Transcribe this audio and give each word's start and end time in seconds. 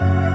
C'est 0.00 0.27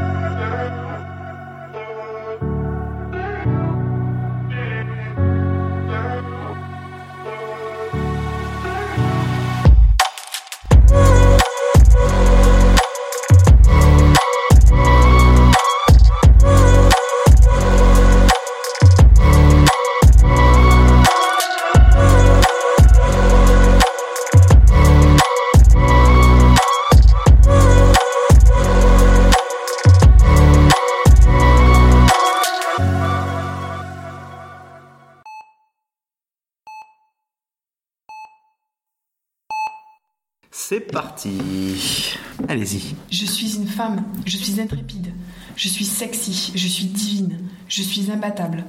parti. 41.24 42.18
Allez-y. 42.48 42.96
Je 43.12 43.26
suis 43.26 43.56
une 43.56 43.68
femme, 43.68 44.04
je 44.26 44.38
suis 44.38 44.60
intrépide, 44.60 45.14
je 45.56 45.68
suis 45.68 45.86
sexy, 45.86 46.52
je 46.56 46.68
suis 46.68 46.86
divine, 46.86 47.40
je 47.68 47.82
suis 47.82 48.12
imbattable, 48.12 48.66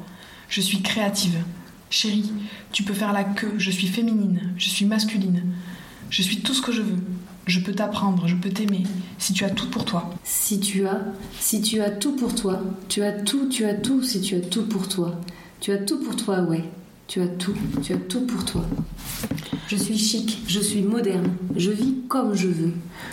je 0.49 0.61
suis 0.61 0.83
créative. 0.83 1.39
Chérie, 1.91 2.31
tu 2.73 2.83
peux 2.83 2.95
faire 2.95 3.13
la 3.13 3.25
queue, 3.25 3.55
je 3.59 3.71
suis 3.71 3.87
féminine, 3.87 4.53
je 4.57 4.69
suis 4.69 4.85
masculine, 4.85 5.43
je 6.11 6.23
suis 6.23 6.41
tout 6.41 6.55
ce 6.55 6.63
que 6.63 6.73
je 6.73 6.83
veux. 6.83 6.99
Je 7.47 7.61
peux 7.61 7.75
t'apprendre, 7.75 8.27
je 8.27 8.37
peux 8.37 8.49
t'aimer, 8.49 8.85
si 9.19 9.35
tu 9.35 9.45
as 9.45 9.51
tout 9.51 9.69
pour 9.69 9.85
toi. 9.85 10.15
Si 10.25 10.61
tu 10.61 10.87
as, 10.87 11.03
si 11.39 11.61
tu 11.61 11.83
as 11.83 11.91
tout 11.91 12.17
pour 12.17 12.35
toi, 12.35 12.63
tu 12.89 13.03
as 13.03 13.13
tout, 13.13 13.51
tu 13.51 13.67
as 13.67 13.75
tout, 13.75 14.03
si 14.03 14.23
tu 14.23 14.35
as 14.35 14.41
tout 14.41 14.67
pour 14.67 14.89
toi. 14.89 15.21
Tu 15.61 15.71
as 15.71 15.77
tout 15.77 16.01
pour 16.01 16.17
toi, 16.17 16.41
ouais. 16.41 16.65
Tu 17.07 17.21
as 17.21 17.27
tout, 17.27 17.55
tu 17.83 17.93
as 17.93 17.99
tout 17.99 18.23
pour 18.27 18.45
toi. 18.45 18.63
Je 19.69 19.77
suis 19.77 19.99
chic, 19.99 20.43
je 20.49 20.61
suis 20.61 20.83
moderne, 20.83 21.31
je 21.57 21.71
vis 21.71 21.95
comme 22.09 22.35
je 22.35 22.49
veux. 22.49 22.73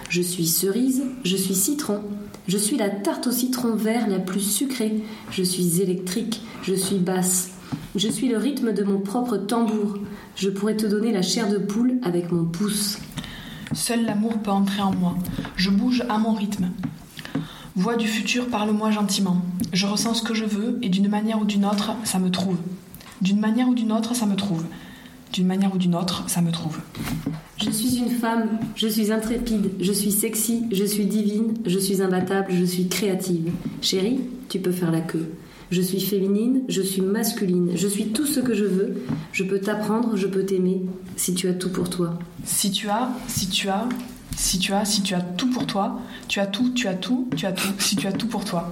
Je 0.09 0.21
suis 0.21 0.47
cerise, 0.47 1.03
je 1.23 1.35
suis 1.35 1.55
citron. 1.55 2.01
Je 2.47 2.57
suis 2.57 2.77
la 2.77 2.89
tarte 2.89 3.27
au 3.27 3.31
citron 3.31 3.75
vert 3.75 4.07
la 4.07 4.19
plus 4.19 4.39
sucrée. 4.39 5.03
Je 5.29 5.43
suis 5.43 5.81
électrique, 5.81 6.41
je 6.63 6.73
suis 6.73 6.97
basse. 6.97 7.51
Je 7.95 8.07
suis 8.07 8.29
le 8.29 8.37
rythme 8.37 8.73
de 8.73 8.83
mon 8.83 8.99
propre 8.99 9.37
tambour. 9.37 9.97
Je 10.35 10.49
pourrais 10.49 10.77
te 10.77 10.87
donner 10.87 11.11
la 11.11 11.21
chair 11.21 11.49
de 11.49 11.57
poule 11.57 11.99
avec 12.03 12.31
mon 12.31 12.45
pouce. 12.45 12.97
Seul 13.73 14.05
l'amour 14.05 14.39
peut 14.39 14.51
entrer 14.51 14.81
en 14.81 14.93
moi. 14.93 15.15
Je 15.57 15.69
bouge 15.69 16.03
à 16.09 16.17
mon 16.17 16.33
rythme. 16.33 16.69
Voix 17.75 17.95
du 17.95 18.07
futur, 18.07 18.47
parle-moi 18.47 18.91
gentiment. 18.91 19.41
Je 19.73 19.85
ressens 19.85 20.15
ce 20.15 20.23
que 20.23 20.33
je 20.33 20.45
veux 20.45 20.79
et 20.81 20.89
d'une 20.89 21.07
manière 21.07 21.41
ou 21.41 21.45
d'une 21.45 21.65
autre, 21.65 21.91
ça 22.03 22.19
me 22.19 22.31
trouve. 22.31 22.57
D'une 23.21 23.39
manière 23.39 23.69
ou 23.69 23.75
d'une 23.75 23.91
autre, 23.91 24.15
ça 24.15 24.25
me 24.25 24.35
trouve. 24.35 24.63
D'une 25.31 25.45
manière 25.45 25.73
ou 25.73 25.77
d'une 25.77 25.95
autre, 25.95 26.23
ça 26.27 26.41
me 26.41 26.51
trouve. 26.51 26.79
Je 27.57 27.69
suis 27.69 27.97
une 27.97 28.09
femme, 28.09 28.59
je 28.75 28.87
suis 28.87 29.11
intrépide, 29.11 29.69
je 29.79 29.91
suis 29.91 30.11
sexy, 30.11 30.63
je 30.71 30.83
suis 30.83 31.05
divine, 31.05 31.53
je 31.65 31.77
suis 31.77 32.01
imbattable, 32.01 32.51
je 32.51 32.65
suis 32.65 32.87
créative. 32.87 33.51
Chérie, 33.81 34.19
tu 34.49 34.59
peux 34.59 34.71
faire 34.71 34.91
la 34.91 35.01
queue. 35.01 35.29
Je 35.69 35.81
suis 35.81 36.01
féminine, 36.01 36.63
je 36.67 36.81
suis 36.81 37.01
masculine, 37.01 37.71
je 37.75 37.87
suis 37.87 38.07
tout 38.07 38.25
ce 38.25 38.39
que 38.39 38.55
je 38.55 38.65
veux. 38.65 39.03
Je 39.31 39.43
peux 39.43 39.59
t'apprendre, 39.59 40.17
je 40.17 40.27
peux 40.27 40.43
t'aimer, 40.43 40.81
si 41.15 41.35
tu 41.35 41.47
as 41.47 41.53
tout 41.53 41.69
pour 41.69 41.89
toi. 41.89 42.17
Si 42.43 42.71
tu 42.71 42.89
as, 42.89 43.11
si 43.27 43.47
tu 43.47 43.69
as, 43.69 43.87
si 44.35 44.59
tu 44.59 44.73
as, 44.73 44.85
si 44.85 45.01
tu 45.01 45.13
as 45.13 45.21
tout 45.21 45.49
pour 45.49 45.65
toi, 45.67 45.99
tu 46.27 46.39
as 46.39 46.47
tout, 46.47 46.71
tu 46.73 46.87
as 46.87 46.93
tout, 46.93 47.29
tu 47.35 47.45
as 47.45 47.51
tout, 47.51 47.73
si 47.79 47.95
tu 47.95 48.07
as 48.07 48.11
tout 48.11 48.27
pour 48.27 48.45
toi. 48.45 48.71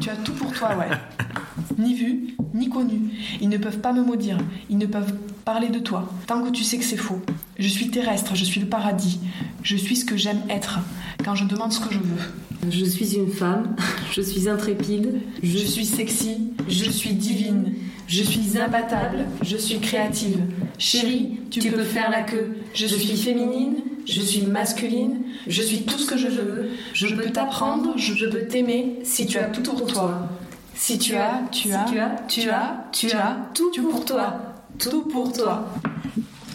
Tu 0.00 0.10
as 0.10 0.16
tout 0.16 0.32
pour 0.32 0.52
toi, 0.52 0.76
ouais. 0.76 0.88
Ni 1.78 1.94
vu, 1.94 2.34
ni 2.54 2.68
connu. 2.68 3.10
Ils 3.40 3.48
ne 3.48 3.56
peuvent 3.56 3.78
pas 3.78 3.92
me 3.92 4.02
maudire, 4.02 4.38
ils 4.68 4.78
ne 4.78 4.86
peuvent 4.86 5.14
parler 5.44 5.68
de 5.68 5.78
toi, 5.78 6.12
tant 6.26 6.42
que 6.42 6.50
tu 6.50 6.64
sais 6.64 6.78
que 6.78 6.84
c'est 6.84 6.96
faux. 6.96 7.20
Je 7.58 7.68
suis 7.68 7.90
terrestre, 7.90 8.34
je 8.34 8.44
suis 8.44 8.60
le 8.60 8.66
paradis. 8.66 9.20
Je 9.62 9.76
suis 9.76 9.96
ce 9.96 10.04
que 10.04 10.16
j'aime 10.16 10.40
être, 10.48 10.80
quand 11.24 11.34
je 11.34 11.44
demande 11.44 11.72
ce 11.72 11.80
que 11.80 11.92
je 11.92 11.98
veux. 11.98 12.70
Je 12.70 12.84
suis 12.84 13.14
une 13.14 13.30
femme, 13.30 13.76
je 14.12 14.20
suis 14.20 14.48
intrépide, 14.48 15.20
Je 15.42 15.58
suis 15.58 15.84
sexy, 15.84 16.52
je 16.68 16.90
suis 16.90 17.12
divine, 17.12 17.74
je 18.06 18.22
suis 18.22 18.58
imbattable, 18.58 19.26
je 19.42 19.56
suis 19.56 19.78
créative. 19.78 20.40
Chérie, 20.78 21.40
tu, 21.50 21.60
peux 21.70 21.84
faire 21.84 22.10
la 22.10 22.22
queue. 22.22 22.56
Je 22.74 22.86
suis 22.86 23.16
féminine, 23.16 23.76
je 24.06 24.20
suis 24.20 24.42
masculine, 24.46 25.22
je 25.46 25.62
suis 25.62 25.82
tout 25.82 25.98
ce 25.98 26.10
que 26.10 26.16
je 26.16 26.28
veux. 26.28 26.70
Je 26.92 27.14
peux 27.14 27.30
t'apprendre, 27.30 27.94
je 27.96 28.26
peux 28.26 28.46
t'aimer, 28.46 28.98
si 29.02 29.26
tu 29.26 29.38
as 29.38 29.44
tout 29.44 29.62
pour 29.62 29.86
toi. 29.86 30.28
Si 30.74 30.98
tu 30.98 31.14
as, 31.16 31.42
tu 31.50 31.72
as, 31.72 31.84
tu 31.84 31.98
as, 31.98 32.24
tu 32.28 32.48
as, 32.50 32.86
tu 32.92 33.10
as 33.12 33.36
tout 33.54 33.70
pour 33.90 34.04
toi. 34.04 34.34
Tout 34.78 35.02
pour 35.02 35.32
toi. 35.32 35.68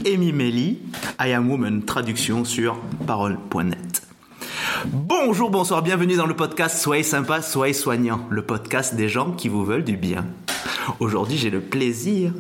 Amy 0.06 0.32
Melly, 0.32 0.80
I 1.20 1.32
Am 1.32 1.50
Woman, 1.50 1.84
traduction 1.84 2.46
sur 2.46 2.80
parole.net. 3.06 4.02
Bonjour, 4.86 5.50
bonsoir, 5.50 5.82
bienvenue 5.82 6.16
dans 6.16 6.26
le 6.26 6.36
podcast 6.36 6.78
Soyez 6.78 7.04
sympa, 7.04 7.42
soyez 7.42 7.74
soignant, 7.74 8.28
le 8.30 8.42
podcast 8.42 8.96
des 8.96 9.08
gens 9.08 9.32
qui 9.32 9.48
vous 9.48 9.64
veulent 9.64 9.84
du 9.84 9.96
bien. 9.96 10.26
Aujourd'hui, 11.00 11.38
j'ai 11.38 11.50
le 11.50 11.62
plaisir, 11.62 12.34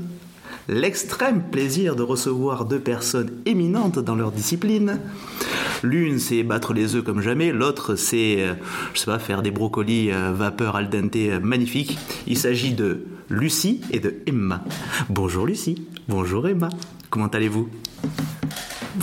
l'extrême 0.67 1.43
plaisir 1.43 1.95
de 1.95 2.03
recevoir 2.03 2.65
deux 2.65 2.79
personnes 2.79 3.31
éminentes 3.45 3.99
dans 3.99 4.15
leur 4.15 4.31
discipline. 4.31 4.99
L'une, 5.83 6.19
c'est 6.19 6.43
battre 6.43 6.73
les 6.73 6.95
œufs 6.95 7.03
comme 7.03 7.21
jamais, 7.21 7.51
l'autre, 7.51 7.95
c'est, 7.95 8.37
euh, 8.39 8.53
je 8.93 8.99
sais 8.99 9.05
pas, 9.05 9.19
faire 9.19 9.41
des 9.41 9.51
brocolis 9.51 10.11
euh, 10.11 10.31
vapeur 10.33 10.75
al 10.75 10.89
dente 10.89 11.15
euh, 11.17 11.39
magnifiques. 11.41 11.97
Il 12.25 12.37
s'agit 12.37 12.73
de 12.73 13.03
Lucie 13.29 13.81
et 13.91 13.99
de 13.99 14.15
Emma. 14.25 14.63
Bonjour 15.09 15.45
Lucie, 15.45 15.87
bonjour 16.07 16.47
Emma, 16.47 16.69
comment 17.09 17.27
allez-vous? 17.27 17.67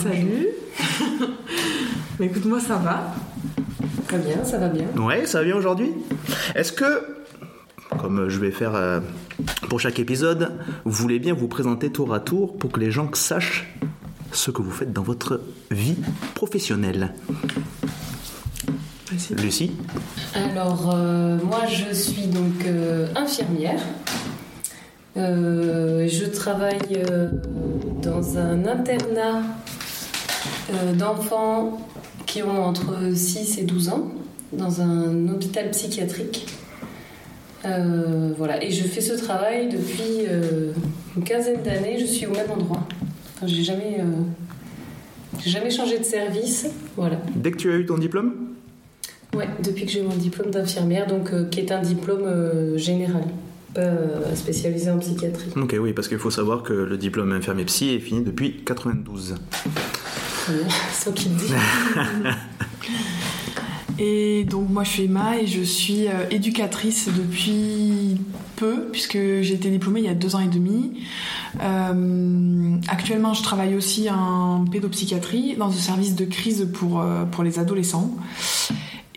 Salut 0.01 0.47
Mais 2.19 2.25
écoute, 2.27 2.45
moi 2.45 2.59
ça 2.59 2.77
va. 2.77 3.13
Très 4.07 4.17
bien, 4.17 4.43
ça 4.43 4.57
va 4.57 4.67
bien. 4.67 4.87
Ouais, 4.97 5.25
ça 5.25 5.39
va 5.39 5.45
bien 5.45 5.55
aujourd'hui? 5.55 5.91
Est-ce 6.55 6.71
que, 6.71 7.20
comme 7.99 8.29
je 8.29 8.39
vais 8.39 8.51
faire 8.51 8.75
euh, 8.75 8.99
pour 9.69 9.79
chaque 9.79 9.99
épisode, 9.99 10.51
vous 10.85 10.91
voulez 10.91 11.19
bien 11.19 11.33
vous 11.33 11.47
présenter 11.47 11.91
tour 11.91 12.13
à 12.13 12.19
tour 12.19 12.57
pour 12.57 12.71
que 12.71 12.79
les 12.79 12.91
gens 12.91 13.09
sachent 13.13 13.73
ce 14.31 14.51
que 14.51 14.61
vous 14.61 14.71
faites 14.71 14.93
dans 14.93 15.03
votre 15.03 15.41
vie 15.69 15.97
professionnelle 16.35 17.13
Vas-y. 19.11 19.41
Lucie 19.41 19.71
Alors, 20.33 20.93
euh, 20.95 21.37
moi 21.43 21.65
je 21.67 21.93
suis 21.93 22.27
donc 22.27 22.65
euh, 22.65 23.07
infirmière. 23.15 23.81
Euh, 25.17 26.07
je 26.07 26.25
travaille 26.25 27.03
euh, 27.09 27.29
dans 28.01 28.37
un 28.37 28.65
internat 28.65 29.41
euh, 30.73 30.93
d'enfants 30.93 31.81
qui 32.25 32.41
ont 32.43 32.63
entre 32.63 33.13
6 33.13 33.57
et 33.57 33.63
12 33.63 33.89
ans, 33.89 34.11
dans 34.53 34.81
un 34.81 35.27
hôpital 35.27 35.69
psychiatrique. 35.71 36.47
Euh, 37.65 38.33
voilà, 38.37 38.63
et 38.63 38.71
je 38.71 38.83
fais 38.83 39.01
ce 39.01 39.13
travail 39.13 39.69
depuis 39.69 40.25
euh, 40.27 40.71
une 41.15 41.23
quinzaine 41.23 41.61
d'années, 41.61 41.97
je 41.99 42.05
suis 42.05 42.25
au 42.25 42.31
même 42.31 42.49
endroit. 42.49 42.87
Enfin, 43.35 43.47
j'ai 43.47 43.63
jamais, 43.63 43.97
euh, 43.99 45.37
j'ai 45.43 45.51
jamais 45.51 45.69
changé 45.69 45.99
de 45.99 46.03
service. 46.03 46.67
Voilà. 46.95 47.21
Dès 47.35 47.51
que 47.51 47.57
tu 47.57 47.71
as 47.71 47.75
eu 47.75 47.85
ton 47.85 47.97
diplôme? 47.97 48.33
Ouais, 49.35 49.47
depuis 49.63 49.85
que 49.85 49.91
j'ai 49.91 50.01
eu 50.01 50.03
mon 50.03 50.15
diplôme 50.15 50.51
d'infirmière, 50.51 51.07
donc 51.07 51.49
qui 51.49 51.59
est 51.61 51.71
un 51.71 51.81
diplôme 51.81 52.75
général, 52.75 53.23
pas 53.73 54.35
spécialisé 54.35 54.91
en 54.91 54.97
psychiatrie. 54.97 55.51
Ok, 55.55 55.75
oui, 55.79 55.93
parce 55.93 56.09
qu'il 56.09 56.17
faut 56.17 56.31
savoir 56.31 56.63
que 56.63 56.73
le 56.73 56.97
diplôme 56.97 57.31
infirmier 57.31 57.63
psy 57.63 57.91
est 57.91 57.99
fini 57.99 58.23
depuis 58.23 58.57
92. 58.65 59.35
Voilà, 60.47 60.63
sans 60.93 61.11
qu'il 61.13 61.33
dise. 61.35 61.55
Et 64.03 64.45
donc 64.45 64.67
moi 64.67 64.83
je 64.83 64.89
suis 64.89 65.03
Emma 65.03 65.37
et 65.37 65.45
je 65.45 65.61
suis 65.61 66.07
euh, 66.07 66.25
éducatrice 66.31 67.07
depuis 67.15 68.17
peu 68.55 68.87
puisque 68.91 69.13
j'ai 69.13 69.53
été 69.53 69.69
diplômée 69.69 69.99
il 69.99 70.07
y 70.07 70.09
a 70.09 70.15
deux 70.15 70.35
ans 70.35 70.39
et 70.39 70.47
demi. 70.47 71.03
Euh, 71.61 72.77
actuellement 72.87 73.35
je 73.35 73.43
travaille 73.43 73.75
aussi 73.75 74.09
en 74.09 74.65
pédopsychiatrie 74.65 75.55
dans 75.55 75.69
un 75.69 75.73
service 75.73 76.15
de 76.15 76.25
crise 76.25 76.67
pour, 76.73 76.99
euh, 76.99 77.25
pour 77.25 77.43
les 77.43 77.59
adolescents. 77.59 78.15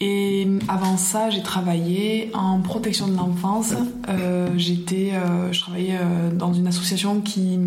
Et 0.00 0.46
avant 0.68 0.98
ça 0.98 1.30
j'ai 1.30 1.42
travaillé 1.42 2.30
en 2.34 2.60
protection 2.60 3.08
de 3.08 3.16
l'enfance. 3.16 3.72
Je 4.06 5.60
travaillais 5.60 5.98
dans 6.34 6.52
une 6.52 6.66
association 6.66 7.22
qui 7.22 7.58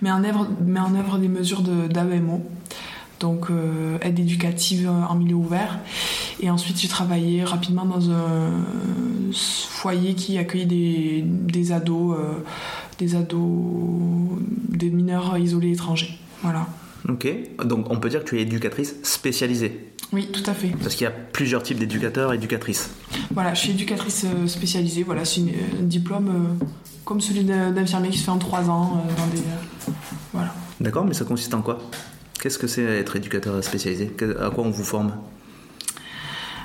met 0.00 0.12
en 0.12 0.22
œuvre, 0.22 0.46
met 0.64 0.78
en 0.78 0.94
œuvre 0.94 1.18
des 1.18 1.26
mesures 1.26 1.62
d'AEMO. 1.62 2.40
Donc 3.22 3.50
euh, 3.50 3.98
aide 4.02 4.18
éducative 4.18 4.90
en 4.90 5.14
milieu 5.14 5.36
ouvert. 5.36 5.78
Et 6.40 6.50
ensuite, 6.50 6.78
j'ai 6.80 6.88
travaillé 6.88 7.44
rapidement 7.44 7.84
dans 7.84 8.10
un 8.10 8.50
foyer 9.32 10.14
qui 10.14 10.38
accueillait 10.38 10.66
des, 10.66 11.22
des 11.24 11.70
ados, 11.72 12.16
euh, 12.18 12.32
des 12.98 13.14
ados, 13.14 14.40
des 14.68 14.90
mineurs 14.90 15.38
isolés 15.38 15.70
étrangers. 15.72 16.18
Voilà. 16.42 16.66
Ok, 17.08 17.28
donc 17.64 17.86
on 17.90 17.98
peut 18.00 18.08
dire 18.08 18.24
que 18.24 18.28
tu 18.30 18.38
es 18.38 18.42
éducatrice 18.42 18.96
spécialisée. 19.04 19.92
Oui, 20.12 20.28
tout 20.32 20.42
à 20.50 20.52
fait. 20.54 20.68
Parce 20.82 20.94
qu'il 20.96 21.04
y 21.04 21.08
a 21.08 21.12
plusieurs 21.12 21.62
types 21.62 21.78
d'éducateurs 21.78 22.32
et 22.32 22.36
éducatrices. 22.36 22.90
Voilà, 23.32 23.54
je 23.54 23.60
suis 23.60 23.70
éducatrice 23.70 24.24
euh, 24.26 24.46
spécialisée. 24.48 25.04
Voilà, 25.04 25.24
c'est 25.24 25.40
un 25.42 25.84
diplôme 25.84 26.28
euh, 26.60 26.64
comme 27.04 27.20
celui 27.20 27.44
d'un- 27.44 27.70
d'infirmier 27.70 28.10
qui 28.10 28.18
se 28.18 28.24
fait 28.24 28.30
en 28.30 28.38
trois 28.38 28.68
ans. 28.68 28.96
euh, 28.98 29.16
dans 29.16 29.26
des, 29.28 29.38
euh, 29.38 29.92
voilà. 30.32 30.52
D'accord, 30.80 31.04
mais 31.04 31.14
ça 31.14 31.24
consiste 31.24 31.54
en 31.54 31.62
quoi? 31.62 31.78
Qu'est-ce 32.42 32.58
que 32.58 32.66
c'est 32.66 32.82
être 32.82 33.14
éducateur 33.14 33.62
spécialisé 33.62 34.10
À 34.44 34.50
quoi 34.50 34.64
on 34.64 34.70
vous 34.70 34.82
forme 34.82 35.12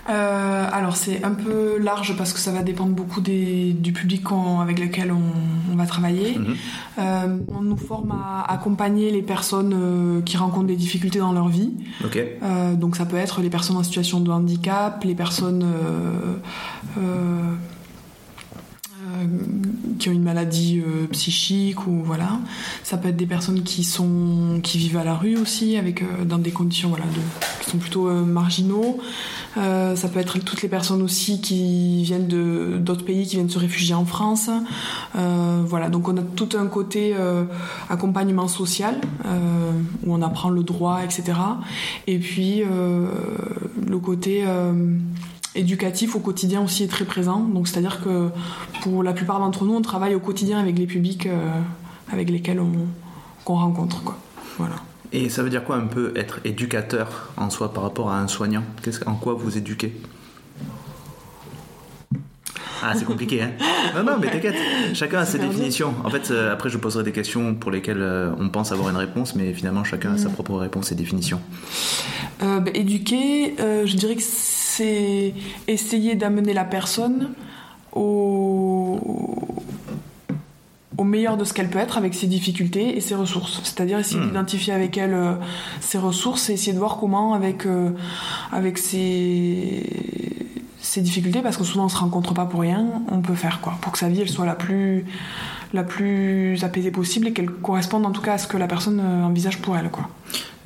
Euh, 0.10 0.66
alors 0.72 0.96
c'est 0.96 1.22
un 1.26 1.32
peu 1.32 1.78
large 1.80 2.16
parce 2.18 2.32
que 2.32 2.40
ça 2.40 2.52
va 2.54 2.64
dépendre 2.64 2.94
beaucoup 2.96 3.20
des- 3.20 3.74
du 3.74 3.92
public 3.92 4.24
avec 4.62 4.80
lequel 4.80 5.12
on, 5.12 5.74
on 5.74 5.76
va 5.76 5.86
travailler. 5.86 6.40
Mhm. 6.40 6.56
Euh, 7.00 7.38
on 7.50 7.62
nous 7.62 7.76
forme 7.78 8.12
à 8.14 8.46
accompagner 8.50 9.12
les 9.12 9.22
personnes 9.22 9.74
euh, 9.76 10.22
qui 10.22 10.38
rencontrent 10.38 10.68
des 10.68 10.78
difficultés 10.78 11.20
dans 11.20 11.34
leur 11.34 11.50
vie. 11.50 11.72
Donc 12.76 12.96
ça 12.96 13.06
peut 13.06 13.18
être 13.18 13.42
les 13.42 13.50
personnes 13.50 13.76
en 13.78 13.84
situation 13.84 14.22
de 14.22 14.32
handicap, 14.32 15.04
les 15.04 15.14
personnes 15.14 15.66
qui 20.00 20.10
ont 20.10 20.12
une 20.12 20.24
maladie 20.24 20.80
euh, 20.80 21.08
psychique 21.12 21.88
ou 21.88 22.02
voilà. 22.04 22.40
Ça 22.84 22.98
peut 22.98 23.10
être 23.10 23.18
des 23.18 23.26
personnes 23.26 23.64
qui 23.64 23.84
sont 23.84 24.60
qui 24.64 24.78
vivent 24.78 24.98
à 24.98 25.04
la 25.04 25.16
rue 25.16 25.38
aussi 25.38 25.78
avec 25.78 26.02
euh, 26.02 26.26
dans 26.26 26.38
des 26.38 26.52
conditions 26.52 26.90
voilà 26.90 27.06
qui 27.62 27.70
sont 27.70 27.78
plutôt 27.78 28.08
euh, 28.08 28.24
marginaux. 28.24 29.00
Euh, 29.58 29.96
ça 29.96 30.08
peut 30.08 30.20
être 30.20 30.38
toutes 30.40 30.62
les 30.62 30.70
personnes 30.70 31.02
aussi 31.02 31.42
qui 31.42 32.04
viennent 32.04 32.28
de 32.28 32.78
d'autres 32.78 33.06
pays 33.06 33.26
qui 33.26 33.38
viennent 33.38 33.50
se 33.50 33.60
réfugier 33.60 33.96
en 33.96 34.06
France. 34.06 34.50
Euh, 35.16 35.62
voilà 35.66 35.90
donc 35.90 36.08
on 36.08 36.18
a 36.18 36.22
tout 36.22 36.50
un 36.58 36.68
côté 36.68 37.14
euh, 37.16 37.44
accompagnement 37.90 38.48
social 38.48 38.96
euh, 39.26 39.72
où 40.06 40.14
on 40.14 40.22
apprend 40.22 40.50
le 40.50 40.64
droit 40.64 41.02
etc. 41.04 41.38
Et 42.06 42.20
puis 42.20 42.62
euh, 42.64 43.08
le 43.88 44.00
côté 44.00 44.44
euh, 44.46 44.74
éducatif 45.58 46.16
au 46.16 46.20
quotidien 46.20 46.62
aussi 46.62 46.84
est 46.84 46.88
très 46.88 47.06
présent. 47.06 47.40
Donc 47.40 47.68
c'est-à-dire 47.68 48.02
que 48.04 48.30
pour 48.82 49.04
la 49.04 49.14
plupart 49.14 49.40
d'entre 49.40 49.66
nous, 49.66 49.76
on 49.76 49.82
travaille 49.82 50.16
au 50.16 50.20
quotidien 50.20 50.60
avec 50.60 50.78
les 50.78 50.88
publics 50.88 51.26
euh, 51.26 51.60
avec 52.12 52.30
lesquels 52.30 52.60
on 52.60 52.72
qu'on 53.44 53.56
rencontre 53.56 54.04
quoi. 54.04 54.18
Voilà. 54.58 54.76
Et 55.14 55.30
ça 55.30 55.42
veut 55.42 55.50
dire 55.50 55.64
quoi 55.64 55.78
un 55.78 55.88
peu 55.88 56.12
être 56.16 56.40
éducateur 56.44 57.32
en 57.38 57.50
soi 57.50 57.74
par 57.74 57.84
rapport 57.84 58.10
à 58.10 58.20
un 58.20 58.28
soignant? 58.28 58.64
Qu'est-ce, 58.82 59.08
En 59.08 59.16
quoi 59.16 59.34
vous 59.34 59.58
éduquez? 59.58 59.94
Ah, 62.84 62.94
c'est 62.96 63.06
compliqué, 63.06 63.42
hein 63.42 63.52
Non, 63.96 64.04
non, 64.04 64.18
mais 64.20 64.30
t'inquiète, 64.30 64.56
chacun 64.94 65.20
a 65.20 65.26
ses 65.26 65.40
définitions. 65.40 65.94
En 66.04 66.10
fait, 66.10 66.30
euh, 66.30 66.54
après, 66.54 66.70
je 66.70 66.78
poserai 66.78 67.04
des 67.04 67.12
questions 67.12 67.56
pour 67.56 67.72
lesquelles 67.72 68.02
euh, 68.02 68.32
on 68.40 68.50
pense 68.50 68.72
avoir 68.72 68.90
une 68.90 68.98
réponse, 68.98 69.36
mais 69.36 69.54
finalement, 69.54 69.84
chacun 69.84 70.14
a 70.14 70.18
sa 70.18 70.30
propre 70.30 70.54
réponse 70.56 70.92
et 70.92 70.96
définition. 70.96 71.42
Euh, 72.44 72.60
bah, 72.60 72.72
éduquer, 72.74 73.56
je 73.58 73.96
dirais 73.96 74.16
que 74.16 74.22
c'est 74.78 75.34
essayer 75.68 76.16
d'amener 76.16 76.54
la 76.54 76.66
personne 76.66 77.34
au, 77.94 79.00
au 80.98 81.04
meilleur 81.04 81.38
de 81.38 81.44
ce 81.44 81.54
qu'elle 81.54 81.70
peut 81.70 81.80
être 81.80 81.98
avec 81.98 82.14
ses 82.14 82.28
difficultés 82.28 82.98
et 82.98 83.02
ses 83.02 83.16
ressources. 83.16 83.62
C'est-à-dire 83.64 84.00
essayer 84.00 84.20
Hmm. 84.20 84.28
d'identifier 84.28 84.74
avec 84.74 84.98
elle 84.98 85.14
euh, 85.14 85.34
ses 85.80 85.98
ressources 85.98 86.50
et 86.50 86.54
essayer 86.54 86.74
de 86.74 86.80
voir 86.80 86.98
comment 86.98 87.34
avec, 87.34 87.66
euh, 87.66 87.92
avec 88.52 88.78
ses, 88.78 89.84
ses 90.80 91.02
difficultés, 91.02 91.42
parce 91.42 91.58
que 91.58 91.64
souvent 91.64 91.86
on 91.86 91.90
se 91.90 91.98
rencontre 91.98 92.34
pas 92.34 92.46
pour 92.46 92.62
rien, 92.62 92.86
on 93.12 93.22
peut 93.22 93.36
faire 93.36 93.60
quoi, 93.62 93.78
pour 93.82 93.92
que 93.92 94.00
sa 94.00 94.10
vie 94.10 94.22
elle 94.22 94.30
soit 94.30 94.46
la 94.46 94.56
plus, 94.56 95.06
la 95.74 95.84
plus 95.84 96.64
apaisée 96.64 96.92
possible 96.92 97.28
et 97.28 97.34
qu'elle 97.34 97.50
corresponde 97.50 98.06
en 98.06 98.12
tout 98.12 98.22
cas 98.22 98.34
à 98.34 98.38
ce 98.38 98.48
que 98.48 98.58
la 98.58 98.68
personne 98.68 99.00
euh, 99.00 99.24
envisage 99.26 99.60
pour 99.60 99.76
elle. 99.78 99.90
Quoi. 99.90 100.10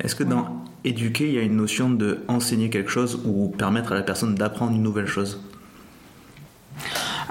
Est-ce 0.00 0.14
que 0.14 0.24
dans 0.24 0.46
éduquer, 0.84 1.28
il 1.28 1.34
y 1.34 1.38
a 1.38 1.42
une 1.42 1.56
notion 1.56 1.90
de 1.90 2.20
enseigner 2.28 2.70
quelque 2.70 2.90
chose 2.90 3.20
ou 3.24 3.48
permettre 3.56 3.92
à 3.92 3.94
la 3.94 4.02
personne 4.02 4.34
d'apprendre 4.34 4.72
une 4.72 4.82
nouvelle 4.82 5.06
chose 5.06 5.40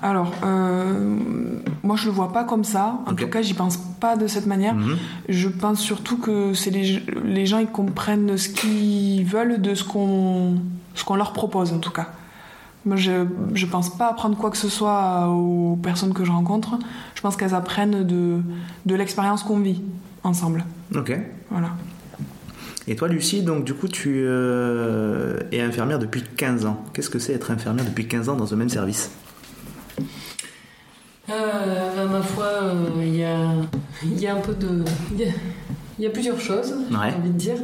Alors, 0.01 0.33
euh, 0.44 1.18
moi 1.83 1.95
je 1.95 2.06
le 2.06 2.12
vois 2.12 2.31
pas 2.31 2.44
comme 2.44 2.63
ça. 2.63 3.00
En 3.06 3.13
tout 3.13 3.27
cas, 3.27 3.42
j'y 3.42 3.53
pense 3.53 3.77
pas 4.00 4.15
de 4.15 4.27
cette 4.27 4.48
manière. 4.48 4.75
Mhm. 4.75 4.98
Je 5.30 5.50
pense 5.50 5.80
surtout 5.80 6.18
que 6.18 6.53
c'est 6.53 6.71
les, 6.71 7.03
les 7.24 7.45
gens 7.45 7.59
ils 7.59 7.68
comprennent 7.68 8.38
ce 8.38 8.50
qu'ils 8.50 9.25
veulent 9.25 9.62
de 9.62 9.75
ce 9.75 9.83
qu'on 9.83 10.56
ce 10.94 11.04
qu'on 11.04 11.15
leur 11.15 11.33
propose 11.33 11.74
en 11.74 11.80
tout 11.80 11.92
cas. 11.92 12.07
Moi, 12.86 12.95
je 12.95 13.25
je 13.54 13.65
pense 13.65 13.95
pas 13.95 14.09
apprendre 14.09 14.38
quoi 14.38 14.50
que 14.50 14.57
ce 14.57 14.69
soit 14.69 15.27
aux 15.27 15.77
personnes 15.83 16.13
que 16.13 16.25
je 16.25 16.31
rencontre. 16.31 16.80
Je 17.15 17.21
pense 17.21 17.36
qu'elles 17.36 17.54
apprennent 17.54 18.04
de 18.04 18.42
de 18.86 18.95
l'expérience 18.95 19.44
qu'on 19.44 19.59
vit 19.59 19.81
ensemble. 20.24 20.63
Ok. 20.95 21.18
Voilà. 21.50 21.69
Et 22.88 22.95
toi, 22.95 23.07
Lucie, 23.07 23.44
donc 23.44 23.63
du 23.63 23.74
coup, 23.74 23.88
tu 23.88 24.24
euh, 24.25 25.38
es 25.51 25.62
infirmière 25.62 26.00
depuis 26.00 26.24
15 26.24 26.66
ans. 26.66 26.83
Qu'est-ce 26.94 27.10
que 27.10 27.19
c'est 27.19 27.33
être 27.33 27.51
infirmière 27.51 27.86
depuis 27.86 28.07
15 28.07 28.30
ans 28.30 28.36
dans 28.36 28.54
un 28.54 28.57
même 28.57 28.69
service? 28.69 29.12
Euh, 31.30 31.33
ben, 31.95 32.06
ma 32.07 32.22
foi, 32.22 32.74
il 33.01 33.16
y, 33.16 33.24
a, 33.24 33.51
il 34.04 34.19
y 34.19 34.28
a 34.28 34.36
un 34.36 34.39
peu 34.42 34.54
de. 34.54 34.83
Il 35.13 35.19
y 35.19 35.24
a, 35.25 35.28
il 36.00 36.04
y 36.06 36.07
a 36.07 36.10
plusieurs 36.10 36.39
choses, 36.42 36.74
Ouais. 36.89 37.10
j'ai 37.12 37.16
envie 37.16 37.30
de 37.30 37.38
dire. 37.38 37.56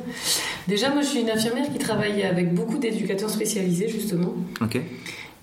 Déjà, 0.67 0.91
moi, 0.91 1.01
je 1.01 1.07
suis 1.07 1.21
une 1.21 1.29
infirmière 1.29 1.65
qui 1.71 1.79
travaille 1.79 2.21
avec 2.23 2.53
beaucoup 2.53 2.77
d'éducateurs 2.77 3.29
spécialisés, 3.31 3.89
justement. 3.89 4.35
Ok. 4.61 4.79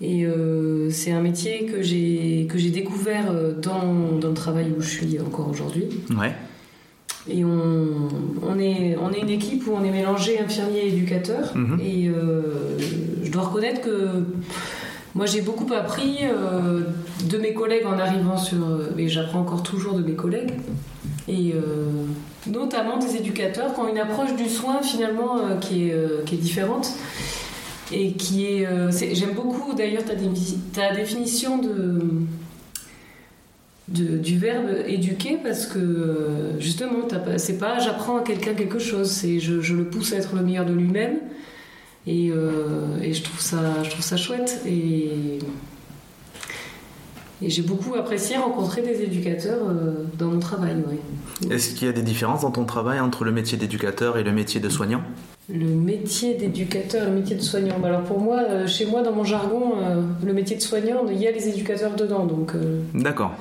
Et 0.00 0.24
euh, 0.24 0.90
c'est 0.90 1.12
un 1.12 1.20
métier 1.20 1.66
que 1.66 1.82
j'ai 1.82 2.46
que 2.50 2.58
j'ai 2.58 2.70
découvert 2.70 3.30
euh, 3.30 3.52
dans, 3.60 4.18
dans 4.20 4.28
le 4.28 4.34
travail 4.34 4.72
où 4.76 4.80
je 4.80 4.88
suis 4.88 5.18
encore 5.20 5.48
aujourd'hui. 5.48 5.84
Ouais. 6.18 6.32
Et 7.28 7.44
on, 7.44 8.08
on, 8.46 8.58
est, 8.58 8.96
on 9.02 9.10
est 9.12 9.20
une 9.20 9.30
équipe 9.30 9.66
où 9.66 9.72
on 9.74 9.82
est 9.82 9.90
mélangé 9.90 10.38
infirmier 10.40 10.80
et 10.80 10.88
éducateur. 10.88 11.52
Mhm. 11.56 11.80
Et 11.80 12.08
euh, 12.08 12.78
je 13.22 13.30
dois 13.30 13.42
reconnaître 13.44 13.80
que 13.80 14.24
moi 15.14 15.24
j'ai 15.26 15.40
beaucoup 15.40 15.66
appris 15.72 16.18
euh, 16.22 16.80
de 17.30 17.38
mes 17.38 17.54
collègues 17.54 17.86
en 17.86 17.98
arrivant 17.98 18.36
sur. 18.36 18.58
Et 18.98 19.08
j'apprends 19.08 19.40
encore 19.40 19.62
toujours 19.62 19.94
de 19.94 20.02
mes 20.02 20.14
collègues. 20.14 20.52
Et 21.26 21.52
euh, 21.54 21.60
notamment 22.46 22.98
des 22.98 23.16
éducateurs 23.16 23.72
qui 23.72 23.80
ont 23.80 23.88
une 23.88 23.96
approche 23.98 24.36
du 24.36 24.46
soin 24.48 24.82
finalement 24.82 25.38
euh, 25.38 25.56
qui, 25.58 25.88
est, 25.88 25.94
euh, 25.94 26.22
qui 26.26 26.34
est 26.34 26.38
différente. 26.38 26.90
Et 27.92 28.12
qui 28.12 28.44
est. 28.46 28.66
euh, 28.66 28.90
J'aime 29.12 29.32
beaucoup 29.34 29.72
d'ailleurs 29.74 30.04
ta, 30.04 30.12
ta 30.74 30.94
définition 30.94 31.56
de 31.56 32.02
de- 33.88 34.16
du 34.18 34.38
verbe 34.38 34.66
éduquer 34.86 35.38
parce 35.42 35.66
que 35.66 35.78
euh, 35.78 36.58
justement 36.60 37.06
c'est 37.36 37.58
pas 37.58 37.78
j'apprends 37.78 38.16
à 38.16 38.22
quelqu'un 38.22 38.54
quelque 38.54 38.78
chose 38.78 39.10
c'est 39.10 39.40
je, 39.40 39.60
je 39.60 39.74
le 39.74 39.84
pousse 39.84 40.12
à 40.14 40.16
être 40.16 40.34
le 40.34 40.42
meilleur 40.42 40.64
de 40.64 40.72
lui-même 40.72 41.16
et, 42.06 42.30
euh, 42.30 42.98
et 43.02 43.12
je 43.12 43.22
trouve 43.22 43.40
ça 43.40 43.82
je 43.82 43.90
trouve 43.90 44.02
ça 44.04 44.16
chouette 44.16 44.62
et 44.66 45.38
et 47.42 47.50
j'ai 47.50 47.62
beaucoup 47.62 47.94
apprécié 47.94 48.36
rencontrer 48.36 48.80
des 48.80 49.02
éducateurs 49.02 49.58
euh, 49.68 50.04
dans 50.18 50.28
mon 50.28 50.38
travail 50.38 50.76
ouais. 50.76 51.54
Est-ce 51.54 51.74
qu'il 51.74 51.86
y 51.86 51.90
a 51.90 51.92
des 51.92 52.02
différences 52.02 52.42
dans 52.42 52.50
ton 52.52 52.64
travail 52.64 53.00
entre 53.00 53.24
le 53.24 53.32
métier 53.32 53.58
d'éducateur 53.58 54.16
et 54.18 54.22
le 54.22 54.32
métier 54.32 54.60
de 54.60 54.68
soignant? 54.68 55.02
Le 55.52 55.66
métier 55.66 56.34
d'éducateur 56.36 57.04
le 57.10 57.16
métier 57.16 57.36
de 57.36 57.42
soignant 57.42 57.78
Bah 57.78 57.88
alors 57.88 58.04
pour 58.04 58.18
moi 58.20 58.40
euh, 58.48 58.66
chez 58.66 58.86
moi 58.86 59.02
dans 59.02 59.12
mon 59.12 59.24
jargon 59.24 59.74
le 60.24 60.32
métier 60.32 60.56
de 60.56 60.62
soignant 60.62 61.04
il 61.10 61.20
y 61.20 61.26
a 61.26 61.32
les 61.32 61.48
éducateurs 61.48 61.94
dedans 61.96 62.24
donc 62.24 62.52
D'accord. 62.94 63.32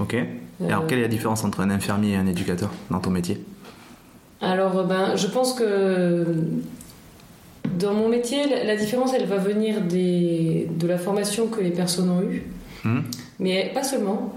Ok. 0.00 0.14
Et 0.14 0.26
alors, 0.66 0.82
euh, 0.82 0.86
quelle 0.86 0.98
est 0.98 1.02
la 1.02 1.08
différence 1.08 1.44
entre 1.44 1.60
un 1.60 1.70
infirmier 1.70 2.12
et 2.12 2.16
un 2.16 2.26
éducateur 2.26 2.70
dans 2.90 3.00
ton 3.00 3.10
métier? 3.10 3.42
Alors, 4.40 4.84
ben, 4.86 5.16
je 5.16 5.26
pense 5.26 5.52
que 5.52 6.24
dans 7.78 7.94
mon 7.94 8.08
métier, 8.08 8.38
la, 8.64 8.76
différence, 8.76 9.12
elle 9.14 9.26
va 9.26 9.36
venir 9.36 9.80
des, 9.82 10.68
de 10.78 10.86
la 10.86 10.98
formation 10.98 11.48
que 11.48 11.60
les 11.60 11.70
personnes 11.70 12.10
ont 12.10 12.22
eue, 12.22 12.44
Mhm. 12.84 13.04
mais 13.40 13.70
pas 13.74 13.82
seulement. 13.82 14.32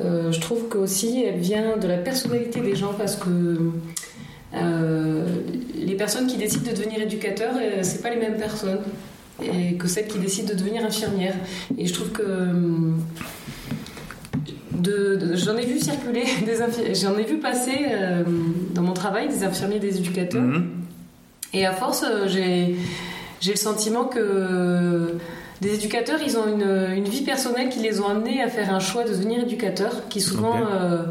Euh, 0.00 0.32
je 0.32 0.40
trouve 0.40 0.68
qu'aussi, 0.68 1.24
elle 1.24 1.38
vient 1.38 1.76
de 1.76 1.86
la 1.86 1.98
personnalité 1.98 2.60
des 2.60 2.74
gens 2.74 2.92
parce 2.98 3.14
que 3.16 3.70
euh, 4.54 5.24
les 5.76 5.94
personnes 5.94 6.26
qui 6.26 6.36
décident 6.36 6.70
de 6.70 6.76
devenir 6.76 7.00
éducateurs, 7.00 7.54
euh, 7.56 7.78
c'est 7.82 8.02
pas 8.02 8.10
les 8.10 8.16
mêmes 8.16 8.36
personnes 8.36 8.80
et 9.42 9.74
que 9.74 9.86
celles 9.88 10.06
qui 10.08 10.18
décident 10.18 10.48
de 10.48 10.58
devenir 10.58 10.84
infirmières. 10.84 11.36
Et 11.78 11.86
je 11.86 11.94
trouve 11.94 12.10
que 12.10 12.22
de- 14.84 15.16
de- 15.16 15.36
j'en 15.36 15.56
ai 15.56 15.64
vu 15.66 15.78
circuler 15.80 16.24
des 16.46 16.94
j'en 16.94 17.16
ai 17.18 17.24
vu 17.24 17.38
passer 17.38 17.78
euh, 17.90 18.22
dans 18.74 18.82
mon 18.82 18.92
travail 18.92 19.28
des 19.28 19.42
infirmiers, 19.44 19.78
des 19.80 19.96
éducateurs. 19.98 20.42
Mhm. 20.42 20.70
Et 21.52 21.64
à 21.66 21.72
force, 21.72 22.04
euh, 22.04 22.26
j'ai 22.28 22.76
j'ai 23.40 23.52
le 23.52 23.56
sentiment 23.58 24.04
que 24.04 25.14
des 25.60 25.74
éducateurs, 25.74 26.18
ils 26.26 26.36
ont 26.36 26.46
une, 26.48 26.96
une 26.96 27.04
vie 27.04 27.22
personnelle 27.22 27.68
qui 27.68 27.80
les 27.80 28.00
ont 28.00 28.08
amenés 28.08 28.42
à 28.42 28.48
faire 28.48 28.74
un 28.74 28.80
choix 28.80 29.04
de 29.04 29.10
devenir 29.10 29.40
éducateurs, 29.42 30.08
qui 30.08 30.20
souvent 30.20 30.56
euh, 30.56 31.02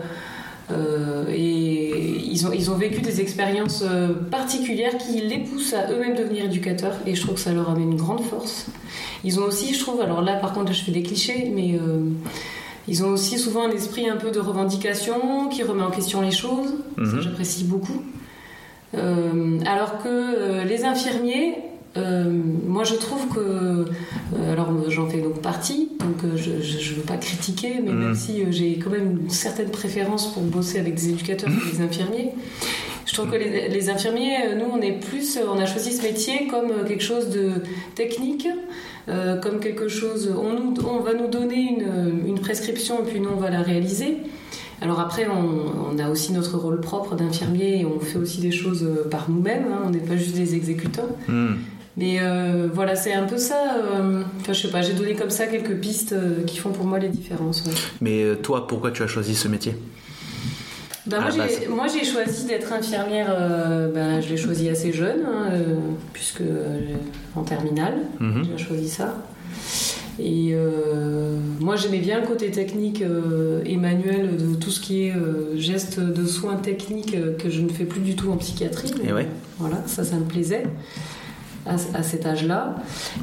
euh, 0.71 1.25
et 1.29 2.17
ils 2.33 2.45
ont 2.47 2.51
ils 2.53 2.69
ont 2.71 2.75
vécu 2.75 3.01
des 3.01 3.21
expériences 3.21 3.83
particulières 4.31 4.97
qui 4.97 5.21
les 5.21 5.39
poussent 5.39 5.73
à 5.73 5.91
eux-mêmes 5.91 6.15
devenir 6.15 6.45
éducateurs. 6.45 6.95
Et 7.05 7.15
je 7.15 7.21
trouve 7.21 7.35
que 7.35 7.41
ça 7.41 7.51
leur 7.53 7.69
amène 7.69 7.91
une 7.91 7.97
grande 7.97 8.23
force. 8.23 8.65
Ils 9.23 9.39
ont 9.39 9.43
aussi, 9.43 9.73
je 9.73 9.79
trouve, 9.79 10.01
alors 10.01 10.21
là 10.21 10.35
par 10.35 10.53
contre, 10.53 10.73
je 10.73 10.81
fais 10.83 10.91
des 10.91 11.03
clichés, 11.03 11.51
mais 11.55 11.75
euh, 11.75 11.99
ils 12.87 13.03
ont 13.03 13.09
aussi 13.09 13.37
souvent 13.39 13.67
un 13.67 13.71
esprit 13.71 14.07
un 14.09 14.17
peu 14.17 14.31
de 14.31 14.39
revendication 14.39 15.47
qui 15.49 15.63
remet 15.63 15.83
en 15.83 15.91
question 15.91 16.21
les 16.21 16.31
choses. 16.31 16.69
Ça, 16.97 17.01
Mhm. 17.01 17.21
j'apprécie 17.21 17.63
beaucoup. 17.63 18.01
Euh, 18.95 19.59
alors 19.65 20.01
que 20.03 20.07
euh, 20.09 20.63
les 20.63 20.83
infirmiers, 20.85 21.55
Euh, 21.95 22.23
moi, 22.67 22.83
je 22.85 22.95
trouve 22.95 23.27
que. 23.35 23.85
alors, 24.51 24.69
j'en 24.89 25.07
fais 25.07 25.21
donc 25.21 25.43
partie, 25.43 25.89
donc 25.99 26.17
je 26.35 26.49
ne 26.53 26.95
veux 26.95 27.03
pas 27.03 27.17
critiquer, 27.17 27.73
mais 27.85 27.91
même 27.91 28.15
si 28.15 28.41
euh, 28.41 28.45
j'ai 28.49 28.79
quand 28.79 28.89
même 28.89 29.19
une 29.21 29.29
certaine 29.29 29.69
préférence 29.69 30.33
pour 30.33 30.41
bosser 30.41 30.79
avec 30.79 30.95
des 30.95 31.09
éducateurs 31.09 31.51
et 31.51 31.71
des 31.75 31.83
infirmiers, 31.83 32.31
je 33.05 33.13
trouve 33.13 33.29
que 33.29 33.35
les, 33.35 33.69
les 33.69 33.89
infirmiers, 33.91 34.55
nous, 34.57 34.65
on 34.73 34.81
est 34.81 34.93
plus. 35.07 35.37
On 35.47 35.59
a 35.59 35.67
choisi 35.67 35.91
ce 35.95 36.01
métier 36.01 36.47
comme 36.47 36.71
quelque 36.87 37.03
chose 37.03 37.29
de 37.29 37.61
technique, 37.93 38.47
euh, 39.09 39.37
comme 39.39 39.59
quelque 39.59 39.87
chose. 39.87 40.29
On, 40.35 40.53
nous, 40.59 40.73
on 40.87 40.99
va 41.01 41.13
nous 41.13 41.27
donner 41.27 41.55
une, 41.55 42.27
une 42.27 42.39
prescription 42.39 42.99
et 42.99 43.09
puis 43.09 43.19
nous, 43.19 43.29
on 43.35 43.39
va 43.39 43.49
la 43.49 43.61
réaliser. 43.61 44.17
Alors 44.81 44.99
après, 44.99 45.27
on, 45.27 45.93
on 45.95 45.99
a 45.99 46.09
aussi 46.09 46.33
notre 46.33 46.57
rôle 46.57 46.81
propre 46.81 47.15
d'infirmier 47.15 47.81
et 47.81 47.85
on 47.85 47.99
fait 47.99 48.17
aussi 48.17 48.41
des 48.41 48.51
choses 48.51 48.83
euh, 48.83 49.07
par 49.09 49.29
nous-mêmes, 49.29 49.65
hein, 49.71 49.81
on 49.85 49.89
n'est 49.91 49.99
pas 49.99 50.17
juste 50.17 50.35
des 50.35 50.55
exécutants. 50.55 51.07
Hmm. 51.27 51.53
Mais 51.95 52.17
euh, 52.19 52.67
voilà, 52.73 52.95
c'est 52.95 53.13
un 53.13 53.23
peu 53.25 53.37
ça. 53.37 53.75
euh, 53.77 54.23
Enfin, 54.41 54.51
je 54.53 54.61
sais 54.63 54.67
pas, 54.71 54.81
j'ai 54.81 54.93
donné 54.93 55.13
comme 55.13 55.29
ça 55.29 55.45
quelques 55.45 55.75
pistes 55.79 56.13
euh, 56.13 56.43
qui 56.45 56.57
font 56.57 56.71
pour 56.71 56.85
moi 56.85 56.97
les 56.99 57.09
différences. 57.09 57.63
ouais. 57.65 57.73
Mais 58.01 58.35
toi, 58.41 58.67
pourquoi 58.67 58.91
tu 58.91 59.03
as 59.03 59.07
choisi 59.07 59.35
ce 59.35 59.47
métier? 59.47 59.75
Ben, 61.05 61.19
moi, 61.19 61.29
la 61.31 61.37
base. 61.37 61.57
j'ai, 61.61 61.67
moi, 61.67 61.85
j'ai 61.87 62.05
choisi 62.05 62.45
d'être 62.45 62.71
infirmière, 62.71 63.27
euh, 63.37 63.91
ben, 63.91 64.21
je 64.21 64.29
l'ai 64.29 64.37
choisi 64.37 64.69
assez 64.69 64.93
jeune, 64.93 65.25
hein, 65.25 65.49
euh, 65.51 65.63
puisque 66.13 66.41
euh, 66.41 66.79
en 67.35 67.43
terminale, 67.43 67.95
Mhm. 68.19 68.43
j'ai 68.57 68.63
choisi 68.63 68.87
ça. 68.89 69.17
Et 70.19 70.55
moi, 71.59 71.75
j'aimais 71.75 71.97
bien 71.97 72.21
le 72.21 72.27
côté 72.27 72.51
technique 72.51 73.03
et 73.65 73.77
manuel 73.77 74.37
de 74.37 74.53
tout 74.55 74.69
ce 74.69 74.79
qui 74.79 75.05
est 75.07 75.13
gestes 75.55 75.99
de 75.99 76.23
soins 76.27 76.55
techniques 76.57 77.17
que 77.39 77.49
je 77.49 77.61
ne 77.61 77.69
fais 77.69 77.85
plus 77.85 77.99
du 78.01 78.15
tout 78.15 78.31
en 78.31 78.37
psychiatrie. 78.37 78.91
Et 79.03 79.11
ouais. 79.11 79.27
Voilà, 79.57 79.81
ça, 79.87 80.03
ça 80.03 80.15
me 80.17 80.25
plaisait 80.25 80.65
à, 81.65 82.03
cet 82.03 82.25
âge-là. 82.25 82.75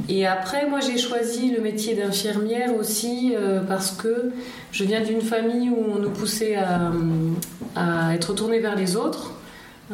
Et 0.09 0.27
après, 0.27 0.67
moi, 0.67 0.81
j'ai 0.81 0.99
choisi 0.99 1.51
le 1.51 1.61
métier 1.61 1.95
d'infirmière 1.95 2.75
aussi 2.75 3.35
euh, 3.37 3.61
parce 3.61 3.93
que 3.93 4.33
je 4.73 4.85
viens 4.85 5.03
d'une 5.03 5.21
famille 5.21 5.71
où 5.71 5.85
on 5.97 5.99
nous 5.99 6.11
poussait 6.11 6.57
à, 6.57 8.15
être 8.15 8.35
tourné 8.35 8.59
vers 8.59 8.77
les 8.77 8.97
autres, 8.97 9.33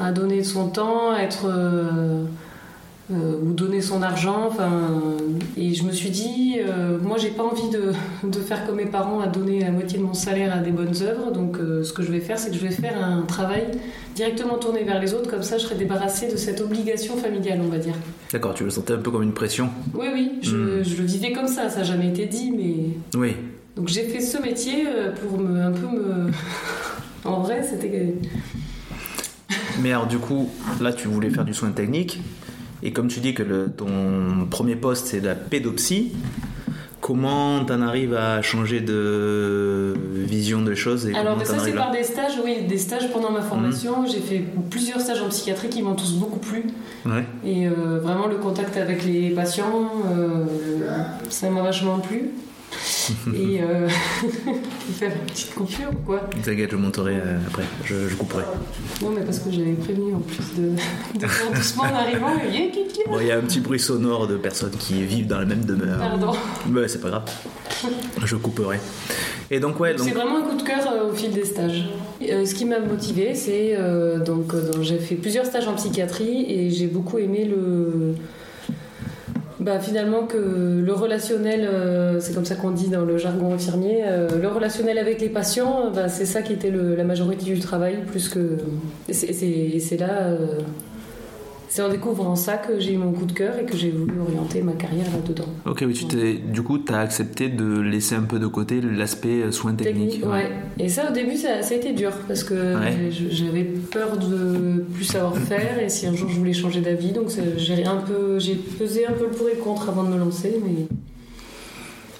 à 0.01 0.13
donner 0.13 0.45
son 0.45 0.69
temps, 0.69 1.13
à 1.13 1.21
être. 1.21 1.47
euh, 1.47 2.25
euh, 3.13 3.35
ou 3.41 3.53
donner 3.53 3.81
son 3.81 4.03
argent, 4.03 4.51
et 5.57 5.75
je 5.75 5.85
me 5.85 5.93
suis 5.93 6.11
dit, 6.11 6.57
euh, 6.59 6.99
moi 7.01 7.19
j'ai 7.19 7.31
pas 7.31 7.45
envie 7.45 7.69
de, 7.71 7.93
de 8.29 8.39
faire 8.41 8.67
comme 8.67 8.77
mes 8.77 8.87
parents, 8.87 9.21
à 9.21 9.29
donner 9.29 9.61
la 9.61 9.71
moitié 9.71 9.99
de 9.99 10.03
mon 10.05 10.15
salaire 10.15 10.53
à 10.55 10.59
des 10.59 10.73
bonnes 10.73 10.95
œuvres, 11.03 11.31
donc 11.31 11.59
euh, 11.59 11.85
ce 11.85 11.93
que 11.93 12.03
je 12.03 12.11
vais 12.11 12.19
faire, 12.21 12.39
c'est 12.39 12.51
que 12.51 12.57
je 12.57 12.61
vais 12.67 12.73
faire 12.73 13.03
un 13.03 13.23
travail 13.23 13.67
directement 14.17 14.57
tourné 14.59 14.83
vers 14.83 15.01
les 15.01 15.15
autres, 15.15 15.31
comme 15.31 15.43
ça 15.45 15.57
je 15.59 15.65
serai 15.65 15.77
débarrassée 15.77 16.29
de 16.31 16.37
cette 16.37 16.61
obligation 16.61 17.17
familiale, 17.17 17.61
on 17.65 17.69
va 17.69 17.79
dire. 17.79 17.95
D'accord, 18.33 18.55
tu 18.55 18.65
le 18.65 18.71
sentais 18.71 18.95
un 18.95 18.99
peu 18.99 19.11
comme 19.13 19.23
une 19.23 19.35
pression 19.35 19.71
Oui, 19.95 20.07
oui, 20.13 20.33
je, 20.43 20.57
Hmm. 20.57 20.83
je 20.83 20.97
le 20.97 21.05
vivais 21.07 21.33
comme 21.33 21.47
ça, 21.49 21.69
ça 21.69 21.79
n'a 21.79 21.85
jamais 21.85 22.09
été 22.09 22.27
dit, 22.27 22.51
mais. 22.51 23.19
Oui. 23.19 23.37
Donc 23.77 23.89
j'ai 23.89 24.05
fait 24.05 24.21
ce 24.21 24.39
métier 24.43 24.85
euh, 24.89 25.13
pour 25.13 25.39
me, 25.39 25.61
un 25.61 25.71
peu 25.71 25.87
me. 25.87 26.31
en 27.25 27.41
vrai, 27.43 27.63
c'était. 27.63 28.15
Mais 29.81 29.91
alors 29.91 30.07
du 30.07 30.19
coup, 30.19 30.49
là 30.81 30.93
tu 30.93 31.09
voulais 31.09 31.29
faire 31.31 31.45
du 31.45 31.53
soin 31.55 31.71
technique, 31.71 32.21
et 32.83 32.93
comme 32.93 33.09
tu 33.09 33.21
dis 33.21 33.35
que 33.35 33.43
le- 33.43 33.71
ton 33.77 34.47
premier 34.51 34.77
poste 34.77 35.07
c'est 35.07 35.21
la 35.21 35.35
pédopsie, 35.35 36.13
comment 37.01 37.65
t'en 37.65 37.83
arrives 37.83 38.15
à 38.15 38.43
changer 38.43 38.81
de 38.81 39.95
vision 40.15 40.63
des 40.63 40.75
choses 40.75 41.07
et 41.07 41.15
Alors, 41.15 41.45
ça, 41.47 41.59
c'est 41.61 41.73
par 41.73 41.93
des 41.93 42.03
stages, 42.03 42.33
oui, 42.45 42.63
des 42.69 42.79
stages 42.79 43.13
pendant 43.13 43.31
ma 43.31 43.43
formation. 43.43 44.07
J'ai 44.07 44.19
fait 44.21 44.43
plusieurs 44.71 45.01
stages 45.01 45.21
en 45.23 45.29
psychiatrie 45.29 45.69
qui 45.69 45.83
m'ont 45.83 45.95
tous 45.95 46.15
beaucoup 46.15 46.41
plu. 46.41 46.65
Ouais. 47.05 47.25
Et 47.45 47.69
euh, 47.69 48.01
vraiment, 48.03 48.27
le 48.27 48.37
contact 48.37 48.77
avec 48.77 49.05
les 49.05 49.31
patients, 49.31 49.89
euh, 50.17 50.45
ça 51.29 51.49
m'a 51.51 51.63
vachement 51.63 52.01
plu. 52.01 52.31
Et 53.35 53.61
euh, 53.63 53.89
il 54.89 54.95
fait 54.95 55.07
une 55.07 55.13
petite 55.27 55.55
coupure 55.55 55.91
ou 55.93 56.07
quoi 56.07 56.21
T'inquiète, 56.45 56.71
je 56.71 56.77
monterai 56.77 57.17
euh, 57.17 57.39
après, 57.47 57.65
je, 57.85 58.09
je 58.09 58.15
couperai. 58.15 58.45
Non, 59.03 59.11
mais 59.11 59.23
parce 59.23 59.39
que 59.39 59.51
j'avais 59.51 59.73
prévenu 59.73 60.15
en 60.15 60.21
plus 60.21 60.61
de, 60.61 60.73
de 61.21 61.27
faire 61.27 61.53
doucement 61.53 61.85
en 61.85 61.95
arrivant. 61.95 62.35
Bon, 63.09 63.21
il 63.21 63.27
y 63.27 63.33
a 63.33 63.39
un 63.39 63.43
petit 63.43 63.61
bruit 63.61 63.81
sonore 63.81 64.27
de 64.27 64.37
personnes 64.37 64.77
qui 64.79 65.03
vivent 65.03 65.27
dans 65.27 65.39
la 65.39 65.47
même 65.47 65.65
demeure. 65.65 65.99
Pardon. 65.99 66.33
Mais 66.69 66.89
c'est 66.89 67.01
pas 67.01 67.09
grave. 67.09 67.25
Je 68.25 68.37
couperai. 68.37 68.79
Et 69.51 69.61
donc 69.61 69.79
ouais, 69.79 69.95
donc 69.95 70.07
C'est 70.07 70.15
vraiment 70.15 70.39
un 70.39 70.43
coup 70.43 70.57
de 70.57 70.63
cœur 70.63 70.91
euh, 70.91 71.11
au 71.11 71.15
fil 71.15 71.31
des 71.31 71.45
stages. 71.45 71.85
Euh, 72.23 72.45
ce 72.45 72.55
qui 72.55 72.65
m'a 72.65 72.81
motivé, 72.81 73.35
c'est 73.35 73.77
euh, 73.77 74.19
donc, 74.19 74.55
euh, 74.55 74.73
donc, 74.73 74.83
j'ai 74.83 74.99
fait 74.99 75.15
plusieurs 75.15 75.47
stages 75.47 75.69
en 75.69 75.75
psychiatrie 75.75 76.47
et 76.49 76.71
j'ai 76.71 76.87
beaucoup 76.87 77.19
aimé 77.19 77.45
le. 77.45 78.15
Bah, 79.67 79.81
finalement 79.81 80.29
que 80.29 80.81
le 80.81 80.93
relationnel, 80.93 81.69
euh, 81.69 82.21
c'est 82.21 82.33
comme 82.33 82.45
ça 82.45 82.55
qu'on 82.55 82.71
dit 82.71 82.87
dans 82.87 83.05
le 83.05 83.19
jargon 83.19 83.53
infirmier, 83.53 84.05
euh, 84.07 84.29
le 84.41 84.47
relationnel 84.47 84.97
avec 84.97 85.21
les 85.21 85.29
patients, 85.29 85.91
bah, 85.93 86.09
c'est 86.09 86.25
ça 86.25 86.41
qui 86.41 86.53
était 86.53 86.71
la 86.71 87.03
majorité 87.03 87.47
du 87.47 87.59
travail, 87.59 87.97
plus 88.07 88.29
que. 88.29 88.59
c'est 89.11 89.97
là, 89.99 90.29
euh, 90.29 90.61
c'est 91.69 91.83
en 91.83 91.89
découvrant 91.89 92.37
ça 92.37 92.57
que 92.57 92.79
j'ai 92.81 92.95
eu 92.95 92.97
mon 92.99 93.13
coup 93.13 93.27
de 93.27 93.33
cœur 93.33 93.59
et 93.59 93.65
que 93.67 93.77
j'ai 93.77 93.91
voulu 93.91 94.21
orienter 94.21 94.63
ma 94.63 94.73
carrière 94.73 95.07
là-dedans. 95.13 95.45
Ok, 95.67 95.83
oui, 95.87 95.93
tu 95.95 96.07
t'es, 96.07 96.35
du 96.35 96.63
coup, 96.63 96.79
tu 96.79 96.93
as 96.93 97.01
accepté 97.01 97.49
de 97.49 97.81
laisser 97.81 98.15
un 98.15 98.23
peu 98.23 98.39
de 98.39 98.47
côté 98.47 98.81
l'aspect 98.81 99.43
euh, 99.43 99.53
soins 99.53 99.75
techniques. 99.75 100.11
Technique, 100.13 100.27
ouais. 100.31 100.51
Et 100.79 100.89
ça, 100.89 101.11
au 101.11 101.13
début, 101.13 101.37
ça, 101.37 101.63
ça 101.63 101.75
a 101.75 101.77
été 101.77 101.93
dur 101.93 102.13
parce 102.29 102.45
que 102.45 102.55
Ouais. 102.77 103.11
j'avais 103.31 103.65
peur 103.65 104.17
de 104.17 104.85
plus 104.95 105.05
savoir 105.05 105.37
faire 105.37 105.79
et 105.83 105.89
si 105.89 106.07
un 106.07 106.15
jour 106.15 106.29
je 106.31 106.39
voulais 106.39 106.53
changer 106.53 106.81
d'avis, 106.81 107.13
donc 107.13 107.29
j'ai 107.57 107.85
un 107.85 107.97
peu, 107.97 108.39
j'ai 108.39 108.55
pesé 108.55 109.07
un 109.07 109.13
peu 109.13 109.25
le 109.25 109.31
pour 109.31 109.49
et 109.49 109.55
le 109.55 109.61
contre 109.61 109.89
avant 109.89 110.03
de 110.05 110.09
me 110.11 110.19
lancer, 110.19 110.57
mais 110.65 110.87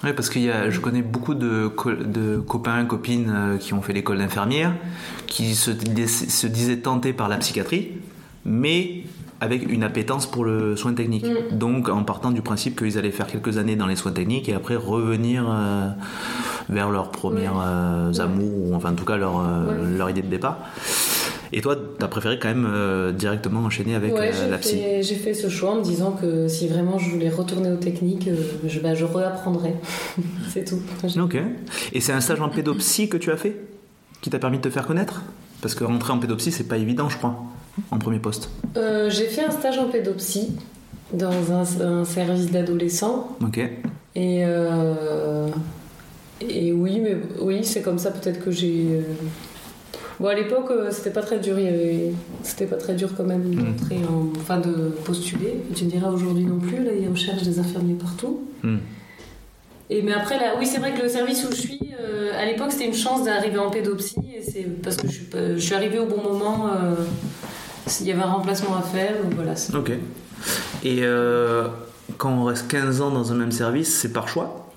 Ouais, 0.03 0.13
parce 0.13 0.29
que 0.29 0.39
je 0.69 0.79
connais 0.79 1.01
beaucoup 1.01 1.33
de, 1.33 1.71
de 2.05 2.37
copains, 2.37 2.85
copines 2.85 3.33
euh, 3.35 3.57
qui 3.57 3.73
ont 3.73 3.81
fait 3.81 3.93
l'école 3.93 4.19
d'infirmière, 4.19 4.75
qui 5.25 5.55
se 5.55 5.71
disaient 6.47 6.77
tentés 6.77 7.13
par 7.13 7.27
la 7.29 7.37
psychiatrie, 7.37 7.93
mais 8.45 9.01
avec 9.39 9.71
une 9.71 9.83
appétence 9.83 10.25
pour 10.25 10.45
le 10.45 10.75
soin 10.75 10.93
technique. 10.93 11.25
Mm. 11.25 11.57
Donc 11.57 11.89
en 11.89 12.03
partant 12.03 12.31
du 12.31 12.41
principe 12.41 12.77
qu'ils 12.77 12.97
allaient 12.97 13.11
faire 13.11 13.27
quelques 13.27 13.57
années 13.57 13.75
dans 13.75 13.87
les 13.87 13.95
soins 13.95 14.11
techniques 14.11 14.49
et 14.49 14.53
après 14.53 14.75
revenir 14.75 15.45
euh, 15.49 15.89
vers 16.69 16.89
leurs 16.89 17.11
premiers 17.11 17.47
Ouais. 17.49 17.55
euh, 17.65 18.11
Ouais. 18.11 18.19
amours, 18.21 18.69
ou 18.71 18.75
enfin 18.75 18.91
en 18.91 18.95
tout 18.95 19.05
cas 19.05 19.17
leur, 19.17 19.39
euh, 19.39 19.67
Ouais. 19.91 19.97
leur 19.97 20.09
idée 20.09 20.21
de 20.21 20.27
départ. 20.27 20.57
Et 21.53 21.61
toi, 21.61 21.77
t'as 21.97 22.09
préféré 22.09 22.39
quand 22.39 22.49
même 22.49 22.67
euh, 22.69 23.13
directement 23.13 23.61
enchaîner 23.61 23.95
avec 23.95 24.13
ouais, 24.13 24.31
euh, 24.33 24.49
la 24.51 24.57
psy? 24.57 24.81
j'ai 25.01 25.15
fait 25.15 25.33
ce 25.33 25.47
choix 25.47 25.71
en 25.71 25.75
me 25.77 25.83
disant 25.83 26.11
que 26.11 26.49
si 26.49 26.67
vraiment 26.67 26.97
je 26.99 27.09
voulais 27.09 27.29
retourner 27.29 27.71
aux 27.71 27.77
techniques, 27.77 28.27
euh, 28.27 28.35
je, 28.67 28.79
bah, 28.81 28.95
je 28.95 29.05
réapprendrais. 29.05 29.75
c'est 30.49 30.65
tout. 30.65 30.81
Ok. 31.21 31.37
Et 31.93 32.01
c'est 32.01 32.11
un 32.11 32.19
stage 32.19 32.41
en 32.41 32.49
pédopsie 32.49 33.07
que 33.07 33.15
tu 33.17 33.31
as 33.31 33.37
fait 33.37 33.55
Qui 34.21 34.29
t'a 34.29 34.39
permis 34.39 34.57
de 34.57 34.63
te 34.63 34.69
faire 34.69 34.85
connaître? 34.85 35.21
Parce 35.61 35.73
que 35.73 35.85
rentrer 35.85 36.11
en 36.11 36.17
pédopsie, 36.19 36.51
c'est 36.51 36.67
pas 36.67 36.77
évident, 36.77 37.07
je 37.07 37.17
crois, 37.17 37.41
en 37.91 37.99
premier 37.99 38.19
poste. 38.19 38.49
Euh, 38.75 39.09
j'ai 39.09 39.25
fait 39.25 39.43
un 39.43 39.51
stage 39.51 39.77
en 39.79 39.85
pédopsie 39.89 40.49
dans 41.13 41.31
un, 41.53 41.81
un 41.81 42.05
service 42.05 42.51
d'adolescents 42.51 43.37
Ok. 43.43 43.57
Et, 44.15 44.43
euh, 44.45 45.47
et 46.41 46.73
oui, 46.73 46.99
mais 47.01 47.17
oui, 47.41 47.63
c'est 47.63 47.81
comme 47.81 47.99
ça 47.99 48.11
peut-être 48.11 48.43
que 48.43 48.51
j'ai. 48.51 48.87
euh, 48.91 49.01
Bon, 50.19 50.27
à 50.29 50.33
l'époque, 50.33 50.71
c'était 50.91 51.11
pas 51.11 51.21
très 51.21 51.37
dur. 51.39 51.59
il 51.59 51.65
y 51.65 51.67
avait- 51.67 52.11
C'était 52.41 52.65
pas 52.65 52.77
très 52.77 52.95
dur 52.95 53.09
quand 53.15 53.23
même 53.23 53.53
d'entrer 53.53 53.97
en... 54.09 54.29
enfin 54.39 54.57
de 54.59 54.89
postuler. 55.05 55.61
Tu 55.75 55.85
me 55.85 55.91
diras 55.91 56.09
aujourd'hui 56.09 56.45
non 56.45 56.57
plus. 56.57 56.83
Là, 56.83 56.91
ils 56.99 57.07
recherchent 57.07 57.43
des 57.43 57.59
infirmiers 57.59 57.93
partout. 57.93 58.39
Hmm. 58.63 58.77
Et 59.91 60.01
mais 60.01 60.13
après, 60.13 60.39
là, 60.39 60.55
oui, 60.57 60.65
c'est 60.65 60.79
vrai 60.79 60.93
que 60.95 61.03
le 61.03 61.07
service 61.09 61.45
où 61.47 61.51
je 61.51 61.61
suis, 61.61 61.79
euh, 62.01 62.31
à 62.35 62.45
l'époque, 62.45 62.71
c'était 62.71 62.87
une 62.87 62.93
chance 62.95 63.23
d'arriver 63.25 63.59
en 63.59 63.69
pédopsie. 63.69 64.15
Et 64.35 64.41
c'est 64.41 64.63
parce 64.81 64.97
que 64.97 65.07
je 65.07 65.13
suis, 65.13 65.25
pas- 65.25 65.53
je 65.53 65.59
suis 65.59 65.75
arrivée 65.75 65.99
au 65.99 66.07
bon 66.07 66.21
moment. 66.23 66.65
euh, 66.67 66.95
Il 68.01 68.07
y 68.07 68.11
avait 68.11 68.21
un 68.21 68.31
remplacement 68.31 68.77
à 68.77 68.81
faire. 68.81 69.13
Donc 69.23 69.33
voilà. 69.33 69.53
Ok. 69.73 69.91
Et 70.83 70.99
euh, 71.01 71.67
quand 72.17 72.31
on 72.31 72.45
reste 72.45 72.67
15 72.67 73.01
ans 73.01 73.11
dans 73.11 73.31
un 73.31 73.35
même 73.35 73.51
service, 73.51 73.95
c'est 73.95 74.13
par 74.13 74.27
choix? 74.27 74.69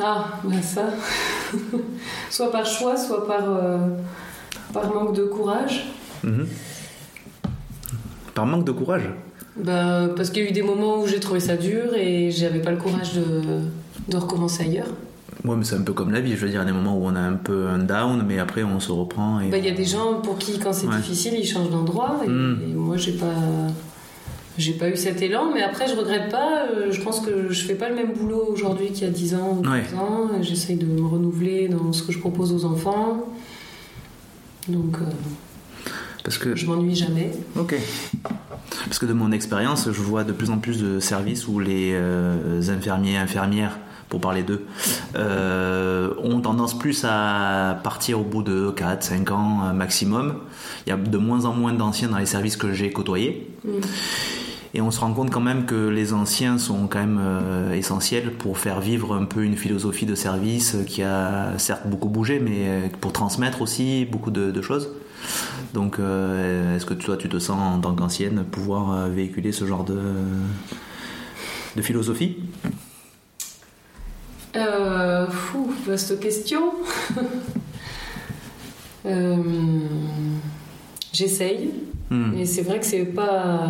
Ah, 0.00 0.38
bah 0.44 0.62
ça. 0.62 0.86
soit 2.30 2.50
par 2.50 2.64
choix, 2.64 2.96
soit 2.96 3.26
par, 3.26 3.42
euh, 3.44 3.78
par 4.72 4.92
manque 4.92 5.14
de 5.14 5.24
courage. 5.24 5.86
Mhm. 6.22 6.46
Par 8.34 8.46
manque 8.46 8.64
de 8.64 8.72
courage? 8.72 9.10
Bah, 9.56 10.08
parce 10.16 10.30
qu'il 10.30 10.44
y 10.44 10.46
a 10.46 10.48
eu 10.48 10.52
des 10.52 10.62
moments 10.62 11.00
où 11.02 11.06
j'ai 11.06 11.20
trouvé 11.20 11.40
ça 11.40 11.56
dur 11.56 11.94
et 11.94 12.30
j'avais 12.30 12.60
pas 12.60 12.70
le 12.70 12.78
courage 12.78 13.12
de, 13.14 13.60
de 14.08 14.16
recommencer 14.16 14.62
ailleurs. 14.62 14.88
Ouais, 15.44 15.56
mais 15.56 15.64
c'est 15.64 15.74
un 15.76 15.82
peu 15.82 15.92
comme 15.92 16.12
la 16.12 16.20
vie. 16.20 16.36
Je 16.36 16.44
veux 16.44 16.50
dire, 16.50 16.60
il 16.62 16.64
y 16.64 16.68
a 16.68 16.72
des 16.72 16.72
moments 16.76 16.96
où 16.96 17.04
on 17.04 17.16
a 17.16 17.20
un 17.20 17.32
peu 17.34 17.66
un 17.68 17.78
down, 17.78 18.24
mais 18.26 18.38
après 18.38 18.62
on 18.62 18.78
se 18.78 18.92
reprend. 18.92 19.40
Et... 19.40 19.48
Bah, 19.50 19.58
Il 19.58 19.64
y 19.64 19.68
a 19.68 19.74
des 19.74 19.84
gens 19.84 20.20
pour 20.22 20.38
qui, 20.38 20.58
quand 20.58 20.72
c'est 20.72 20.86
Ouais. 20.86 20.96
difficile, 20.96 21.34
ils 21.36 21.46
changent 21.46 21.70
d'endroit. 21.70 22.20
Et, 22.24 22.28
Mm. 22.28 22.60
et 22.62 22.72
moi, 22.74 22.96
j'ai 22.96 23.12
pas. 23.12 23.26
J'ai 24.58 24.74
pas 24.74 24.90
eu 24.90 24.96
cet 24.96 25.22
élan, 25.22 25.50
mais 25.54 25.62
après 25.62 25.88
je 25.88 25.96
regrette 25.96 26.30
pas. 26.30 26.66
euh, 26.70 26.92
Je 26.92 27.00
pense 27.00 27.20
que 27.20 27.50
je 27.50 27.64
fais 27.64 27.74
pas 27.74 27.88
le 27.88 27.94
même 27.94 28.12
boulot 28.12 28.48
aujourd'hui 28.52 28.88
qu'il 28.92 29.04
y 29.04 29.06
a 29.06 29.10
10 29.10 29.34
ans 29.34 29.56
ou 29.58 29.62
15 29.62 29.72
Ouais. 29.72 29.98
ans. 29.98 30.28
J'essaye 30.42 30.76
de 30.76 30.84
me 30.84 31.06
renouveler 31.06 31.68
dans 31.68 31.90
ce 31.94 32.02
que 32.02 32.12
je 32.12 32.18
propose 32.18 32.52
aux 32.52 32.66
enfants. 32.66 33.24
Donc, 34.68 34.96
euh, 35.00 35.04
Parce 36.22 36.38
que 36.38 36.54
Je 36.54 36.66
m'ennuie 36.66 36.94
jamais. 36.94 37.32
Ok. 37.58 37.74
Parce 38.84 38.98
que 39.00 39.06
de 39.06 39.12
mon 39.14 39.32
expérience, 39.32 39.86
je 39.90 40.00
vois 40.02 40.22
de 40.22 40.32
plus 40.32 40.50
en 40.50 40.58
plus 40.58 40.80
de 40.80 41.00
services 41.00 41.48
où 41.48 41.58
les 41.58 41.92
euh, 41.94 42.60
infirmiers, 42.68 43.16
infirmières, 43.16 43.78
pour 44.12 44.20
parler 44.20 44.42
d'eux, 44.42 44.66
euh, 45.16 46.10
ont 46.22 46.42
tendance 46.42 46.78
plus 46.78 47.06
à 47.08 47.80
partir 47.82 48.20
au 48.20 48.24
bout 48.24 48.42
de 48.42 48.68
4, 48.68 49.02
5 49.02 49.30
ans 49.30 49.60
euh, 49.64 49.72
maximum. 49.72 50.34
Il 50.86 50.90
y 50.90 50.92
a 50.92 50.98
de 50.98 51.16
moins 51.16 51.46
en 51.46 51.54
moins 51.54 51.72
d'anciens 51.72 52.08
dans 52.08 52.18
les 52.18 52.26
services 52.26 52.58
que 52.58 52.74
j'ai 52.74 52.92
côtoyés. 52.92 53.50
Et 54.74 54.82
on 54.82 54.90
se 54.90 55.00
rend 55.00 55.14
compte 55.14 55.30
quand 55.30 55.40
même 55.40 55.64
que 55.64 55.88
les 55.88 56.12
anciens 56.12 56.58
sont 56.58 56.88
quand 56.88 56.98
même 56.98 57.18
euh, 57.22 57.72
essentiels 57.72 58.32
pour 58.32 58.58
faire 58.58 58.80
vivre 58.80 59.14
un 59.14 59.24
peu 59.24 59.44
une 59.44 59.56
philosophie 59.56 60.04
de 60.04 60.14
service 60.14 60.76
qui 60.86 61.02
a 61.02 61.54
certes 61.56 61.86
beaucoup 61.86 62.10
bougé, 62.10 62.38
mais 62.38 62.90
pour 63.00 63.14
transmettre 63.14 63.62
aussi 63.62 64.04
beaucoup 64.04 64.30
de, 64.30 64.50
de 64.50 64.60
choses. 64.60 64.90
Donc, 65.72 65.98
euh, 65.98 66.76
est-ce 66.76 66.84
que 66.84 66.92
toi, 66.92 67.16
tu 67.16 67.30
te 67.30 67.38
sens 67.38 67.58
en 67.58 67.80
tant 67.80 67.94
qu'ancienne 67.94 68.44
pouvoir 68.44 69.08
véhiculer 69.08 69.52
ce 69.52 69.64
genre 69.64 69.84
de, 69.84 69.98
de 71.76 71.80
philosophie? 71.80 72.36
Euh, 74.56 75.26
fou, 75.28 75.72
vaste 75.86 76.18
question. 76.20 76.72
Euh, 79.04 79.34
J'essaye, 81.12 81.70
Hmm. 82.08 82.34
mais 82.36 82.44
c'est 82.46 82.62
vrai 82.62 82.78
que 82.78 82.86
c'est 82.86 83.04
pas. 83.04 83.68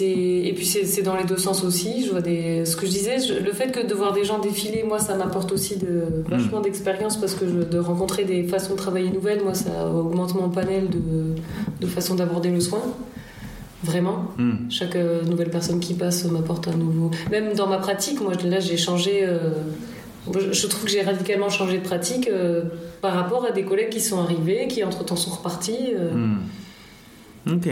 Et 0.00 0.52
puis 0.54 0.64
c'est 0.64 1.02
dans 1.02 1.16
les 1.16 1.24
deux 1.24 1.38
sens 1.38 1.64
aussi. 1.64 2.04
Je 2.06 2.10
vois 2.12 2.20
des 2.20 2.64
ce 2.64 2.76
que 2.76 2.86
je 2.86 2.92
disais, 2.92 3.18
je- 3.18 3.42
le 3.42 3.52
fait 3.52 3.72
que 3.72 3.84
de 3.84 3.92
voir 3.94 4.12
des 4.12 4.22
gens 4.22 4.38
défiler, 4.38 4.84
moi 4.84 5.00
ça 5.00 5.16
m'apporte 5.16 5.50
aussi 5.50 5.76
de 5.76 6.22
vachement 6.28 6.60
d'expérience 6.60 7.16
parce 7.16 7.34
que 7.34 7.48
je- 7.48 7.64
de 7.64 7.78
rencontrer 7.80 8.24
des 8.24 8.44
façons 8.44 8.74
de 8.74 8.78
travailler 8.78 9.10
nouvelles, 9.10 9.42
moi 9.42 9.54
ça 9.54 9.88
augmente 9.88 10.36
mon 10.36 10.50
panel 10.50 10.88
de, 10.88 11.00
de 11.80 11.86
façons 11.88 12.14
d'aborder 12.14 12.50
le 12.50 12.60
soin. 12.60 12.82
Vraiment. 13.82 14.24
Hmm. 14.38 14.68
Chaque 14.70 14.96
euh, 14.96 15.22
nouvelle 15.22 15.50
personne 15.50 15.78
qui 15.78 15.94
passe 15.94 16.24
m'apporte 16.24 16.66
un 16.68 16.76
nouveau. 16.76 17.10
Même 17.30 17.54
dans 17.54 17.68
ma 17.68 17.78
pratique, 17.78 18.20
moi 18.20 18.32
là 18.44 18.60
j'ai 18.60 18.76
changé. 18.76 19.24
euh, 19.24 19.50
je 20.52 20.66
trouve 20.66 20.84
que 20.84 20.90
j'ai 20.90 21.02
radicalement 21.02 21.48
changé 21.48 21.78
de 21.78 21.84
pratique 21.84 22.28
euh, 22.28 22.64
par 23.00 23.14
rapport 23.14 23.44
à 23.46 23.52
des 23.52 23.64
collègues 23.64 23.90
qui 23.90 24.00
sont 24.00 24.20
arrivés, 24.20 24.66
qui 24.68 24.82
entre 24.82 25.04
temps 25.04 25.16
sont 25.16 25.30
repartis. 25.30 25.92
Hmm. 26.12 26.38
Ok. 27.50 27.68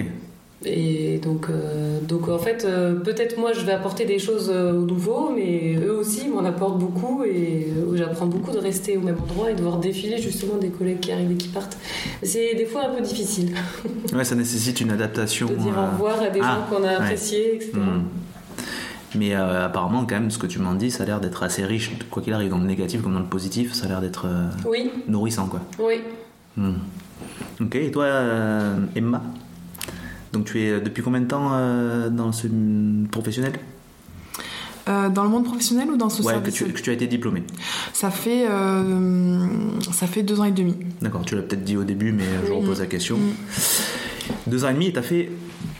Et 0.65 1.19
donc, 1.19 1.49
euh, 1.51 2.01
donc 2.01 2.29
en 2.29 2.39
fait, 2.39 2.65
euh, 2.65 2.95
peut-être 2.95 3.39
moi 3.39 3.53
je 3.53 3.61
vais 3.61 3.73
apporter 3.73 4.07
des 4.07 4.19
choses 4.19 4.51
euh, 4.51 4.73
aux 4.73 4.87
nouveaux, 4.87 5.31
mais 5.35 5.77
eux 5.77 5.95
aussi 5.95 6.29
m'en 6.29 6.45
apportent 6.45 6.79
beaucoup 6.79 7.25
et 7.25 7.69
euh, 7.77 7.95
j'apprends 7.97 8.27
beaucoup 8.27 8.51
de 8.53 8.59
rester 8.59 8.97
au 8.97 9.03
même 9.03 9.19
endroit 9.23 9.51
et 9.51 9.55
de 9.55 9.61
voir 9.63 9.77
défiler 9.77 10.17
justement 10.17 10.57
des 10.57 10.71
collègues 10.71 11.01
qui 11.01 11.13
arrivent 11.13 11.31
et 11.31 11.37
qui 11.37 11.49
partent. 11.49 11.77
C'est 12.23 12.55
des 12.55 12.65
fois 12.65 12.87
un 12.87 12.95
peu 12.95 13.03
difficile 13.03 13.55
Ouais, 14.15 14.25
ça 14.25 14.35
nécessite 14.35 14.81
une 14.81 14.91
adaptation. 14.91 15.47
de 15.47 15.55
dire 15.57 15.75
au 15.77 15.93
revoir 15.93 16.23
à 16.23 16.31
des 16.31 16.41
ah, 16.43 16.57
gens 16.71 16.75
qu'on 16.77 16.83
a 16.85 16.89
ouais. 16.89 16.95
appréciés, 16.95 17.57
etc. 17.57 17.73
Hmm. 17.75 18.05
Mais 19.15 19.35
euh, 19.35 19.67
apparemment, 19.67 20.05
quand 20.07 20.15
même, 20.17 20.31
ce 20.31 20.39
que 20.39 20.47
tu 20.47 20.59
m'en 20.59 20.75
dis, 20.75 20.91
ça 20.91 21.03
a 21.03 21.07
l'air 21.07 21.21
d'être 21.21 21.43
assez 21.43 21.65
riche, 21.65 21.93
quoi 22.11 22.23
qu'il 22.23 22.33
arrive, 22.33 22.51
dans 22.51 22.59
le 22.59 22.67
négatif 22.67 23.03
comme 23.03 23.15
dans 23.15 23.21
le 23.21 23.27
positif, 23.27 23.73
ça 23.73 23.87
a 23.87 23.89
l'air 23.89 24.01
d'être 24.01 24.27
euh, 24.27 24.49
Oui, 24.67 24.91
nourrissant, 25.07 25.47
quoi. 25.47 25.61
oui. 25.79 26.01
Hmm. 26.57 26.77
Ok, 27.61 27.75
et 27.75 27.91
toi, 27.91 28.05
euh, 28.05 28.77
Emma? 28.95 29.23
Donc 30.37 30.45
tu 30.47 30.61
es 30.61 30.71
euh, 30.71 30.81
depuis 30.81 31.03
combien 31.03 31.21
de 31.23 31.27
temps 31.27 31.51
euh, 31.55 32.11
dans 32.11 32.31
ce 32.33 32.47
professionnel? 33.11 33.53
Euh, 34.89 35.09
dans 35.09 35.25
le 35.25 35.31
monde 35.31 35.45
professionnel 35.45 35.89
ou 35.91 35.97
dans 35.97 36.11
ce 36.11 36.23
Ouais, 36.23 36.35
que 36.35 36.51
service 36.51 36.55
tu, 36.55 36.65
que 36.73 36.81
tu 36.81 36.91
as 36.91 36.93
été 36.93 37.07
diplômé. 37.07 37.43
Ça 37.95 38.11
fait 38.11 38.47
euh, 38.49 39.47
ça 39.93 40.07
fait 40.07 40.23
deux 40.23 40.39
ans 40.39 40.45
et 40.45 40.53
demi. 40.53 40.77
D'accord, 41.01 41.23
tu 41.25 41.35
l'as 41.35 41.43
peut-être 41.43 41.65
dit 41.65 41.77
au 41.77 41.85
début, 41.85 42.13
mais 42.13 42.25
je 42.47 42.53
repose 42.53 42.81
la 42.81 42.87
question. 42.87 43.17
Mm. 43.17 44.51
Deux 44.51 44.65
ans 44.65 44.69
et 44.69 44.75
demi, 44.75 44.89
et 44.89 44.93
tu 44.93 44.99
as 44.99 45.03
fait 45.03 45.31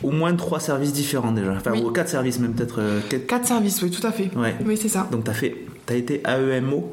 au 0.03 0.11
moins 0.11 0.33
trois 0.35 0.59
services 0.59 0.91
différents 0.91 1.31
déjà. 1.31 1.53
Enfin, 1.53 1.71
Oui. 1.73 1.83
ou 1.85 1.91
quatre 1.91 2.09
services 2.09 2.39
même, 2.39 2.53
peut-être. 2.53 2.81
quatre- 3.09 3.27
Quatre 3.27 3.47
services, 3.47 3.81
oui, 3.83 3.91
tout 3.91 4.05
à 4.05 4.11
fait. 4.11 4.29
Ouais. 4.35 4.55
Oui, 4.65 4.75
c'est 4.81 4.89
ça. 4.89 5.07
Donc 5.11 5.23
tu 5.23 5.29
as 5.29 5.33
fait. 5.35 5.66
Tu 5.87 5.93
as 5.93 5.95
été 5.95 6.21
AEMO 6.27 6.91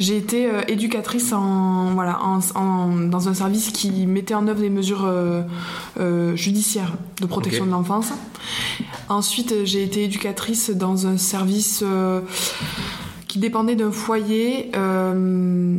J'ai 0.00 0.16
été 0.16 0.46
euh, 0.48 0.60
éducatrice 0.68 1.32
en, 1.32 1.92
voilà, 1.94 2.20
en, 2.22 2.38
en- 2.54 2.96
dans 3.08 3.28
un 3.28 3.34
service 3.34 3.70
qui 3.70 4.06
mettait 4.06 4.34
en 4.34 4.46
œuvre 4.46 4.60
des 4.60 4.70
mesures 4.70 5.04
euh, 5.04 5.42
euh, 5.98 6.36
judiciaires 6.36 6.92
de 7.20 7.26
protection 7.26 7.66
de 7.66 7.72
l'enfance. 7.72 8.10
Ensuite, 9.08 9.64
j'ai 9.64 9.82
été 9.82 10.04
éducatrice 10.04 10.70
dans 10.70 11.06
un 11.06 11.16
service 11.16 11.82
qui 13.28 13.38
dépendait 13.38 13.76
d'un 13.76 13.92
foyer 13.92 14.72
euh, 14.74 15.76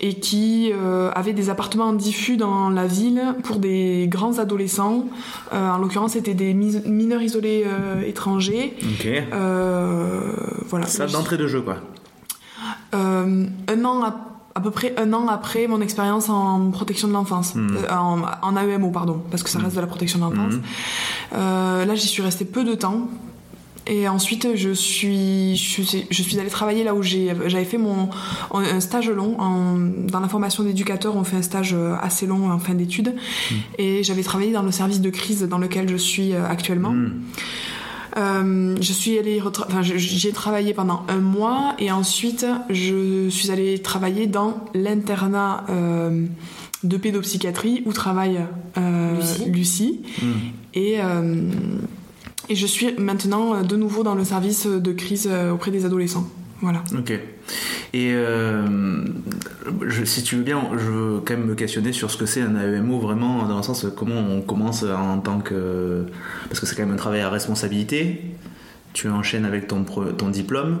et 0.00 0.14
qui 0.14 0.72
euh, 0.72 1.10
avait 1.14 1.32
des 1.34 1.50
appartements 1.50 1.92
diffus 1.92 2.36
dans 2.36 2.70
la 2.70 2.86
ville 2.86 3.22
pour 3.44 3.58
des 3.58 4.08
grands 4.08 4.38
adolescents. 4.38 5.06
Euh, 5.52 5.70
en 5.70 5.78
l'occurrence, 5.78 6.12
c'était 6.12 6.34
des 6.34 6.54
mineurs 6.54 7.22
isolés 7.22 7.64
étrangers. 8.06 8.74
Ok. 8.82 9.08
Voilà. 10.68 10.86
Ça 10.86 11.06
d'entrée 11.06 11.36
de 11.36 11.46
jeu, 11.46 11.60
quoi. 11.60 11.76
Un 12.92 13.84
an 13.84 14.02
à, 14.04 14.16
à 14.54 14.60
peu 14.60 14.70
près 14.70 14.94
un 14.96 15.12
an 15.12 15.26
après 15.28 15.66
mon 15.66 15.80
expérience 15.80 16.28
en 16.28 16.70
protection 16.70 17.08
de 17.08 17.12
l'enfance. 17.12 17.54
Euh, 17.56 17.86
en, 17.90 18.22
en 18.42 18.56
AEMO 18.56 18.90
pardon, 18.90 19.20
parce 19.30 19.42
que 19.42 19.50
ça 19.50 19.58
reste 19.58 19.74
de 19.76 19.80
la 19.80 19.86
protection 19.86 20.18
de 20.18 20.24
l'enfance. 20.24 20.54
Euh, 21.34 21.84
là, 21.84 21.94
j'y 21.94 22.06
suis 22.06 22.22
restée 22.22 22.44
peu 22.44 22.64
de 22.64 22.74
temps. 22.74 23.08
Et 23.86 24.08
ensuite, 24.08 24.48
je 24.54 24.70
suis, 24.70 25.56
je 25.56 25.82
suis, 25.82 26.06
je 26.10 26.22
suis 26.22 26.38
allée 26.38 26.48
travailler 26.48 26.84
là 26.84 26.94
où 26.94 27.02
j'ai, 27.02 27.34
j'avais 27.46 27.64
fait 27.66 27.76
mon 27.78 28.08
un 28.52 28.80
stage 28.80 29.10
long. 29.10 29.38
En, 29.38 29.76
dans 29.76 30.20
la 30.20 30.28
formation 30.28 30.62
d'éducateur, 30.64 31.16
on 31.16 31.24
fait 31.24 31.36
un 31.36 31.42
stage 31.42 31.76
assez 32.00 32.26
long 32.26 32.50
en 32.50 32.58
fin 32.58 32.74
d'études. 32.74 33.14
Et 33.78 34.02
j'avais 34.02 34.22
travaillé 34.22 34.52
dans 34.52 34.62
le 34.62 34.72
service 34.72 35.00
de 35.00 35.10
crise 35.10 35.42
dans 35.42 35.58
lequel 35.58 35.88
je 35.88 35.96
suis 35.96 36.32
euh, 36.32 36.46
actuellement. 36.48 36.92
Hmm. 36.92 37.12
Euh, 38.16 38.76
je 38.80 38.92
suis 38.92 39.18
allée, 39.18 39.42
enfin, 39.42 39.82
je- 39.82 39.96
j'y 39.96 40.28
ai 40.28 40.32
travaillé 40.32 40.72
pendant 40.72 41.02
un 41.08 41.18
mois 41.18 41.74
et 41.80 41.90
ensuite 41.90 42.46
je 42.70 43.28
suis 43.28 43.50
allée 43.50 43.80
travailler 43.80 44.28
dans 44.28 44.64
l'internat 44.72 45.64
euh, 45.68 46.24
de 46.84 46.96
pédopsychiatrie 46.96 47.82
où 47.86 47.92
travaille 47.92 48.38
euh, 48.78 49.16
Lucie. 49.16 49.50
Lucie. 49.50 50.00
Hmm. 50.22 50.26
Et, 50.74 51.00
euh, 51.00 51.50
et 52.48 52.54
je 52.56 52.66
suis 52.66 52.94
maintenant 52.98 53.54
euh, 53.54 53.62
de 53.62 53.76
nouveau 53.76 54.02
dans 54.02 54.14
le 54.14 54.24
service 54.24 54.66
de 54.66 54.92
crise 54.92 55.28
euh, 55.30 55.52
auprès 55.52 55.70
des 55.70 55.84
adolescents. 55.84 56.26
Voilà. 56.60 56.82
Ok. 56.96 57.10
Et 57.92 58.10
euh, 58.14 59.04
je- 59.86 60.04
si 60.04 60.22
tu 60.22 60.36
veux 60.36 60.42
bien, 60.42 60.62
je 60.72 60.90
veux 60.90 61.20
quand 61.24 61.36
même 61.36 61.46
me 61.46 61.54
questionner 61.54 61.92
sur 61.92 62.10
ce 62.10 62.16
que 62.16 62.26
c'est 62.26 62.40
un 62.40 62.56
AEMO 62.56 62.98
vraiment, 63.00 63.46
dans 63.46 63.56
le 63.58 63.62
sens 63.62 63.86
comment 63.96 64.18
on 64.18 64.40
commence 64.40 64.82
en 64.84 65.18
tant 65.20 65.40
que. 65.40 66.06
Parce 66.48 66.60
que 66.60 66.66
c'est 66.66 66.74
quand 66.74 66.84
même 66.84 66.94
un 66.94 66.98
travail 66.98 67.20
à 67.20 67.28
responsabilité. 67.28 68.22
Tu 68.94 69.08
enchaînes 69.10 69.44
avec 69.44 69.66
ton, 69.68 69.84
ton 69.84 70.28
diplôme. 70.28 70.78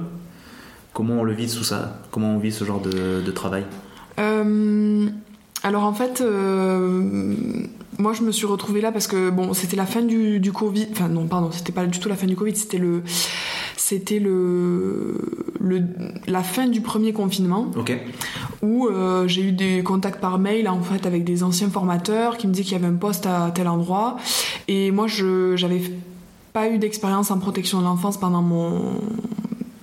Comment 0.92 1.14
on 1.20 1.24
le 1.24 1.32
vit 1.32 1.48
sous 1.48 1.64
ça? 1.64 2.00
Comment 2.12 2.36
on 2.36 2.38
vit 2.38 2.52
ce 2.52 2.64
genre 2.64 2.80
de, 2.80 3.20
de 3.20 3.30
travail? 3.32 3.64
Euh, 4.20 5.06
alors 5.64 5.82
en 5.84 5.92
fait, 5.92 6.20
euh, 6.20 7.34
moi 7.98 8.12
je 8.12 8.22
me 8.22 8.32
suis 8.32 8.46
retrouvée 8.46 8.80
là 8.80 8.92
parce 8.92 9.06
que 9.06 9.30
bon, 9.30 9.52
c'était 9.54 9.76
la 9.76 9.86
fin 9.86 10.02
du, 10.02 10.40
du 10.40 10.52
Covid. 10.52 10.88
Enfin 10.92 11.08
non, 11.08 11.26
pardon, 11.26 11.50
c'était 11.52 11.72
pas 11.72 11.86
du 11.86 11.98
tout 11.98 12.08
la 12.08 12.16
fin 12.16 12.26
du 12.26 12.36
Covid, 12.36 12.56
c'était 12.56 12.78
le, 12.78 13.02
c'était 13.76 14.18
le, 14.18 15.18
le, 15.60 15.82
la 16.26 16.42
fin 16.42 16.66
du 16.66 16.80
premier 16.80 17.12
confinement 17.12 17.70
Ok. 17.76 17.96
où 18.62 18.86
euh, 18.88 19.26
j'ai 19.28 19.42
eu 19.42 19.52
des 19.52 19.82
contacts 19.82 20.20
par 20.20 20.38
mail 20.38 20.68
en 20.68 20.80
fait 20.82 21.06
avec 21.06 21.24
des 21.24 21.42
anciens 21.42 21.70
formateurs 21.70 22.36
qui 22.36 22.46
me 22.46 22.52
disaient 22.52 22.64
qu'il 22.64 22.72
y 22.72 22.76
avait 22.76 22.86
un 22.86 22.94
poste 22.96 23.26
à 23.26 23.50
tel 23.54 23.68
endroit 23.68 24.16
et 24.68 24.90
moi 24.90 25.06
je 25.06 25.54
j'avais 25.56 25.82
pas 26.52 26.68
eu 26.70 26.78
d'expérience 26.78 27.30
en 27.30 27.38
protection 27.38 27.80
de 27.80 27.84
l'enfance 27.84 28.16
pendant 28.18 28.42
mon 28.42 28.94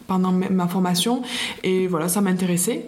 pendant 0.08 0.32
ma 0.32 0.67
formation 0.67 1.21
et 1.63 1.88
voilà 1.88 2.08
ça 2.08 2.21
m'intéressait 2.21 2.86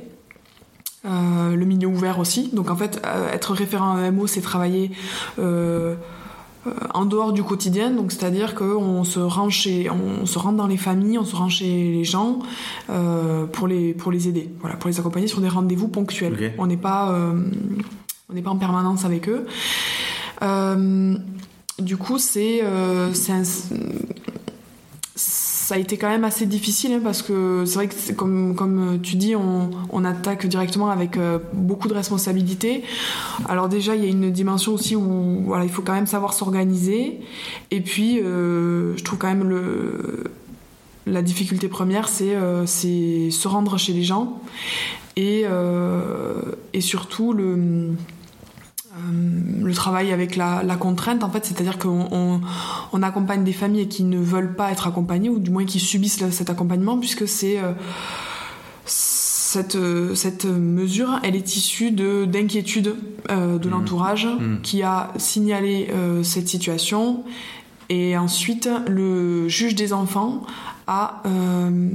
euh, 1.06 1.56
le 1.56 1.66
milieu 1.66 1.88
ouvert 1.88 2.20
aussi. 2.20 2.50
Donc 2.54 2.70
en 2.70 2.76
fait, 2.76 3.02
euh, 3.06 3.32
être 3.32 3.54
référent 3.54 3.96
à 3.98 4.08
EMO, 4.08 4.28
c'est 4.28 4.42
travailler 4.42 4.92
euh, 5.40 5.96
en 6.94 7.06
dehors 7.06 7.34
du 7.34 7.44
quotidien. 7.44 7.92
Donc 7.92 8.12
c'est-à-dire 8.12 8.56
qu'on 8.56 9.04
se 9.04 9.20
rend 9.20 9.50
chez, 9.50 9.90
on 9.90 10.26
se 10.26 10.40
rend 10.40 10.54
dans 10.54 10.68
les 10.68 10.78
familles, 10.78 11.18
on 11.20 11.26
se 11.26 11.36
rend 11.36 11.50
chez 11.50 11.66
les 11.92 12.04
gens 12.06 12.40
euh, 12.90 13.46
pour 13.46 13.68
les 13.68 13.94
pour 13.94 14.12
les 14.12 14.28
aider, 14.30 14.50
voilà, 14.62 14.78
pour 14.78 14.90
les 14.90 15.00
accompagner 15.00 15.28
sur 15.28 15.42
des 15.42 15.50
rendez-vous 15.50 15.88
ponctuels. 15.90 16.54
On 16.58 16.68
n'est 16.68 16.78
pas 16.78 17.14
on 18.30 18.34
n'est 18.34 18.42
pas 18.42 18.52
en 18.52 18.58
permanence 18.58 19.04
avec 19.04 19.28
eux. 19.28 19.46
Du 21.80 21.98
coup, 21.98 22.18
c'est 22.18 22.62
c'est 23.14 23.32
un- 23.34 23.44
ça 25.74 25.80
a 25.80 25.82
été 25.82 25.98
quand 25.98 26.10
même 26.10 26.24
assez 26.24 26.46
difficile 26.46 26.94
hein, 26.94 27.02
parce 27.04 27.24
que 27.24 27.64
c'est 27.66 27.74
vrai 27.74 27.88
que 27.88 28.12
comme, 28.12 28.54
comme 28.54 29.00
tu 29.02 29.16
dis, 29.16 29.36
on, 29.36 30.06
attaque 30.06 30.46
directement 30.46 30.92
avec 30.92 31.18
euh, 31.18 31.40
beaucoup 31.52 31.88
de 31.88 31.96
responsabilités. 31.96 32.84
Alors 33.50 33.70
déjà, 33.70 33.96
il 33.96 34.04
y 34.04 34.06
a 34.06 34.10
une 34.10 34.30
dimension 34.30 34.74
aussi 34.74 34.96
où 34.96 35.42
voilà, 35.46 35.64
il 35.64 35.72
faut 35.72 35.82
quand 35.82 35.94
même 35.94 36.06
savoir 36.06 36.34
s'organiser. 36.34 37.22
Et 37.72 37.82
puis, 37.82 38.20
euh, 38.20 38.96
je 38.98 39.04
trouve 39.04 39.18
quand 39.18 39.30
même 39.30 39.50
le, 39.50 40.26
la 41.08 41.24
difficulté 41.24 41.68
première, 41.70 42.08
c'est 42.08 42.36
euh, 42.36 42.68
se 42.68 43.48
rendre 43.48 43.80
chez 43.80 43.94
les 43.94 44.04
gens 44.04 44.42
et, 45.16 45.46
euh, 45.46 46.34
et 46.74 46.82
surtout 46.82 47.34
le 47.34 47.56
Euh, 47.56 47.94
le 49.62 49.74
travail 49.74 50.12
avec 50.12 50.36
la, 50.36 50.62
la 50.64 50.76
contrainte, 50.76 51.24
en 51.24 51.30
fait, 51.30 51.46
c'est-à-dire 51.46 51.78
qu'on 51.80 52.08
on, 52.12 52.42
on 52.92 53.04
accompagne 53.04 53.44
des 53.44 53.54
familles 53.54 53.88
qui 53.88 54.04
ne 54.04 54.20
veulent 54.20 54.56
pas 54.56 54.72
être 54.72 54.88
accompagnées, 54.88 55.30
ou 55.30 55.40
du 55.40 55.50
moins 55.52 55.66
qui 55.66 55.80
subissent 55.80 56.24
cet 56.30 56.50
accompagnement, 56.50 56.98
puisque 56.98 57.28
c'est 57.28 57.58
euh, 57.60 57.72
cette, 58.86 59.76
euh, 59.76 60.16
cette 60.16 60.46
mesure, 60.46 61.20
elle 61.24 61.36
est 61.36 61.56
issue 61.56 61.92
de 61.92 62.26
d'inquiétude 62.26 62.96
euh, 63.30 63.58
de 63.58 63.68
Mhm. 63.68 63.72
l'entourage 63.74 64.26
Mhm. 64.28 64.62
qui 64.62 64.84
a 64.84 65.12
signalé 65.18 65.88
euh, 65.92 66.24
cette 66.24 66.48
situation, 66.48 67.24
et 67.90 68.18
ensuite 68.18 68.70
le 68.88 69.48
juge 69.50 69.76
des 69.76 69.94
enfants 69.94 70.44
a, 70.88 71.22
euh, 71.26 71.90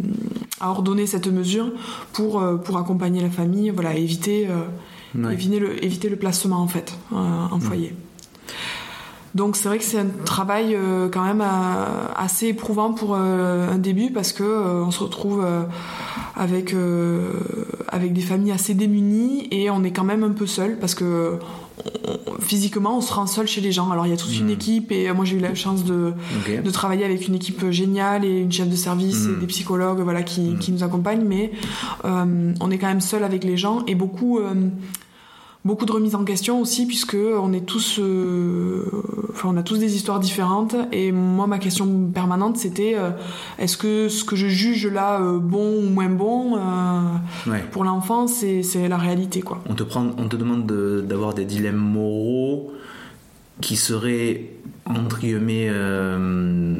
a 0.60 0.70
ordonné 0.70 1.06
cette 1.06 1.26
mesure 1.28 1.70
pour, 2.12 2.40
euh, 2.40 2.56
pour 2.56 2.78
accompagner 2.78 3.20
la 3.20 3.30
famille, 3.30 3.70
voilà, 3.70 3.94
éviter 3.94 4.46
euh, 4.48 4.64
Ouais. 5.14 5.32
éviter, 5.32 5.58
le, 5.58 5.84
éviter 5.84 6.08
le 6.08 6.16
placement 6.16 6.60
en 6.60 6.68
fait 6.68 6.96
euh, 7.12 7.16
en 7.16 7.60
foyer. 7.60 7.94
Donc 9.34 9.56
c'est 9.56 9.68
vrai 9.68 9.78
que 9.78 9.84
c'est 9.84 9.98
un 9.98 10.08
travail 10.24 10.74
euh, 10.74 11.08
quand 11.08 11.22
même 11.22 11.42
euh, 11.42 11.84
assez 12.16 12.48
éprouvant 12.48 12.92
pour 12.92 13.14
euh, 13.14 13.70
un 13.70 13.78
début 13.78 14.10
parce 14.10 14.32
que 14.32 14.42
on 14.42 14.90
se 14.90 15.04
retrouve 15.04 15.46
avec 16.34 16.74
avec 17.88 18.12
des 18.12 18.20
familles 18.20 18.52
assez 18.52 18.74
démunies 18.74 19.48
et 19.50 19.70
on 19.70 19.84
est 19.84 19.92
quand 19.92 20.04
même 20.04 20.24
un 20.24 20.30
peu 20.30 20.46
seul 20.46 20.78
parce 20.78 20.94
que 20.94 21.38
on- 22.06 22.40
physiquement 22.40 22.98
on 22.98 23.00
se 23.00 23.12
rend 23.12 23.26
seul 23.26 23.46
chez 23.46 23.60
les 23.60 23.72
gens. 23.72 23.90
Alors 23.90 24.06
il 24.06 24.10
y 24.10 24.12
a 24.12 24.16
toute 24.16 24.36
une 24.36 24.46
Mhm. 24.46 24.50
équipe 24.52 24.92
et 24.92 25.08
euh, 25.08 25.14
moi 25.14 25.24
j'ai 25.24 25.36
eu 25.36 25.40
la 25.40 25.54
chance 25.54 25.84
de 25.84 26.12
travailler 26.72 27.04
avec 27.04 27.26
une 27.28 27.34
équipe 27.34 27.70
géniale 27.70 28.24
et 28.24 28.40
une 28.40 28.52
chef 28.52 28.68
de 28.68 28.76
service 28.76 29.26
et 29.26 29.40
des 29.40 29.46
psychologues 29.46 30.00
voilà 30.00 30.22
qui, 30.22 30.40
Mm. 30.42 30.58
qui 30.58 30.72
nous 30.72 30.82
accompagnent 30.84 31.24
mais 31.24 31.50
euh, 32.04 32.52
on 32.60 32.70
est 32.70 32.78
quand 32.78 32.86
même 32.88 33.00
seul 33.00 33.24
avec 33.24 33.44
les 33.44 33.56
gens 33.56 33.84
et 33.86 33.94
beaucoup 33.94 34.38
euh, 34.38 34.54
beaucoup 35.64 35.84
de 35.84 35.92
remises 35.92 36.14
en 36.14 36.24
question 36.24 36.60
aussi 36.60 36.86
puisque 36.86 37.16
on 37.16 37.52
est 37.52 37.66
tous 37.66 37.98
euh, 37.98 38.84
enfin 39.30 39.50
on 39.52 39.56
a 39.56 39.62
tous 39.62 39.78
des 39.78 39.96
histoires 39.96 40.20
différentes 40.20 40.74
et 40.92 41.12
moi 41.12 41.46
ma 41.46 41.58
question 41.58 41.86
permanente 42.14 42.56
c'était 42.56 42.94
euh, 42.96 43.10
est-ce 43.58 43.76
que 43.76 44.08
ce 44.08 44.24
que 44.24 44.36
je 44.36 44.46
juge 44.46 44.86
là 44.86 45.20
euh, 45.20 45.38
bon 45.38 45.78
ou 45.84 45.88
moins 45.90 46.08
bon 46.08 46.56
Ouais. 47.46 47.64
pour 47.72 47.84
l'enfant 47.84 48.26
c'est 48.26 48.62
c'est 48.62 48.88
la 48.88 48.96
réalité 48.96 49.40
quoi 49.42 49.62
On 49.68 49.74
te, 49.74 49.82
prend, 49.82 50.06
on 50.16 50.28
te 50.28 50.36
demande 50.36 50.64
de- 50.66 51.04
d'avoir 51.06 51.34
des 51.34 51.44
dilemmes 51.44 51.76
moraux 51.76 52.72
qui 53.60 53.74
seraient, 53.76 54.50
entre 54.88 55.18
guillemets, 55.20 55.68
euh, 55.70 56.74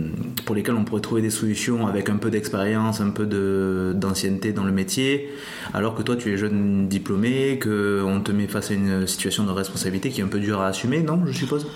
pour 0.46 0.54
lesquels 0.54 0.74
on 0.74 0.84
pourrait 0.84 1.00
trouver 1.02 1.20
des 1.22 1.30
solutions 1.30 1.86
avec 1.86 2.08
un 2.08 2.16
peu 2.16 2.30
d'expérience, 2.30 3.00
un 3.00 3.10
peu 3.10 3.26
de- 3.26 3.92
d'ancienneté 3.94 4.52
dans 4.52 4.64
le 4.64 4.72
métier, 4.72 5.28
alors 5.74 5.94
que 5.94 6.02
toi 6.02 6.16
tu 6.16 6.32
es 6.32 6.36
jeune 6.36 6.88
diplômé, 6.88 7.58
qu'on 7.62 8.20
te 8.24 8.32
met 8.32 8.46
face 8.46 8.70
à 8.70 8.74
une 8.74 9.06
situation 9.06 9.44
de 9.44 9.50
responsabilité 9.50 10.10
qui 10.10 10.20
est 10.20 10.24
un 10.24 10.28
peu 10.28 10.40
dure 10.40 10.60
à 10.60 10.68
assumer, 10.68 11.02
non, 11.02 11.20
je 11.26 11.32
suppose? 11.32 11.66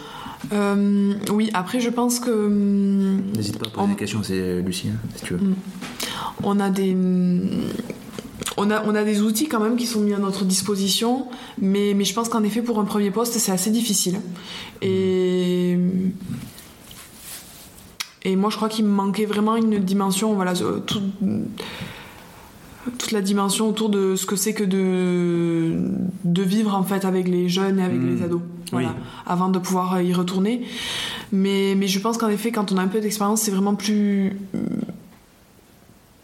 Euh, 0.52 1.12
oui 1.30 1.50
après 1.54 1.78
je 1.80 1.88
pense 1.88 2.18
que 2.18 2.48
N'hésite 2.48 3.58
pas 3.58 3.66
à 3.66 3.70
poser 3.70 3.84
On- 3.86 3.88
des 3.88 3.94
questions, 3.96 4.22
c'est 4.24 4.60
Lucie, 4.60 4.88
hein, 4.88 4.98
si 5.14 5.24
tu 5.24 5.34
veux. 5.34 5.40
on 6.42 6.58
a 6.58 6.68
des 6.70 6.96
on 8.56 8.70
a, 8.70 8.82
on 8.86 8.94
a 8.94 9.04
des 9.04 9.22
outils 9.22 9.48
quand 9.48 9.60
même 9.60 9.76
qui 9.76 9.86
sont 9.86 10.00
mis 10.00 10.12
à 10.14 10.18
notre 10.18 10.44
disposition, 10.44 11.26
mais, 11.60 11.94
mais 11.94 12.04
je 12.04 12.12
pense 12.14 12.28
qu'en 12.28 12.42
effet 12.42 12.62
pour 12.62 12.78
un 12.80 12.84
premier 12.84 13.10
poste 13.10 13.34
c'est 13.38 13.52
assez 13.52 13.70
difficile. 13.70 14.20
Et, 14.82 15.76
et 18.24 18.36
moi 18.36 18.50
je 18.50 18.56
crois 18.56 18.68
qu'il 18.68 18.84
me 18.84 18.90
manquait 18.90 19.26
vraiment 19.26 19.56
une 19.56 19.78
dimension, 19.78 20.34
voilà, 20.34 20.52
euh, 20.60 20.80
tout- 20.80 21.00
toute 22.98 23.12
la 23.12 23.20
dimension 23.20 23.68
autour 23.68 23.88
de 23.90 24.16
ce 24.16 24.26
que 24.26 24.34
c'est 24.36 24.54
que 24.54 24.64
de, 24.64 25.76
de 26.24 26.42
vivre 26.42 26.74
en 26.74 26.82
fait 26.82 27.04
avec 27.04 27.28
les 27.28 27.48
jeunes 27.48 27.78
et 27.78 27.84
avec 27.84 28.00
Mmh. 28.00 28.16
les 28.16 28.22
ados. 28.24 28.40
Voilà, 28.72 28.88
Oui. 28.88 28.94
avant 29.26 29.50
de 29.50 29.58
pouvoir 29.58 30.00
y 30.00 30.12
retourner. 30.14 30.62
Mais, 31.30 31.74
mais 31.76 31.86
je 31.88 31.98
pense 32.00 32.16
qu'en 32.16 32.28
effet, 32.30 32.50
quand 32.52 32.72
on 32.72 32.78
a 32.78 32.82
un 32.82 32.88
peu 32.88 33.00
d'expérience, 33.00 33.42
c'est 33.42 33.50
vraiment 33.50 33.74
plus, 33.74 34.32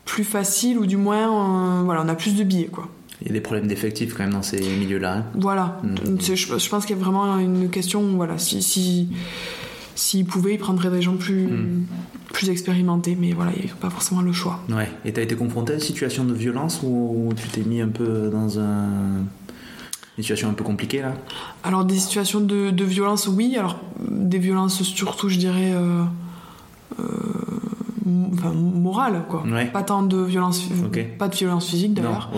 plus 0.08 0.24
facile, 0.24 0.78
ou 0.78 0.86
du 0.86 0.96
moins, 0.96 1.26
euh, 1.28 1.82
voilà, 1.84 2.02
on 2.04 2.08
a 2.08 2.14
plus 2.14 2.34
de 2.34 2.42
billets, 2.42 2.68
quoi. 2.72 2.88
Il 3.20 3.26
y 3.28 3.30
a 3.30 3.34
des 3.34 3.40
problèmes 3.42 3.66
d'effectifs 3.66 4.14
quand 4.14 4.22
même 4.24 4.32
dans 4.32 4.42
ces 4.42 4.58
milieux-là. 4.60 5.16
hein. 5.18 5.24
Voilà. 5.34 5.80
Mmh. 5.82 6.20
C'est- 6.20 6.36
Je, 6.36 6.56
je 6.58 6.68
pense 6.70 6.86
qu'il 6.86 6.96
y 6.96 7.00
a 7.00 7.02
vraiment 7.02 7.36
une 7.38 7.68
question, 7.68 8.00
voilà, 8.16 8.38
si, 8.38 8.62
si, 8.62 9.08
s'ils 9.94 10.24
pouvaient, 10.24 10.54
ils 10.54 10.58
prendraient 10.58 10.90
des 10.90 11.02
gens 11.02 11.16
plus, 11.16 11.46
Mmh. 11.46 11.84
plus 12.32 12.48
expérimentés, 12.48 13.16
mais 13.20 13.32
voilà, 13.32 13.52
il 13.58 13.64
n'y 13.66 13.70
a 13.70 13.74
pas 13.74 13.90
forcément 13.90 14.22
le 14.22 14.32
choix. 14.32 14.60
Ouais. 14.70 14.88
Et 15.04 15.12
t'as 15.12 15.22
été 15.22 15.34
confronté 15.36 15.72
à 15.72 15.76
une 15.76 15.82
situation 15.82 16.24
de 16.24 16.32
violence 16.32 16.80
où 16.82 17.28
tu 17.36 17.48
t'es 17.48 17.62
mis 17.62 17.80
un 17.82 17.88
peu 17.88 18.30
dans 18.30 18.58
un... 18.60 18.86
une 20.16 20.22
situation 20.24 20.48
un 20.48 20.54
peu 20.54 20.64
compliquée 20.64 21.02
là? 21.02 21.12
Alors, 21.64 21.84
des 21.84 21.98
situations 21.98 22.40
de, 22.40 22.70
de 22.70 22.84
violence, 22.84 23.26
oui. 23.28 23.56
Alors, 23.58 23.78
des 24.08 24.38
violences 24.38 24.82
surtout, 24.84 25.28
je 25.28 25.38
dirais, 25.38 25.72
euh, 25.74 26.04
euh, 27.00 27.04
enfin, 28.34 28.52
morales, 28.52 29.24
quoi. 29.28 29.44
Ouais. 29.46 29.66
Pas 29.66 29.82
tant 29.82 30.02
de 30.02 30.16
violence, 30.18 30.62
pas 31.18 31.28
de 31.28 31.34
violence 31.34 31.66
physique 31.68 31.94
d'ailleurs. 31.94 32.30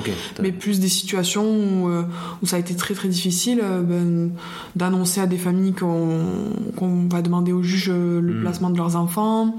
Mais 0.42 0.52
plus 0.52 0.80
des 0.80 0.88
situations 0.88 1.44
où, 1.44 1.88
euh, 1.88 2.02
où 2.42 2.46
ça 2.46 2.56
a 2.56 2.58
été 2.58 2.74
très 2.74 2.94
très 2.94 3.08
difficile 3.08 3.60
euh, 3.62 3.82
ben, 3.82 4.30
d'annoncer 4.76 5.20
à 5.20 5.26
des 5.26 5.36
familles 5.38 5.72
qu'on 5.74 7.08
va 7.10 7.22
demander 7.22 7.52
au 7.52 7.62
juge 7.62 7.90
euh, 7.90 8.20
le 8.20 8.34
Mm. 8.34 8.40
placement 8.42 8.70
de 8.70 8.76
leurs 8.76 8.96
enfants. 8.96 9.54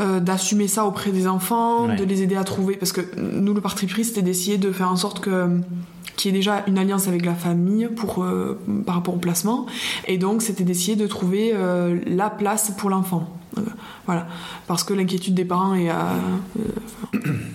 Euh, 0.00 0.18
d'assumer 0.20 0.66
ça 0.66 0.84
auprès 0.86 1.10
des 1.12 1.26
enfants, 1.26 1.86
Ouais. 1.86 1.96
de 1.96 2.04
les 2.04 2.22
aider 2.22 2.36
à 2.36 2.44
trouver. 2.44 2.76
Parce 2.76 2.92
que 2.92 3.02
nous, 3.18 3.54
le 3.54 3.60
parti 3.60 3.86
pris, 3.86 4.04
c'était 4.04 4.22
d'essayer 4.22 4.58
de 4.58 4.72
faire 4.72 4.90
en 4.90 4.96
sorte 4.96 5.20
que 5.20 5.60
qu'il 6.16 6.30
y 6.32 6.34
ait 6.34 6.38
déjà 6.38 6.64
une 6.66 6.76
alliance 6.76 7.08
avec 7.08 7.24
la 7.24 7.34
famille 7.34 7.88
pour, 7.96 8.22
euh, 8.22 8.58
par 8.84 8.96
rapport 8.96 9.14
au 9.14 9.18
placement. 9.18 9.64
Et 10.06 10.18
donc, 10.18 10.42
c'était 10.42 10.64
d'essayer 10.64 10.94
de 10.96 11.06
trouver 11.06 11.52
euh, 11.54 11.98
la 12.06 12.28
place 12.28 12.72
pour 12.76 12.90
l'enfant. 12.90 13.28
Voilà. 14.06 14.26
Parce 14.66 14.84
que 14.84 14.92
l'inquiétude 14.92 15.34
des 15.34 15.44
parents 15.46 15.74
est, 15.74 15.88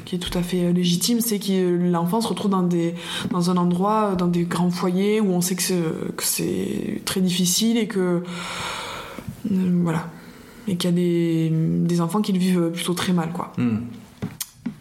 qui 0.05 0.15
est 0.15 0.19
tout 0.19 0.35
à 0.37 0.41
fait 0.41 0.73
légitime, 0.73 1.21
c'est 1.21 1.39
que 1.39 1.77
l'enfant 1.91 2.21
se 2.21 2.27
retrouve 2.27 2.51
dans, 2.51 2.63
des, 2.63 2.95
dans 3.31 3.49
un 3.51 3.57
endroit, 3.57 4.15
dans 4.15 4.27
des 4.27 4.43
grands 4.43 4.71
foyers 4.71 5.21
où 5.21 5.31
on 5.31 5.41
sait 5.41 5.55
que 5.55 5.63
c'est, 6.23 7.01
très 7.05 7.21
difficile 7.21 7.77
et 7.77 7.87
que. 7.87 8.23
voilà. 9.49 10.07
Et 10.67 10.77
qu'il 10.77 10.89
y 10.89 10.93
a 10.93 10.95
des, 10.95 11.49
des 11.51 12.01
enfants 12.01 12.21
qui 12.21 12.31
le 12.33 12.39
vivent 12.39 12.71
plutôt 12.73 12.93
très 12.93 13.13
mal, 13.13 13.29
quoi. 13.31 13.53
Hmm. 13.57 13.77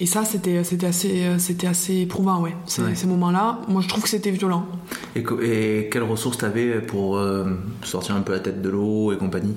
Et 0.01 0.07
ça, 0.07 0.25
c'était, 0.25 0.65
c'était, 0.65 0.87
assez, 0.87 1.25
c'était 1.39 1.67
assez 1.67 2.01
éprouvant, 2.01 2.41
ouais. 2.43 2.55
Ces, 2.67 2.83
Ouais. 2.83 2.95
ces 2.95 3.07
moments-là, 3.07 3.61
moi, 3.69 3.81
je 3.83 3.89
trouve 3.89 4.03
que 4.03 4.09
c'était 4.09 4.31
violent. 4.31 4.67
Et, 5.15 5.23
quelles 5.91 6.03
ressources 6.03 6.39
t'avais 6.39 6.81
pour 6.81 7.17
euh, 7.17 7.45
sortir 7.85 8.17
un 8.17 8.23
peu 8.23 8.33
la 8.33 8.41
tête 8.41 8.61
de 8.63 8.69
l'eau 8.71 9.13
et 9.13 9.19
compagnie? 9.19 9.55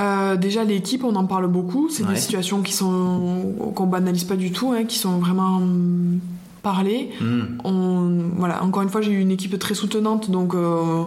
Euh, 0.00 0.36
déjà, 0.36 0.64
l'équipe, 0.64 1.04
on 1.04 1.14
en 1.14 1.24
parle 1.26 1.46
beaucoup. 1.46 1.88
C'est 1.88 2.02
Ouais. 2.02 2.14
des 2.14 2.16
situations 2.20 2.62
qui 2.62 2.72
sont 2.72 3.54
qu'on 3.74 3.86
banalise 3.86 4.24
pas 4.24 4.36
du 4.36 4.50
tout, 4.50 4.72
hein, 4.72 4.84
qui 4.84 4.98
sont 4.98 5.18
vraiment 5.18 5.58
hum, 5.58 6.18
parlées. 6.62 7.10
Hmm. 7.20 7.58
On, 7.64 8.10
voilà, 8.36 8.64
encore 8.64 8.82
une 8.82 8.88
fois, 8.88 9.02
j'ai 9.02 9.12
eu 9.12 9.20
une 9.20 9.30
équipe 9.30 9.56
très 9.58 9.74
soutenante, 9.74 10.30
donc 10.32 10.54
euh, 10.54 11.04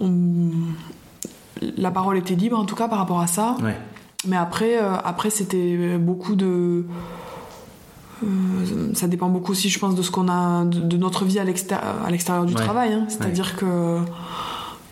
on- 0.00 0.50
la 1.76 1.90
parole 1.90 2.16
était 2.18 2.34
libre, 2.34 2.58
en 2.58 2.64
tout 2.64 2.76
cas, 2.76 2.88
par 2.88 2.98
rapport 2.98 3.20
à 3.20 3.26
ça. 3.26 3.56
Ouais. 3.62 3.76
Mais 4.26 4.36
après, 4.36 4.78
euh, 4.82 4.94
après 5.04 5.30
c'était 5.30 5.96
beaucoup 5.98 6.34
de. 6.34 6.84
euh, 8.24 8.26
ça 8.94 9.06
dépend 9.06 9.28
beaucoup 9.28 9.52
aussi, 9.52 9.68
je 9.68 9.78
pense, 9.78 9.94
de 9.94 10.02
ce 10.02 10.10
qu'on 10.10 10.28
a, 10.28 10.64
de, 10.64 10.80
de 10.80 10.96
notre 10.96 11.24
vie 11.24 11.38
à 11.38 11.44
l'extérieur, 11.44 12.44
du 12.46 12.54
Ouais. 12.54 12.60
travail. 12.60 12.92
hein. 12.94 13.04
C'est-à-dire 13.08 13.56
que 13.56 13.98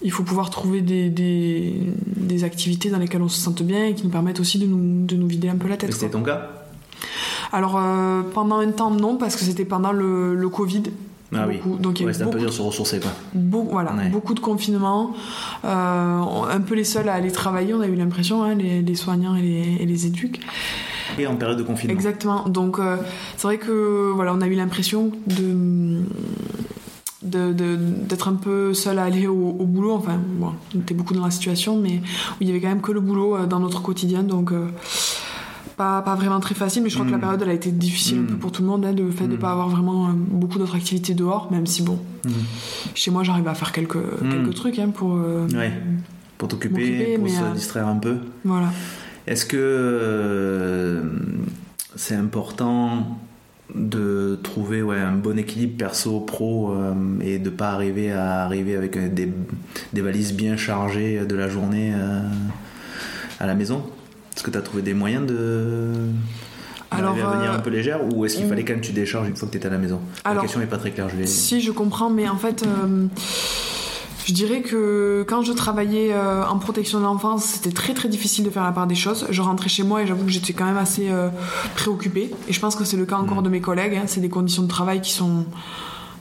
il 0.02 0.10
faut 0.12 0.22
pouvoir 0.22 0.50
trouver 0.50 0.82
des, 0.82 1.08
des, 1.08 1.80
des 2.16 2.44
activités 2.44 2.90
dans 2.90 2.98
lesquelles 2.98 3.22
on 3.22 3.28
se 3.28 3.40
sente 3.40 3.62
bien 3.62 3.86
et 3.86 3.94
qui 3.94 4.04
nous 4.04 4.10
permettent 4.10 4.40
aussi 4.40 4.58
de 4.58 4.66
nous, 4.66 5.06
de 5.06 5.16
nous 5.16 5.26
vider 5.26 5.48
un 5.48 5.56
peu 5.56 5.66
la 5.68 5.78
tête. 5.78 5.92
c'était 5.94 6.10
ton 6.10 6.22
cas? 6.22 6.50
Alors 7.52 7.76
euh, 7.78 8.20
pendant 8.34 8.58
un 8.58 8.70
temps 8.70 8.90
non, 8.90 9.16
parce 9.16 9.34
que 9.36 9.42
c'était 9.44 9.64
pendant 9.64 9.92
le, 9.92 10.34
le 10.34 10.48
Covid. 10.50 10.82
Ah 11.36 11.46
oui. 11.48 11.58
Beaucoup. 11.62 11.76
Donc 11.78 11.98
il 11.98 12.02
y 12.02 12.04
a 12.04 12.06
Ouais, 12.08 12.12
c'était 12.12 12.24
un 12.24 12.26
peu 12.28 12.32
beaucoup 12.32 12.44
dur 12.44 12.50
de 12.50 12.54
se 12.54 12.62
ressourcer 12.62 13.00
quoi. 13.00 13.10
Beau- 13.34 13.68
voilà, 13.70 13.92
Ouais. 13.94 14.08
beaucoup 14.08 14.34
de 14.34 14.40
confinement, 14.40 15.14
euh, 15.64 15.68
un 15.70 16.60
peu 16.60 16.74
les 16.74 16.84
seuls 16.84 17.08
à 17.08 17.14
aller 17.14 17.30
travailler, 17.32 17.74
on 17.74 17.80
a 17.80 17.86
eu 17.86 17.94
l'impression, 17.94 18.42
hein, 18.42 18.54
les, 18.54 18.82
les 18.82 18.94
soignants 18.94 19.34
et 19.36 19.42
les, 19.42 19.76
et 19.80 19.86
les 19.86 20.06
éduques. 20.06 20.40
Et 21.18 21.26
en 21.26 21.36
période 21.36 21.58
de 21.58 21.62
confinement. 21.62 21.94
Exactement. 21.94 22.48
Donc 22.48 22.78
euh, 22.78 22.96
c'est 23.36 23.46
vrai 23.46 23.58
que 23.58 24.10
voilà, 24.14 24.32
on 24.34 24.40
a 24.40 24.46
eu 24.46 24.54
l'impression 24.54 25.10
de 25.26 26.00
d'être 27.26 28.28
un 28.28 28.34
peu 28.34 28.74
seul 28.74 28.98
à 28.98 29.04
aller 29.04 29.26
au, 29.26 29.32
au 29.58 29.64
boulot. 29.64 29.92
Enfin, 29.94 30.20
bon, 30.22 30.52
on 30.76 30.80
était 30.80 30.92
beaucoup 30.94 31.14
dans 31.14 31.24
la 31.24 31.30
situation, 31.30 31.78
mais 31.80 32.00
où 32.32 32.36
il 32.42 32.48
y 32.48 32.50
avait 32.50 32.60
quand 32.60 32.68
même 32.68 32.82
que 32.82 32.92
le 32.92 33.00
boulot 33.00 33.36
euh, 33.36 33.46
dans 33.46 33.60
notre 33.60 33.80
quotidien, 33.82 34.22
donc 34.22 34.52
pas, 35.76 36.02
pas 36.02 36.14
vraiment 36.14 36.40
très 36.40 36.54
facile. 36.54 36.82
Mais 36.82 36.88
je 36.90 36.94
crois 36.94 37.06
que 37.06 37.12
la 37.12 37.18
période 37.18 37.40
elle 37.42 37.50
a 37.50 37.54
été 37.54 37.70
difficile 37.70 38.18
un 38.18 38.22
Mm. 38.22 38.26
peu 38.26 38.36
pour 38.36 38.52
tout 38.52 38.62
le 38.62 38.68
monde, 38.68 38.84
hein, 38.84 38.92
le 38.96 39.10
fait 39.10 39.26
de 39.28 39.36
Mm. 39.36 39.38
pas 39.38 39.50
avoir 39.52 39.68
vraiment 39.68 40.06
euh, 40.08 40.12
beaucoup 40.14 40.58
d'autres 40.58 40.76
activités 40.76 41.14
dehors, 41.14 41.50
même 41.52 41.66
si 41.66 41.82
bon, 41.82 41.98
Hmm. 42.24 42.30
chez 42.94 43.10
moi 43.10 43.22
j'arrive 43.22 43.46
à 43.48 43.54
faire 43.54 43.70
quelques 43.72 43.98
quelques 44.30 44.54
trucs 44.54 44.78
hein, 44.78 44.88
pour 44.88 45.14
euh, 45.16 45.46
Ouais. 45.54 45.72
Pour 46.38 46.48
t'occuper, 46.48 47.16
pour 47.18 47.28
se 47.28 47.42
euh, 47.42 47.52
distraire 47.54 47.86
un 47.86 47.96
peu. 47.96 48.16
voilà. 48.44 48.68
Est-ce 49.26 49.46
que 49.46 49.56
euh, 49.58 51.02
c'est 51.96 52.14
important 52.16 53.18
de 53.74 54.38
trouver 54.42 54.82
ouais, 54.82 54.98
un 54.98 55.12
bon 55.12 55.38
équilibre 55.38 55.76
perso-pro 55.78 56.72
euh, 56.72 56.92
et 57.22 57.38
de 57.38 57.48
pas 57.50 57.70
arriver 57.70 58.12
à 58.12 58.42
arriver 58.44 58.76
avec 58.76 59.14
des, 59.14 59.32
des 59.92 60.00
valises 60.02 60.34
bien 60.34 60.56
chargées 60.56 61.24
de 61.24 61.34
la 61.34 61.48
journée 61.48 61.92
euh, 61.94 62.20
à 63.40 63.46
la 63.46 63.54
maison? 63.54 63.82
Est-ce 64.34 64.42
que 64.42 64.50
tu 64.50 64.58
as 64.58 64.62
trouvé 64.62 64.82
des 64.82 64.94
moyens 64.94 65.26
de 65.26 65.92
Alors, 66.90 67.12
à 67.12 67.36
venir 67.36 67.52
euh, 67.52 67.56
un 67.56 67.60
peu 67.60 67.70
légère 67.70 68.00
ou 68.12 68.24
est-ce 68.24 68.36
qu'il 68.36 68.46
mm. 68.46 68.48
fallait 68.48 68.64
quand 68.64 68.72
même 68.72 68.80
que 68.80 68.86
tu 68.86 68.92
décharges 68.92 69.28
une 69.28 69.36
fois 69.36 69.46
que 69.46 69.52
tu 69.52 69.58
étais 69.58 69.68
à 69.68 69.70
la 69.70 69.78
maison? 69.78 70.00
La 70.24 70.36
question 70.36 70.60
est 70.60 70.66
pas 70.66 70.78
très 70.78 70.90
claire, 70.90 71.08
je. 71.08 71.24
Si, 71.24 71.60
je 71.60 71.70
comprends, 71.70 72.10
mais 72.10 72.28
en 72.28 72.36
fait, 72.36 72.64
euh, 72.64 73.06
je 74.26 74.32
dirais 74.32 74.62
que 74.62 75.24
quand 75.28 75.42
je 75.42 75.52
travaillais 75.52 76.12
euh, 76.12 76.46
en 76.46 76.58
protection 76.58 76.98
de 76.98 77.04
l'enfance, 77.04 77.44
c'était 77.44 77.72
très 77.72 77.92
très 77.92 78.08
difficile 78.08 78.44
de 78.44 78.50
faire 78.50 78.64
la 78.64 78.72
part 78.72 78.86
des 78.86 78.94
choses. 78.94 79.26
Je 79.30 79.42
rentrais 79.42 79.68
chez 79.68 79.82
moi 79.82 80.02
et 80.02 80.06
j'avoue 80.06 80.24
que 80.24 80.30
j'étais 80.30 80.54
quand 80.54 80.64
même 80.64 80.78
assez 80.78 81.10
euh, 81.10 81.28
préoccupée. 81.76 82.30
Et 82.48 82.52
je 82.52 82.60
pense 82.60 82.74
que 82.74 82.84
c'est 82.84 82.96
le 82.96 83.04
cas 83.04 83.16
encore 83.16 83.42
de 83.42 83.50
mes 83.50 83.60
collègues. 83.60 83.96
hein. 83.96 84.04
C'est 84.06 84.20
des 84.20 84.30
conditions 84.30 84.62
de 84.62 84.68
travail 84.68 85.00
qui 85.02 85.12
sont 85.12 85.44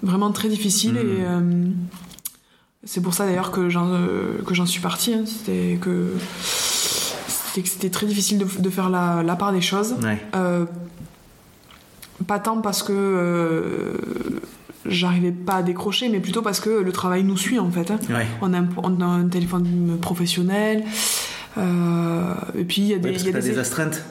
vraiment 0.02 0.32
très 0.32 0.50
difficiles. 0.50 0.98
Et 0.98 1.24
euh, 1.26 1.40
c'est 2.84 3.02
pour 3.02 3.14
ça 3.14 3.26
d'ailleurs 3.26 3.52
que 3.52 3.70
j'en 3.70 3.90
que 4.46 4.54
j'en 4.54 4.66
suis 4.66 4.82
partie. 4.82 5.14
hein. 5.14 5.24
C'était 5.26 5.78
que 5.82 6.14
c'était 7.54 7.62
que 7.62 7.70
c'était 7.70 7.90
très 7.90 8.08
difficile 8.08 8.38
de, 8.40 8.46
de 8.46 8.70
faire 8.70 8.90
la, 8.90 9.22
la 9.24 9.36
part 9.36 9.52
des 9.54 9.62
choses. 9.62 9.94
Ouais. 10.02 10.20
Euh, 10.36 10.66
pas 12.28 12.40
tant 12.40 12.62
parce 12.62 12.82
que 12.84 12.94
euh, 12.94 13.94
j'arrivais 14.86 15.32
pas 15.32 15.56
à 15.58 15.64
décrocher, 15.64 16.10
mais 16.10 16.20
plutôt 16.20 16.42
parce 16.42 16.60
que 16.60 16.70
le 16.70 16.92
travail 16.92 17.24
nous 17.24 17.38
suit 17.38 17.60
en 17.60 17.70
fait. 17.70 17.92
hein. 17.92 18.00
Ouais. 18.10 18.26
On, 18.42 18.54
a 18.54 18.60
un, 18.60 18.68
on 18.78 19.02
a 19.02 19.06
un 19.06 19.28
téléphone 19.28 19.98
professionnel. 20.02 20.84
euh, 21.58 22.34
et 22.58 22.64
puis 22.64 22.82
il 22.82 22.88
y 22.88 22.94
a 22.94 22.98
des, 22.98 23.06
Ouais, 23.10 23.12
parce 23.12 23.24
il 23.24 23.28
y 23.30 23.32
que 23.32 23.38
a 23.38 23.40
t'as 23.42 23.46
des- 23.48 23.54
des 23.54 23.60
astreintes. 23.60 24.04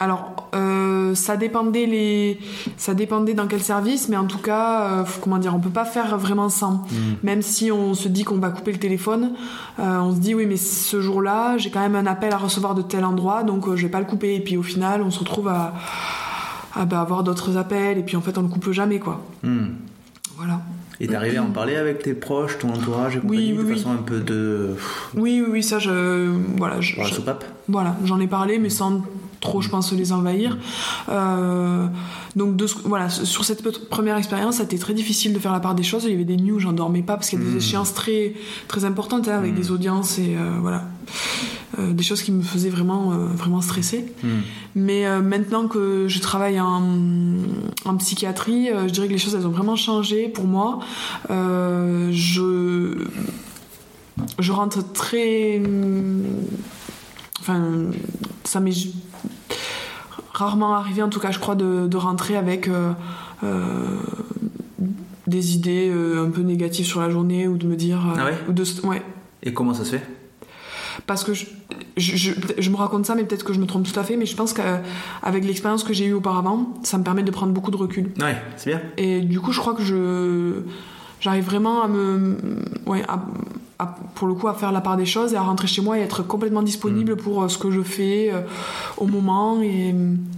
Alors 0.00 0.48
euh, 0.56 1.14
ça 1.14 1.36
dépendait 1.36 1.86
les 1.86 2.38
ça 2.76 2.94
dépendait 2.94 3.34
dans 3.34 3.46
quel 3.46 3.62
service 3.62 4.08
mais 4.08 4.16
en 4.16 4.26
tout 4.26 4.38
cas 4.38 4.82
euh, 4.82 5.04
comment 5.22 5.38
dire 5.38 5.54
on 5.54 5.60
peut 5.60 5.70
pas 5.70 5.84
faire 5.84 6.18
vraiment 6.18 6.48
sans 6.48 6.84
Mm. 6.90 7.14
même 7.22 7.42
si 7.42 7.70
on 7.70 7.94
se 7.94 8.08
dit 8.08 8.24
qu'on 8.24 8.38
va 8.38 8.50
couper 8.50 8.72
le 8.72 8.78
téléphone 8.78 9.32
euh, 9.78 9.98
on 10.00 10.12
se 10.12 10.18
dit 10.18 10.34
oui 10.34 10.46
mais 10.46 10.56
ce 10.56 11.00
jour-là 11.00 11.56
j'ai 11.58 11.70
quand 11.70 11.80
même 11.80 11.94
un 11.94 12.06
appel 12.06 12.32
à 12.32 12.38
recevoir 12.38 12.74
de 12.74 12.82
tel 12.82 13.04
endroit 13.04 13.44
donc 13.44 13.68
euh, 13.68 13.76
je 13.76 13.82
vais 13.84 13.88
pas 13.90 14.00
le 14.00 14.06
couper 14.06 14.34
et 14.34 14.40
puis 14.40 14.56
au 14.56 14.62
final 14.64 15.00
on 15.02 15.10
se 15.12 15.20
retrouve 15.20 15.46
à, 15.48 15.74
à 16.74 16.84
bah, 16.84 17.00
avoir 17.00 17.22
d'autres 17.22 17.56
appels 17.56 17.96
et 17.98 18.02
puis 18.02 18.16
en 18.16 18.20
fait 18.20 18.36
on 18.36 18.42
le 18.42 18.48
coupe 18.48 18.70
jamais 18.72 18.98
quoi 18.98 19.22
Hmm. 19.44 19.66
voilà 20.36 20.60
Et 21.00 21.14
arrivé 21.14 21.36
à 21.36 21.42
en 21.44 21.50
parler 21.52 21.76
avec 21.76 22.02
tes 22.02 22.14
proches, 22.14 22.58
ton 22.58 22.70
entourage 22.70 23.16
et 23.16 23.20
compagnie, 23.20 23.52
Oui, 23.52 23.58
de 23.58 23.62
oui, 23.62 23.76
façon 23.76 23.92
un 23.92 24.02
peu 24.02 24.18
de. 24.20 24.74
oui 25.14 25.40
oui 25.44 25.48
oui 25.52 25.62
ça 25.62 25.78
je 25.78 26.30
voilà 26.56 26.80
je, 26.80 26.94
Pour 26.94 27.04
la 27.04 27.08
je- 27.10 27.14
soupape? 27.14 27.44
Voilà, 27.68 27.96
j'en 28.04 28.18
ai 28.20 28.26
parlé, 28.26 28.58
mais 28.58 28.70
sans 28.70 29.02
trop, 29.44 29.60
je 29.60 29.68
pense, 29.68 29.92
les 29.92 30.10
envahir. 30.12 30.58
Euh, 31.10 31.86
donc, 32.34 32.56
de 32.56 32.66
voilà, 32.84 33.08
sur 33.10 33.44
cette 33.44 33.62
première 33.88 34.16
expérience, 34.16 34.56
ça 34.56 34.62
a 34.62 34.64
été 34.64 34.78
très 34.78 34.94
difficile 34.94 35.32
de 35.32 35.38
faire 35.38 35.52
la 35.52 35.60
part 35.60 35.76
des 35.76 35.84
choses. 35.84 36.04
Il 36.04 36.10
y 36.10 36.14
avait 36.14 36.24
des 36.24 36.36
nuits 36.36 36.50
où 36.52 36.58
j'en 36.58 36.72
dormais 36.72 37.02
pas 37.02 37.14
parce 37.16 37.28
qu'il 37.30 37.38
y 37.38 37.42
a 37.42 37.44
des 37.44 37.52
Mhm. 37.52 37.58
échéances 37.58 37.94
très, 37.94 38.34
très 38.66 38.84
importantes 38.84 39.28
hein, 39.28 39.36
avec 39.38 39.52
Mhm. 39.52 39.58
des 39.60 39.70
audiences 39.70 40.18
et 40.18 40.34
euh, 40.36 40.58
voilà. 40.60 40.82
Euh, 41.78 41.92
des 41.92 42.02
choses 42.04 42.22
qui 42.22 42.30
me 42.32 42.42
faisaient 42.42 42.70
vraiment, 42.70 43.10
vraiment 43.10 43.60
stresser. 43.60 44.06
Hmm. 44.22 44.28
Mais 44.76 45.20
maintenant 45.20 45.66
que 45.66 46.06
je 46.08 46.20
travaille 46.20 46.58
en, 46.60 46.82
en 47.84 47.96
psychiatrie, 47.96 48.68
je 48.86 48.92
dirais 48.92 49.08
que 49.08 49.12
les 49.12 49.18
choses 49.18 49.34
elles 49.34 49.46
ont 49.46 49.50
vraiment 49.50 49.74
changé 49.76 50.28
pour 50.28 50.44
moi. 50.46 50.78
Je, 51.28 53.04
je 54.38 54.52
rentre 54.52 54.92
très. 54.92 55.60
Enfin, 57.40 57.60
ça 58.44 58.60
m'est 58.60 58.72
rarement 60.32 60.74
arrivé, 60.74 61.02
en 61.02 61.08
tout 61.08 61.20
cas, 61.20 61.30
je 61.30 61.38
crois, 61.38 61.54
de, 61.54 61.86
de 61.86 61.96
rentrer 61.96 62.36
avec. 62.36 62.68
euh, 62.68 62.92
euh, 63.42 63.98
des 65.26 65.54
idées 65.54 65.90
euh, 65.90 66.26
un 66.26 66.30
peu 66.30 66.42
négatives 66.42 66.84
sur 66.84 67.00
la 67.00 67.08
journée 67.08 67.48
ou 67.48 67.56
de 67.56 67.66
me 67.66 67.76
dire 67.76 67.98
Ah 68.18 68.26
ouais 68.26 68.36
ou 68.46 68.52
de 68.52 68.62
ouais 68.84 69.02
Et 69.42 69.54
comment 69.54 69.72
ça 69.72 69.82
se 69.84 69.92
fait? 69.96 70.02
Parce 71.06 71.24
que 71.24 71.32
je, 71.32 71.46
je, 71.96 72.16
je- 72.16 72.32
peut-être- 72.34 72.60
je 72.60 72.70
me 72.70 72.76
raconte 72.76 73.06
ça, 73.06 73.14
mais 73.14 73.24
peut-être 73.24 73.42
que 73.42 73.54
je 73.54 73.58
me 73.58 73.64
trompe 73.66 73.90
tout 73.90 73.98
à 73.98 74.04
fait, 74.04 74.16
mais 74.18 74.26
je 74.26 74.36
pense 74.36 74.52
qu'avec 74.52 75.44
l'expérience 75.46 75.82
que 75.82 75.94
j'ai 75.94 76.04
eue 76.04 76.12
auparavant, 76.12 76.74
ça 76.82 76.98
me 76.98 77.04
permet 77.04 77.22
de 77.22 77.30
prendre 77.30 77.52
beaucoup 77.54 77.70
de 77.70 77.76
recul. 77.76 78.12
Ouais, 78.20 78.36
c'est 78.56 78.68
bien. 78.70 78.82
Et 78.98 79.20
du 79.22 79.40
coup, 79.40 79.50
je 79.52 79.60
crois 79.60 79.72
que 79.72 79.82
je 79.82 80.60
j'arrive 81.20 81.44
vraiment 81.44 81.82
à 81.82 81.88
me 81.88 82.36
ouais, 82.86 83.02
à- 83.08 83.24
à- 83.78 83.94
pour 84.14 84.28
le 84.28 84.34
coup 84.34 84.48
à 84.48 84.54
faire 84.54 84.70
la 84.72 84.80
part 84.80 84.96
des 84.96 85.06
choses 85.06 85.32
et 85.32 85.36
à 85.36 85.42
rentrer 85.42 85.66
chez 85.66 85.82
moi 85.82 85.98
et 85.98 86.02
être 86.02 86.22
complètement 86.26 86.62
disponible 86.62 87.16
pour 87.16 87.42
euh, 87.42 87.48
ce 87.48 87.58
que 87.58 87.70
je 87.70 87.80
fais 87.82 88.30
euh, 88.32 88.40
au 88.96 89.06
moment 89.06 89.60
et, 89.62 89.94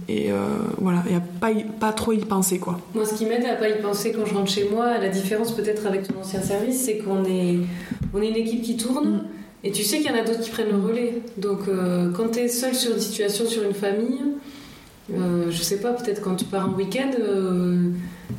et 0.09 0.31
euh, 0.31 0.47
voilà 0.79 1.03
et 1.09 1.15
à 1.15 1.21
pas 1.39 1.51
y- 1.51 1.63
pas 1.63 1.91
trop 1.93 2.13
y 2.13 2.17
penser 2.19 2.57
quoi. 2.59 2.79
Moi, 2.95 3.05
ce 3.05 3.13
qui 3.13 3.25
m'aide 3.25 3.45
à 3.45 3.55
pas 3.55 3.69
y 3.69 3.81
penser 3.81 4.11
quand 4.11 4.25
je 4.25 4.33
rentre 4.33 4.49
chez 4.51 4.67
moi, 4.69 4.97
la 4.97 5.09
différence 5.09 5.51
peut-être 5.51 5.85
avec 5.85 6.07
ton 6.07 6.19
ancien 6.19 6.41
service, 6.41 6.83
c'est 6.85 6.97
qu'on 6.97 7.23
est, 7.25 7.59
on 8.13 8.21
est 8.21 8.29
une 8.29 8.35
équipe 8.35 8.61
qui 8.63 8.75
tourne 8.77 9.07
Mm. 9.07 9.21
et 9.67 9.71
tu 9.71 9.83
sais 9.83 9.97
qu'il 9.99 10.07
y 10.07 10.11
en 10.11 10.17
a 10.17 10.23
d'autres 10.23 10.41
qui 10.41 10.49
prennent 10.51 10.69
le 10.71 10.77
relais. 10.83 11.21
Donc, 11.37 11.61
euh, 11.67 12.11
quand 12.15 12.29
tu 12.31 12.39
es 12.39 12.47
seul 12.47 12.73
sur 12.75 12.93
une 12.93 12.99
situation, 13.01 13.45
sur 13.45 13.63
une 13.63 13.73
famille, 13.73 14.21
euh, 15.13 15.45
je 15.49 15.61
sais 15.61 15.77
pas, 15.79 15.93
peut-être 15.93 16.21
quand 16.21 16.35
tu 16.35 16.45
pars 16.45 16.69
en 16.69 16.73
week-end, 16.73 17.11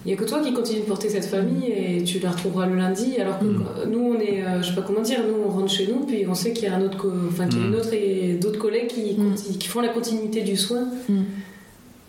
il 0.04 0.10
y 0.10 0.14
a 0.14 0.16
que 0.16 0.24
toi 0.24 0.40
qui 0.40 0.52
continue 0.52 0.80
de 0.80 0.84
porter 0.86 1.08
cette 1.08 1.24
famille 1.24 1.64
et 1.66 2.04
tu 2.04 2.18
la 2.18 2.30
retrouveras 2.30 2.66
le 2.66 2.76
lundi. 2.76 3.16
Alors 3.18 3.38
que 3.38 3.44
Mm. 3.44 3.62
euh, 3.78 3.86
nous, 3.90 3.98
on 4.00 4.20
est, 4.20 4.42
euh, 4.44 4.62
je 4.62 4.68
sais 4.68 4.74
pas 4.74 4.82
comment 4.82 5.00
dire, 5.00 5.20
nous 5.26 5.42
on 5.46 5.48
rentre 5.48 5.70
chez 5.70 5.86
nous, 5.86 6.00
puis 6.04 6.24
on 6.28 6.34
sait 6.34 6.52
qu'il 6.52 6.64
y 6.64 6.66
a 6.66 6.74
un 6.76 6.82
autre, 6.82 7.10
enfin 7.28 7.46
qu'il 7.48 7.58
y 7.60 7.62
a 7.62 7.64
Mm. 7.66 7.68
une 7.72 7.76
autre 7.78 7.92
et 7.94 8.34
d'autres 8.40 8.58
collègues 8.58 8.88
qui, 8.88 9.14
Mm. 9.18 9.34
qui 9.58 9.68
font 9.68 9.80
la 9.80 9.88
continuité 9.88 10.42
du 10.42 10.56
soin. 10.56 10.88
Mm. 11.08 11.20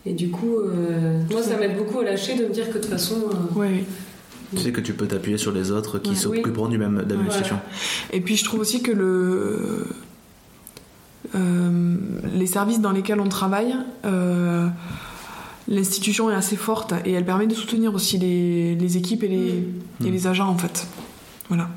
Et 0.05 0.13
du 0.13 0.29
coup, 0.29 0.55
euh, 0.57 1.21
moi, 1.31 1.41
ça 1.43 1.57
m'aide 1.57 1.77
beaucoup 1.77 1.99
à 1.99 2.03
lâcher 2.03 2.35
de 2.35 2.43
me 2.45 2.49
dire 2.49 2.67
que 2.69 2.75
de 2.75 2.79
toute 2.79 2.89
façon, 2.91 3.15
euh, 3.55 3.59
Ouais. 3.59 3.83
Tu 4.55 4.61
sais 4.63 4.71
que 4.71 4.81
tu 4.81 4.93
peux 4.93 5.05
t'appuyer 5.05 5.37
sur 5.37 5.51
les 5.51 5.69
autres 5.71 5.99
qui 5.99 6.09
Ouais. 6.11 6.15
s'occuperont 6.15 6.69
du 6.69 6.79
même, 6.79 7.03
de 7.05 7.09
la 7.11 7.17
même 7.17 7.25
Ouais. 7.27 7.31
situation. 7.31 7.59
Et 8.11 8.19
puis 8.19 8.35
je 8.35 8.43
trouve 8.43 8.61
aussi 8.61 8.81
que 8.81 8.91
le, 8.91 9.03
euh, 9.05 9.85
les 11.33 12.47
services 12.47 12.81
dans 12.81 12.91
lesquels 12.91 13.19
on 13.19 13.29
travaille, 13.29 13.75
euh, 14.05 14.67
l'institution 15.67 16.29
est 16.31 16.35
assez 16.35 16.55
forte 16.55 16.93
et 17.05 17.11
elle 17.11 17.25
permet 17.25 17.47
de 17.47 17.53
soutenir 17.53 17.93
aussi 17.93 18.17
les, 18.17 18.75
les 18.75 18.97
équipes 18.97 19.23
et 19.23 19.27
les, 19.27 19.63
Mm. 20.01 20.05
et 20.07 20.11
les 20.11 20.27
agents 20.27 20.47
en 20.49 20.57
fait. 20.57 20.87
Voilà. 21.49 21.69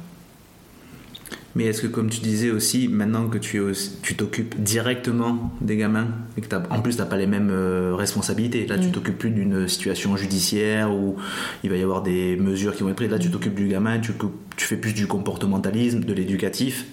Mais 1.54 1.64
est-ce 1.64 1.82
que, 1.82 1.86
comme 1.86 2.08
tu 2.08 2.20
disais 2.20 2.50
aussi, 2.50 2.88
maintenant 2.88 3.26
que 3.28 3.36
tu 3.36 3.58
es 3.58 3.60
aussi- 3.60 3.98
tu 4.02 4.14
t'occupes 4.16 4.58
directement 4.62 5.52
des 5.60 5.76
gamins 5.76 6.06
et 6.38 6.40
que 6.40 6.46
t'as- 6.46 6.62
en 6.70 6.80
plus 6.80 6.96
t'as 6.96 7.04
pas 7.04 7.18
les 7.18 7.26
mêmes 7.26 7.50
euh, 7.50 7.94
responsabilités, 7.94 8.66
là 8.66 8.78
tu 8.78 8.88
Mm. 8.88 8.92
t'occupes 8.92 9.18
plus 9.18 9.30
d'une 9.30 9.68
situation 9.68 10.16
judiciaire 10.16 10.90
où 10.94 11.16
il 11.62 11.68
va 11.68 11.76
y 11.76 11.82
avoir 11.82 12.02
des 12.02 12.36
mesures 12.36 12.74
qui 12.74 12.82
vont 12.84 12.88
être 12.88 12.96
prises. 12.96 13.10
Là 13.10 13.18
tu 13.18 13.30
t'occupes 13.30 13.54
du 13.54 13.68
gamin, 13.68 13.98
tu, 13.98 14.12
tu 14.56 14.64
fais 14.64 14.76
plus 14.78 14.94
du 14.94 15.06
comportementalisme, 15.06 16.00
de 16.00 16.12
l'éducatif. 16.14 16.86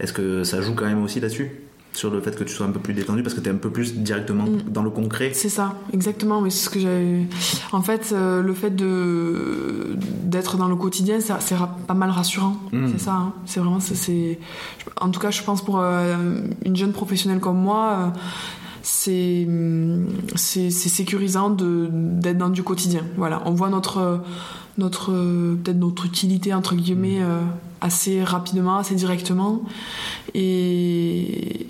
Est-ce 0.00 0.14
que 0.14 0.42
ça 0.42 0.62
joue 0.62 0.74
quand 0.74 0.86
même 0.86 1.02
aussi 1.02 1.20
là-dessus? 1.20 1.50
Sur 1.94 2.10
le 2.10 2.20
fait 2.20 2.34
que 2.36 2.44
tu 2.44 2.54
sois 2.54 2.66
un 2.66 2.70
peu 2.70 2.80
plus 2.80 2.94
détendu 2.94 3.22
parce 3.22 3.34
que 3.34 3.40
tu 3.40 3.48
es 3.48 3.52
un 3.52 3.56
peu 3.56 3.70
plus 3.70 3.94
directement 3.94 4.44
Mm. 4.44 4.62
dans 4.72 4.82
le 4.82 4.90
concret 4.90 5.32
C'est 5.34 5.48
ça, 5.50 5.74
exactement. 5.92 6.40
Mais 6.40 6.50
c'est 6.50 6.64
ce 6.64 6.70
que 6.70 6.80
j'avais. 6.80 7.26
En 7.72 7.82
fait, 7.82 8.10
euh, 8.12 8.42
le 8.42 8.54
fait 8.54 8.70
de 8.70 9.96
d'être 10.24 10.56
dans 10.56 10.68
le 10.68 10.76
quotidien, 10.76 11.20
ça- 11.20 11.38
c'est 11.40 11.56
pas 11.86 11.94
mal 11.94 12.10
rassurant. 12.10 12.56
Mm. 12.72 12.88
C'est 12.92 13.00
ça. 13.04 13.12
hein. 13.14 13.32
C'est 13.44 13.60
vraiment. 13.60 13.80
C'est. 13.80 14.38
En 15.00 15.10
tout 15.10 15.20
cas, 15.20 15.30
je 15.30 15.42
pense 15.42 15.62
pour 15.62 15.80
euh, 15.80 16.40
une 16.64 16.76
jeune 16.76 16.92
professionnelle 16.92 17.40
comme 17.40 17.58
moi. 17.60 18.12
euh, 18.84 20.06
c'est 20.34 20.70
sécurisant 20.70 21.50
d'être 21.50 22.38
dans 22.38 22.48
du 22.48 22.64
quotidien 22.64 23.02
voilà 23.16 23.40
on 23.46 23.52
voit 23.52 23.68
notre 23.70 24.20
notre 24.78 25.12
peut-être 25.62 25.76
notre 25.78 26.04
utilité 26.06 26.52
entre 26.52 26.74
guillemets 26.74 27.20
Mm. 27.20 27.46
assez 27.80 28.24
rapidement 28.24 28.78
assez 28.78 28.96
directement 28.96 29.62
et 30.34 31.66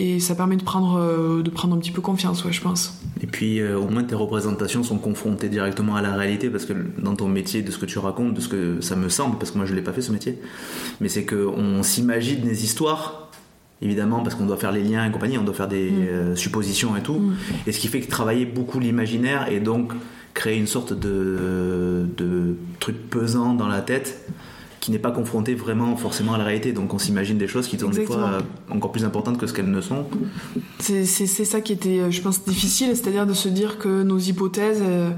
et 0.00 0.20
ça 0.20 0.34
permet 0.34 0.56
de 0.56 0.62
prendre 0.62 0.96
euh, 0.98 1.42
de 1.42 1.50
prendre 1.50 1.74
un 1.74 1.78
petit 1.78 1.90
peu 1.90 2.00
confiance 2.00 2.44
ouais 2.44 2.52
je 2.52 2.60
pense 2.62 3.00
Et 3.22 3.26
puis 3.26 3.60
euh, 3.60 3.76
au 3.78 3.88
moins 3.88 4.04
tes 4.04 4.14
représentations 4.14 4.82
sont 4.84 4.98
confrontées 4.98 5.48
directement 5.48 5.96
à 5.96 6.02
la 6.02 6.14
réalité 6.14 6.50
parce 6.50 6.64
que 6.66 6.72
dans 6.98 7.16
ton 7.16 7.28
métier, 7.28 7.62
de 7.62 7.70
ce 7.70 7.78
que 7.78 7.86
tu 7.86 7.98
racontes, 7.98 8.34
de 8.34 8.40
ce 8.40 8.48
que 8.48 8.80
ça 8.80 8.94
me 8.96 9.08
semble, 9.08 9.38
parce 9.38 9.50
que 9.50 9.56
moi 9.58 9.66
je 9.66 9.74
l'ai 9.74 9.82
pas 9.82 9.92
fait 9.92 10.02
ce 10.02 10.12
métier, 10.12 10.38
mais 11.00 11.08
c'est 11.08 11.24
qu'on 11.26 11.82
s'imagine 11.82 12.40
des 12.42 12.64
histoires, 12.64 13.30
évidemment 13.82 14.22
parce 14.22 14.34
qu'on 14.36 14.46
doit 14.46 14.56
faire 14.56 14.72
les 14.72 14.82
liens 14.82 15.04
et 15.06 15.10
compagnie, 15.10 15.38
on 15.38 15.44
doit 15.44 15.54
faire 15.54 15.68
des 15.68 15.90
Mm. 15.90 16.06
euh, 16.08 16.36
suppositions 16.36 16.96
et 16.96 17.02
tout, 17.02 17.18
Mm. 17.18 17.34
et 17.66 17.72
ce 17.72 17.78
qui 17.80 17.88
fait 17.88 18.00
que 18.00 18.08
travailler 18.10 18.46
beaucoup 18.46 18.78
l'imaginaire 18.80 19.50
et 19.50 19.60
donc 19.60 19.92
créer 20.34 20.56
une 20.58 20.68
sorte 20.68 20.92
de, 20.92 22.06
de 22.16 22.56
truc 22.78 22.96
pesant 23.10 23.54
dans 23.54 23.66
la 23.66 23.80
tête 23.80 24.24
qui 24.88 24.92
n'est 24.92 24.98
pas 24.98 25.10
confronté 25.10 25.54
vraiment 25.54 25.96
forcément 25.96 26.32
à 26.32 26.38
la 26.38 26.44
réalité. 26.44 26.72
Donc 26.72 26.94
on 26.94 26.98
s'imagine 26.98 27.36
des 27.36 27.46
choses 27.46 27.68
qui 27.68 27.78
sont 27.78 27.90
des 27.90 28.06
fois 28.06 28.16
euh, 28.16 28.40
encore 28.70 28.90
plus 28.90 29.04
importantes 29.04 29.36
que 29.36 29.46
ce 29.46 29.52
qu'elles 29.52 29.70
ne 29.70 29.82
sont. 29.82 30.06
C'est 30.78 31.04
ça 31.04 31.60
qui 31.60 31.74
était, 31.74 32.00
euh, 32.00 32.10
je 32.10 32.22
pense, 32.22 32.42
difficile, 32.46 32.96
c'est-à-dire 32.96 33.26
de 33.26 33.34
se 33.34 33.50
dire 33.50 33.76
que 33.76 34.02
nos 34.02 34.16
hypothèses, 34.16 34.82
euh, 34.82 35.10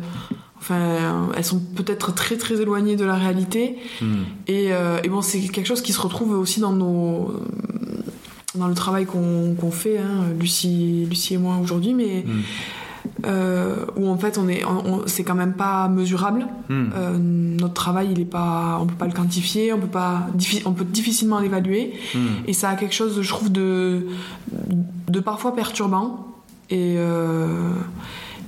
enfin, 0.58 1.28
elles 1.36 1.44
sont 1.44 1.60
peut-être 1.60 2.12
très 2.12 2.36
très 2.36 2.60
éloignées 2.60 2.96
de 2.96 3.04
la 3.04 3.14
réalité. 3.14 3.76
Mm. 4.00 4.06
Et, 4.48 4.72
euh, 4.72 4.98
et 5.04 5.08
bon, 5.08 5.22
c'est 5.22 5.38
quelque 5.38 5.68
chose 5.68 5.82
qui 5.82 5.92
se 5.92 6.00
retrouve 6.00 6.36
aussi 6.36 6.58
dans 6.58 6.72
nos 6.72 7.32
dans 8.56 8.66
le 8.66 8.74
travail 8.74 9.06
qu'on 9.06 9.70
fait, 9.70 9.98
hein, 9.98 10.24
Lucie, 10.36 11.06
Lucie 11.08 11.34
et 11.34 11.38
moi 11.38 11.58
aujourd'hui, 11.62 11.94
mais 11.94 12.24
Mm. 12.26 12.40
Euh, 13.26 13.84
où 13.96 14.08
en 14.08 14.16
fait 14.16 14.38
on 14.38 14.48
est, 14.48 14.62
c'est 15.06 15.24
quand 15.24 15.34
même 15.34 15.54
pas 15.54 15.88
mesurable. 15.88 16.46
Hmm. 16.68 16.88
Euh, 16.94 17.18
notre 17.18 17.74
travail, 17.74 18.08
il 18.12 18.20
est 18.20 18.24
pas, 18.24 18.78
on 18.80 18.86
peut 18.86 18.94
pas 18.94 19.06
le 19.06 19.12
quantifier, 19.12 19.72
on 19.72 19.78
peut 19.78 19.86
pas, 19.86 20.26
on 20.64 20.72
peut 20.72 20.84
difficilement 20.84 21.38
l'évaluer, 21.38 21.94
Hmm. 22.14 22.44
et 22.46 22.52
ça 22.52 22.70
a 22.70 22.76
quelque 22.76 22.94
chose, 22.94 23.20
je 23.20 23.28
trouve, 23.28 23.50
de, 23.52 24.06
de 25.08 25.20
parfois 25.20 25.54
perturbant. 25.54 26.26
Et, 26.70 26.94
euh, 26.98 27.72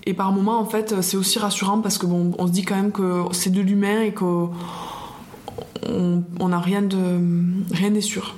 et 0.06 0.14
par 0.14 0.32
moments, 0.32 0.58
en 0.60 0.64
fait, 0.64 1.00
c'est 1.02 1.16
aussi 1.16 1.38
rassurant 1.38 1.80
parce 1.80 1.98
que 1.98 2.06
bon, 2.06 2.32
on 2.38 2.46
se 2.46 2.52
dit 2.52 2.62
quand 2.62 2.76
même 2.76 2.92
que 2.92 3.22
c'est 3.32 3.50
de 3.50 3.60
l'humain 3.60 4.00
et 4.02 4.12
qu'on 4.12 4.50
on 5.88 6.48
n'a 6.48 6.60
rien 6.60 6.82
de 6.82 7.20
rien 7.72 7.90
n'est 7.90 8.00
sûr. 8.00 8.36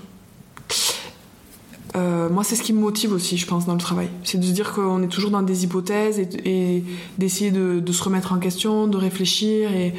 Euh, 1.97 2.29
moi, 2.29 2.43
c'est 2.43 2.57
ce 2.57 2.63
qui 2.63 2.73
me 2.73 2.81
motive 2.81 3.13
aussi, 3.13 3.37
je 3.37 3.47
pense, 3.47 3.67
dans 3.67 3.75
le 3.75 3.79
travail. 3.81 4.09
C'est 4.25 4.39
de 4.39 4.45
se 4.45 4.51
dire 4.51 4.73
qu'on 4.73 5.03
est 5.03 5.09
toujours 5.09 5.31
dans 5.31 5.43
des 5.43 5.63
hypothèses 5.65 6.19
et, 6.19 6.29
et 6.45 6.85
d'essayer 7.19 7.51
de, 7.53 7.79
de 7.81 7.93
se 7.93 8.03
remettre 8.03 8.33
en 8.33 8.39
question, 8.39 8.89
de 8.89 8.97
réfléchir 8.97 9.71
et, 9.73 9.95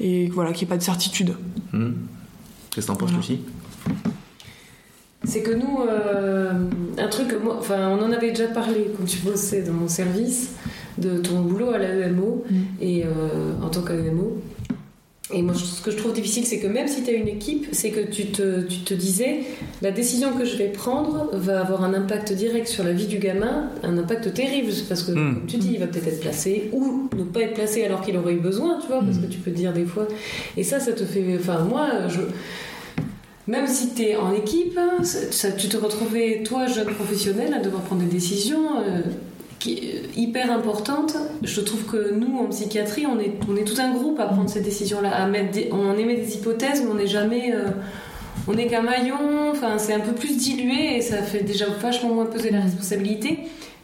et 0.00 0.28
voilà, 0.28 0.52
qu'il 0.52 0.66
n'y 0.66 0.70
ait 0.72 0.74
pas 0.74 0.78
de 0.78 0.82
certitude. 0.82 1.34
Hmm. 1.72 1.90
Qu'est-ce 2.74 2.86
que 2.86 2.92
t'en 2.92 2.96
penses, 2.96 3.10
Voilà. 3.10 3.20
Lucie? 3.26 3.40
C'est 5.24 5.42
que 5.42 5.50
nous, 5.52 5.80
euh, 5.88 6.52
un 6.98 7.08
truc, 7.08 7.28
que 7.28 7.36
moi, 7.36 7.56
enfin, 7.58 7.88
on 7.90 8.02
en 8.02 8.12
avait 8.12 8.30
déjà 8.30 8.46
parlé 8.46 8.90
quand 8.96 9.04
tu 9.04 9.18
bossais 9.18 9.62
dans 9.62 9.72
mon 9.72 9.88
service, 9.88 10.52
de 10.98 11.18
ton 11.18 11.40
boulot 11.42 11.70
à 11.70 11.78
l'AEMO 11.78 12.44
Mm. 12.48 12.54
et 12.80 13.04
euh, 13.04 13.08
en 13.62 13.68
tant 13.68 13.82
qu'AEMO. 13.82 14.40
Et 15.34 15.42
moi, 15.42 15.54
ce 15.54 15.80
que 15.82 15.90
je 15.90 15.96
trouve 15.96 16.12
difficile, 16.12 16.46
c'est 16.46 16.60
que 16.60 16.68
même 16.68 16.86
si 16.86 17.02
tu 17.02 17.10
as 17.10 17.14
une 17.14 17.26
équipe, 17.26 17.66
c'est 17.72 17.90
que 17.90 18.00
tu 18.00 18.26
te, 18.26 18.62
tu 18.62 18.78
te 18.80 18.94
disais, 18.94 19.40
la 19.82 19.90
décision 19.90 20.32
que 20.32 20.44
je 20.44 20.56
vais 20.56 20.68
prendre 20.68 21.30
va 21.32 21.60
avoir 21.60 21.82
un 21.82 21.94
impact 21.94 22.32
direct 22.32 22.68
sur 22.68 22.84
la 22.84 22.92
vie 22.92 23.08
du 23.08 23.18
gamin, 23.18 23.70
un 23.82 23.98
impact 23.98 24.32
terrible, 24.34 24.70
parce 24.88 25.02
que, 25.02 25.10
Mm. 25.10 25.14
comme 25.34 25.46
tu 25.48 25.56
dis, 25.56 25.70
il 25.74 25.80
va 25.80 25.88
peut-être 25.88 26.06
être 26.06 26.20
placé, 26.20 26.70
ou 26.72 27.08
ne 27.16 27.24
pas 27.24 27.40
être 27.40 27.54
placé 27.54 27.82
alors 27.84 28.02
qu'il 28.02 28.16
aurait 28.16 28.34
eu 28.34 28.40
besoin, 28.40 28.78
tu 28.80 28.86
vois, 28.86 29.00
parce 29.02 29.18
que 29.18 29.26
tu 29.26 29.38
peux 29.38 29.50
te 29.50 29.56
dire 29.56 29.72
des 29.72 29.84
fois. 29.84 30.06
Et 30.56 30.62
ça, 30.62 30.78
ça 30.78 30.92
te 30.92 31.04
fait. 31.04 31.24
Enfin, 31.40 31.58
moi, 31.64 31.88
je. 32.08 32.20
Même 33.48 33.66
si 33.66 33.94
tu 33.94 34.02
es 34.02 34.16
en 34.16 34.32
équipe, 34.32 34.78
ça- 35.02 35.52
tu 35.52 35.68
te 35.68 35.76
retrouvais, 35.76 36.42
toi, 36.44 36.66
jeune 36.66 36.86
professionnel, 36.94 37.52
à 37.54 37.60
devoir 37.60 37.82
prendre 37.82 38.02
des 38.02 38.08
décisions 38.08 38.78
euh, 38.78 39.00
qui, 39.58 39.80
euh, 39.94 40.06
hyper 40.16 40.50
importantes. 40.52 41.16
Je 41.42 41.60
trouve 41.60 41.84
que 41.84 42.12
nous, 42.14 42.38
en 42.38 42.46
psychiatrie, 42.46 43.06
on 43.06 43.18
est, 43.18 43.32
on 43.50 43.56
est 43.56 43.64
tout 43.64 43.80
un 43.80 43.92
groupe 43.92 44.20
à 44.20 44.26
prendre 44.26 44.48
ces 44.50 44.60
décisions-là. 44.60 45.10
À 45.14 45.26
mettre 45.26 45.50
des- 45.52 45.70
on 45.72 45.96
émet 45.96 46.16
des 46.16 46.34
hypothèses, 46.36 46.82
mais 46.84 46.90
on 46.90 46.94
n'est 46.94 47.06
jamais. 47.06 47.52
euh, 47.54 47.68
on 48.48 48.54
n'est 48.54 48.66
qu'un 48.68 48.82
maillon, 48.82 49.50
enfin, 49.50 49.76
c'est 49.78 49.92
un 49.94 49.98
peu 50.00 50.12
plus 50.12 50.36
dilué 50.36 50.96
et 50.96 51.00
ça 51.00 51.16
fait 51.16 51.42
déjà 51.42 51.66
vachement 51.80 52.14
moins 52.14 52.26
peser 52.26 52.50
la 52.50 52.60
responsabilité. 52.60 53.38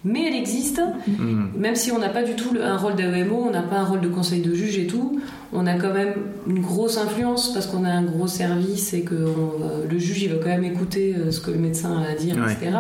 Mais 0.05 0.27
elle 0.29 0.35
existe, 0.37 0.81
Hmm. 1.07 1.47
même 1.57 1.75
si 1.77 1.91
on 1.93 1.99
n'a 1.99 2.09
pas 2.11 2.23
du 2.25 2.35
tout 2.35 2.51
un 2.61 2.77
rôle 2.77 2.95
d'AEMO, 2.97 3.45
on 3.49 3.51
n'a 3.51 3.63
pas 3.63 3.77
un 3.79 3.85
rôle 3.85 4.01
de 4.01 4.09
conseil 4.09 4.41
de 4.41 4.53
juge 4.55 4.79
et 4.79 4.87
tout, 4.87 5.21
on 5.53 5.67
a 5.67 5.75
quand 5.75 5.93
même 5.95 6.15
une 6.49 6.61
grosse 6.61 6.99
influence 6.99 7.53
parce 7.53 7.67
qu'on 7.67 7.85
a 7.85 7.89
un 7.91 8.03
gros 8.03 8.27
service 8.27 8.95
et 8.95 9.03
que 9.03 9.15
on- 9.15 9.63
euh, 9.65 9.85
le 9.89 9.99
juge 9.99 10.23
il 10.25 10.31
va 10.33 10.37
quand 10.43 10.49
même 10.49 10.65
écouter 10.65 11.15
euh, 11.17 11.31
ce 11.31 11.41
que 11.41 11.51
le 11.53 11.59
médecin 11.59 12.01
a 12.03 12.11
à 12.13 12.15
dire, 12.15 12.37
Ouais. 12.37 12.53
etc. 12.53 12.71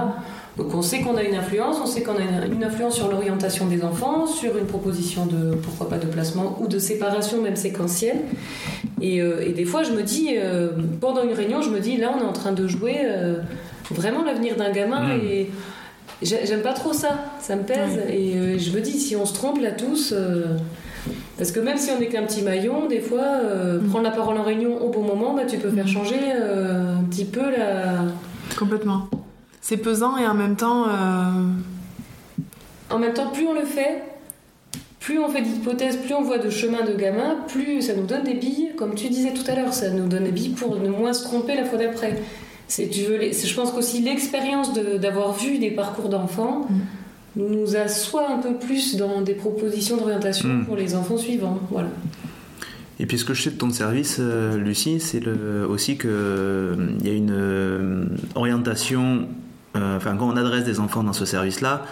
Donc 0.59 0.75
on 0.75 0.83
sait 0.83 1.01
qu'on 1.01 1.17
a 1.17 1.23
une 1.23 1.35
influence, 1.35 1.79
on 1.83 1.87
sait 1.87 2.03
qu'on 2.03 2.12
a 2.17 2.45
une- 2.47 2.62
influence 2.62 2.95
sur 2.97 3.11
l'orientation 3.11 3.67
des 3.67 3.83
enfants, 3.85 4.27
sur 4.27 4.57
une 4.59 4.67
proposition 4.67 5.25
de 5.27 5.55
pourquoi 5.57 5.88
pas 5.88 5.97
de 5.99 6.07
placement 6.07 6.59
ou 6.61 6.67
de 6.69 6.79
séparation 6.79 7.41
même 7.41 7.57
séquentielle. 7.57 8.19
Et, 9.01 9.21
euh, 9.23 9.45
et 9.47 9.53
des 9.53 9.65
fois 9.65 9.83
je 9.83 9.93
me 9.93 10.03
dis, 10.03 10.35
euh, 10.37 10.69
pendant 11.01 11.23
une 11.25 11.33
réunion, 11.33 11.62
je 11.62 11.71
me 11.71 11.81
dis 11.81 11.97
là 11.97 12.12
on 12.17 12.21
est 12.23 12.27
en 12.27 12.33
train 12.35 12.53
de 12.53 12.67
jouer 12.69 12.99
euh, 13.03 13.37
vraiment 13.91 14.23
l'avenir 14.25 14.57
d'un 14.57 14.71
gamin 14.71 15.01
Mm. 15.17 15.21
et 15.23 15.51
j'ai- 16.23 16.45
j'aime 16.47 16.61
pas 16.62 16.75
trop 16.75 16.93
ça, 16.93 17.19
ça 17.41 17.57
me 17.57 17.62
pèse. 17.62 17.99
Et 18.11 18.35
euh, 18.37 18.59
je 18.59 18.71
me 18.73 18.81
dis 18.81 18.93
si 19.01 19.17
on 19.17 19.25
se 19.27 19.35
trompe 19.35 19.61
là 19.61 19.71
tous. 19.73 20.12
euh, 20.12 20.45
parce 21.38 21.51
que 21.51 21.59
même 21.61 21.79
si 21.79 21.91
on 21.91 21.99
n'est 21.99 22.07
qu'un 22.07 22.23
petit 22.23 22.43
maillon, 22.43 22.87
des 22.87 23.01
fois, 23.01 23.25
euh, 23.25 23.81
Mm. 23.81 23.88
prendre 23.88 24.05
la 24.05 24.11
parole 24.12 24.37
en 24.37 24.43
réunion 24.45 24.81
au 24.85 24.91
bon 24.91 25.03
moment, 25.03 25.35
bah, 25.35 25.43
tu 25.49 25.57
peux 25.57 25.71
faire 25.71 25.88
changer 25.88 26.21
euh, 26.37 26.99
un 27.01 27.05
petit 27.05 27.25
peu 27.25 27.41
la, 27.51 28.05
Complètement. 28.57 29.09
C'est 29.62 29.77
pesant 29.79 30.18
et 30.18 30.27
en 30.27 30.35
même 30.35 30.57
temps, 30.57 30.87
euh, 30.88 31.31
En 32.90 32.98
même 32.98 33.14
temps, 33.14 33.29
plus 33.33 33.46
on 33.46 33.55
le 33.55 33.64
fait, 33.64 34.03
plus 35.01 35.18
on 35.18 35.29
fait 35.29 35.40
d'hypothèses, 35.40 35.96
plus 35.96 36.12
on 36.14 36.22
voit 36.22 36.37
de 36.38 36.51
chemins 36.51 36.85
de 36.85 36.92
gamin, 36.94 37.37
plus 37.48 37.81
ça 37.81 37.94
nous 37.94 38.05
donne 38.05 38.25
des 38.25 38.35
billes, 38.35 38.70
comme 38.77 38.94
tu 38.94 39.09
disais 39.09 39.33
tout 39.33 39.48
à 39.51 39.55
l'heure, 39.55 39.72
ça 39.72 39.88
nous 39.90 40.07
donne 40.09 40.25
des 40.25 40.31
billes 40.33 40.51
pour 40.51 40.77
ne 40.79 40.88
moins 40.90 41.12
se 41.14 41.22
tromper 41.25 41.55
la 41.57 41.64
fois 41.64 41.79
d'après. 41.79 42.20
C'est, 42.68 42.88
tu 42.88 43.03
veux, 43.05 43.16
les- 43.16 43.33
c'est- 43.33 43.46
je 43.46 43.55
pense 43.55 43.70
qu'aussi 43.70 44.03
l'expérience 44.03 44.72
de- 44.75 44.98
d'avoir 44.98 45.33
vu 45.33 45.59
des 45.59 45.70
parcours 45.70 46.09
d'enfants 46.11 46.66
nous 47.37 47.77
assoit 47.77 48.31
un 48.31 48.38
peu 48.38 48.55
plus 48.57 48.96
dans 48.96 49.22
des 49.22 49.35
propositions 49.35 49.96
d'orientation 49.96 50.48
Mm. 50.48 50.64
pour 50.66 50.77
les 50.77 50.94
enfants 50.94 51.16
suivants. 51.16 51.61
Voilà. 51.70 51.88
Et 53.01 53.07
puis 53.07 53.18
ce 53.18 53.25
que 53.25 53.33
je 53.33 53.42
sais 53.42 53.51
de 53.51 53.57
ton 53.57 53.70
service, 53.70 54.18
euh, 54.20 54.57
Lucie, 54.59 55.01
c'est 55.01 55.20
le, 55.20 55.66
aussi 55.68 55.96
qu'il 55.96 56.11
y 57.05 57.09
a 57.09 57.12
une 57.14 57.33
euh, 57.33 58.05
orientation, 58.35 59.20
euh, 59.20 59.25
enfin 59.74 60.16
quand 60.16 60.28
on 60.28 60.37
adresse 60.37 60.64
des 60.64 60.80
enfants 60.80 61.02
dans 61.02 61.12
ce 61.12 61.24
service-là, 61.24 61.85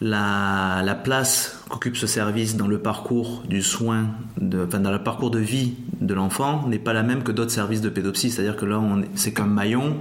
la, 0.00 0.82
la 0.84 0.94
place 0.94 1.62
qu'occupe 1.68 1.96
ce 1.96 2.06
service 2.06 2.56
dans 2.56 2.68
le 2.68 2.78
parcours 2.78 3.42
du 3.48 3.62
soin, 3.62 4.08
de, 4.38 4.66
enfin 4.66 4.80
dans 4.80 4.92
le 4.92 5.02
parcours 5.02 5.30
de 5.30 5.38
vie 5.38 5.74
de 6.00 6.14
l'enfant 6.14 6.66
n'est 6.68 6.78
pas 6.78 6.92
la 6.92 7.02
même 7.02 7.22
que 7.22 7.32
d'autres 7.32 7.50
services 7.50 7.80
de 7.80 7.88
pédopsie. 7.88 8.30
C'est-à-dire 8.30 8.56
que 8.56 8.66
là, 8.66 8.80
c'est 9.14 9.32
qu'un 9.32 9.46
maillon 9.46 9.96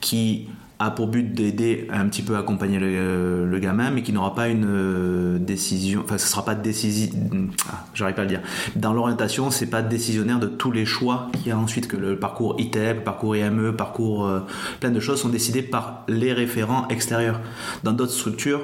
qui 0.00 0.48
a 0.80 0.90
pour 0.92 1.08
but 1.08 1.32
d'aider 1.34 1.88
un 1.90 2.06
petit 2.08 2.22
peu 2.22 2.36
à 2.36 2.38
accompagner 2.38 2.78
le, 2.78 3.46
le 3.46 3.58
gamin, 3.58 3.90
mais 3.90 4.02
qui 4.02 4.12
n'aura 4.12 4.34
pas 4.34 4.48
une 4.48 4.66
euh, 4.68 5.38
décision, 5.38 6.02
enfin 6.04 6.18
ce 6.18 6.28
sera 6.28 6.44
pas 6.44 6.54
décisif, 6.54 7.10
ah, 7.68 7.84
j'arrive 7.94 8.14
pas 8.14 8.22
à 8.22 8.24
le 8.24 8.30
dire. 8.30 8.42
Dans 8.76 8.92
l'orientation, 8.92 9.50
c'est 9.50 9.66
pas 9.66 9.82
décisionnaire 9.82 10.38
de 10.38 10.46
tous 10.46 10.70
les 10.70 10.86
choix 10.86 11.30
qu'il 11.32 11.48
y 11.48 11.50
a 11.50 11.58
ensuite, 11.58 11.88
que 11.88 11.96
le 11.96 12.16
parcours 12.18 12.54
ITEP, 12.60 13.02
parcours 13.02 13.34
IME, 13.36 13.74
parcours, 13.74 14.26
euh, 14.26 14.40
plein 14.78 14.90
de 14.90 15.00
choses 15.00 15.20
sont 15.20 15.30
décidées 15.30 15.62
par 15.62 16.04
les 16.06 16.32
référents 16.32 16.86
extérieurs. 16.88 17.40
Dans 17.82 17.92
d'autres 17.92 18.12
structures, 18.12 18.62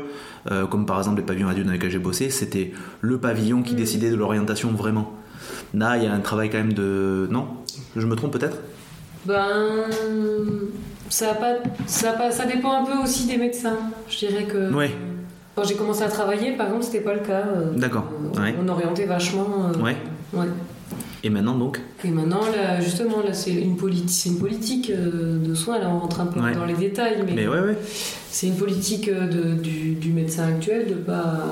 euh, 0.53 0.67
comme 0.67 0.87
par 0.87 0.99
exemple 0.99 1.17
les 1.17 1.27
pavillons 1.27 1.49
adultes 1.49 1.67
dans 1.67 1.73
lesquels 1.73 1.91
j'ai 1.91 1.99
bossé, 1.99 2.31
c'était 2.31 2.73
le 3.01 3.19
pavillon 3.19 3.63
qui 3.63 3.75
décidait 3.75 4.11
de 4.11 4.17
l'orientation 4.17 4.71
vraiment. 4.71 5.13
Là, 5.75 5.97
il 5.97 6.05
y 6.05 6.07
a 6.07 6.13
un 6.13 6.21
travail 6.21 6.49
quand 6.51 6.59
même 6.59 6.75
de... 6.75 7.27
Non? 7.31 7.49
Je 7.97 8.07
me 8.07 8.15
trompe 8.15 8.33
peut-être? 8.33 8.59
Ben, 9.27 9.85
ça, 11.09 11.35
pas, 11.35 11.55
ça, 11.87 12.11
a 12.11 12.13
pas, 12.15 12.31
ça 12.31 12.45
dépend 12.47 12.73
un 12.73 12.85
peu 12.85 12.99
aussi 13.03 13.27
des 13.27 13.37
médecins. 13.37 13.77
Je 14.09 14.19
dirais 14.27 14.45
que 14.45 14.73
Ouais. 14.75 14.91
quand 15.55 15.65
j'ai 15.65 15.75
commencé 15.77 16.03
à 16.03 16.09
travailler, 16.09 16.53
par 16.53 16.67
exemple, 16.67 16.85
c'était 16.85 17.01
pas 17.01 17.15
le 17.15 17.21
cas. 17.21 17.45
euh, 17.47 17.73
D'accord, 17.77 18.05
euh, 18.37 18.41
ouais. 18.43 18.55
On 18.63 18.69
orientait 18.69 19.07
vachement. 19.07 19.47
euh, 19.75 19.83
Ouais. 19.83 19.97
ouais. 20.35 20.47
Et 21.23 21.31
maintenant 21.31 21.57
donc? 21.57 21.81
Et 22.05 22.09
maintenant, 22.09 22.43
là, 22.55 22.81
justement, 22.83 23.23
là, 23.27 23.33
c'est 23.33 23.53
une, 23.53 23.77
politi- 23.79 24.09
c'est 24.13 24.29
une 24.29 24.39
politique 24.39 24.91
euh, 24.91 25.39
de 25.39 25.55
soins. 25.55 25.79
Là, 25.79 25.89
on 25.89 26.01
rentre 26.01 26.21
un 26.21 26.27
peu 26.27 26.39
Ouais. 26.39 26.55
dans 26.55 26.67
les 26.67 26.75
détails, 26.75 27.17
mais, 27.25 27.33
Mais 27.35 27.49
ouais, 27.49 27.61
ouais. 27.61 27.79
c'est 28.31 28.49
une 28.49 28.57
politique 28.57 29.09
de- 29.11 29.55
du, 29.55 29.95
du 29.95 30.13
médecin 30.13 30.49
actuel 30.49 30.87
de 30.87 30.95
pas 30.95 31.49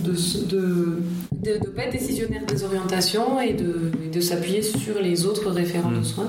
de, 0.00 0.12
s- 0.12 0.46
de, 0.46 0.98
de, 1.32 1.58
de 1.64 1.68
pas 1.70 1.84
être 1.84 1.92
décisionnaire 1.92 2.42
des 2.46 2.62
orientations 2.62 3.40
et 3.40 3.54
de, 3.54 4.20
s'appuyer 4.20 4.60
sur 4.60 5.00
les 5.00 5.24
autres 5.24 5.48
référents 5.50 5.92
de 5.92 6.02
soins. 6.04 6.28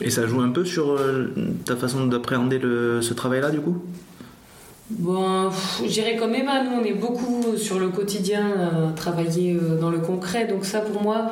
Et 0.00 0.10
ça 0.10 0.26
joue 0.26 0.40
un 0.40 0.50
peu 0.50 0.64
sur 0.64 0.90
euh, 0.92 1.34
ta 1.64 1.76
façon 1.76 2.06
d'appréhender 2.06 2.60
ce 2.60 3.14
travail-là 3.14 3.50
du 3.50 3.60
coup? 3.60 3.82
Bon, 4.90 5.50
je 5.82 5.88
dirais 5.88 6.16
comme 6.16 6.34
Emma, 6.34 6.64
nous 6.64 6.70
on 6.80 6.84
est 6.84 6.94
beaucoup 6.94 7.56
sur 7.58 7.78
le 7.78 7.90
quotidien, 7.90 8.50
euh, 8.56 8.90
travailler 8.96 9.54
euh, 9.54 9.78
dans 9.78 9.90
le 9.90 9.98
concret. 9.98 10.46
Donc 10.46 10.64
ça 10.64 10.80
pour 10.80 11.02
moi, 11.02 11.30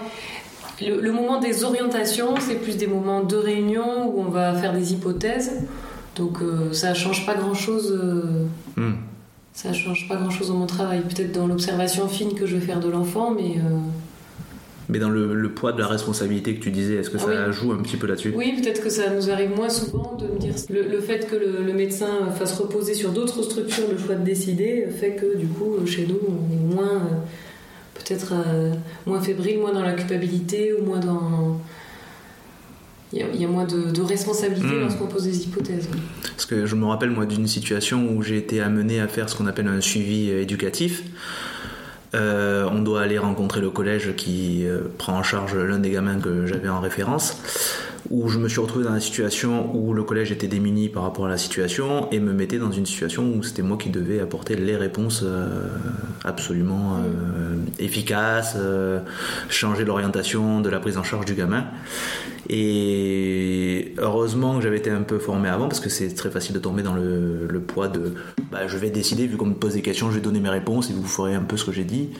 le, 0.82 1.00
le 1.00 1.12
moment 1.12 1.40
des 1.40 1.64
orientations, 1.64 2.34
c'est 2.38 2.56
plus 2.56 2.76
des 2.76 2.86
moments 2.86 3.22
de 3.22 3.36
réunion 3.36 4.14
où 4.14 4.20
on 4.20 4.28
va 4.28 4.52
faire 4.54 4.74
des 4.74 4.92
hypothèses. 4.92 5.52
Donc 6.16 6.42
euh, 6.42 6.72
ça 6.72 6.92
change 6.92 7.24
pas 7.24 7.34
grand-chose. 7.34 7.98
Hmm. 8.76 8.96
ça 9.54 9.72
change 9.72 10.06
pas 10.06 10.16
grand-chose 10.16 10.48
dans 10.48 10.56
mon 10.56 10.66
travail. 10.66 11.00
Peut-être 11.00 11.32
dans 11.32 11.46
l'observation 11.46 12.08
fine 12.08 12.34
que 12.34 12.44
je 12.44 12.56
vais 12.56 12.66
faire 12.66 12.80
de 12.80 12.90
l'enfant, 12.90 13.30
mais 13.34 13.54
Mais 14.88 14.98
dans 15.00 15.10
le, 15.10 15.34
le 15.34 15.48
poids 15.50 15.72
de 15.72 15.80
la 15.80 15.88
responsabilité 15.88 16.54
que 16.54 16.62
tu 16.62 16.70
disais, 16.70 16.94
est-ce 16.94 17.10
que 17.10 17.16
Ah 17.18 17.24
ça 17.26 17.46
oui. 17.48 17.52
joue 17.52 17.72
un 17.72 17.78
petit 17.82 17.96
peu 17.96 18.06
là-dessus? 18.06 18.32
Oui, 18.36 18.54
peut-être 18.62 18.82
que 18.82 18.88
ça 18.90 19.10
nous 19.14 19.30
arrive 19.30 19.50
moins 19.56 19.68
souvent 19.68 20.16
de 20.20 20.26
me 20.28 20.38
dire 20.38 20.54
le, 20.70 20.82
le 20.88 21.00
fait 21.00 21.28
que 21.28 21.34
le, 21.36 21.64
le 21.66 21.72
médecin 21.72 22.30
fasse 22.38 22.54
reposer 22.58 22.94
sur 22.94 23.10
d'autres 23.10 23.42
structures 23.42 23.84
le 23.90 23.98
choix 23.98 24.14
de 24.14 24.24
décider 24.24 24.86
fait 24.96 25.16
que 25.16 25.36
du 25.36 25.46
coup 25.48 25.84
chez 25.86 26.06
nous 26.06 26.20
on 26.28 26.52
est 26.52 26.74
moins 26.74 26.94
euh, 26.96 27.14
peut-être 27.94 28.32
euh, 28.34 28.72
moins 29.06 29.20
fébrile, 29.20 29.58
moins 29.58 29.72
dans 29.72 29.82
la 29.82 29.94
culpabilité 29.94 30.72
ou 30.72 30.84
moins 30.84 31.00
dans 31.00 31.60
il 33.12 33.20
y, 33.20 33.22
a- 33.22 33.26
il 33.32 33.40
y 33.40 33.44
a 33.44 33.48
moins 33.48 33.64
de, 33.64 33.90
de 33.90 34.02
responsabilité 34.02 34.66
Mm. 34.74 34.80
lorsqu'on 34.80 35.06
pose 35.06 35.24
des 35.24 35.44
hypothèses. 35.44 35.88
Parce 36.22 36.44
que 36.46 36.66
je 36.66 36.74
me 36.74 36.84
rappelle 36.86 37.10
moi 37.10 37.24
d'une 37.24 37.46
situation 37.46 38.10
où 38.12 38.22
j'ai 38.22 38.36
été 38.36 38.60
amené 38.60 39.00
à 39.00 39.06
faire 39.08 39.28
ce 39.30 39.36
qu'on 39.36 39.46
appelle 39.46 39.68
un 39.68 39.80
suivi 39.80 40.30
euh, 40.30 40.42
éducatif. 40.42 41.02
Euh, 42.16 42.68
on 42.72 42.80
doit 42.80 43.02
aller 43.02 43.18
rencontrer 43.18 43.60
le 43.60 43.70
collège 43.70 44.14
qui 44.16 44.66
euh, 44.66 44.80
prend 44.98 45.18
en 45.18 45.22
charge 45.22 45.56
l'un 45.56 45.78
des 45.78 45.90
gamins 45.90 46.18
que 46.18 46.46
j'avais 46.46 46.68
en 46.68 46.80
référence. 46.80 47.36
Où 48.10 48.28
je 48.28 48.38
me 48.38 48.48
suis 48.48 48.60
retrouvé 48.60 48.84
dans 48.84 48.92
la 48.92 49.00
situation 49.00 49.74
où 49.74 49.92
le 49.92 50.02
collège 50.02 50.32
était 50.32 50.46
démuni 50.46 50.88
par 50.88 51.02
rapport 51.02 51.26
à 51.26 51.28
la 51.28 51.38
situation 51.38 52.08
et 52.10 52.20
me 52.20 52.32
mettait 52.32 52.58
dans 52.58 52.70
une 52.70 52.86
situation 52.86 53.24
où 53.24 53.42
c'était 53.42 53.62
moi 53.62 53.76
qui 53.76 53.90
devais 53.90 54.20
apporter 54.20 54.56
les 54.56 54.76
réponses 54.76 55.22
euh, 55.24 55.68
absolument 56.24 56.96
euh, 56.96 57.56
efficaces, 57.78 58.54
euh, 58.56 59.00
changer 59.48 59.84
l'orientation 59.84 60.60
de 60.60 60.68
la 60.68 60.80
prise 60.80 60.98
en 60.98 61.02
charge 61.02 61.26
du 61.26 61.34
gamin. 61.34 61.64
Et 62.48 63.94
heureusement 63.98 64.56
que 64.56 64.62
j'avais 64.62 64.76
été 64.76 64.88
un 64.88 65.02
peu 65.02 65.18
formé 65.18 65.48
avant 65.48 65.66
parce 65.66 65.80
que 65.80 65.88
c'est 65.88 66.14
très 66.14 66.30
facile 66.30 66.54
de 66.54 66.60
tomber 66.60 66.84
dans 66.84 66.94
le, 66.94 67.60
poids 67.66 67.88
de 67.88 68.14
bah, 68.52 68.68
je 68.68 68.78
vais 68.78 68.90
décider, 68.90 69.26
vu 69.26 69.36
qu'on 69.36 69.46
me 69.46 69.54
pose 69.54 69.74
des 69.74 69.82
questions, 69.82 70.10
je 70.10 70.16
vais 70.16 70.20
donner 70.20 70.38
mes 70.38 70.50
réponses 70.50 70.88
et 70.90 70.92
vous 70.92 71.02
ferez 71.02 71.34
un 71.34 71.40
peu 71.40 71.56
ce 71.56 71.64
que 71.64 71.72
j'ai 71.72 71.82
dit. 71.82 72.10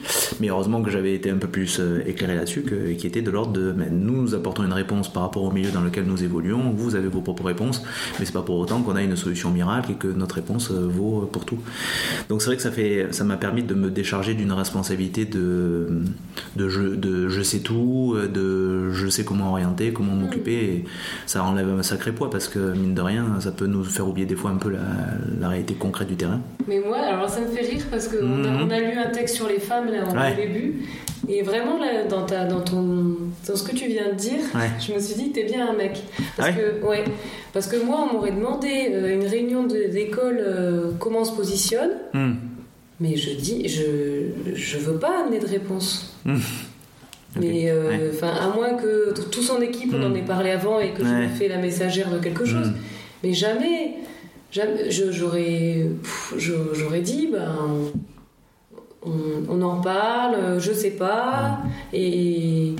Mais 0.41 0.49
heureusement 0.49 0.81
que 0.81 0.89
j'avais 0.89 1.13
été 1.13 1.29
un 1.29 1.37
peu 1.37 1.47
plus 1.47 1.81
éclairé 2.05 2.35
là-dessus, 2.35 2.65
qui 2.97 3.07
était 3.07 3.21
de 3.21 3.31
l'ordre 3.31 3.53
de 3.53 3.73
mais 3.77 3.89
nous, 3.89 4.21
nous 4.21 4.35
apportons 4.35 4.65
une 4.65 4.73
réponse 4.73 5.11
par 5.11 5.23
rapport 5.23 5.43
au 5.43 5.51
milieu 5.51 5.71
dans 5.77 5.83
lequel 5.85 6.05
nous 6.05 6.23
évoluons, 6.23 6.71
vous 6.75 6.95
avez 6.95 7.07
vos 7.07 7.21
propres 7.21 7.45
réponses, 7.45 7.83
mais 8.19 8.25
c'est 8.25 8.31
pas 8.33 8.41
pour 8.41 8.57
autant 8.57 8.81
qu'on 8.81 8.95
a 8.95 9.01
une 9.03 9.15
solution 9.15 9.51
miracle 9.51 9.91
et 9.91 9.95
que 9.95 10.07
notre 10.07 10.35
réponse 10.35 10.71
euh, 10.71 10.87
vaut 10.87 11.29
pour 11.31 11.45
tout. 11.45 11.59
Donc 12.29 12.41
c'est 12.41 12.47
vrai 12.47 12.55
que 12.57 12.61
ça 12.61 12.71
fait, 12.71 13.07
ça 13.11 13.23
m'a 13.23 13.37
permis 13.37 13.63
de 13.63 13.73
me 13.73 13.89
décharger 13.89 14.33
d'une 14.33 14.51
responsabilité 14.51 15.25
de, 15.25 16.01
de, 16.55 16.69
je, 16.69 16.81
de 16.81 17.29
je 17.29 17.41
sais 17.41 17.59
tout, 17.59 18.15
euh, 18.15 18.27
de 18.27 18.91
je 18.91 19.07
sais 19.07 19.23
comment 19.23 19.51
orienter, 19.51 19.93
comment 19.93 20.13
m'occuper, 20.13 20.53
et 20.53 20.85
ça 21.25 21.43
enlève 21.43 21.69
un 21.69 21.83
sacré 21.83 22.11
poids 22.11 22.29
parce 22.29 22.47
que 22.47 22.73
mine 22.73 22.93
de 22.95 23.01
rien, 23.01 23.39
ça 23.39 23.51
peut 23.51 23.67
nous 23.67 23.83
faire 23.83 24.07
oublier 24.07 24.25
des 24.27 24.35
fois 24.35 24.51
un 24.51 24.57
peu 24.57 24.69
la, 24.69 24.79
la 25.39 25.49
réalité 25.49 25.73
concrète 25.75 26.07
du 26.07 26.15
terrain. 26.15 26.41
Mais 26.67 26.79
moi, 26.79 26.97
alors 26.97 27.29
ça 27.29 27.41
me 27.41 27.47
fait 27.47 27.61
rire 27.65 27.83
parce 27.91 28.07
qu'on 28.07 28.43
a, 28.43 28.47
Mhm. 28.47 28.67
on 28.67 28.69
a 28.69 28.79
lu 28.79 28.97
un 28.97 29.09
texte 29.09 29.35
sur 29.35 29.47
les 29.47 29.59
femmes 29.59 29.87
là, 29.87 30.03
Ouais. 30.07 30.33
au 30.33 30.35
début. 30.35 30.75
Et 31.29 31.41
vraiment, 31.41 31.77
là, 31.77 32.05
dans, 32.09 32.25
ta, 32.25 32.45
dans, 32.45 32.61
ton, 32.61 33.15
dans 33.47 33.55
ce 33.55 33.63
que 33.63 33.75
tu 33.75 33.87
viens 33.87 34.09
de 34.13 34.15
dire, 34.15 34.39
Ouais. 34.55 34.69
je 34.79 34.93
me 34.93 34.99
suis 34.99 35.15
dit, 35.15 35.31
t'es 35.33 35.43
bien 35.43 35.66
un 35.69 35.73
mec. 35.73 36.01
Parce, 36.35 36.49
Ouais. 36.49 36.55
que, 36.81 36.85
ouais, 36.85 37.03
parce 37.53 37.67
que 37.67 37.77
moi, 37.77 38.07
on 38.09 38.13
m'aurait 38.13 38.31
demandé 38.31 38.89
euh, 38.91 39.13
une 39.13 39.25
réunion 39.27 39.63
d'école, 39.65 40.39
euh, 40.39 40.91
comment 40.99 41.19
on 41.19 41.25
se 41.25 41.35
positionne. 41.35 41.91
Hmm. 42.13 42.33
Mais 42.99 43.15
je 43.15 43.31
dis, 43.35 43.67
je, 43.67 44.53
je 44.55 44.77
veux 44.77 44.97
pas 44.97 45.23
amener 45.23 45.39
de 45.39 45.45
réponse. 45.47 46.15
Hmm. 46.25 46.37
Mais 47.39 47.69
euh, 47.69 48.11
Ouais. 48.11 48.27
à 48.27 48.47
moins 48.55 48.73
que 48.73 49.13
tout 49.29 49.43
son 49.43 49.61
équipe, 49.61 49.93
on 49.93 49.99
Hmm. 49.99 50.11
en 50.11 50.15
ait 50.15 50.21
parlé 50.25 50.49
avant 50.51 50.79
et 50.79 50.91
que 50.93 51.03
je 51.03 51.09
me 51.13 51.27
fais 51.27 51.47
la 51.47 51.57
messagère 51.57 52.09
de 52.11 52.17
quelque 52.19 52.45
chose. 52.45 52.67
Hmm. 52.69 52.73
Mais 53.23 53.33
jamais, 53.33 53.95
jamais 54.51 54.89
j'aurais, 54.89 55.87
j'aurais 56.37 57.01
dit, 57.01 57.29
ben, 57.31 57.53
on, 59.05 59.11
on 59.49 59.61
en 59.61 59.79
parle, 59.81 60.59
je 60.59 60.71
sais 60.71 60.91
pas, 60.91 61.59
et, 61.93 62.73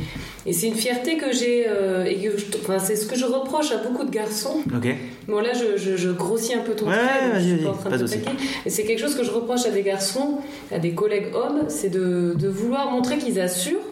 et 0.47 0.53
c'est 0.53 0.67
une 0.67 0.75
fierté 0.75 1.17
que 1.17 1.31
j'ai, 1.31 1.65
euh, 1.67 2.05
et 2.05 2.15
que 2.15 2.37
je- 2.37 2.45
enfin, 2.63 2.79
c'est 2.79 2.95
ce 2.95 3.05
que 3.05 3.15
je 3.15 3.25
reproche 3.25 3.71
à 3.71 3.77
beaucoup 3.77 4.03
de 4.05 4.09
garçons. 4.09 4.57
Ok. 4.75 4.87
Bon 5.27 5.39
là, 5.41 5.49
je, 5.53 5.77
je- 5.77 5.95
je 5.97 6.09
grossis 6.09 6.53
un 6.55 6.61
peu 6.61 6.71
ton 6.73 6.87
Ouais, 6.87 6.93
trait, 6.97 7.35
je 7.35 7.39
suis 7.41 7.51
vas-y, 7.55 7.63
pas 7.65 7.69
en 7.69 7.73
train 7.73 7.89
pas 7.91 7.97
de 7.97 8.07
taquer. 8.07 8.31
Et 8.65 8.69
c'est 8.69 8.85
quelque 8.85 8.99
chose 8.99 9.15
que 9.15 9.23
je 9.23 9.31
reproche 9.31 9.65
à 9.65 9.71
des 9.71 9.83
garçons, 9.83 10.39
à 10.71 10.79
des 10.79 10.93
collègues 10.93 11.27
hommes, 11.35 11.65
c'est 11.67 11.89
de, 11.89 12.33
de 12.35 12.47
vouloir 12.47 12.89
montrer 12.91 13.17
qu'ils 13.19 13.39
assurent, 13.39 13.85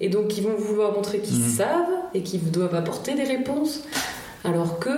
et 0.00 0.08
donc 0.08 0.38
ils 0.38 0.44
vont 0.44 0.54
vouloir 0.56 0.92
montrer 0.92 1.18
qu'ils 1.18 1.40
Mhm. 1.40 1.48
savent 1.48 1.94
et 2.14 2.22
qu'ils 2.22 2.50
doivent 2.50 2.74
apporter 2.76 3.14
des 3.14 3.24
réponses, 3.24 3.82
alors 4.44 4.78
que, 4.78 4.90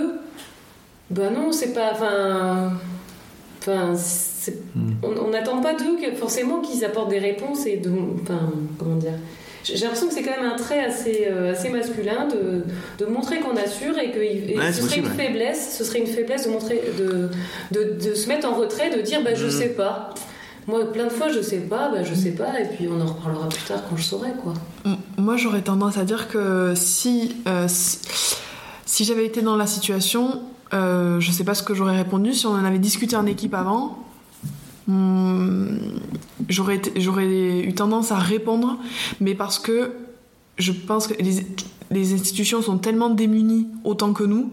bah 1.10 1.30
non, 1.30 1.50
c'est 1.52 1.72
pas, 1.72 1.92
enfin, 1.92 2.72
enfin, 3.60 3.94
Mhm. 4.76 4.96
on 5.24 5.28
n'attend 5.30 5.60
pas 5.60 5.74
d'eux 5.74 5.96
forcément 6.16 6.60
qu'ils 6.60 6.84
apportent 6.84 7.10
des 7.10 7.18
réponses 7.18 7.66
et 7.66 7.76
de, 7.78 7.90
enfin, 8.22 8.52
comment 8.78 8.96
dire. 8.96 9.14
J'ai 9.64 9.76
l'impression 9.76 10.08
que 10.08 10.14
c'est 10.14 10.22
quand 10.22 10.40
même 10.40 10.50
un 10.50 10.56
trait 10.56 10.82
assez, 10.84 11.26
euh, 11.30 11.52
assez 11.52 11.68
masculin 11.68 12.26
de, 12.28 12.64
de 13.04 13.10
montrer 13.10 13.40
qu'on 13.40 13.56
assure 13.56 13.98
et 13.98 14.10
que 14.10 14.18
il- 14.18 14.50
et 14.52 14.58
Ouais, 14.58 14.72
ce 14.72 14.78
serait 14.82 15.00
possible, 15.00 15.06
une 15.06 15.12
ouais. 15.18 15.24
faiblesse, 15.26 15.76
ce 15.78 15.84
serait 15.84 15.98
une 16.00 16.06
faiblesse 16.06 16.46
de 16.46 16.50
montrer, 16.52 16.82
de, 16.98 17.28
de, 17.72 17.94
de 18.08 18.14
se 18.14 18.28
mettre 18.28 18.48
en 18.48 18.54
retrait, 18.54 18.90
de 18.96 19.02
dire 19.02 19.22
bah 19.22 19.34
je 19.34 19.44
Mhm. 19.46 19.50
sais 19.50 19.68
pas. 19.70 20.14
Moi, 20.66 20.92
plein 20.92 21.04
de 21.04 21.10
fois, 21.10 21.28
je 21.28 21.40
sais 21.40 21.56
pas, 21.58 21.88
bah 21.90 22.04
je 22.04 22.14
sais 22.14 22.30
pas, 22.32 22.60
et 22.60 22.66
puis 22.66 22.86
on 22.88 23.00
en 23.00 23.06
reparlera 23.06 23.48
plus 23.48 23.62
tard 23.64 23.82
quand 23.88 23.96
je 23.96 24.02
saurai 24.04 24.30
quoi. 24.42 24.54
Moi, 25.18 25.36
j'aurais 25.36 25.62
tendance 25.62 25.98
à 25.98 26.04
dire 26.04 26.28
que 26.28 26.72
si, 26.76 27.36
euh, 27.48 27.66
si, 27.68 27.98
si 28.86 29.04
j'avais 29.04 29.26
été 29.26 29.42
dans 29.42 29.56
la 29.56 29.66
situation, 29.66 30.42
euh, 30.72 31.18
je 31.20 31.30
sais 31.32 31.44
pas 31.44 31.54
ce 31.54 31.62
que 31.62 31.74
j'aurais 31.74 31.96
répondu. 31.96 32.32
Si 32.34 32.46
on 32.46 32.52
en 32.52 32.64
avait 32.64 32.78
discuté 32.78 33.16
en 33.16 33.26
équipe 33.26 33.54
avant, 33.54 33.98
hmm, 34.90 35.78
j'aurais 36.48 36.80
eu 37.64 37.72
tendance 37.74 38.12
à 38.12 38.16
répondre, 38.18 38.76
mais 39.20 39.34
parce 39.34 39.58
que 39.58 39.92
je 40.58 40.72
pense 40.72 41.06
que 41.06 41.14
les, 41.22 41.46
les 41.90 42.14
institutions 42.14 42.60
sont 42.62 42.78
tellement 42.78 43.10
démunies 43.10 43.68
autant 43.84 44.12
que 44.12 44.24
nous. 44.24 44.50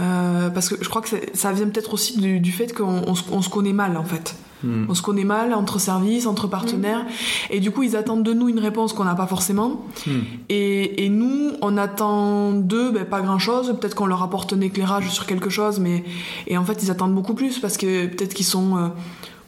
euh, 0.00 0.50
parce 0.50 0.68
que 0.68 0.76
je 0.84 0.88
crois 0.88 1.02
que 1.02 1.08
ça 1.34 1.52
vient 1.52 1.66
peut-être 1.68 1.92
aussi 1.94 2.18
du, 2.20 2.38
du 2.38 2.52
fait 2.52 2.72
qu'on 2.72 3.02
on 3.08 3.14
se- 3.16 3.24
on 3.32 3.42
se 3.42 3.48
connaît 3.48 3.72
mal 3.72 3.96
en 3.96 4.04
fait. 4.04 4.36
Hmm. 4.62 4.84
On 4.90 4.94
se 4.94 5.02
connaît 5.02 5.24
mal 5.24 5.52
entre 5.54 5.80
services, 5.80 6.26
entre 6.26 6.46
partenaires, 6.46 7.04
et 7.48 7.60
du 7.60 7.70
coup 7.72 7.82
ils 7.82 7.96
attendent 7.96 8.22
de 8.22 8.32
nous 8.34 8.48
une 8.48 8.58
réponse 8.60 8.92
qu'on 8.92 9.04
n'a 9.04 9.14
pas 9.16 9.26
forcément. 9.26 9.86
Hmm. 10.06 10.10
Et, 10.50 11.04
et 11.04 11.08
nous, 11.08 11.52
on 11.62 11.76
attend 11.78 12.52
d'eux 12.52 12.90
ben, 12.92 13.04
pas 13.06 13.20
grand-chose. 13.22 13.74
Peut-être 13.80 13.94
qu'on 13.96 14.06
leur 14.06 14.22
apporte 14.22 14.52
un 14.52 14.60
éclairage 14.60 15.08
sur 15.10 15.24
quelque 15.26 15.50
chose, 15.50 15.80
mais 15.80 16.04
et 16.46 16.56
en 16.56 16.64
fait 16.64 16.82
ils 16.84 16.90
attendent 16.92 17.14
beaucoup 17.14 17.34
plus 17.34 17.58
parce 17.58 17.76
que 17.76 18.06
peut-être 18.06 18.34
qu'ils 18.34 18.46
sont 18.46 18.76
euh, 18.76 18.88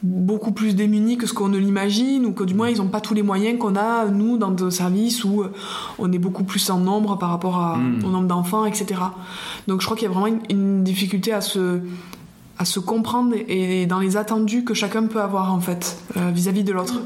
beaucoup 0.03 0.53
plus 0.53 0.75
démunis 0.75 1.17
que 1.17 1.27
ce 1.27 1.33
qu'on 1.35 1.49
ne 1.49 1.59
l'imagine 1.59 2.27
ou 2.27 2.33
que 2.33 2.43
du 2.45 2.55
moins 2.55 2.69
ils 2.69 2.79
n'ont 2.79 2.89
pas 2.89 3.01
tous 3.01 3.15
les 3.15 3.23
moyens 3.23 3.59
qu'on 3.59 3.77
a 3.77 4.07
nous 4.07 4.37
dans 4.37 4.51
nos 4.51 4.71
services 4.71 5.23
où 5.25 5.43
euh, 5.43 5.53
on 5.99 6.11
est 6.13 6.19
beaucoup 6.19 6.43
plus 6.45 6.69
en 6.71 6.79
nombre 6.79 7.17
par 7.19 7.31
rapport 7.31 7.57
à- 7.59 7.77
Mm. 7.77 8.05
au 8.05 8.09
nombre 8.11 8.27
d'enfants, 8.27 8.65
etc. 8.67 9.01
Donc 9.69 9.81
je 9.81 9.87
crois 9.87 9.97
qu'il 9.97 10.07
y 10.09 10.11
a 10.11 10.13
vraiment 10.13 10.27
une, 10.27 10.41
une 10.51 10.83
difficulté 10.85 11.33
à 11.33 11.41
se 11.41 11.81
à 12.59 12.65
se 12.65 12.81
comprendre 12.81 13.35
et, 13.35 13.83
et 13.83 13.87
dans 13.87 13.99
les 13.99 14.17
attendus 14.17 14.63
que 14.65 14.75
chacun 14.75 15.07
peut 15.07 15.21
avoir 15.21 15.53
en 15.55 15.61
fait 15.61 15.97
euh, 16.17 16.31
vis-à-vis 16.33 16.65
de 16.65 16.73
l'autre. 16.73 17.01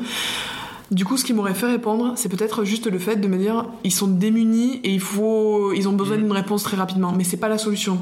Du 0.90 1.04
coup, 1.04 1.16
ce 1.16 1.24
qui 1.24 1.32
m'aurait 1.32 1.54
fait 1.54 1.66
répondre, 1.66 2.12
c'est 2.16 2.28
peut-être 2.28 2.64
juste 2.64 2.86
le 2.90 2.98
fait 2.98 3.16
de 3.16 3.26
me 3.28 3.36
dire 3.38 3.66
ils 3.84 3.92
sont 3.92 4.06
démunis 4.08 4.80
et 4.84 4.92
il 4.92 5.00
faut, 5.00 5.72
ils 5.72 5.88
ont 5.88 5.92
besoin 5.92 6.16
Mm. 6.16 6.22
d'une 6.22 6.32
réponse 6.32 6.62
très 6.62 6.76
rapidement. 6.76 7.12
Mais 7.16 7.24
c'est 7.24 7.36
pas 7.38 7.48
la 7.48 7.58
solution. 7.58 7.98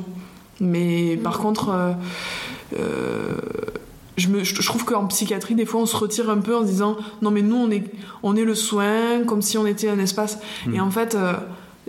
Mais 0.61 1.17
par 1.23 1.39
contre, 1.39 1.69
euh, 1.71 1.93
euh, 2.79 3.33
je, 4.17 4.29
me, 4.29 4.45
je 4.45 4.63
trouve 4.63 4.85
qu'en 4.85 5.07
psychiatrie, 5.07 5.55
des 5.55 5.67
fois, 5.67 5.81
on 5.81 5.87
se 5.87 5.97
retire 5.97 6.31
un 6.31 6.39
peu 6.39 6.57
en 6.57 6.63
se 6.63 6.67
disant 6.67 6.97
non, 7.23 7.31
mais 7.31 7.43
nous, 7.43 7.57
on 7.57 7.71
est, 7.71 7.85
on 8.23 8.37
est 8.37 8.45
le 8.45 8.55
soin, 8.55 9.25
comme 9.27 9.43
si 9.43 9.59
on 9.59 9.67
était 9.67 9.89
un 9.89 9.99
espace. 9.99 10.39
Mm. 10.67 10.75
Et 10.75 10.81
en 10.81 10.91
fait, 10.91 11.15
euh, 11.15 11.35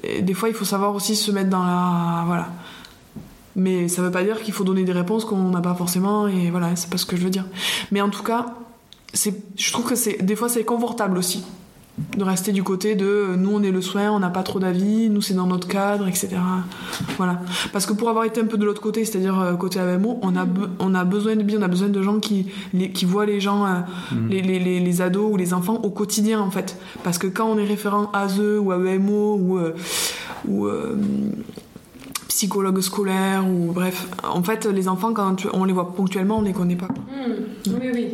et 0.03 0.21
des 0.21 0.33
fois, 0.33 0.49
il 0.49 0.55
faut 0.55 0.65
savoir 0.65 0.95
aussi 0.95 1.15
se 1.15 1.31
mettre 1.31 1.49
dans 1.49 1.63
la. 1.63 2.23
Voilà. 2.25 2.49
Mais 3.55 3.87
ça 3.87 4.01
veut 4.01 4.11
pas 4.11 4.23
dire 4.23 4.41
qu'il 4.41 4.53
faut 4.53 4.65
donner 4.65 4.83
des 4.83 4.91
réponses 4.91 5.23
qu'on 5.23 5.49
n'a 5.49 5.61
pas 5.61 5.75
forcément, 5.75 6.27
et 6.27 6.49
voilà, 6.51 6.75
c'est 6.75 6.89
pas 6.89 6.97
ce 6.97 7.05
que 7.05 7.15
je 7.15 7.23
veux 7.23 7.29
dire. 7.29 7.45
Mais 7.91 8.01
en 8.01 8.09
tout 8.09 8.23
cas, 8.23 8.47
je 9.13 9.71
trouve 9.71 9.85
que 9.85 9.95
c'est, 9.95 10.21
des 10.21 10.35
fois, 10.35 10.49
c'est 10.49 10.65
confortable 10.65 11.17
aussi 11.17 11.45
de 12.17 12.23
rester 12.23 12.51
du 12.51 12.61
côté 12.61 12.95
de 12.95 13.05
euh, 13.05 13.35
nous 13.37 13.51
on 13.53 13.63
est 13.63 13.71
le 13.71 13.81
soin, 13.81 14.11
on 14.11 14.19
n'a 14.19 14.29
pas 14.29 14.43
trop 14.43 14.59
d'avis, 14.59 15.09
nous 15.09 15.21
c'est 15.21 15.33
dans 15.33 15.47
notre 15.47 15.67
cadre, 15.67 16.07
etc. 16.09 16.29
Voilà. 17.17 17.39
Parce 17.71 17.85
que 17.85 17.93
pour 17.93 18.09
avoir 18.09 18.25
été 18.25 18.41
un 18.41 18.45
peu 18.45 18.57
de 18.57 18.65
l'autre 18.65 18.81
côté, 18.81 19.05
c'est-à-dire 19.05 19.39
euh, 19.39 19.53
côté 19.55 19.79
AMO, 19.79 20.19
on 20.21 20.35
a, 20.35 20.45
be- 20.45 20.67
on 20.79 20.93
a 20.93 21.05
besoin 21.05 21.37
de 21.37 21.43
bien, 21.43 21.59
on 21.59 21.61
a 21.61 21.69
besoin 21.69 21.87
de 21.87 22.01
gens 22.01 22.19
qui, 22.19 22.47
les- 22.73 22.91
qui 22.91 23.05
voient 23.05 23.25
les 23.25 23.39
gens, 23.39 23.65
euh, 23.65 23.69
Mhm. 24.11 24.27
les, 24.29 24.41
les, 24.41 24.59
les, 24.59 24.79
les 24.81 25.01
ados 25.01 25.31
ou 25.31 25.37
les 25.37 25.53
enfants 25.53 25.75
au 25.83 25.89
quotidien 25.89 26.41
en 26.41 26.51
fait. 26.51 26.77
Parce 27.03 27.17
que 27.17 27.27
quand 27.27 27.45
on 27.47 27.57
est 27.57 27.65
référent 27.65 28.09
ASE 28.11 28.39
ou 28.39 28.71
AEMO 28.73 29.35
ou, 29.37 29.57
euh, 29.57 29.73
ou 30.47 30.65
euh, 30.67 30.97
psychologue 32.27 32.81
scolaire 32.81 33.47
ou 33.47 33.71
bref, 33.71 34.07
en 34.23 34.43
fait 34.43 34.65
les 34.65 34.87
enfants 34.89 35.13
quand 35.13 35.35
tu- 35.35 35.47
on 35.53 35.63
les 35.63 35.71
voit 35.73 35.93
ponctuellement, 35.93 36.39
on 36.39 36.41
les 36.41 36.51
connaît 36.53 36.75
pas. 36.75 36.87
Hmm, 36.87 37.71
Oui, 37.81 37.89
oui. 37.93 38.07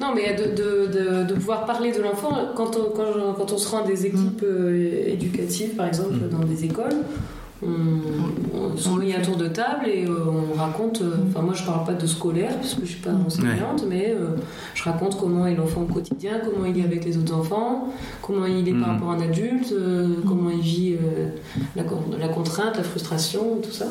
Non, 0.00 0.08
mais 0.14 0.34
de, 0.34 0.44
de, 0.54 0.86
de, 0.92 1.24
de 1.24 1.34
pouvoir 1.34 1.64
parler 1.64 1.92
de 1.92 2.00
l'enfant, 2.02 2.32
quand 2.54 2.76
on, 2.76 2.90
quand, 2.96 3.06
je- 3.14 3.36
quand 3.36 3.52
on 3.52 3.58
se 3.58 3.68
rend 3.68 3.84
à 3.84 3.86
des 3.86 4.06
équipes 4.06 4.42
euh, 4.44 5.04
éducatives, 5.08 5.74
par 5.76 5.86
exemple, 5.86 6.14
Mm. 6.14 6.28
dans 6.28 6.44
des 6.44 6.64
écoles, 6.64 6.96
on, 7.64 7.68
on 8.58 8.76
se 8.76 8.88
On 8.88 8.96
met 8.96 9.12
fait. 9.12 9.22
tour 9.22 9.36
de 9.36 9.46
table 9.46 9.86
et 9.86 10.04
euh, 10.04 10.16
on 10.26 10.58
raconte. 10.58 11.00
euh, 11.00 11.14
Enfin, 11.28 11.42
moi, 11.42 11.54
je 11.54 11.62
parle 11.64 11.84
pas 11.86 11.92
de 11.94 12.06
scolaire, 12.06 12.58
puisque 12.58 12.80
je 12.80 12.86
suis 12.86 13.00
pas 13.00 13.12
enseignante, 13.12 13.84
mais 13.88 14.10
euh, 14.18 14.36
je 14.74 14.82
raconte 14.82 15.16
comment 15.18 15.46
est 15.46 15.54
l'enfant 15.54 15.82
au 15.82 15.92
quotidien, 15.92 16.40
comment 16.44 16.66
il 16.66 16.78
est 16.78 16.84
avec 16.84 17.04
les 17.04 17.16
autres 17.16 17.34
enfants, 17.34 17.88
comment 18.20 18.46
il 18.46 18.68
est 18.68 18.72
par 18.72 18.88
Mm. 18.88 18.92
rapport 18.94 19.10
à 19.12 19.14
un 19.14 19.20
adulte, 19.22 19.72
euh, 19.72 20.08
comment 20.26 20.50
il 20.50 20.60
vit 20.60 20.94
euh, 20.94 21.28
la 21.76 22.28
contrainte, 22.28 22.76
la 22.76 22.82
frustration, 22.82 23.58
tout 23.62 23.70
ça. 23.70 23.86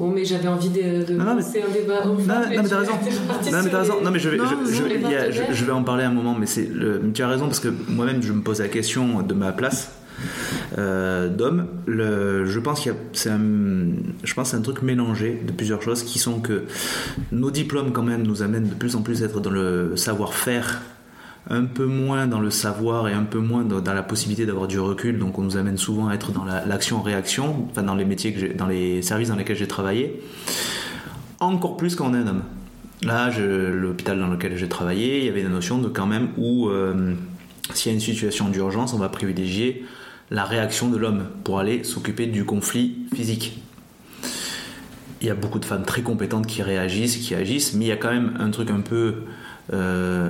Bon, 0.00 0.10
mais 0.10 0.24
j'avais 0.24 0.48
envie 0.48 0.70
de, 0.70 1.04
de 1.04 1.14
Non, 1.14 1.34
mais- 1.36 1.42
un 1.60 1.72
débat. 1.72 2.04
Non, 2.06 2.14
enfin, 2.14 2.40
non, 2.40 2.46
mais 2.48 2.68
t'as 2.68 2.78
raison. 2.78 2.92
Non 2.92 3.62
mais 3.62 3.70
t'as 3.70 3.78
raison. 3.80 3.98
les- 3.98 4.04
Non 4.04 4.10
mais 4.10 4.18
je 4.18 4.28
vais, 4.30 4.36
Non, 4.38 4.44
je, 4.46 4.54
non, 4.54 4.60
je- 4.66 4.82
les 4.88 4.94
il 4.94 5.00
y 5.02 5.04
a- 5.14 5.30
je- 5.30 5.36
partenaires. 5.36 5.54
je 5.54 5.64
vais 5.66 5.72
en 5.72 5.82
parler 5.82 6.04
un 6.04 6.10
moment, 6.12 6.34
mais 6.38 6.46
c'est 6.46 6.66
le, 6.72 7.02
tu 7.12 7.22
as 7.22 7.28
raison 7.28 7.44
parce 7.46 7.60
que 7.60 7.68
moi-même 7.88 8.22
je 8.22 8.32
me 8.32 8.40
pose 8.40 8.60
la 8.60 8.68
question 8.68 9.20
de 9.20 9.34
ma 9.34 9.52
place 9.52 9.90
euh, 10.78 11.28
d'homme. 11.28 11.66
Le- 11.86 12.46
Je 12.46 12.58
pense 12.60 12.80
qu'il 12.80 12.92
y 12.92 12.94
a, 12.94 12.98
c'est 13.12 13.28
un, 13.30 13.40
je 14.24 14.32
pense 14.34 14.48
que 14.48 14.50
c'est 14.52 14.56
un 14.56 14.62
truc 14.62 14.80
mélangé 14.82 15.42
de 15.46 15.52
plusieurs 15.52 15.82
choses 15.82 16.02
qui 16.02 16.18
sont 16.18 16.40
que 16.40 16.62
nos 17.30 17.50
diplômes 17.50 17.92
quand 17.92 18.02
même 18.02 18.22
nous 18.22 18.42
amènent 18.42 18.68
de 18.68 18.74
plus 18.74 18.96
en 18.96 19.02
plus 19.02 19.22
à 19.22 19.26
être 19.26 19.40
dans 19.40 19.50
le 19.50 19.92
savoir-faire 19.96 20.80
un 21.48 21.64
peu 21.64 21.86
moins 21.86 22.26
dans 22.26 22.40
le 22.40 22.50
savoir 22.50 23.08
et 23.08 23.12
un 23.12 23.24
peu 23.24 23.38
moins 23.38 23.64
dans, 23.64 23.94
la 23.94 24.02
possibilité 24.02 24.46
d'avoir 24.46 24.68
du 24.68 24.78
recul. 24.78 25.18
Donc 25.18 25.38
on 25.38 25.42
nous 25.42 25.56
amène 25.56 25.78
souvent 25.78 26.08
à 26.08 26.14
être 26.14 26.32
dans 26.32 26.44
la- 26.44 26.64
l'action-réaction, 26.66 27.68
dans 27.74 27.94
les 27.94 28.04
métiers, 28.04 28.54
dans 28.56 28.66
les 28.66 29.02
services 29.02 29.28
dans 29.28 29.36
lesquels 29.36 29.56
j'ai 29.56 29.68
travaillé. 29.68 30.20
Encore 31.40 31.76
plus 31.76 31.96
quand 31.96 32.10
on 32.10 32.14
est 32.14 32.18
un 32.18 32.26
homme. 32.26 32.42
Là, 33.02 33.30
l'hôpital 33.38 34.18
dans 34.18 34.28
lequel 34.28 34.58
j'ai 34.58 34.68
travaillé, 34.68 35.20
il 35.20 35.24
y 35.24 35.28
avait 35.30 35.42
la 35.42 35.48
notion 35.48 35.78
de 35.78 35.88
quand 35.88 36.04
même 36.04 36.28
où 36.36 36.68
euh, 36.68 37.14
s'il 37.72 37.90
y 37.90 37.92
a 37.92 37.94
une 37.94 38.00
situation 38.00 38.50
d'urgence, 38.50 38.92
on 38.92 38.98
va 38.98 39.08
privilégier 39.08 39.86
la 40.30 40.44
réaction 40.44 40.90
de 40.90 40.98
l'homme 40.98 41.24
pour 41.42 41.58
aller 41.58 41.82
s'occuper 41.82 42.26
du 42.26 42.44
conflit 42.44 43.06
physique. 43.14 43.62
Il 45.22 45.26
y 45.26 45.30
a 45.30 45.34
beaucoup 45.34 45.58
de 45.58 45.64
femmes 45.64 45.84
très 45.84 46.02
compétentes 46.02 46.46
qui 46.46 46.62
réagissent, 46.62 47.16
qui 47.16 47.34
agissent, 47.34 47.74
mais 47.74 47.86
il 47.86 47.88
y 47.88 47.92
a 47.92 47.96
quand 47.96 48.12
même 48.12 48.34
un 48.38 48.50
truc 48.50 48.70
un 48.70 48.80
peu 48.80 49.14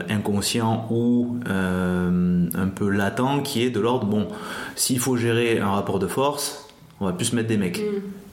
inconscient 0.09 0.87
ou 0.91 1.39
euh, 1.49 2.47
un 2.55 2.69
peu 2.69 2.89
latent 2.89 3.43
qui 3.43 3.63
est 3.63 3.71
de 3.71 3.81
l'ordre 3.81 4.07
bon, 4.07 4.29
s'il 4.77 4.99
faut 4.99 5.17
gérer 5.17 5.59
un 5.59 5.71
rapport 5.71 5.99
de 5.99 6.07
force, 6.07 6.69
on 7.01 7.07
va 7.07 7.13
plus 7.13 7.33
mettre 7.33 7.49
des 7.49 7.57
mecs. 7.57 7.83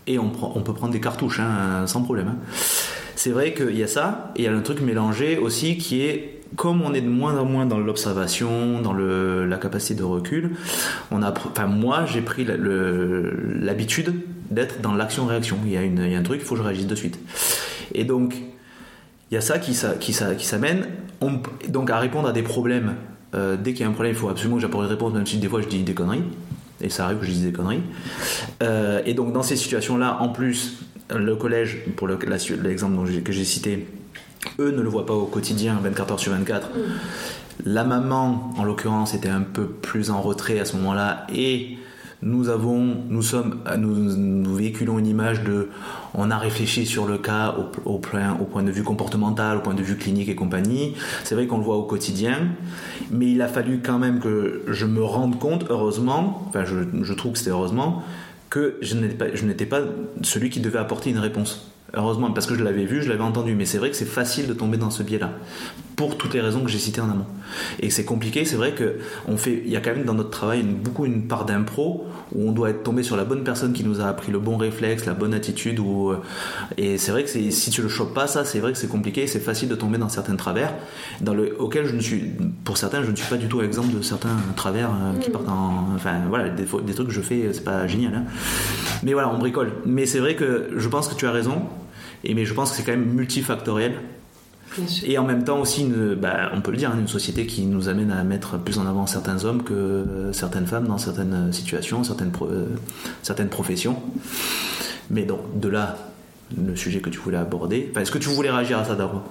Et 0.06 0.20
on, 0.20 0.30
peut 0.30 0.74
prendre 0.74 0.94
des 0.94 1.02
cartouches 1.02 1.42
hein, 1.42 1.86
sans 1.86 2.02
problème. 2.02 2.30
hein. 2.30 2.38
C'est 3.16 3.32
vrai 3.32 3.54
qu'il 3.54 3.76
y 3.76 3.84
a 3.84 3.88
ça, 3.88 4.32
et 4.36 4.42
il 4.42 4.46
y 4.46 4.48
a 4.48 4.54
un 4.54 4.62
truc 4.62 4.80
mélangé 4.80 5.38
aussi 5.38 5.78
qui 5.78 6.02
est, 6.02 6.42
comme 6.56 6.82
on 6.82 6.94
est 6.94 7.02
de 7.02 7.10
moins 7.10 7.38
en 7.38 7.46
moins 7.46 7.66
dans 7.66 7.80
l'observation, 7.80 8.80
dans 8.82 8.94
le, 8.94 9.46
la 9.46 9.58
capacité 9.58 9.96
de 9.96 10.04
recul, 10.04 10.52
on 11.12 11.24
a, 11.24 11.32
enfin 11.32 11.66
moi 11.66 12.06
j'ai 12.06 12.22
pris 12.22 12.46
l'habitude 12.46 14.14
d'être 14.52 14.82
dans 14.82 14.94
l'action-réaction. 14.94 15.58
Il, 15.66 15.74
il 15.74 16.12
y 16.12 16.16
a 16.16 16.20
un 16.20 16.24
truc, 16.24 16.40
il 16.42 16.46
faut 16.46 16.56
que 16.56 16.62
je 16.62 16.66
réagisse 16.66 16.88
de 16.88 16.96
suite. 16.96 17.20
Et 17.94 18.04
donc, 18.04 18.36
il 19.32 19.36
y 19.36 19.38
a 19.38 19.42
ça 19.42 19.60
qui, 19.60 19.74
s'a- 19.74 19.96
qui, 19.96 20.14
s'a- 20.14 20.36
qui 20.36 20.46
s'amène 20.46 20.86
On- 21.22 21.40
donc 21.70 21.90
à 21.90 21.98
répondre 22.00 22.28
à 22.28 22.32
des 22.32 22.44
problèmes. 22.44 22.94
Euh, 23.36 23.58
dès 23.58 23.74
qu'il 23.74 23.82
y 23.82 23.84
a 23.84 23.88
un 23.88 23.92
problème, 23.94 24.14
il 24.14 24.18
faut 24.18 24.30
absolument 24.30 24.56
que 24.58 24.62
j'apporte 24.62 24.84
une 24.86 24.90
réponse, 24.92 25.14
même 25.14 25.26
si 25.26 25.38
des 25.38 25.48
fois 25.50 25.62
je 25.62 25.68
dis 25.68 25.82
des 25.84 25.94
conneries. 25.94 26.24
Et 26.80 26.90
ça 26.90 27.06
arrive 27.06 27.18
que 27.18 27.26
je 27.26 27.32
dise 27.32 27.44
des 27.44 27.52
conneries. 27.52 27.82
Euh, 28.62 29.02
et 29.06 29.14
donc 29.16 29.34
dans 29.34 29.42
ces 29.44 29.56
situations-là, 29.56 30.18
en 30.22 30.30
plus, 30.30 30.78
le 31.14 31.36
collège, 31.36 31.80
pour 31.96 32.08
le- 32.08 32.20
la- 32.28 32.38
l'exemple 32.64 32.96
dont 32.96 33.06
j'ai- 33.06 33.22
que 33.22 33.32
j'ai 33.32 33.46
cité, 33.46 33.88
eux 34.60 34.72
ne 34.72 34.82
le 34.82 34.90
voient 34.90 35.06
pas 35.08 35.14
au 35.16 35.26
quotidien 35.26 35.78
24 35.82 36.12
heures 36.14 36.20
sur 36.20 36.32
24. 36.34 36.70
La 37.66 37.84
maman, 37.84 38.52
en 38.58 38.64
l'occurrence, 38.64 39.16
était 39.16 39.28
un 39.30 39.42
peu 39.42 39.66
plus 39.66 40.12
en 40.12 40.22
retrait 40.22 40.60
à 40.60 40.66
ce 40.66 40.76
moment-là 40.78 41.26
et 41.34 41.78
nous 42.24 42.50
avons, 42.50 42.96
nous 43.10 43.22
sommes, 43.22 43.60
nous, 43.78 44.56
véhiculons 44.56 44.98
une 44.98 45.06
image 45.06 45.44
de, 45.44 45.70
on 46.16 46.32
a 46.32 46.38
réfléchi 46.38 46.86
sur 46.88 47.06
le 47.06 47.20
cas 47.20 47.56
au, 47.86 48.00
point, 48.00 48.64
de 48.64 48.72
vue 48.72 48.84
comportemental, 48.84 49.58
au 49.58 49.62
point 49.62 49.76
de 49.76 49.84
vue 49.84 49.98
clinique 49.98 50.28
et 50.28 50.36
compagnie. 50.36 50.96
C'est 51.24 51.36
vrai 51.36 51.46
qu'on 51.46 51.58
le 51.58 51.64
voit 51.64 51.78
au 51.78 51.84
quotidien, 51.84 52.50
mais 53.12 53.32
il 53.32 53.42
a 53.42 53.48
fallu 53.48 53.82
quand 53.84 54.00
même 54.00 54.20
que 54.20 54.64
je 54.68 54.86
me 54.86 55.04
rende 55.04 55.38
compte, 55.38 55.66
heureusement, 55.70 56.44
enfin 56.50 56.66
je, 56.66 57.14
trouve 57.14 57.34
que 57.34 57.38
c'était 57.38 57.52
heureusement, 57.52 58.02
que 58.50 58.78
je 58.82 58.96
n'étais 58.96 59.66
pas 59.68 59.82
celui 60.24 60.50
qui 60.50 60.60
devait 60.60 60.80
apporter 60.80 61.12
une 61.12 61.20
réponse. 61.20 61.72
Heureusement, 61.94 62.32
parce 62.32 62.46
que 62.48 62.56
je 62.56 62.64
l'avais 62.64 62.84
vu, 62.86 63.02
je 63.02 63.08
l'avais 63.10 63.24
entendu, 63.24 63.56
mais 63.56 63.66
c'est 63.66 63.78
vrai 63.78 63.90
que 63.90 63.96
c'est 63.96 64.04
facile 64.06 64.46
de 64.48 64.54
tomber 64.54 64.78
dans 64.78 64.90
ce 64.90 65.04
biais-là, 65.04 65.32
pour 65.96 66.18
toutes 66.18 66.34
les 66.34 66.42
raisons 66.42 66.60
que 66.62 66.70
j'ai 66.70 66.80
citées 66.80 67.00
en 67.00 67.10
amont. 67.10 67.26
Et 67.80 67.90
c'est 67.90 68.04
compliqué, 68.04 68.44
c'est 68.44 68.58
vrai 68.58 68.74
que 68.74 68.98
on 69.28 69.38
fait, 69.38 69.64
il 69.66 69.72
y 69.72 69.78
a 69.78 69.80
quand 69.80 69.92
même 69.96 70.04
dans 70.04 70.14
notre 70.14 70.30
travail 70.30 70.60
une- 70.60 70.76
beaucoup 70.76 71.06
une 71.06 71.28
part 71.28 71.46
d'impro 71.46 72.06
où 72.36 72.50
on 72.50 72.52
doit 72.52 72.72
être 72.72 72.84
tombé 72.84 73.04
sur 73.04 73.16
la 73.16 73.24
bonne 73.24 73.44
personne 73.46 73.72
qui 73.72 73.86
nous 73.86 74.02
a 74.02 74.06
appris 74.06 74.34
le 74.34 74.40
bon 74.40 74.58
réflexe, 74.58 75.06
la 75.06 75.14
bonne 75.14 75.34
attitude. 75.34 75.80
Ou, 75.80 76.10
euh, 76.12 76.18
et 76.78 76.98
c'est 76.98 77.12
vrai 77.12 77.24
que 77.24 77.30
si 77.30 77.72
tu 77.72 77.82
le 77.82 77.88
chopes 77.88 78.14
pas, 78.14 78.28
ça, 78.28 78.44
c'est 78.44 78.60
vrai 78.60 78.74
que 78.74 78.78
c'est 78.78 78.90
compliqué, 78.90 79.26
c'est 79.26 79.40
facile 79.40 79.70
de 79.70 79.76
tomber 79.76 79.98
dans 79.98 80.10
certains 80.10 80.36
travers, 80.36 80.74
dans 81.22 81.34
le, 81.34 81.56
auxquels 81.60 81.86
je 81.88 81.96
ne 81.96 82.02
suis, 82.02 82.22
pour 82.66 82.78
certains, 82.78 83.02
je 83.02 83.12
ne 83.12 83.16
suis 83.16 83.28
pas 83.30 83.38
du 83.38 83.48
tout 83.48 83.62
exemple 83.62 83.96
de 83.96 84.02
certains 84.02 84.36
travers 84.58 84.90
euh, 84.90 85.18
qui 85.20 85.30
partent 85.30 85.48
en, 85.48 85.86
enfin 85.96 86.16
voilà, 86.28 86.50
des 86.50 86.66
trucs 86.66 87.08
que 87.08 87.14
je 87.14 87.22
fais, 87.22 87.50
c'est 87.54 87.64
pas 87.64 87.88
génial. 87.88 88.14
hein. 88.14 88.24
Mais 89.04 89.14
voilà, 89.14 89.30
on 89.34 89.38
bricole. 89.40 89.72
Mais 89.86 90.06
c'est 90.06 90.20
vrai 90.20 90.36
que 90.36 90.68
je 90.76 90.88
pense 90.90 91.08
que 91.08 91.16
tu 91.16 91.26
as 91.26 91.32
raison. 91.32 91.62
Et 92.24 92.34
mais 92.34 92.46
je 92.46 92.54
pense 92.54 92.72
que 92.72 92.78
c'est 92.78 92.84
quand 92.84 92.92
même 92.92 93.14
multifactoriel. 93.14 93.94
Bien 94.78 94.88
sûr. 94.88 95.10
Et 95.10 95.18
en 95.18 95.24
même 95.24 95.44
temps 95.46 95.60
aussi, 95.62 95.82
une, 95.84 96.14
bah, 96.16 96.52
on 96.54 96.62
peut 96.62 96.72
le 96.72 96.78
dire, 96.78 96.92
hein, 96.92 96.98
une 97.00 97.08
société 97.08 97.46
qui 97.46 97.66
nous 97.66 97.88
amène 97.90 98.12
à 98.12 98.24
mettre 98.24 98.58
plus 98.58 98.78
en 98.80 98.86
avant 98.86 99.08
certains 99.08 99.46
hommes 99.46 99.64
que 99.64 99.74
euh, 99.74 100.34
certaines 100.34 100.68
femmes 100.68 100.88
dans 100.88 100.98
certaines 100.98 101.54
situations, 101.54 102.04
certaines, 102.04 102.32
pro- 102.32 102.48
euh, 102.48 102.68
certaines 103.24 103.48
professions. 103.50 103.98
Mais 105.10 105.24
donc, 105.24 105.40
de 105.60 105.70
là, 105.70 105.98
le 106.62 106.76
sujet 106.76 107.00
que 107.00 107.10
tu 107.10 107.18
voulais 107.20 107.38
aborder. 107.38 107.88
Enfin, 107.92 108.02
Est-ce 108.02 108.12
que 108.12 108.18
tu 108.18 108.28
voulais 108.30 108.52
réagir 108.52 108.78
à 108.78 108.84
ça 108.84 108.96
d'abord 108.96 109.24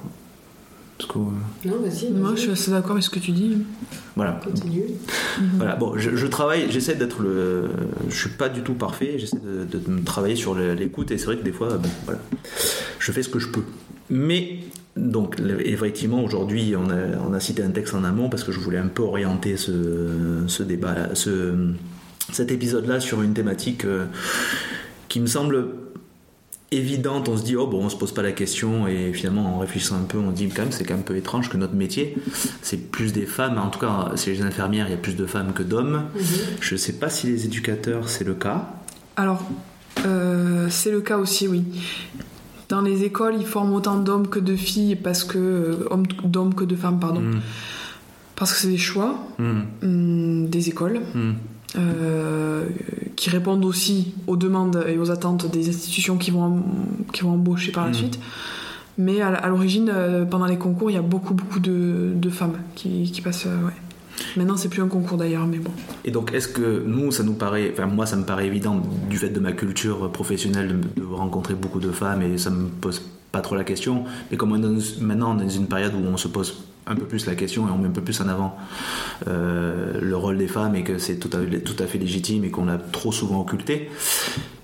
Parce 0.98 1.10
que, 1.10 1.18
euh, 1.18 1.68
Non, 1.68 1.80
vas-y. 1.82 2.10
Moi, 2.10 2.32
je 2.36 2.40
suis 2.40 2.50
assez 2.50 2.70
d'accord 2.70 2.92
avec 2.92 3.02
ce 3.04 3.10
que 3.10 3.18
tu 3.18 3.32
dis. 3.32 3.58
voilà. 4.14 4.40
Continue. 4.42 4.84
Voilà, 5.56 5.76
bon, 5.76 5.96
je, 5.98 6.16
je 6.16 6.26
travaille, 6.26 6.70
j'essaie 6.70 6.94
d'être 6.94 7.20
le. 7.20 7.68
Je 8.08 8.16
suis 8.16 8.30
pas 8.30 8.48
du 8.48 8.62
tout 8.62 8.74
parfait, 8.74 9.16
j'essaie 9.18 9.38
de, 9.38 9.64
de 9.78 9.90
me 9.90 10.02
travailler 10.02 10.36
sur 10.36 10.54
l'écoute, 10.54 11.10
et 11.10 11.18
c'est 11.18 11.26
vrai 11.26 11.36
que 11.36 11.44
des 11.44 11.52
fois, 11.52 11.76
bon, 11.76 11.88
voilà, 12.06 12.20
je 12.98 13.12
fais 13.12 13.22
ce 13.22 13.28
que 13.28 13.38
je 13.38 13.48
peux. 13.48 13.62
Mais, 14.08 14.60
donc, 14.96 15.36
effectivement, 15.64 16.24
aujourd'hui, 16.24 16.74
on 16.76 16.88
a, 16.88 17.18
on 17.28 17.34
a 17.34 17.40
cité 17.40 17.62
un 17.62 17.70
texte 17.70 17.94
en 17.94 18.02
amont 18.04 18.30
parce 18.30 18.44
que 18.44 18.52
je 18.52 18.60
voulais 18.60 18.78
un 18.78 18.86
peu 18.88 19.02
orienter 19.02 19.58
ce, 19.58 20.44
ce 20.46 20.62
débat, 20.62 21.14
ce, 21.14 21.72
cet 22.32 22.50
épisode-là 22.50 23.00
sur 23.00 23.20
une 23.20 23.34
thématique 23.34 23.84
euh, 23.84 24.06
qui 25.08 25.20
me 25.20 25.26
semble 25.26 25.66
évidente, 26.72 27.28
on 27.28 27.36
se 27.36 27.44
dit 27.44 27.54
oh 27.56 27.66
bon 27.66 27.84
on 27.84 27.88
se 27.88 27.96
pose 27.96 28.12
pas 28.12 28.22
la 28.22 28.32
question 28.32 28.88
et 28.88 29.12
finalement 29.12 29.54
en 29.56 29.58
réfléchissant 29.60 29.96
un 29.96 30.04
peu 30.04 30.18
on 30.18 30.30
dit 30.32 30.48
quand 30.48 30.62
même 30.62 30.72
c'est 30.72 30.84
quand 30.84 30.94
même 30.94 31.00
un 31.02 31.06
peu 31.06 31.16
étrange 31.16 31.48
que 31.48 31.56
notre 31.56 31.74
métier 31.74 32.16
c'est 32.60 32.90
plus 32.90 33.12
des 33.12 33.24
femmes 33.26 33.56
en 33.58 33.68
tout 33.68 33.78
cas 33.78 34.10
chez 34.16 34.32
les 34.34 34.42
infirmières 34.42 34.86
il 34.88 34.90
y 34.90 34.94
a 34.94 34.98
plus 34.98 35.14
de 35.14 35.26
femmes 35.26 35.52
que 35.52 35.62
d'hommes 35.62 36.02
je 36.60 36.74
sais 36.74 36.94
pas 36.94 37.08
si 37.08 37.28
les 37.28 37.44
éducateurs 37.44 38.08
c'est 38.08 38.24
le 38.24 38.34
cas 38.34 38.68
Alors, 39.16 39.42
euh, 40.04 40.66
c'est 40.68 40.90
le 40.90 41.00
cas 41.00 41.18
aussi, 41.18 41.48
oui. 41.48 41.62
Dans 42.68 42.82
les 42.82 43.04
écoles, 43.04 43.36
ils 43.40 43.46
forment 43.46 43.72
autant 43.74 43.96
d'hommes 43.96 44.26
que 44.28 44.40
de 44.40 44.56
filles 44.56 44.96
parce 44.96 45.22
que 45.24 45.38
euh, 45.38 45.86
hommes- 45.90 46.06
d'hommes 46.24 46.54
que 46.54 46.64
de 46.64 46.74
femmes, 46.76 46.98
pardon. 47.00 47.20
Mm. 47.20 47.40
Parce 48.34 48.52
que 48.52 48.58
c'est 48.58 48.68
des 48.68 48.76
choix 48.76 49.14
Mm. 49.38 49.60
hum, 49.82 50.48
des 50.48 50.68
écoles 50.68 51.00
euh, 51.14 51.32
qui 53.16 53.30
répondent 53.30 53.64
aussi 53.64 54.12
aux 54.26 54.36
demandes 54.36 54.84
et 54.88 54.98
aux 54.98 55.10
attentes 55.10 55.50
des 55.50 55.68
institutions 55.68 56.16
qui 56.16 56.30
vont, 56.30 56.62
qui 57.12 57.22
vont 57.22 57.32
embaucher 57.32 57.72
par 57.72 57.84
la 57.84 57.90
Mm. 57.90 57.94
suite. 57.94 58.18
Mais 58.98 59.20
à, 59.20 59.46
l'origine, 59.48 59.90
euh, 59.92 60.24
pendant 60.24 60.46
les 60.46 60.56
concours, 60.56 60.90
il 60.90 60.94
y 60.94 60.98
a 60.98 61.02
beaucoup, 61.02 61.34
beaucoup 61.34 61.60
de, 61.60 62.12
de 62.14 62.30
femmes 62.30 62.56
qui, 62.74 63.10
qui 63.12 63.20
passent. 63.20 63.46
euh, 63.46 63.66
ouais. 63.66 63.72
Maintenant, 64.38 64.56
c'est 64.56 64.70
plus 64.70 64.80
un 64.80 64.88
concours 64.88 65.18
d'ailleurs, 65.18 65.46
mais 65.46 65.58
bon. 65.58 65.70
Et 66.06 66.10
donc, 66.10 66.32
est-ce 66.32 66.48
que 66.48 66.82
nous, 66.86 67.12
ça 67.12 67.22
nous 67.22 67.34
paraît, 67.34 67.70
enfin 67.72 67.84
moi, 67.86 68.06
ça 68.06 68.16
me 68.16 68.24
paraît 68.24 68.46
évident 68.46 68.80
du 69.10 69.18
fait 69.18 69.28
de 69.28 69.38
ma 69.40 69.52
culture 69.52 70.10
professionnelle 70.10 70.80
de, 70.96 71.00
de 71.02 71.06
rencontrer 71.06 71.52
beaucoup 71.54 71.80
de 71.80 71.90
femmes 71.90 72.22
et 72.22 72.38
ça 72.38 72.48
me 72.48 72.68
pose 72.68 73.02
pas 73.32 73.42
trop 73.42 73.54
la 73.54 73.64
question. 73.64 74.04
Mais 74.30 74.38
comme 74.38 74.52
on 74.52 74.56
est 74.56 74.60
dans- 74.60 75.04
maintenant 75.04 75.36
on 75.36 75.40
est 75.40 75.44
dans 75.44 75.48
une 75.50 75.66
période 75.66 75.92
où 75.94 75.98
on 76.06 76.16
se 76.16 76.28
pose 76.28 76.64
un 76.86 76.94
peu 76.94 77.04
plus 77.04 77.26
la 77.26 77.34
question 77.34 77.66
et 77.68 77.70
on 77.70 77.78
met 77.78 77.88
un 77.88 77.92
peu 77.92 78.00
plus 78.00 78.20
en 78.20 78.28
avant 78.28 78.56
euh, 79.26 80.00
le 80.00 80.16
rôle 80.16 80.38
des 80.38 80.46
femmes 80.46 80.76
et 80.76 80.84
que 80.84 80.98
c'est 80.98 81.16
tout 81.16 81.30
à, 81.32 81.86
fait 81.86 81.98
légitime 81.98 82.44
et 82.44 82.50
qu'on 82.50 82.66
l'a 82.66 82.78
trop 82.78 83.12
souvent 83.12 83.40
occulté. 83.40 83.90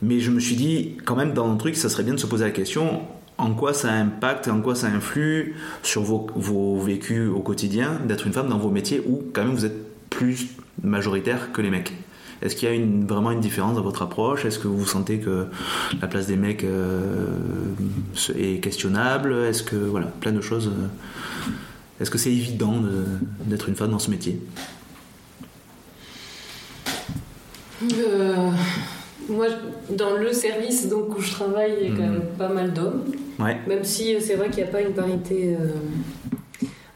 Mais 0.02 0.20
je 0.20 0.30
me 0.30 0.40
suis 0.40 0.56
dit, 0.56 0.96
quand 1.04 1.16
même, 1.16 1.32
dans 1.32 1.50
le 1.50 1.58
truc, 1.58 1.76
ça 1.76 1.88
serait 1.88 2.04
bien 2.04 2.14
de 2.14 2.20
se 2.20 2.26
poser 2.26 2.44
la 2.44 2.50
question 2.50 3.02
en 3.38 3.54
quoi 3.54 3.74
ça 3.74 3.90
impacte, 3.90 4.46
en 4.48 4.60
quoi 4.60 4.74
ça 4.74 4.86
influe 4.86 5.56
sur 5.82 6.02
vos, 6.02 6.78
vécus 6.78 7.28
au 7.28 7.40
quotidien 7.40 7.98
d'être 8.06 8.26
une 8.26 8.32
femme 8.32 8.48
dans 8.48 8.58
vos 8.58 8.70
métiers 8.70 9.02
où 9.04 9.22
quand 9.32 9.44
même 9.44 9.54
vous 9.54 9.64
êtes 9.64 10.08
plus 10.10 10.48
majoritaire 10.82 11.50
que 11.52 11.60
les 11.60 11.70
mecs? 11.70 11.92
Est-ce 12.40 12.56
qu'il 12.56 12.68
y 12.68 12.76
a 12.76 13.06
vraiment 13.06 13.30
une 13.30 13.40
différence 13.40 13.76
dans 13.76 13.82
votre 13.82 14.02
approche? 14.02 14.44
Est-ce 14.44 14.58
que 14.58 14.66
vous 14.66 14.86
sentez 14.86 15.18
que 15.18 15.46
la 16.00 16.08
place 16.08 16.26
des 16.26 16.36
mecs 16.36 16.64
euh, 16.64 17.36
est 18.36 18.60
questionnable? 18.60 19.32
Est-ce 19.32 19.62
que, 19.62 19.76
voilà, 19.76 20.06
plein 20.06 20.32
de 20.32 20.40
choses. 20.40 20.68
euh, 20.68 20.88
Est-ce 22.01 22.11
que 22.11 22.18
c'est 22.18 22.32
évident 22.32 22.78
de- 22.80 23.05
d'être 23.47 23.68
une 23.68 23.76
femme 23.76 23.90
dans 23.90 23.99
ce 23.99 24.11
métier? 24.11 24.40
Euh, 27.82 28.51
moi, 29.28 29.47
dans 29.97 30.16
le 30.16 30.32
service 30.32 30.88
donc, 30.88 31.16
où 31.16 31.20
je 31.20 31.30
travaille, 31.32 31.72
il 31.80 31.88
y 31.88 31.93
a 31.93 31.97
quand 31.97 32.03
Mhm. 32.03 32.12
même 32.12 32.22
pas 32.38 32.49
mal 32.49 32.72
d'hommes. 32.72 33.05
Ouais. 33.38 33.57
Même 33.66 33.84
si 33.84 34.14
euh, 34.14 34.18
c'est 34.20 34.34
vrai 34.34 34.51
qu'il 34.51 34.62
n'y 34.62 34.68
a 34.68 34.72
pas 34.72 34.80
une 34.82 34.93
parité. 34.95 35.57
euh, 35.61 35.68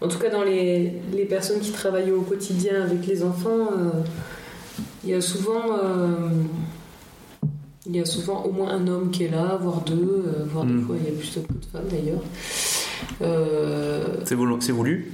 En 0.03 0.09
tout 0.09 0.19
cas, 0.19 0.29
dans 0.29 0.43
les, 0.45 0.93
les 1.13 1.25
personnes 1.25 1.59
qui 1.59 1.73
travaillent 1.73 2.11
au 2.13 2.21
quotidien 2.21 2.83
avec 2.83 3.07
les 3.07 3.25
enfants, 3.25 3.71
euh, 3.79 3.91
il 5.03 5.11
y 5.11 5.15
a 5.15 5.21
souvent. 5.23 5.63
Il 7.89 7.97
y 7.97 8.01
a 8.01 8.05
souvent 8.05 8.43
au 8.43 8.51
moins 8.53 8.71
un 8.71 8.87
homme 8.89 9.11
qui 9.11 9.25
est 9.25 9.31
là, 9.31 9.59
voire 9.61 9.81
deux, 9.83 10.25
voire 10.53 10.65
des 10.67 10.73
Mhm. 10.75 10.87
fois 10.87 10.97
il 11.01 11.05
y 11.07 11.09
a 11.09 11.19
plus 11.19 11.35
de 11.37 11.41
de 11.41 11.65
femmes 11.73 11.89
d'ailleurs. 11.91 12.21
Euh, 13.23 14.05
C'est 14.25 14.35
voulu, 14.35 14.55
c'est 14.61 14.73
voulu? 14.73 15.13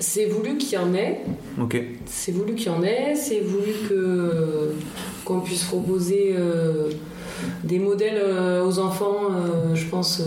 C'est 0.00 0.26
voulu 0.26 0.58
qu'il 0.58 0.72
y 0.74 0.76
en 0.76 0.92
ait, 0.94 1.20
Ok. 1.60 1.80
c'est 2.04 2.32
voulu 2.32 2.54
qu'il 2.54 2.66
y 2.66 2.70
en 2.70 2.82
ait, 2.82 3.14
c'est 3.14 3.40
voulu 3.40 3.72
que 3.88 4.72
qu'on 5.24 5.40
puisse 5.40 5.64
proposer 5.64 6.34
euh, 6.36 6.90
des 7.62 7.78
modèles 7.78 8.20
euh, 8.22 8.64
aux 8.64 8.78
enfants, 8.78 9.30
euh, 9.32 9.74
je 9.74 9.86
pense, 9.86 10.22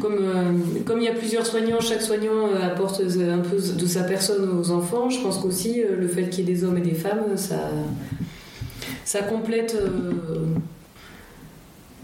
comme 0.00 0.18
comme 0.84 0.98
il 0.98 1.04
y 1.04 1.08
a 1.08 1.14
plusieurs 1.14 1.46
soignants, 1.46 1.80
chaque 1.80 2.02
soignant 2.02 2.54
apporte 2.62 3.00
un 3.00 3.38
peu 3.38 3.56
de 3.56 3.86
sa 3.86 4.02
personne 4.04 4.58
aux 4.58 4.70
enfants. 4.70 5.08
Je 5.10 5.20
pense 5.20 5.38
qu'aussi 5.38 5.82
le 5.82 6.08
fait 6.08 6.28
qu'il 6.28 6.46
y 6.48 6.50
ait 6.50 6.54
des 6.54 6.64
hommes 6.64 6.78
et 6.78 6.82
des 6.82 6.94
femmes, 6.94 7.36
ça 7.36 7.70
ça 9.04 9.22
complète 9.22 9.76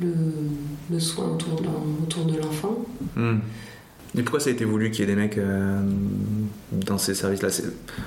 le, 0.00 1.00
soin 1.00 1.30
autour 1.30 2.24
de, 2.24 2.38
l'enfant. 2.38 2.84
Hmm. 3.16 3.38
Et 4.16 4.22
pourquoi 4.22 4.40
ça 4.40 4.50
a 4.50 4.52
été 4.52 4.64
voulu 4.64 4.90
qu'il 4.90 5.00
y 5.00 5.02
ait 5.04 5.14
des 5.14 5.20
mecs 5.20 5.38
euh, 5.38 5.80
dans 6.72 6.98
ces 6.98 7.14
services-là? 7.14 7.48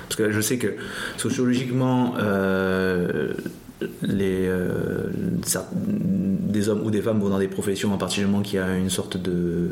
Parce 0.08 0.16
que 0.16 0.32
je 0.32 0.40
sais 0.40 0.58
que 0.58 0.74
sociologiquement, 1.16 2.14
euh, 2.18 3.32
les, 4.02 4.46
euh, 4.46 5.10
des 5.68 6.68
hommes 6.68 6.82
ou 6.84 6.90
des 6.90 7.00
femmes 7.00 7.20
vont 7.20 7.30
dans 7.30 7.38
des 7.38 7.48
professions 7.48 7.92
à 7.94 7.98
partir 7.98 8.24
du 8.24 8.30
moment 8.30 8.42
qu'il 8.42 8.56
y 8.58 8.62
a 8.62 8.76
une 8.76 8.90
sorte 8.90 9.16
de 9.16 9.70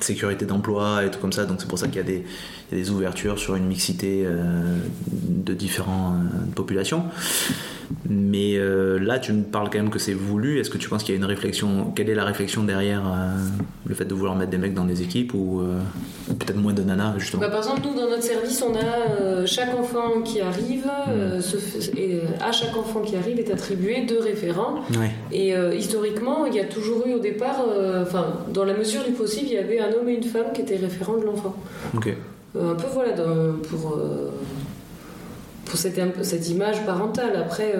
sécurité 0.00 0.44
d'emploi 0.46 1.04
et 1.04 1.10
tout 1.10 1.18
comme 1.20 1.32
ça. 1.32 1.44
Donc 1.44 1.58
c'est 1.60 1.68
pour 1.68 1.78
ça 1.78 1.86
qu'il 1.88 1.96
y, 1.96 2.00
a 2.00 2.04
des- 2.04 2.24
il 2.70 2.78
y 2.78 2.80
a 2.80 2.84
des 2.84 2.90
ouvertures 2.90 3.38
sur 3.38 3.54
une 3.56 3.66
mixité 3.66 4.22
euh, 4.24 4.76
de 5.10 5.54
différentes 5.54 6.14
euh, 6.34 6.54
populations. 6.54 7.04
Mais 8.08 8.56
euh, 8.56 8.98
là, 8.98 9.18
tu 9.18 9.32
me 9.32 9.42
parles 9.42 9.68
quand 9.70 9.78
même 9.78 9.90
que 9.90 9.98
c'est 9.98 10.14
voulu. 10.14 10.58
Est-ce 10.58 10.70
que 10.70 10.78
tu 10.78 10.88
penses 10.88 11.02
qu'il 11.04 11.14
y 11.14 11.16
a 11.16 11.18
une 11.18 11.26
réflexion 11.26 11.92
Quelle 11.94 12.08
est 12.08 12.14
la 12.14 12.24
réflexion 12.24 12.64
derrière 12.64 13.02
euh, 13.06 13.36
le 13.86 13.94
fait 13.94 14.06
de 14.06 14.14
vouloir 14.14 14.34
mettre 14.34 14.50
des 14.50 14.56
mecs 14.58 14.74
dans 14.74 14.84
des 14.86 15.02
équipes 15.02 15.34
ou, 15.34 15.60
euh, 15.60 15.78
ou 16.30 16.34
peut-être 16.34 16.56
moins 16.56 16.72
de 16.72 16.82
nanas 16.82 17.14
justement? 17.18 17.42
Bah, 17.42 17.50
par 17.50 17.58
exemple, 17.58 17.82
nous, 17.84 17.94
dans 17.94 18.08
notre 18.08 18.22
service, 18.22 18.62
on 18.62 18.74
a 18.74 19.20
euh, 19.20 19.46
chaque 19.46 19.74
enfant 19.78 20.22
qui 20.24 20.40
arrive, 20.40 20.86
euh, 21.10 21.40
se 21.40 21.56
fait- 21.58 21.92
et, 21.98 22.16
euh, 22.16 22.20
à 22.40 22.50
chaque 22.52 22.76
enfant 22.76 23.00
qui 23.02 23.14
arrive 23.16 23.38
est 23.38 23.50
attribué 23.52 24.04
deux 24.06 24.18
référents. 24.20 24.80
Et 25.30 25.54
euh, 25.54 25.74
historiquement, 25.74 26.46
il 26.46 26.54
y 26.54 26.60
a 26.60 26.64
toujours 26.64 27.06
eu 27.06 27.14
au 27.14 27.18
départ, 27.18 27.60
euh, 27.68 28.02
enfin, 28.02 28.26
dans 28.52 28.64
la 28.64 28.74
mesure 28.74 29.04
du 29.04 29.12
possible, 29.12 29.46
il 29.48 29.54
y 29.54 29.58
avait 29.58 29.78
un 29.80 29.92
homme 29.92 30.08
et 30.08 30.14
une 30.14 30.22
femme 30.24 30.52
qui 30.54 30.62
étaient 30.62 30.76
référents 30.76 31.16
de 31.18 31.24
l'enfant. 31.24 31.54
Euh, 32.56 32.72
un 32.72 32.74
peu 32.74 32.86
voilà, 32.92 33.12
dans- 33.12 33.54
pour, 33.68 33.98
pour 35.64 35.78
cette, 35.78 35.98
cette 36.22 36.48
image 36.50 36.84
parentale. 36.84 37.36
Après, 37.36 37.72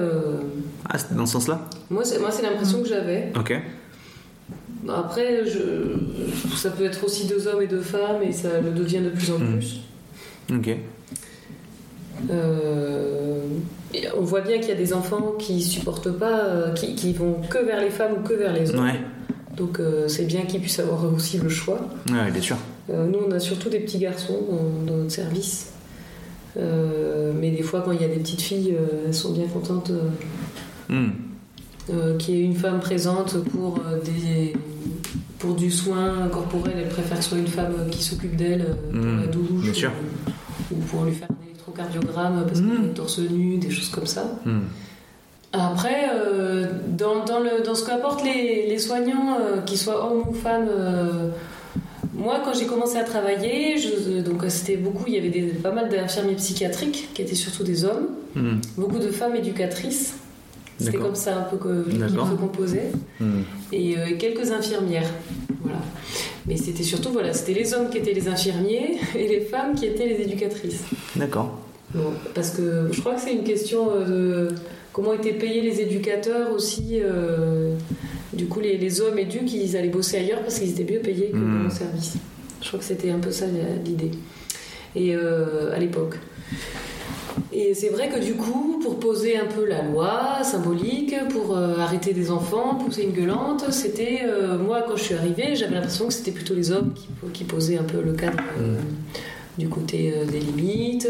Ah, 0.88 0.98
c'était 0.98 1.14
dans 1.14 1.26
ce 1.26 1.32
sens-là? 1.32 1.60
moi, 1.90 2.04
c'est, 2.04 2.18
moi, 2.18 2.30
c'est 2.30 2.42
l'impression 2.42 2.82
que 2.82 2.88
j'avais. 2.88 3.32
Ok. 3.38 3.52
Après, 4.88 5.44
je, 5.46 6.56
ça 6.56 6.70
peut 6.70 6.84
être 6.84 7.04
aussi 7.04 7.26
deux 7.26 7.46
hommes 7.46 7.62
et 7.62 7.66
deux 7.68 7.82
femmes, 7.82 8.22
et 8.22 8.32
ça 8.32 8.60
le 8.60 8.70
devient 8.70 9.00
de 9.00 9.10
plus 9.10 9.30
en 9.30 9.38
Mm. 9.38 9.58
plus. 9.58 9.80
Ok. 10.52 10.76
Euh, 12.30 13.42
on 14.16 14.22
voit 14.22 14.40
bien 14.40 14.58
qu'il 14.58 14.68
y 14.68 14.72
a 14.72 14.76
des 14.76 14.92
enfants 14.92 15.34
qui 15.38 15.60
supportent 15.62 16.10
pas, 16.12 16.40
euh, 16.44 16.72
qui, 16.72 16.94
qui 16.94 17.12
vont 17.12 17.36
que 17.50 17.58
vers 17.64 17.80
les 17.80 17.90
femmes 17.90 18.12
ou 18.18 18.26
que 18.26 18.34
vers 18.34 18.52
les 18.52 18.70
hommes. 18.74 18.84
Ouais. 18.84 19.00
Donc 19.56 19.80
euh, 19.80 20.08
c'est 20.08 20.24
bien 20.24 20.42
qu'ils 20.42 20.60
puissent 20.60 20.78
avoir 20.80 21.04
aussi 21.12 21.38
le 21.38 21.48
choix. 21.48 21.80
Ouais, 22.10 22.30
bien 22.30 22.40
sûr. 22.42 22.56
Euh, 22.90 23.06
nous, 23.06 23.18
on 23.28 23.30
a 23.32 23.38
surtout 23.40 23.68
des 23.68 23.80
petits 23.80 23.98
garçons 23.98 24.38
dans, 24.86 24.92
dans 24.92 24.98
notre 24.98 25.12
service. 25.12 25.68
Mais 26.56 27.50
des 27.50 27.62
fois, 27.62 27.80
quand 27.82 27.92
il 27.92 28.00
y 28.02 28.04
a 28.04 28.08
des 28.08 28.16
petites 28.18 28.42
filles, 28.42 28.74
elles 29.06 29.14
sont 29.14 29.32
bien 29.32 29.46
contentes 29.46 29.90
Hmm. 30.88 31.10
qu'il 32.18 32.34
y 32.34 32.40
ait 32.40 32.44
une 32.44 32.54
femme 32.56 32.78
présente 32.80 33.38
pour, 33.44 33.80
des, 34.04 34.52
pour 35.38 35.54
du 35.54 35.70
soin 35.70 36.28
corporel. 36.30 36.74
Elles 36.76 36.88
préfèrent 36.90 37.22
soit 37.22 37.38
une 37.38 37.46
femme 37.46 37.88
qui 37.90 38.02
s'occupe 38.02 38.36
d'elle 38.36 38.76
pour 38.92 39.00
Mm, 39.00 39.20
la 39.20 39.26
douche, 39.28 39.62
bien 39.62 39.72
sûr. 39.72 39.90
ou, 40.70 40.74
ou 40.74 40.78
pour 40.80 41.04
lui 41.04 41.12
faire 41.12 41.28
un 41.30 41.61
électrocardiogramme 41.76 42.44
parce 42.46 42.60
Mm. 42.60 42.70
qu'elle 42.76 42.84
est 42.90 42.94
torse 42.94 43.18
nu, 43.18 43.56
des 43.58 43.70
choses 43.70 43.88
comme 43.88 44.06
ça. 44.06 44.24
Hmm. 44.44 44.60
Après, 45.52 46.08
euh, 46.14 46.66
dans, 46.88 47.24
dans, 47.24 47.40
le, 47.40 47.62
dans 47.64 47.74
ce 47.74 47.84
qu'apportent 47.84 48.24
les, 48.24 48.66
les 48.68 48.78
soignants, 48.78 49.36
euh, 49.38 49.60
qu'ils 49.60 49.76
soient 49.78 50.06
hommes 50.10 50.22
ou 50.28 50.32
femmes, 50.32 50.68
euh, 50.70 51.28
moi 52.14 52.40
quand 52.44 52.54
j'ai 52.54 52.64
commencé 52.66 52.96
à 52.96 53.04
travailler, 53.04 53.76
je, 53.76 54.20
donc 54.22 54.42
c'était 54.48 54.76
beaucoup, 54.76 55.04
il 55.08 55.14
y 55.14 55.18
avait 55.18 55.28
des, 55.28 55.42
pas 55.42 55.70
mal 55.72 55.90
d'infirmiers 55.90 56.36
psychiatriques 56.36 57.10
qui 57.12 57.20
étaient 57.22 57.34
surtout 57.34 57.64
des 57.64 57.84
hommes, 57.84 58.08
Hmm. 58.34 58.60
beaucoup 58.78 58.98
de 58.98 59.08
femmes 59.10 59.36
éducatrices. 59.36 60.14
C'était 60.78 60.98
comme 60.98 61.14
ça 61.14 61.36
un 61.38 61.42
peu 61.42 61.56
que 61.56 61.88
l'équipe 61.88 62.08
se 62.08 62.34
composait, 62.34 62.90
Hmm. 63.20 63.42
et 63.72 63.96
euh, 63.96 64.16
quelques 64.18 64.50
infirmières. 64.50 65.08
Voilà. 65.62 65.78
Mais 66.46 66.56
c'était 66.56 66.82
surtout, 66.82 67.10
voilà, 67.10 67.32
c'était 67.32 67.54
les 67.54 67.72
hommes 67.72 67.88
qui 67.88 67.98
étaient 67.98 68.12
les 68.14 68.26
infirmiers 68.26 68.98
et 69.16 69.28
les 69.28 69.40
femmes 69.42 69.74
qui 69.76 69.86
étaient 69.86 70.06
les 70.08 70.20
éducatrices. 70.22 70.82
D'accord. 71.14 71.56
Bon, 71.94 72.12
parce 72.34 72.50
que 72.50 72.88
je 72.90 73.00
crois 73.00 73.14
que 73.14 73.20
c'est 73.20 73.32
une 73.34 73.44
question 73.44 73.90
euh, 73.94 74.48
de 74.50 74.54
comment 74.92 75.12
étaient 75.12 75.34
payés 75.34 75.60
les 75.60 75.80
éducateurs 75.80 76.50
aussi. 76.52 76.98
euh, 77.00 77.74
du 78.32 78.46
coup, 78.46 78.60
les, 78.60 78.76
les 78.78 79.00
hommes 79.02 79.18
éduques, 79.18 79.52
ils 79.52 79.76
allaient 79.76 79.88
bosser 79.88 80.16
ailleurs 80.16 80.40
parce 80.40 80.58
qu'ils 80.58 80.70
étaient 80.70 80.90
mieux 80.92 81.00
payés 81.00 81.28
que 81.30 81.36
Hmm. 81.36 81.58
dans 81.58 81.64
le 81.64 81.70
service. 81.70 82.14
Je 82.60 82.66
crois 82.68 82.78
que 82.80 82.84
c'était 82.86 83.10
un 83.10 83.18
peu 83.18 83.30
ça 83.30 83.44
l'idée. 83.84 84.10
Et 84.96 85.14
euh, 85.14 85.72
à 85.74 85.78
l'époque. 85.78 86.16
Et 87.52 87.74
c'est 87.74 87.90
vrai 87.90 88.08
que 88.08 88.18
du 88.18 88.34
coup, 88.34 88.80
pour 88.82 88.98
poser 88.98 89.36
un 89.36 89.44
peu 89.44 89.66
la 89.66 89.82
loi 89.82 90.42
symbolique, 90.42 91.14
pour 91.30 91.56
euh, 91.56 91.78
arrêter 91.78 92.12
des 92.14 92.30
enfants, 92.30 92.76
pousser 92.76 93.02
une 93.02 93.12
gueulante, 93.12 93.70
c'était 93.70 94.22
euh, 94.24 94.58
moi 94.58 94.84
quand 94.86 94.96
je 94.96 95.02
suis 95.02 95.14
arrivée, 95.14 95.54
j'avais 95.54 95.74
l'impression 95.74 96.06
que 96.06 96.14
c'était 96.14 96.30
plutôt 96.30 96.54
les 96.54 96.72
hommes 96.72 96.92
qui, 96.94 97.08
qui 97.32 97.44
posaient 97.44 97.78
un 97.78 97.84
peu 97.84 98.00
le 98.00 98.12
cadre 98.12 98.42
euh, 98.58 98.76
du 99.58 99.68
côté 99.68 100.14
des 100.30 100.40
limites, 100.40 101.08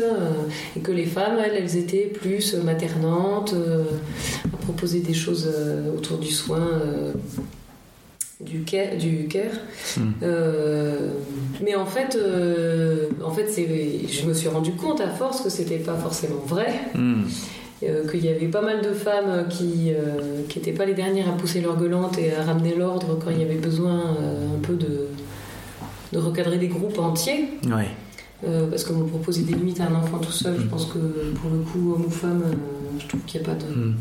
et 0.77 0.81
que 0.81 0.91
les 0.91 1.07
femmes, 1.07 1.39
elles, 1.39 1.55
elles 1.55 1.77
étaient 1.77 2.07
plus 2.13 2.55
maternantes, 2.55 3.55
à 4.53 4.57
proposer 4.57 4.99
des 4.99 5.15
choses 5.15 5.49
autour 5.97 6.19
du 6.19 6.33
soin. 6.33 6.83
Euh, 8.43 8.47
du 8.47 8.63
care, 8.63 8.97
du 8.99 9.29
care. 9.29 9.53
Mm. 9.97 10.01
Euh, 10.23 11.11
mais 11.63 11.75
en 11.75 11.87
fait, 11.87 12.17
euh, 12.17 13.09
en 13.25 13.31
fait 13.31 13.47
je 13.49 14.27
me 14.27 14.35
suis 14.35 14.49
rendu 14.49 14.73
compte 14.73 15.01
à 15.01 15.09
force 15.09 15.43
que 15.43 15.51
c'était 15.51 15.79
pas 15.79 15.95
forcément 15.95 16.41
vrai. 16.47 16.73
Hmm. 16.95 17.23
Euh, 17.85 18.09
qu'il 18.09 18.25
y 18.25 18.29
avait 18.29 18.47
pas 18.47 18.63
mal 18.63 18.81
de 18.81 18.93
femmes 18.93 19.49
qui 19.51 19.91
n'étaient 20.55 20.73
pas 20.73 20.85
les 20.85 20.95
dernières 20.95 21.29
à 21.29 21.33
pousser 21.33 21.61
leur 21.61 21.77
gueulante 21.77 22.17
et 22.17 22.33
à 22.33 22.43
ramener 22.45 22.77
l'ordre 22.77 23.19
quand 23.19 23.31
il 23.31 23.41
y 23.41 23.43
avait 23.43 23.57
besoin 23.57 24.17
euh, 24.21 24.57
un 24.57 24.61
peu 24.61 24.75
de, 24.75 25.09
de 26.13 26.19
recadrer 26.19 26.59
des 26.59 26.69
groupes 26.69 26.99
entiers. 26.99 27.49
Euh, 28.45 28.67
parce 28.69 28.83
que 28.83 28.93
me 28.93 29.05
proposer 29.05 29.43
des 29.43 29.55
limites 29.55 29.81
à 29.81 29.87
un 29.87 29.95
enfant 29.95 30.19
tout 30.19 30.33
seul, 30.33 30.57
je 30.59 30.67
pense 30.67 30.87
que 30.87 30.99
pour 31.41 31.51
le 31.51 31.59
coup, 31.59 31.95
homme 31.95 32.07
ou 32.07 32.11
femme, 32.11 32.43
euh, 32.45 32.99
je 32.99 33.07
trouve 33.07 33.21
qu'il 33.21 33.41
n'y 33.41 33.47
a 33.47 33.51
pas, 33.51 33.57
de, 33.57 33.73
Hmm. 33.73 33.95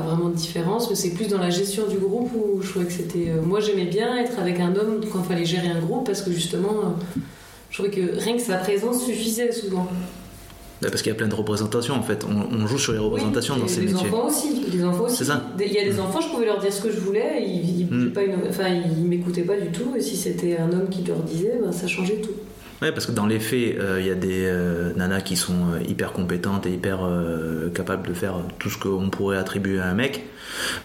Pas 0.00 0.06
vraiment 0.06 0.28
de 0.28 0.34
différence. 0.34 0.88
Mais 0.90 0.96
c'est 0.96 1.10
plus 1.10 1.28
dans 1.28 1.38
la 1.38 1.50
gestion 1.50 1.86
du 1.86 1.96
groupe 1.98 2.30
où 2.34 2.62
je 2.62 2.68
trouvais 2.70 2.86
que 2.86 2.92
c'était. 2.92 3.30
euh, 3.30 3.42
moi, 3.42 3.60
j'aimais 3.60 3.86
bien 3.86 4.16
être 4.18 4.38
avec 4.38 4.60
un 4.60 4.74
homme 4.76 5.00
quand 5.12 5.20
il 5.24 5.28
fallait 5.28 5.44
gérer 5.44 5.68
un 5.68 5.80
groupe 5.80 6.06
parce 6.06 6.22
que 6.22 6.30
justement, 6.32 6.70
euh, 6.84 7.20
je 7.70 7.74
trouvais 7.82 7.90
que 7.90 8.18
rien 8.20 8.36
que 8.36 8.42
sa 8.42 8.56
présence 8.56 9.04
suffisait 9.04 9.52
souvent. 9.52 9.86
Bah, 10.80 10.88
parce 10.90 11.02
qu'il 11.02 11.10
y 11.10 11.14
a 11.14 11.18
plein 11.18 11.26
de 11.26 11.34
représentations 11.34 11.94
en 11.94 12.02
fait. 12.02 12.24
On, 12.24 12.54
on 12.56 12.66
joue 12.68 12.78
sur 12.78 12.92
les 12.92 13.00
représentations 13.00 13.54
Oui, 13.54 13.62
dans 13.62 13.66
ces 13.68 13.80
les 13.80 13.92
métiers. 13.92 14.08
enfants 14.08 14.26
aussi. 14.28 14.64
Les 14.72 14.84
enfants 14.84 15.04
aussi. 15.04 15.16
C'est 15.16 15.24
ça. 15.24 15.42
Il 15.58 15.72
y 15.72 15.78
a 15.78 15.84
des 15.84 15.98
enfants, 15.98 16.20
je 16.20 16.28
pouvais 16.28 16.46
leur 16.46 16.60
dire 16.60 16.72
ce 16.72 16.80
que 16.82 16.90
je 16.92 17.00
voulais, 17.00 17.44
ils, 17.44 17.86
Mm. 17.90 18.12
pas 18.12 18.22
une- 18.22 18.34
enfin, 18.48 18.68
ils 18.68 19.04
m'écoutaient 19.04 19.42
pas 19.42 19.56
du 19.58 19.72
tout. 19.72 19.94
Et 19.96 20.00
si 20.00 20.14
c'était 20.16 20.56
un 20.58 20.70
homme 20.72 20.88
qui 20.90 21.02
leur 21.02 21.18
disait, 21.18 21.58
ben, 21.60 21.72
ça 21.72 21.88
changeait 21.88 22.20
tout. 22.20 22.30
Ouais, 22.80 22.92
parce 22.92 23.06
que 23.06 23.12
dans 23.12 23.26
les 23.26 23.40
faits, 23.40 23.76
euh, 23.80 24.00
il 24.00 24.06
y 24.06 24.10
a 24.10 24.14
des 24.14 24.44
euh, 24.46 24.92
nanas 24.94 25.22
qui 25.22 25.36
sont 25.36 25.72
euh, 25.72 25.82
hyper 25.88 26.12
compétentes 26.12 26.64
et 26.66 26.70
hyper 26.70 27.00
euh, 27.02 27.70
capables 27.70 28.06
de 28.06 28.14
faire 28.14 28.34
tout 28.60 28.70
ce 28.70 28.78
qu'on 28.78 29.10
pourrait 29.10 29.36
attribuer 29.36 29.80
à 29.80 29.88
un 29.88 29.94
mec. 29.94 30.26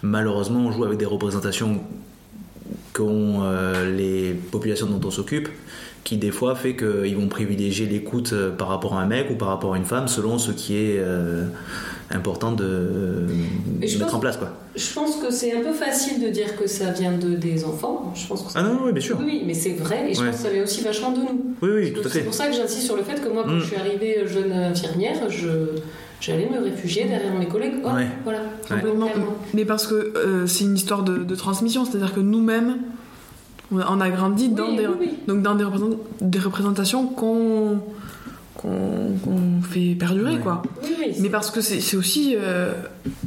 Malheureusement, 0.02 0.60
on 0.60 0.72
joue 0.72 0.84
avec 0.84 0.98
des 0.98 1.04
représentations 1.04 1.80
qu'ont 2.92 3.42
euh, 3.42 3.94
les 3.94 4.34
populations 4.34 4.86
dont 4.86 5.06
on 5.06 5.12
s'occupe, 5.12 5.48
qui 6.02 6.16
des 6.16 6.32
fois 6.32 6.56
fait 6.56 6.74
qu'ils 6.74 7.16
vont 7.16 7.28
privilégier 7.28 7.86
l'écoute 7.86 8.32
euh, 8.32 8.50
par 8.50 8.68
rapport 8.68 8.94
à 8.94 9.02
un 9.02 9.06
mec 9.06 9.30
ou 9.30 9.36
par 9.36 9.48
rapport 9.48 9.74
à 9.74 9.76
une 9.76 9.84
femme 9.84 10.08
selon 10.08 10.38
ce 10.38 10.50
qui 10.50 10.76
est 10.76 10.98
euh, 10.98 11.46
important 12.10 12.52
de 12.52 12.64
euh, 12.64 13.26
mettre 13.80 13.98
pense- 14.04 14.14
en 14.14 14.18
place. 14.20 14.36
Quoi. 14.36 14.48
Je 14.76 14.92
pense 14.94 15.16
que 15.16 15.30
c'est 15.32 15.56
un 15.56 15.62
peu 15.62 15.72
facile 15.72 16.22
de 16.22 16.28
dire 16.28 16.56
que 16.56 16.66
ça 16.66 16.90
vient 16.90 17.12
de, 17.12 17.30
des 17.34 17.64
enfants. 17.64 18.12
Je 18.14 18.26
pense 18.26 18.42
que 18.42 18.52
ça- 18.52 18.60
Ah 18.60 18.62
non, 18.62 18.80
oui, 18.84 18.92
bien 18.92 19.00
sûr. 19.02 19.18
Oui, 19.20 19.42
mais 19.46 19.54
c'est 19.54 19.72
vrai, 19.74 20.10
et 20.10 20.14
je 20.14 20.20
Ouais. 20.20 20.26
pense 20.28 20.36
que 20.36 20.42
ça 20.42 20.50
vient 20.50 20.62
aussi 20.62 20.82
vachement 20.82 21.12
de 21.12 21.20
nous. 21.20 21.54
Oui, 21.62 21.68
oui, 21.74 21.92
tout 21.92 22.00
à 22.00 22.02
C'est 22.04 22.08
fait. 22.10 22.20
pour 22.24 22.34
ça 22.34 22.46
que 22.48 22.52
j'insiste 22.54 22.82
sur 22.86 22.96
le 22.96 23.02
fait 23.02 23.22
que 23.22 23.28
moi, 23.28 23.42
quand 23.44 23.52
Mm. 23.54 23.60
je 23.60 23.64
suis 23.66 23.76
arrivée 23.76 24.24
jeune 24.26 24.52
infirmière, 24.52 25.30
je, 25.30 25.48
j'allais 26.20 26.48
me 26.48 26.62
réfugier 26.62 27.04
derrière 27.04 27.34
mes 27.38 27.46
collègues. 27.48 27.74
Oh, 27.84 27.88
Ouais. 27.88 28.06
Voilà. 28.24 28.40
Mais 29.54 29.64
parce 29.64 29.86
que 29.86 29.94
euh, 29.94 30.46
c'est 30.46 30.64
une 30.64 30.74
histoire 30.76 31.02
de, 31.02 31.18
de 31.18 31.34
transmission, 31.34 31.84
c'est-à-dire 31.84 32.12
que 32.14 32.20
nous-mêmes, 32.20 32.76
on 33.72 33.78
a, 33.78 33.86
on 33.90 34.00
a 34.00 34.10
grandi 34.10 34.48
dans, 34.50 34.68
Oui, 34.70 34.76
des, 34.76 34.86
oui, 34.86 34.94
oui. 35.00 35.10
Donc 35.26 35.42
dans 35.42 35.54
des, 35.54 35.64
représent- 35.64 35.96
des 36.20 36.38
représentations 36.38 37.06
qu'on 37.06 37.78
qu'on 38.56 38.68
qu'on 39.24 39.62
fait 39.62 39.94
perdurer, 39.98 40.34
Ouais. 40.34 40.40
quoi. 40.40 40.62
Mais 41.20 41.28
parce 41.28 41.50
que 41.50 41.60
c'est 41.60 41.96
aussi, 41.96 42.34
euh, 42.36 42.72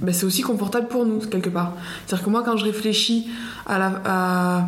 ben, 0.02 0.14
c'est 0.14 0.26
aussi 0.26 0.42
confortable 0.42 0.88
pour 0.88 1.06
nous, 1.06 1.20
quelque 1.20 1.50
part. 1.50 1.74
C'est-à-dire 2.06 2.26
que 2.26 2.30
moi, 2.30 2.44
quand 2.44 2.58
je 2.58 2.66
réfléchis 2.66 3.28
à 3.66 4.68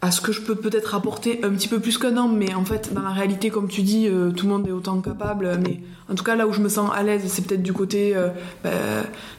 à, 0.00 0.10
ce 0.10 0.20
que 0.20 0.30
je 0.30 0.40
peux 0.40 0.54
peut-être 0.54 0.94
apporter 0.94 1.40
un 1.42 1.50
petit 1.50 1.66
peu 1.66 1.80
plus 1.80 1.98
qu'un 1.98 2.16
homme, 2.16 2.36
mais 2.36 2.54
en 2.54 2.64
fait, 2.64 2.94
dans 2.94 3.02
la 3.02 3.10
réalité, 3.10 3.50
comme 3.50 3.66
tu 3.66 3.82
dis, 3.82 4.06
euh, 4.06 4.30
tout 4.30 4.46
le 4.46 4.52
monde 4.52 4.68
est 4.68 4.72
autant 4.72 5.00
capable. 5.00 5.58
Mais 5.64 5.80
en 6.08 6.14
tout 6.14 6.22
cas, 6.22 6.36
là 6.36 6.46
où 6.46 6.52
je 6.52 6.60
me 6.60 6.68
sens 6.68 6.90
à 6.94 7.02
l'aise, 7.02 7.22
c'est 7.26 7.44
peut-être 7.44 7.62
du 7.62 7.72
côté 7.72 8.14
euh, 8.14 8.28
bah, 8.62 8.70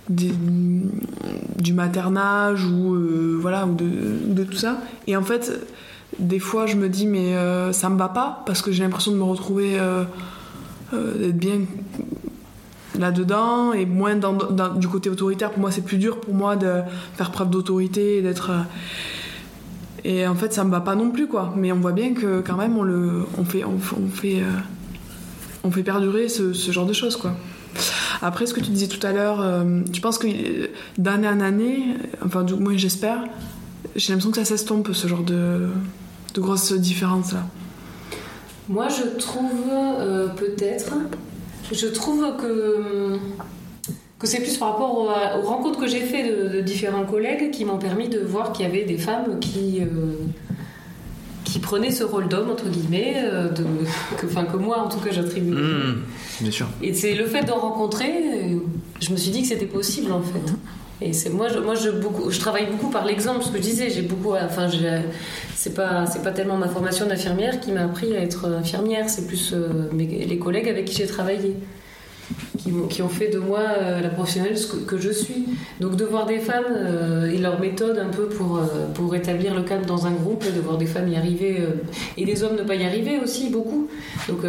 du 0.10 1.74
maternage 1.74 2.66
ou 2.66 2.98
voilà 3.40 3.66
ou 3.66 3.76
de, 3.76 3.86
ou 3.86 4.34
de 4.34 4.44
tout 4.44 4.58
ça. 4.58 4.82
Et 5.06 5.16
en 5.16 5.24
fait, 5.24 5.58
des 6.20 6.40
fois, 6.40 6.66
je 6.66 6.76
me 6.76 6.90
dis 6.90 7.08
mais 7.08 7.34
ça 7.72 7.90
me 7.90 7.98
va 7.98 8.10
pas 8.10 8.44
parce 8.46 8.62
que 8.62 8.72
j'ai 8.74 8.84
l'impression 8.84 9.14
de 9.14 9.18
me 9.18 9.24
retrouver 9.24 9.80
d'être 10.92 11.38
bien 11.38 11.62
là-dedans 12.98 13.74
et 13.74 13.86
moins 13.86 14.16
du 14.76 14.88
côté 14.88 15.10
autoritaire. 15.10 15.52
Pour 15.52 15.60
moi, 15.62 15.72
c'est 15.72 15.82
plus 15.84 15.98
dur 15.98 16.20
pour 16.20 16.34
moi 16.34 16.56
de 16.56 16.82
faire 17.16 17.32
preuve 17.32 17.50
d'autorité 17.50 18.18
et 18.18 18.22
d'être. 18.22 18.52
euh, 18.52 18.62
et 20.04 20.26
en 20.28 20.36
fait, 20.36 20.54
ça 20.54 20.64
me 20.64 20.72
va 20.72 20.80
pas 20.82 20.96
non 20.96 21.12
plus, 21.12 21.28
quoi. 21.28 21.54
Mais 21.58 21.72
on 21.72 21.80
voit 21.80 21.92
bien 21.92 22.14
que 22.14 22.42
quand 22.42 22.56
même, 22.56 22.78
on 22.78 22.84
le, 22.84 23.26
on 23.38 23.44
fait, 23.44 23.64
on, 23.66 23.78
fait- 23.78 24.40
euh, 24.42 24.46
on 25.64 25.72
fait 25.72 25.84
perdurer 25.84 26.30
ce, 26.30 26.54
genre 26.54 26.86
de 26.86 26.94
choses, 26.94 27.18
quoi. 27.18 27.34
Après, 28.22 28.46
ce 28.46 28.54
que 28.54 28.62
tu 28.62 28.72
disais 28.72 28.88
tout 28.88 29.06
à 29.06 29.12
l'heure, 29.12 29.42
euh, 29.42 29.82
je 29.92 30.00
pense 30.00 30.18
que 30.18 30.28
d'année 30.98 31.28
en 31.28 31.40
année, 31.42 31.96
enfin, 32.26 32.44
du 32.44 32.54
moins 32.56 32.78
j'espère, 32.78 33.24
j'ai 33.96 34.14
l'impression 34.14 34.32
que 34.32 34.38
ça 34.38 34.46
s'estompe, 34.46 34.90
ce 34.94 35.08
genre 35.08 35.24
de, 35.24 35.68
de 36.34 36.42
grosses 36.42 36.74
différences-là. 36.74 37.46
Moi, 38.70 38.88
je 38.90 39.18
trouve 39.18 39.52
peut-être, 40.38 40.94
je 41.72 41.88
trouve 41.88 42.36
que, 42.38 43.18
que 44.20 44.28
c'est 44.28 44.40
plus 44.40 44.58
par 44.58 44.74
rapport 44.74 44.98
aux, 44.98 45.10
aux 45.40 45.48
rencontres 45.48 45.80
que 45.80 45.88
j'ai 45.88 46.02
fait 46.02 46.24
de, 46.30 46.58
de 46.58 46.62
différents 46.62 47.06
collègues 47.06 47.52
qui 47.52 47.66
m'ont 47.66 47.78
permis 47.78 48.10
de 48.10 48.20
voir 48.20 48.52
qu'il 48.52 48.66
y 48.66 48.70
avait 48.70 48.84
des 48.84 48.98
femmes 48.98 49.40
qui, 49.40 49.82
euh, 49.82 50.16
qui 51.44 51.60
prenaient 51.60 51.92
ce 51.92 52.04
rôle 52.04 52.28
d'homme, 52.28 52.50
entre 52.50 52.70
guillemets, 52.70 53.16
euh, 53.18 53.50
de, 53.50 53.64
que, 54.18 54.26
enfin, 54.26 54.44
que 54.46 54.58
moi, 54.58 54.80
en 54.80 54.90
tout 54.90 55.00
cas, 55.00 55.12
j'attribue. 55.12 55.52
Mmh, 55.52 56.04
bien 56.42 56.52
sûr. 56.52 56.68
Et 56.82 56.94
c'est 56.94 57.14
le 57.14 57.26
fait 57.26 57.44
d'en 57.44 57.58
rencontrer, 57.60 58.12
euh, 58.12 58.60
je 59.00 59.12
me 59.12 59.18
suis 59.18 59.32
dit 59.32 59.42
que 59.42 59.48
c'était 59.48 59.66
possible 59.66 60.12
en 60.12 60.22
fait. 60.22 60.54
Et 61.02 61.14
c'est 61.14 61.30
moi, 61.30 61.48
je, 61.48 61.60
moi 61.60 61.76
je, 61.76 61.92
beaucoup, 61.92 62.32
je 62.32 62.40
travaille 62.40 62.66
beaucoup 62.66 62.90
par 62.90 63.06
l'exemple, 63.06 63.44
ce 63.44 63.52
que 63.52 63.58
je 63.58 63.62
disais, 63.62 63.90
j'ai 63.90 64.02
beaucoup, 64.02 64.34
enfin, 64.34 64.68
c'est 65.56 65.74
pas, 65.76 66.08
c'est 66.08 66.24
pas 66.24 66.32
tellement 66.32 66.58
ma 66.58 66.68
formation 66.68 67.06
d'infirmière 67.06 67.60
qui 67.60 67.72
m'a 67.72 67.84
appris 67.84 68.16
à 68.16 68.20
être 68.22 68.48
infirmière, 68.48 69.08
c'est 69.08 69.28
plus 69.28 69.54
euh, 69.54 69.68
les 69.94 70.40
collègues 70.40 70.68
avec 70.68 70.86
qui 70.86 70.96
j'ai 70.96 71.06
travaillé, 71.06 71.56
qui, 72.58 72.72
qui 72.90 73.02
ont 73.04 73.10
fait 73.10 73.28
de 73.28 73.38
moi 73.38 73.60
euh, 73.60 74.02
la 74.02 74.10
professionnelle 74.10 74.56
que, 74.88 74.98
je 74.98 75.12
suis. 75.12 75.46
Donc 75.80 75.98
de 75.98 76.04
voir 76.04 76.26
des 76.26 76.40
femmes 76.40 76.66
euh, 76.72 77.32
et 77.32 77.38
leur 77.38 77.60
méthode 77.60 78.00
un 78.00 78.10
peu 78.10 78.28
pour, 78.28 78.60
pour 78.96 79.12
rétablir 79.12 79.54
le 79.54 79.62
calme 79.62 79.86
dans 79.86 80.08
un 80.08 80.12
groupe, 80.12 80.46
de 80.52 80.60
voir 80.60 80.80
des 80.80 80.88
femmes 80.88 81.10
y 81.10 81.16
arriver 81.16 81.60
et 82.18 82.26
des 82.26 82.44
hommes 82.44 82.56
ne 82.56 82.64
pas 82.64 82.76
y 82.76 82.84
arriver 82.84 83.20
aussi 83.24 83.52
beaucoup. 83.52 83.88
Donc 84.28 84.40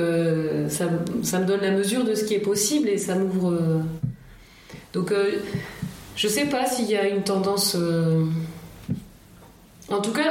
ça, 0.68 0.84
ça 1.22 1.40
me 1.40 1.44
donne 1.44 1.60
la 1.60 1.72
mesure 1.72 2.04
de 2.04 2.14
ce 2.14 2.24
qui 2.24 2.32
est 2.32 2.40
possible 2.40 2.88
et 2.88 2.96
ça 2.96 3.16
m'ouvre. 3.16 3.52
Donc 4.94 5.12
je 6.18 6.28
sais 6.28 6.44
pas 6.46 6.66
s'il 6.66 6.90
y 6.90 6.96
a 6.96 7.08
une 7.08 7.22
tendance. 7.22 7.74
euh, 7.78 8.24
En 9.90 10.00
tout 10.02 10.12
cas, 10.12 10.30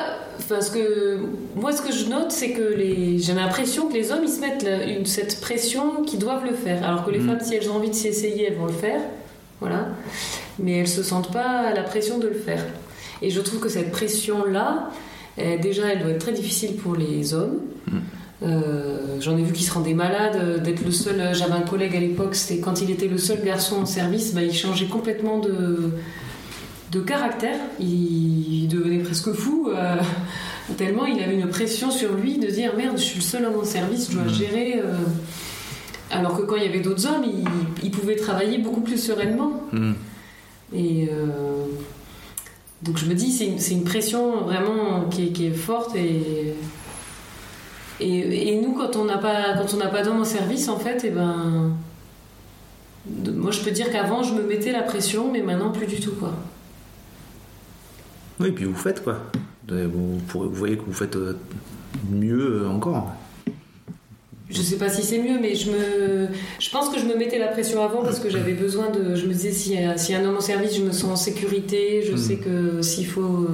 que 0.69 1.17
moi 1.55 1.71
ce 1.71 1.81
que 1.81 1.91
je 1.91 2.05
note, 2.05 2.31
c'est 2.31 2.51
que 2.51 2.61
les... 2.61 3.17
j'ai 3.17 3.33
l'impression 3.33 3.87
que 3.87 3.93
les 3.95 4.11
hommes 4.11 4.21
ils 4.23 4.29
se 4.29 4.39
mettent 4.39 4.63
la- 4.63 4.83
une- 4.83 5.07
cette 5.07 5.41
pression 5.41 6.03
qu'ils 6.03 6.19
doivent 6.19 6.45
le 6.45 6.53
faire, 6.55 6.83
alors 6.87 7.03
que 7.05 7.09
les 7.11 7.17
Mhm. 7.19 7.27
femmes 7.29 7.39
si 7.41 7.55
elles 7.55 7.67
ont 7.71 7.75
envie 7.77 7.89
de 7.89 7.95
s'essayer, 7.95 8.45
elles 8.47 8.55
vont 8.57 8.67
le 8.67 8.79
faire, 8.87 9.01
voilà. 9.59 9.87
Mais 10.59 10.73
elles 10.79 10.87
se 10.87 11.01
sentent 11.01 11.31
pas 11.33 11.73
la 11.73 11.81
pression 11.81 12.19
de 12.19 12.27
le 12.27 12.35
faire. 12.35 12.63
Et 13.23 13.31
je 13.31 13.41
trouve 13.41 13.59
que 13.59 13.69
cette 13.69 13.91
pression 13.91 14.45
là, 14.45 14.91
déjà, 15.57 15.87
elle 15.91 16.01
doit 16.03 16.11
être 16.11 16.19
très 16.19 16.33
difficile 16.33 16.75
pour 16.75 16.95
les 16.95 17.33
hommes. 17.33 17.59
Euh, 18.43 19.19
J'en 19.19 19.35
ai 19.37 19.41
vu 19.41 19.51
qui 19.51 19.63
se 19.63 19.73
rendaient 19.73 19.95
malades 19.95 20.35
euh, 20.35 20.57
d'être 20.59 20.85
le 20.85 20.91
seul. 20.91 21.19
euh, 21.19 21.33
J'avais 21.33 21.53
un 21.53 21.61
collègue 21.61 21.95
à 21.95 21.99
l'époque, 21.99 22.35
c'était 22.35 22.59
quand 22.61 22.81
il 22.81 22.91
était 22.91 23.07
le 23.07 23.17
seul 23.17 23.43
garçon 23.43 23.77
en 23.77 23.85
service, 23.87 24.33
bah, 24.33 24.43
il 24.43 24.53
changeait 24.53 24.85
complètement 24.85 25.39
de, 25.39 25.91
de 26.91 26.99
caractère. 26.99 27.57
Il, 27.79 28.63
il 28.63 28.67
devenait 28.67 28.99
presque 28.99 29.31
fou, 29.33 29.69
euh, 29.75 29.95
tellement 30.77 31.05
il 31.07 31.19
avait 31.23 31.33
une 31.35 31.47
pression 31.47 31.89
sur 31.89 32.13
lui 32.13 32.37
de 32.37 32.47
dire 32.47 32.73
merde, 32.77 32.97
je 32.97 33.03
suis 33.03 33.15
le 33.19 33.23
seul 33.23 33.45
homme 33.45 33.59
en 33.59 33.63
service, 33.65 34.09
je 34.11 34.15
dois 34.17 34.25
Mhm. 34.25 34.33
gérer. 34.33 34.79
euh. 34.83 34.93
Alors 36.11 36.37
que 36.37 36.43
quand 36.43 36.55
il 36.55 36.63
y 36.63 36.67
avait 36.67 36.79
d'autres 36.79 37.05
hommes, 37.07 37.25
il, 37.25 37.43
il 37.83 37.91
pouvait 37.91 38.15
travailler 38.15 38.59
beaucoup 38.59 38.81
plus 38.81 38.97
sereinement. 38.97 39.63
Et 40.73 41.09
euh, 41.11 41.65
donc 42.83 42.97
je 42.97 43.05
me 43.07 43.13
dis, 43.13 43.31
c'est 43.31 43.47
une, 43.47 43.59
c'est 43.59 43.73
une 43.73 43.83
pression 43.83 44.41
vraiment 44.41 45.05
qui 45.09 45.23
est, 45.23 45.31
qui 45.31 45.47
est 45.47 45.51
forte 45.51 45.95
et, 45.95 46.53
et, 47.99 48.53
et 48.53 48.61
nous, 48.61 48.73
quand 48.73 48.95
on 48.95 49.05
n'a 49.05 49.17
pas, 49.17 49.53
quand 49.57 49.73
on 49.73 49.77
n'a 49.77 49.87
pas 49.87 50.03
d'homme 50.03 50.19
en 50.21 50.25
service, 50.25 50.67
en 50.69 50.77
fait, 50.77 51.03
et 51.03 51.09
ben, 51.09 51.71
de- 53.05 53.31
moi 53.31 53.51
je 53.51 53.61
peux 53.61 53.71
dire 53.71 53.91
qu'avant 53.91 54.23
je 54.23 54.33
me 54.33 54.41
mettais 54.43 54.71
la 54.71 54.81
pression, 54.83 55.31
mais 55.31 55.41
maintenant 55.41 55.71
plus 55.71 55.87
du 55.87 55.99
tout 55.99 56.11
quoi. 56.13 56.33
Oui, 58.39 58.51
puis 58.51 58.65
vous 58.65 58.75
faites 58.75 59.03
quoi. 59.03 59.19
Vous, 59.67 60.19
voyez 60.51 60.77
que 60.77 60.83
vous 60.83 60.93
faites 60.93 61.15
euh, 61.15 61.33
mieux 62.09 62.63
euh, 62.63 62.69
encore. 62.69 63.11
Je 64.49 64.61
sais 64.61 64.77
pas 64.77 64.87
si 64.89 65.03
c'est 65.03 65.19
mieux, 65.19 65.39
mais 65.41 65.55
je 65.55 65.69
me, 65.71 66.27
je 66.59 66.69
pense 66.69 66.87
que 66.87 66.97
je 66.99 67.05
me 67.05 67.17
mettais 67.17 67.37
la 67.37 67.47
pression 67.47 67.83
avant 67.83 68.01
parce 68.03 68.19
que 68.19 68.29
j'avais 68.29 68.53
besoin 68.53 68.89
de, 68.91 69.13
je 69.15 69.25
me 69.25 69.33
disais 69.33 69.51
si 69.51 69.73
y 69.73 69.77
a 69.83 70.19
un 70.19 70.25
homme 70.25 70.37
en 70.37 70.41
service, 70.41 70.73
je 70.77 70.83
me 70.83 70.93
sens 70.93 71.11
en 71.11 71.15
sécurité, 71.17 72.03
je 72.07 72.13
Mm. 72.13 72.17
sais 72.17 72.35
que 72.37 72.81
s'il 72.81 73.07
faut, 73.07 73.47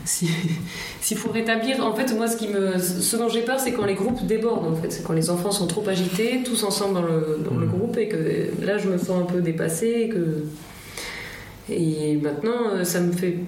euh, 0.00 0.06
si- 0.06 0.28
s'il 1.00 1.16
faut 1.16 1.30
rétablir, 1.30 1.84
en 1.84 1.94
fait, 1.94 2.14
moi, 2.16 2.26
ce 2.28 2.36
qui 2.36 2.48
me, 2.48 2.78
ce 2.78 3.16
dont 3.16 3.28
j'ai 3.28 3.42
peur, 3.42 3.60
c'est 3.60 3.72
quand 3.72 3.84
les 3.86 3.94
groupes 3.94 4.26
débordent, 4.26 4.72
en 4.72 4.76
fait, 4.76 4.90
c'est 4.90 5.02
quand 5.04 5.12
les 5.14 5.30
enfants 5.30 5.50
sont 5.52 5.66
trop 5.66 5.86
agités, 5.88 6.42
tous 6.44 6.62
ensemble 6.64 6.94
dans 6.94 7.02
le, 7.02 7.38
dans 7.48 7.56
le 7.56 7.66
Mm. 7.66 7.70
groupe, 7.70 7.96
et 7.98 8.08
que 8.08 8.16
là, 8.64 8.78
je 8.78 8.88
me 8.88 8.98
sens 8.98 9.22
un 9.22 9.26
peu 9.26 9.40
dépassée, 9.40 10.02
et 10.02 10.08
que, 10.08 10.44
et 11.68 12.16
maintenant, 12.16 12.72
euh, 12.74 12.84
ça 12.84 13.00
me 13.00 13.12
fait 13.12 13.38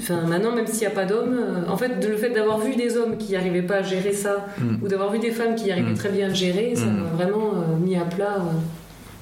Enfin, 0.00 0.22
maintenant, 0.26 0.50
même 0.56 0.66
s'il 0.66 0.80
n'y 0.80 0.86
a 0.86 0.90
pas 0.90 1.04
d'hommes, 1.04 1.38
euh, 1.38 1.70
en 1.70 1.76
fait, 1.76 2.04
le 2.04 2.16
fait 2.16 2.30
d'avoir 2.30 2.58
vu 2.58 2.74
des 2.74 2.96
hommes 2.96 3.16
qui 3.16 3.34
n'arrivaient 3.34 3.62
pas 3.62 3.76
à 3.76 3.82
gérer 3.82 4.12
ça, 4.12 4.48
Mm. 4.58 4.82
ou 4.82 4.88
d'avoir 4.88 5.12
vu 5.12 5.20
des 5.20 5.30
femmes 5.30 5.54
qui 5.54 5.70
arrivaient 5.70 5.92
Mm. 5.92 5.98
très 5.98 6.08
bien 6.08 6.24
à 6.26 6.28
le 6.30 6.34
gérer, 6.34 6.74
ça 6.74 6.86
m'a 6.86 7.04
vraiment 7.10 7.52
euh, 7.54 7.76
mis 7.80 7.94
à 7.94 8.00
plat 8.00 8.38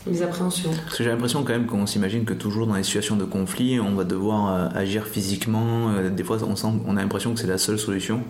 mes 0.07 0.23
appréhensions. 0.23 0.71
Parce 0.85 0.99
que 0.99 1.05
j'ai 1.05 1.11
l'impression 1.11 1.43
quand 1.43 1.53
même 1.53 1.67
qu'on 1.67 1.87
s'imagine 1.87 2.25
que 2.25 2.35
toujours 2.35 2.67
dans 2.67 2.75
les 2.75 2.83
situations 2.83 3.17
de 3.17 3.25
conflit, 3.25 3.81
on 3.81 3.95
va 3.95 4.05
devoir 4.05 4.55
euh, 4.55 4.69
agir 4.75 5.07
physiquement. 5.07 5.91
Euh, 5.91 6.11
des 6.11 6.25
fois, 6.25 6.39
on, 6.43 6.55
on 6.87 6.97
a 6.97 7.01
l'impression 7.01 7.35
que 7.35 7.41
c'est 7.41 7.47
la 7.47 7.59
seule 7.59 7.79
solution. 7.79 8.21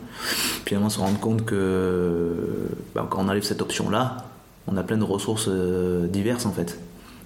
Puis 0.65 0.71
finalement, 0.71 0.91
se 0.91 0.99
rendre 0.99 1.19
compte 1.19 1.45
que 1.45 2.35
bah, 2.95 3.07
quand 3.09 3.25
on 3.25 3.29
arrive 3.29 3.45
cette 3.45 3.63
option-là, 3.63 4.27
on 4.67 4.77
a 4.77 4.83
plein 4.83 4.99
de 4.99 5.05
ressources 5.05 5.49
euh, 5.49 6.07
diverses 6.07 6.47
en 6.47 6.53
fait. 6.53 6.79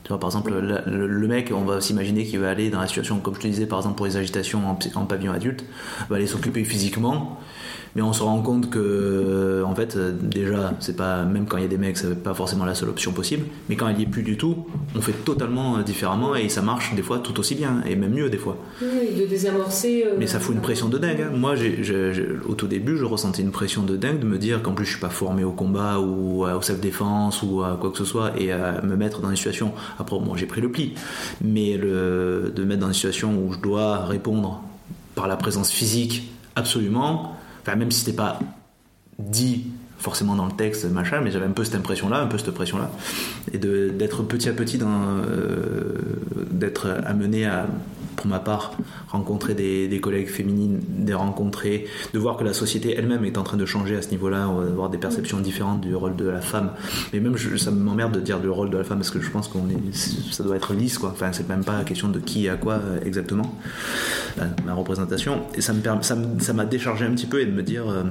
Tu 0.05 0.09
vois, 0.09 0.19
par 0.19 0.31
exemple, 0.31 0.53
le, 0.53 1.29
mec, 1.29 1.53
on 1.55 1.65
va 1.65 1.81
s'imaginer 1.81 2.25
qu'il 2.25 2.41
va 2.41 2.51
aller 2.51 2.71
dans 2.71 2.81
la 2.81 2.87
situation, 2.87 3.21
comme 3.21 3.35
je 3.37 3.41
te 3.41 3.47
disais, 3.47 3.67
par 3.67 3.79
exemple 3.79 3.97
pour 3.97 4.07
les 4.07 4.17
agitations 4.17 4.69
en, 4.69 4.79
en 4.97 5.05
pavillon 5.05 5.33
adulte, 5.33 5.65
va 6.09 6.17
aller 6.17 6.27
s'occuper 6.27 6.65
physiquement, 6.65 7.39
mais 7.97 8.03
on 8.03 8.13
se 8.13 8.23
rend 8.23 8.41
compte 8.43 8.71
que, 8.71 8.79
euh, 8.79 9.65
en 9.65 9.75
fait, 9.75 9.97
euh, 9.97 10.13
déjà, 10.13 10.73
c'est 10.81 10.97
pas, 10.97 11.25
même 11.25 11.47
quand 11.47 11.57
il 11.57 11.63
y 11.63 11.67
a 11.67 11.69
des 11.69 11.79
mecs, 11.79 11.97
c'est 11.97 12.15
pas 12.23 12.35
forcément 12.35 12.65
la 12.65 12.75
seule 12.75 12.89
option 12.89 13.13
possible, 13.13 13.45
mais 13.69 13.77
quand 13.77 13.89
il 13.89 13.99
y 13.99 14.03
est 14.03 14.07
plus 14.07 14.23
du 14.23 14.37
tout, 14.37 14.67
on 14.97 15.01
fait 15.01 15.13
totalement 15.25 15.79
euh, 15.79 15.83
différemment 15.83 16.35
et 16.35 16.49
ça 16.49 16.63
marche 16.63 16.95
des 16.95 17.03
fois 17.03 17.19
tout 17.19 17.39
aussi 17.41 17.55
bien, 17.55 17.83
et 17.87 17.97
même 17.97 18.13
mieux 18.13 18.31
des 18.31 18.39
fois. 18.39 18.57
Oui, 18.83 19.21
de 19.21 19.27
désamorcer. 19.27 20.05
euh, 20.07 20.15
Mais 20.19 20.27
ça 20.27 20.39
fout 20.41 20.55
une 20.55 20.61
pression 20.61 20.89
de 20.89 20.99
dingue. 20.99 21.23
hein. 21.23 21.37
Moi, 21.37 21.55
j'ai- 21.57 21.83
j'ai- 21.83 22.13
j'ai- 22.13 22.29
au 22.49 22.55
tout 22.55 22.67
début, 22.67 22.97
je 22.97 23.05
ressentais 23.05 23.43
une 23.43 23.51
pression 23.51 23.83
de 23.83 23.97
dingue 23.97 24.21
de 24.21 24.27
me 24.27 24.39
dire 24.39 24.63
qu'en 24.63 24.73
plus, 24.73 24.85
je 24.85 24.93
suis 24.93 25.01
pas 25.01 25.09
formé 25.11 25.45
au 25.45 25.53
combat 25.53 25.99
ou 26.01 26.45
à- 26.45 26.57
au 26.57 26.63
self-défense 26.63 27.43
ou 27.43 27.63
à 27.63 27.77
quoi 27.81 27.91
que 27.91 27.99
ce 27.99 28.05
soit 28.05 28.33
et 28.39 28.53
à 28.53 28.81
me 28.83 28.97
mettre 28.97 29.21
dans 29.21 29.31
une 29.31 29.37
situation. 29.37 29.73
Après, 29.99 30.17
bon, 30.19 30.37
j'ai 30.37 30.47
pris 30.47 30.61
le 30.61 30.71
pli, 30.71 30.95
mais 31.43 31.77
le, 31.77 32.53
de 32.55 32.63
me 32.63 32.69
mettre 32.69 32.81
dans 32.81 32.87
une 32.89 32.95
situation 32.95 33.37
où 33.37 33.53
je 33.53 33.59
dois 33.59 34.05
répondre 34.07 34.63
par 35.15 35.27
la 35.29 35.37
présence 35.37 35.71
physique 35.71 36.31
absolument, 36.57 37.35
même 37.77 37.91
si 37.91 38.01
c'était 38.01 38.17
pas 38.17 38.39
dit 39.19 39.67
forcément 39.99 40.35
dans 40.35 40.47
le 40.47 40.53
texte, 40.53 40.91
machin, 40.91 41.21
mais 41.23 41.31
j'avais 41.31 41.45
un 41.45 41.51
peu 41.51 41.63
cette 41.63 41.75
impression-là, 41.75 42.21
un 42.21 42.27
peu 42.27 42.39
cette 42.39 42.53
pression-là, 42.53 42.91
et 43.53 43.59
d'être 43.59 44.23
petit 44.23 44.49
à 44.49 44.53
petit 44.53 44.79
euh, 44.83 45.95
d'être 46.51 46.89
amené 47.05 47.47
à, 47.47 47.67
pour 48.21 48.29
ma 48.29 48.39
part, 48.39 48.73
rencontrer 49.09 49.55
des, 49.55 49.89
des 49.89 50.01
collègues 50.01 50.29
féminines, 50.29 50.81
de 50.99 51.15
rencontrer, 51.15 51.87
de 52.13 52.19
voir 52.19 52.37
que 52.37 52.45
la 52.45 52.53
société 52.53 52.95
elle-même 52.97 53.25
est 53.25 53.39
en 53.39 53.43
train 53.43 53.57
de 53.57 53.65
changer 53.65 53.97
à 53.97 54.03
ce 54.03 54.11
niveau-là, 54.11 54.45
avoir 54.45 54.91
des 54.91 54.99
perceptions 54.99 55.41
différentes 55.41 55.81
du 55.81 55.95
rôle 55.95 56.17
de 56.17 56.29
la 56.29 56.41
femme. 56.43 56.73
Mais 57.13 57.21
même, 57.21 57.37
ça 57.39 57.71
m'emmerde 57.71 58.15
de 58.15 58.21
dire 58.21 58.39
du 58.41 58.49
rôle 58.51 58.69
de 58.69 58.77
la 58.77 58.85
femme 58.85 58.99
parce 58.99 59.11
que 59.11 59.21
je 59.23 59.31
pense 59.31 59.49
qu'on 59.49 59.69
est, 59.71 59.95
ça 60.33 60.45
doit 60.45 60.57
être 60.57 60.75
lisse, 60.75 60.99
quoi. 60.99 61.11
Enfin, 61.13 61.31
c'est 61.33 61.49
même 61.49 61.65
pas 61.65 61.79
la 61.79 61.85
question 61.85 62.09
de 62.09 62.21
qui 62.21 62.49
à 62.49 62.57
quoi 62.57 62.75
euh, 62.75 62.99
exactement, 63.05 63.55
euh, 64.39 64.45
ma 64.67 64.75
représentation. 64.75 65.41
Et 65.55 65.63
ça 65.63 65.73
permet- 65.73 66.03
ça 66.03 66.17
ça 66.41 66.53
m'a 66.53 66.67
déchargé 66.67 67.07
un 67.07 67.13
petit 67.13 67.27
peu 67.27 67.41
et 67.41 67.47
de 67.47 67.53
me 67.53 67.63
dire. 67.63 67.89
euh, 67.89 68.03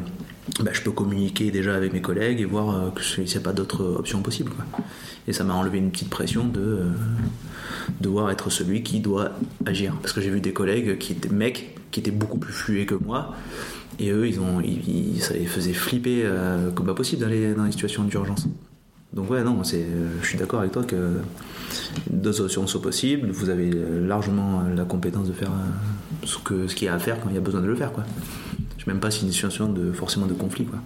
bah, 0.63 0.71
je 0.73 0.81
peux 0.81 0.91
communiquer 0.91 1.51
déjà 1.51 1.75
avec 1.75 1.93
mes 1.93 2.01
collègues 2.01 2.41
et 2.41 2.45
voir 2.45 2.69
euh, 2.75 2.89
s'il 3.01 3.23
n'y 3.23 3.37
a 3.37 3.39
pas 3.39 3.53
d'autres 3.53 3.83
options 3.83 4.21
possibles. 4.21 4.51
quoi. 4.51 4.65
Et 5.27 5.33
ça 5.33 5.43
m'a 5.43 5.53
enlevé 5.53 5.77
une 5.77 5.91
petite 5.91 6.09
pression 6.09 6.45
de 6.45 6.59
euh, 6.59 6.91
devoir 8.01 8.29
être 8.31 8.49
celui 8.49 8.83
qui 8.83 8.99
doit 8.99 9.31
agir. 9.65 9.95
Parce 10.01 10.13
que 10.13 10.21
j'ai 10.21 10.29
vu 10.29 10.41
des 10.41 10.53
collègues 10.53 10.97
qui 10.97 11.13
étaient 11.13 11.29
mecs, 11.29 11.77
qui 11.91 11.99
étaient 11.99 12.11
beaucoup 12.11 12.37
plus 12.37 12.53
flués 12.53 12.85
que 12.85 12.95
moi, 12.95 13.35
Et 13.99 14.11
eux, 14.11 14.27
ils 14.27 14.39
ont, 14.39 14.61
ça 15.19 15.33
les 15.33 15.45
faisait 15.45 15.73
flipper 15.73 16.21
euh, 16.23 16.71
comme 16.71 16.85
pas 16.85 16.93
possible 16.93 17.21
dans 17.21 17.65
les 17.65 17.71
situations 17.71 18.03
d'urgence. 18.03 18.47
Donc 19.13 19.29
ouais, 19.29 19.43
non, 19.43 19.63
c'est, 19.63 19.81
euh, 19.81 20.07
je 20.21 20.27
suis 20.27 20.37
d'accord 20.37 20.59
avec 20.59 20.71
toi 20.71 20.83
que 20.83 21.17
deux 22.09 22.31
solutions 22.31 22.67
sont 22.67 22.79
possibles. 22.79 23.29
Vous 23.31 23.49
avez 23.49 23.71
euh, 23.73 24.07
largement 24.07 24.61
euh, 24.61 24.75
la 24.75 24.85
compétence 24.85 25.27
de 25.27 25.33
faire 25.33 25.49
euh, 25.51 26.25
ce 26.25 26.37
ce 26.67 26.75
qu'il 26.75 26.85
y 26.85 26.89
a 26.89 26.93
à 26.93 26.99
faire 26.99 27.19
quand 27.19 27.29
il 27.29 27.35
y 27.35 27.37
a 27.37 27.41
besoin 27.41 27.61
de 27.61 27.67
le 27.67 27.75
faire, 27.75 27.91
quoi. 27.91 28.05
Même 28.89 28.99
pas 28.99 29.11
si 29.11 29.19
c'est 29.19 29.25
une 29.27 29.31
situation 29.31 29.67
de 29.69 29.91
forcément 29.91 30.25
de 30.25 30.33
conflit, 30.33 30.65
quoi. 30.65 30.79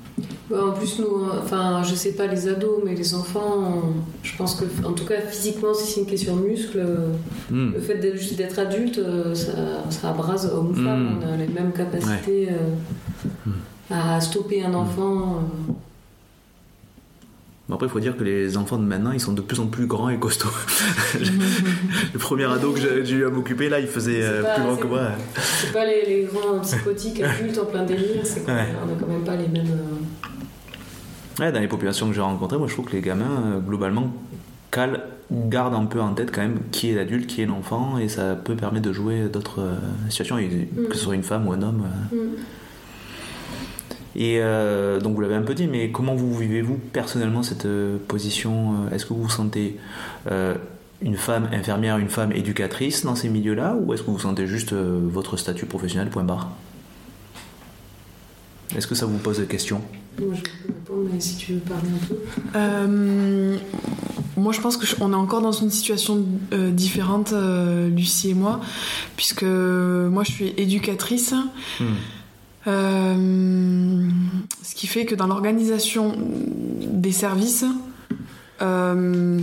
Ouais, 0.52 0.62
en 0.62 0.74
plus, 0.74 1.00
nous, 1.00 1.24
enfin, 1.42 1.82
je 1.84 1.96
sais 1.96 2.12
pas 2.20 2.28
les 2.28 2.50
ados, 2.50 2.82
mais 2.86 2.96
les 2.96 3.16
enfants, 3.16 3.82
je 4.24 4.36
pense 4.36 4.56
que, 4.56 4.66
en 4.86 4.92
tout 4.92 5.06
cas, 5.06 5.22
physiquement, 5.22 5.74
si 5.74 5.90
c'est 5.90 6.00
une 6.02 6.06
question 6.06 6.36
de 6.36 6.42
muscle, 6.42 6.80
euh, 6.80 7.08
Hmm. 7.50 7.72
le 7.74 7.80
fait 7.80 7.96
d'être, 7.96 8.60
adulte, 8.60 8.98
euh, 8.98 9.34
ça, 9.34 9.54
ça 9.90 10.10
abrase 10.10 10.52
homme 10.54 10.72
ou 10.72 10.74
femme. 10.74 11.04
Mm. 11.04 11.20
On 11.24 11.34
a 11.34 11.38
les 11.38 11.48
mêmes 11.48 11.72
capacités 11.72 12.50
euh, 12.52 13.52
à 13.90 14.20
stopper 14.20 14.64
un 14.66 14.74
enfant. 14.74 15.40
euh. 15.70 15.74
Bon, 17.70 17.76
après, 17.76 17.88
il 17.88 17.90
faut 17.90 18.00
dire 18.02 18.18
que 18.18 18.24
les 18.26 18.58
enfants 18.58 18.78
de 18.78 18.84
maintenant, 18.84 19.12
ils 19.14 19.22
sont 19.22 19.32
de 19.32 19.40
plus 19.42 19.60
en 19.62 19.68
plus 19.68 19.86
grands 19.88 20.10
et 20.10 20.18
costauds. 20.20 20.50
le 22.14 22.20
premier 22.20 22.44
ado 22.46 22.74
que 22.74 22.80
j'ai 23.06 23.16
eu 23.16 23.26
à 23.26 23.30
m'occuper, 23.30 23.70
là, 23.70 23.80
il 23.80 23.88
faisait 23.88 24.22
euh, 24.22 24.42
pas- 24.44 24.54
plus 24.56 24.64
grand 24.64 24.76
que 24.76 24.88
moi. 24.88 25.02
C'est 25.40 25.72
pas 25.72 25.86
les, 25.86 26.06
les 26.06 26.24
grands 26.32 26.60
psychotiques 26.60 27.22
adultes 27.24 27.58
en 27.58 27.66
plein 27.66 27.84
délire, 27.84 28.26
c'est 28.26 28.46
qu'on 28.46 28.52
Ouais. 28.54 28.68
on 28.86 28.92
a 28.92 29.00
quand 29.00 29.08
même 29.08 29.24
pas 29.24 29.36
les 29.38 29.48
mêmes. 29.48 29.72
euh, 29.72 31.42
Ouais, 31.44 31.52
dans 31.52 31.62
les 31.62 31.68
populations 31.68 32.08
que 32.10 32.14
j'ai 32.14 32.22
rencontrées, 32.22 32.58
moi 32.58 32.68
je 32.68 32.74
trouve 32.74 32.86
que 32.86 32.92
les 32.94 33.02
gamins, 33.02 33.56
euh, 33.56 33.60
globalement, 33.60 34.14
calent, 34.70 35.02
gardent 35.32 35.74
un 35.76 35.86
peu 35.86 36.00
en 36.02 36.14
tête 36.14 36.32
quand 36.32 36.42
même 36.42 36.60
qui 36.72 36.92
est 36.92 36.96
l'adulte, 36.96 37.26
qui 37.28 37.42
est 37.42 37.46
l'enfant, 37.48 37.98
et 37.98 38.08
ça 38.10 38.36
peut 38.36 38.56
permettre 38.56 38.86
de 38.88 38.94
jouer 38.94 39.30
d'autres 39.32 39.62
situations, 40.10 40.36
Mm. 40.36 40.88
que 40.90 40.96
ce 40.96 41.04
soit 41.06 41.16
une 41.16 41.24
femme 41.24 41.48
ou 41.48 41.54
un 41.54 41.62
homme. 41.62 41.86
Mm. 42.12 42.18
Et 44.16 44.38
euh, 44.40 45.00
donc 45.00 45.16
vous 45.16 45.22
l'avez 45.22 45.36
un 45.36 45.42
peu 45.42 45.56
dit, 45.56 45.68
mais 45.68 45.90
comment 45.92 46.14
vous 46.16 46.38
vivez-vous 46.38 46.78
personnellement 46.92 47.42
cette 47.44 47.66
euh, 47.66 47.98
position 48.08 48.74
euh, 48.92 48.96
Est-ce 48.96 49.06
que 49.06 49.14
vous 49.14 49.24
vous 49.24 49.30
sentez 49.30 49.78
euh, 50.30 50.54
une 51.02 51.18
femme 51.18 51.50
infirmière, 51.52 51.98
une 51.98 52.10
femme 52.10 52.32
éducatrice 52.32 53.04
dans 53.06 53.16
ces 53.16 53.28
milieux-là, 53.30 53.76
ou 53.82 53.94
est-ce 53.94 54.04
que 54.04 54.12
vous 54.12 54.20
sentez 54.20 54.46
juste 54.48 54.74
euh, 54.74 55.00
votre 55.04 55.36
statut 55.38 55.66
professionnel, 55.66 56.10
point 56.10 56.24
barre? 56.24 56.50
Est-ce 58.76 58.88
que 58.88 58.96
ça 58.96 59.06
vous 59.06 59.18
pose 59.18 59.40
des 59.40 59.46
questions? 59.46 59.82
Moi, 60.20 60.34
je 60.36 60.42
peux 60.42 60.68
répondre, 60.68 61.10
mais 61.14 61.20
si 61.20 61.36
tu 61.38 61.54
veux 61.54 61.60
parler 61.60 61.90
un 61.90 62.06
peu. 62.08 62.16
Euh, 62.56 63.58
moi, 64.38 64.52
je 64.54 64.62
pense 64.62 64.78
que 64.78 64.86
je- 64.86 64.96
on 65.02 65.12
est 65.12 65.16
encore 65.16 65.42
dans 65.42 65.52
une 65.52 65.70
situation 65.70 66.24
euh, 66.54 66.72
différente, 66.72 67.34
euh, 67.34 67.90
Lucie 67.90 68.32
et 68.32 68.34
moi, 68.34 68.62
puisque 69.16 69.44
moi, 69.44 70.24
je 70.24 70.32
suis 70.32 70.54
éducatrice. 70.58 71.34
Hmm. 71.80 71.86
Euh, 72.68 74.08
ce 74.62 74.76
qui 74.76 74.88
fait 74.88 75.06
que 75.06 75.16
dans 75.16 75.28
l'organisation 75.28 76.16
des 76.18 77.12
services, 77.12 77.66
euh, 78.62 79.42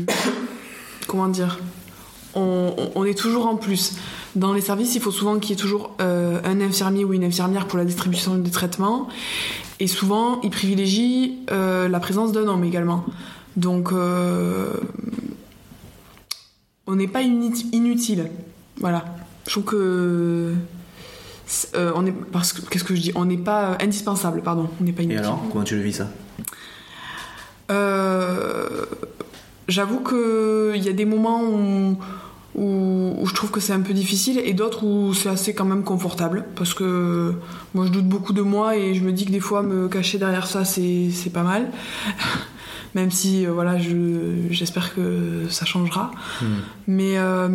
comment 1.06 1.28
dire, 1.28 1.58
on, 2.34 3.04
est 3.04 3.18
toujours 3.18 3.46
en 3.46 3.56
plus. 3.56 3.94
Dans 4.36 4.52
les 4.52 4.60
services, 4.60 4.94
il 4.94 5.00
faut 5.00 5.10
souvent 5.10 5.38
qu'il 5.38 5.50
y 5.50 5.52
ait 5.54 5.60
toujours 5.60 5.94
euh, 6.00 6.40
un 6.44 6.60
infirmier 6.60 7.04
ou 7.04 7.12
une 7.12 7.24
infirmière 7.24 7.66
pour 7.66 7.78
la 7.78 7.84
distribution 7.84 8.36
des 8.36 8.50
traitements. 8.50 9.08
Et 9.80 9.86
souvent, 9.86 10.40
ils 10.42 10.50
privilégient 10.50 11.38
la 11.48 12.00
présence 12.00 12.32
d'un 12.32 12.46
homme 12.46 12.64
également. 12.64 13.04
Donc, 13.56 13.92
on 16.86 16.94
n'est 16.94 17.08
pas 17.08 17.22
inut- 17.22 17.66
inutile. 17.72 18.30
Voilà. 18.78 19.04
Je 19.46 19.52
trouve 19.52 19.64
que. 19.64 20.54
Euh, 21.74 21.92
on 21.94 22.06
est, 22.06 22.12
parce 22.12 22.52
que, 22.52 22.60
qu'est-ce 22.68 22.84
que 22.84 22.94
je 22.94 23.00
dis? 23.00 23.12
On 23.14 23.24
n'est 23.24 23.36
pas 23.36 23.70
euh, 23.72 23.74
indispensable, 23.84 24.42
pardon. 24.42 24.68
On 24.80 24.84
n'est 24.84 24.92
pas 24.92 25.02
Et 25.02 25.06
inutile. 25.06 25.24
alors, 25.24 25.42
comment 25.50 25.64
tu 25.64 25.76
le 25.76 25.82
vis 25.82 25.94
ça? 25.94 26.08
Euh, 27.70 28.84
J'avoue 29.68 30.00
qu'il 30.00 30.82
y 30.82 30.88
a 30.88 30.92
des 30.92 31.04
moments 31.04 31.44
où, 31.44 31.96
où, 32.56 33.14
où 33.20 33.26
je 33.26 33.34
trouve 33.34 33.52
que 33.52 33.60
c'est 33.60 33.72
un 33.72 33.80
peu 33.82 33.92
difficile 33.94 34.40
et 34.44 34.52
d'autres 34.52 34.82
où 34.84 35.14
c'est 35.14 35.28
assez 35.28 35.54
quand 35.54 35.64
même 35.64 35.84
confortable 35.84 36.44
parce 36.56 36.74
que 36.74 37.34
moi 37.74 37.86
je 37.86 37.92
doute 37.92 38.06
beaucoup 38.08 38.32
de 38.32 38.42
moi 38.42 38.76
et 38.76 38.94
je 38.94 39.02
me 39.04 39.12
dis 39.12 39.24
que 39.26 39.30
des 39.30 39.38
fois 39.38 39.62
me 39.62 39.86
cacher 39.88 40.18
derrière 40.18 40.48
ça 40.48 40.64
c'est 40.64 41.12
pas 41.32 41.44
mal. 41.44 41.70
Même 42.96 43.12
si 43.12 43.46
euh, 43.46 43.52
voilà, 43.52 43.78
je- 43.78 44.48
j'espère 44.50 44.92
que 44.92 45.44
ça 45.48 45.64
changera. 45.64 46.10
Hmm. 46.42 46.46
Mais 46.88 47.12
euh, 47.18 47.48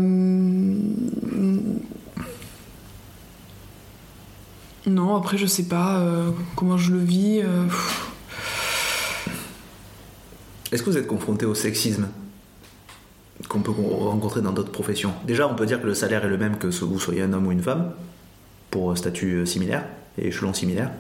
non, 4.88 5.16
après 5.16 5.38
je 5.38 5.46
sais 5.46 5.68
pas 5.68 6.00
euh, 6.00 6.30
comment 6.56 6.78
je 6.78 6.92
le 6.92 7.00
vis. 7.00 7.42
euh. 7.44 7.66
Est-ce 10.72 10.84
que 10.84 10.90
vous 10.90 10.98
êtes 10.98 11.08
confronté 11.08 11.46
au 11.46 11.56
sexisme 11.56 12.08
qu'on 13.48 13.62
peut 13.62 13.72
rencontrer 13.72 14.42
dans 14.42 14.52
d'autres 14.52 14.72
professions? 14.72 15.14
Déjà, 15.26 15.48
on 15.48 15.56
peut 15.56 15.66
dire 15.66 15.82
que 15.82 15.86
le 15.86 15.94
salaire 15.94 16.26
est 16.26 16.30
le 16.30 16.38
même 16.38 16.58
que 16.58 16.68
vous 16.68 17.00
soyez 17.00 17.22
un 17.22 17.34
homme 17.34 17.48
ou 17.48 17.52
une 17.52 17.62
femme, 17.62 17.92
pour 18.72 18.98
statut 18.98 19.36
euh, 19.36 19.46
similaire 19.46 19.86
et 20.18 20.28
échelon 20.28 20.54
similaire. 20.54 20.92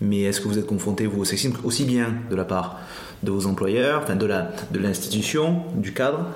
Mais 0.00 0.22
est-ce 0.22 0.40
que 0.40 0.48
vous 0.48 0.58
êtes 0.58 0.66
confronté, 0.66 1.06
au 1.06 1.24
sexisme 1.24 1.56
aussi 1.64 1.84
bien 1.84 2.12
de 2.30 2.36
la 2.36 2.44
part 2.44 2.80
de 3.22 3.30
vos 3.30 3.46
employeurs, 3.46 4.00
enfin 4.02 4.16
de 4.16 4.26
la 4.26 4.50
de 4.70 4.78
l'institution, 4.78 5.62
du 5.74 5.92
cadre, 5.92 6.26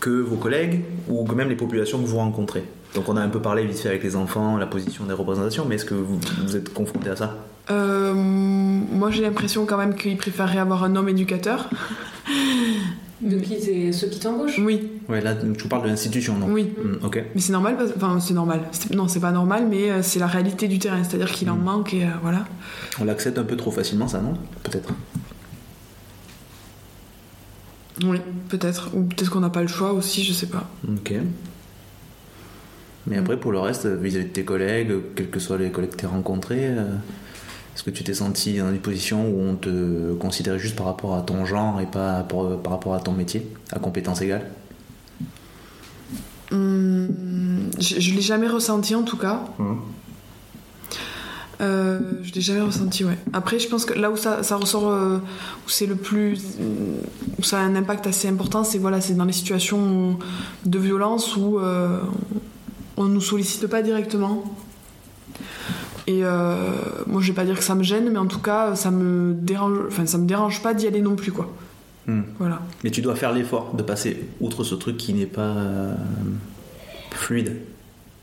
que 0.00 0.10
vos 0.10 0.36
collègues 0.36 0.82
ou 1.08 1.24
même 1.32 1.48
les 1.48 1.56
populations 1.56 2.00
que 2.00 2.06
vous 2.06 2.18
rencontrez? 2.18 2.64
Donc 2.94 3.08
on 3.08 3.16
a 3.16 3.20
un 3.20 3.28
peu 3.28 3.40
parlé 3.42 3.66
vite 3.66 3.78
fait 3.78 3.88
avec 3.88 4.04
les 4.04 4.14
enfants, 4.16 4.56
la 4.56 4.66
position 4.66 5.04
des 5.04 5.14
représentations, 5.14 5.64
mais 5.68 5.74
est-ce 5.76 5.84
que 5.84 5.94
vous, 5.94 6.20
vous 6.44 6.56
êtes 6.56 6.72
confronté 6.72 7.10
à 7.10 7.16
ça? 7.16 7.36
Euh, 7.70 8.12
moi 8.14 9.10
j'ai 9.10 9.22
l'impression 9.22 9.66
quand 9.66 9.76
même 9.78 9.94
qu'ils 9.96 10.16
préféraient 10.16 10.58
avoir 10.58 10.84
un 10.84 10.94
homme 10.96 11.08
éducateur. 11.08 11.68
De 13.20 13.38
qui 13.38 13.58
c'est 13.60 13.90
ceux 13.92 14.08
qui 14.08 14.18
t'embauchent? 14.20 14.58
Oui, 14.58 14.90
Ouais, 15.08 15.20
là, 15.22 15.34
je 15.40 15.62
vous 15.62 15.68
parle 15.68 15.84
de 15.84 15.88
l'institution, 15.88 16.36
non? 16.36 16.46
Oui. 16.50 16.64
Hmm, 16.76 17.04
ok. 17.06 17.24
Mais 17.34 17.40
c'est 17.40 17.52
normal, 17.52 17.76
parce- 17.76 17.92
enfin 17.96 18.18
c'est 18.20 18.34
normal. 18.34 18.60
Non, 18.92 19.08
c'est 19.08 19.20
pas 19.20 19.30
normal, 19.30 19.66
mais 19.70 19.90
euh, 19.90 20.02
c'est 20.02 20.18
la 20.18 20.26
réalité 20.26 20.68
du 20.68 20.78
terrain. 20.78 21.02
C'est-à-dire 21.04 21.30
qu'il 21.32 21.48
en 21.48 21.54
Mm. 21.56 21.62
manque 21.62 21.94
et 21.94 22.04
euh, 22.04 22.08
voilà. 22.22 22.44
On 23.00 23.04
l'accepte 23.04 23.38
un 23.38 23.44
peu 23.44 23.56
trop 23.56 23.70
facilement, 23.70 24.08
ça, 24.08 24.20
non? 24.20 24.34
Peut-être. 24.64 24.90
Oui, 28.02 28.18
peut-être. 28.48 28.90
Ou 28.94 29.04
peut-être 29.04 29.30
qu'on 29.30 29.40
n'a 29.40 29.50
pas 29.50 29.62
le 29.62 29.68
choix 29.68 29.92
aussi, 29.92 30.24
je 30.24 30.32
sais 30.32 30.48
pas. 30.48 30.64
Ok. 30.88 31.14
Mais 33.06 33.18
après, 33.18 33.38
pour 33.38 33.52
le 33.52 33.58
reste, 33.58 33.86
vis-à-vis 33.86 34.26
de 34.26 34.30
tes 34.30 34.44
collègues, 34.44 34.92
quels 35.14 35.30
que 35.30 35.38
soient 35.38 35.58
les 35.58 35.70
collègues 35.70 35.90
que 35.90 35.96
tu 35.96 36.06
as 36.06 36.08
rencontrés, 36.08 36.68
euh, 36.68 36.94
est-ce 37.74 37.82
que 37.82 37.90
tu 37.90 38.04
t'es 38.04 38.14
senti 38.14 38.58
dans 38.58 38.70
une 38.70 38.78
position 38.78 39.28
où 39.28 39.40
on 39.40 39.56
te 39.56 40.14
considérait 40.14 40.58
juste 40.58 40.76
par 40.76 40.86
rapport 40.86 41.14
à 41.14 41.22
ton 41.22 41.44
genre 41.44 41.80
et 41.80 41.86
pas 41.86 42.22
par, 42.22 42.58
par 42.58 42.72
rapport 42.72 42.94
à 42.94 43.00
ton 43.00 43.12
métier, 43.12 43.46
à 43.72 43.78
compétences 43.78 44.22
égales? 44.22 44.48
Hum, 46.52 47.08
je 47.78 48.00
je 48.00 48.14
l'ai 48.14 48.20
jamais 48.20 48.46
ressenti 48.46 48.94
en 48.94 49.02
tout 49.02 49.16
cas. 49.16 49.44
Euh, 51.60 52.00
je 52.22 52.32
l'ai 52.32 52.40
jamais 52.40 52.60
ressenti, 52.60 53.04
ouais. 53.04 53.18
Après, 53.32 53.58
je 53.58 53.68
pense 53.68 53.84
que 53.84 53.94
là 53.94 54.10
où 54.10 54.16
ça, 54.16 54.42
ça 54.42 54.56
ressort, 54.56 54.88
euh, 54.88 55.18
où 55.18 55.68
c'est 55.68 55.86
le 55.86 55.94
plus, 55.94 56.40
où 57.38 57.42
ça 57.42 57.58
a 57.58 57.62
un 57.62 57.76
impact 57.76 58.06
assez 58.06 58.28
important, 58.28 58.64
c'est 58.64 58.78
voilà, 58.78 59.00
c'est 59.00 59.14
dans 59.14 59.24
les 59.24 59.32
situations 59.32 60.18
de 60.64 60.78
violence 60.78 61.36
où 61.36 61.58
euh, 61.58 62.00
on 62.96 63.04
nous 63.04 63.20
sollicite 63.20 63.66
pas 63.66 63.82
directement. 63.82 64.44
Et 66.06 66.20
euh, 66.22 66.72
moi, 67.06 67.22
je 67.22 67.28
vais 67.28 67.34
pas 67.34 67.44
dire 67.44 67.56
que 67.56 67.64
ça 67.64 67.74
me 67.74 67.82
gêne, 67.82 68.10
mais 68.10 68.18
en 68.18 68.26
tout 68.26 68.40
cas, 68.40 68.74
ça 68.74 68.90
me 68.90 69.32
dérange, 69.34 69.78
enfin, 69.88 70.06
ça 70.06 70.18
me 70.18 70.26
dérange 70.26 70.62
pas 70.62 70.74
d'y 70.74 70.86
aller 70.86 71.00
non 71.00 71.16
plus, 71.16 71.32
quoi. 71.32 71.52
Hmm. 72.06 72.22
Voilà. 72.38 72.60
Mais 72.82 72.90
tu 72.90 73.00
dois 73.00 73.14
faire 73.14 73.32
l'effort 73.32 73.74
de 73.74 73.82
passer 73.82 74.24
outre 74.40 74.64
ce 74.64 74.74
truc 74.74 74.98
qui 74.98 75.14
n'est 75.14 75.24
pas 75.24 75.56
euh, 75.56 75.94
fluide. 77.12 77.56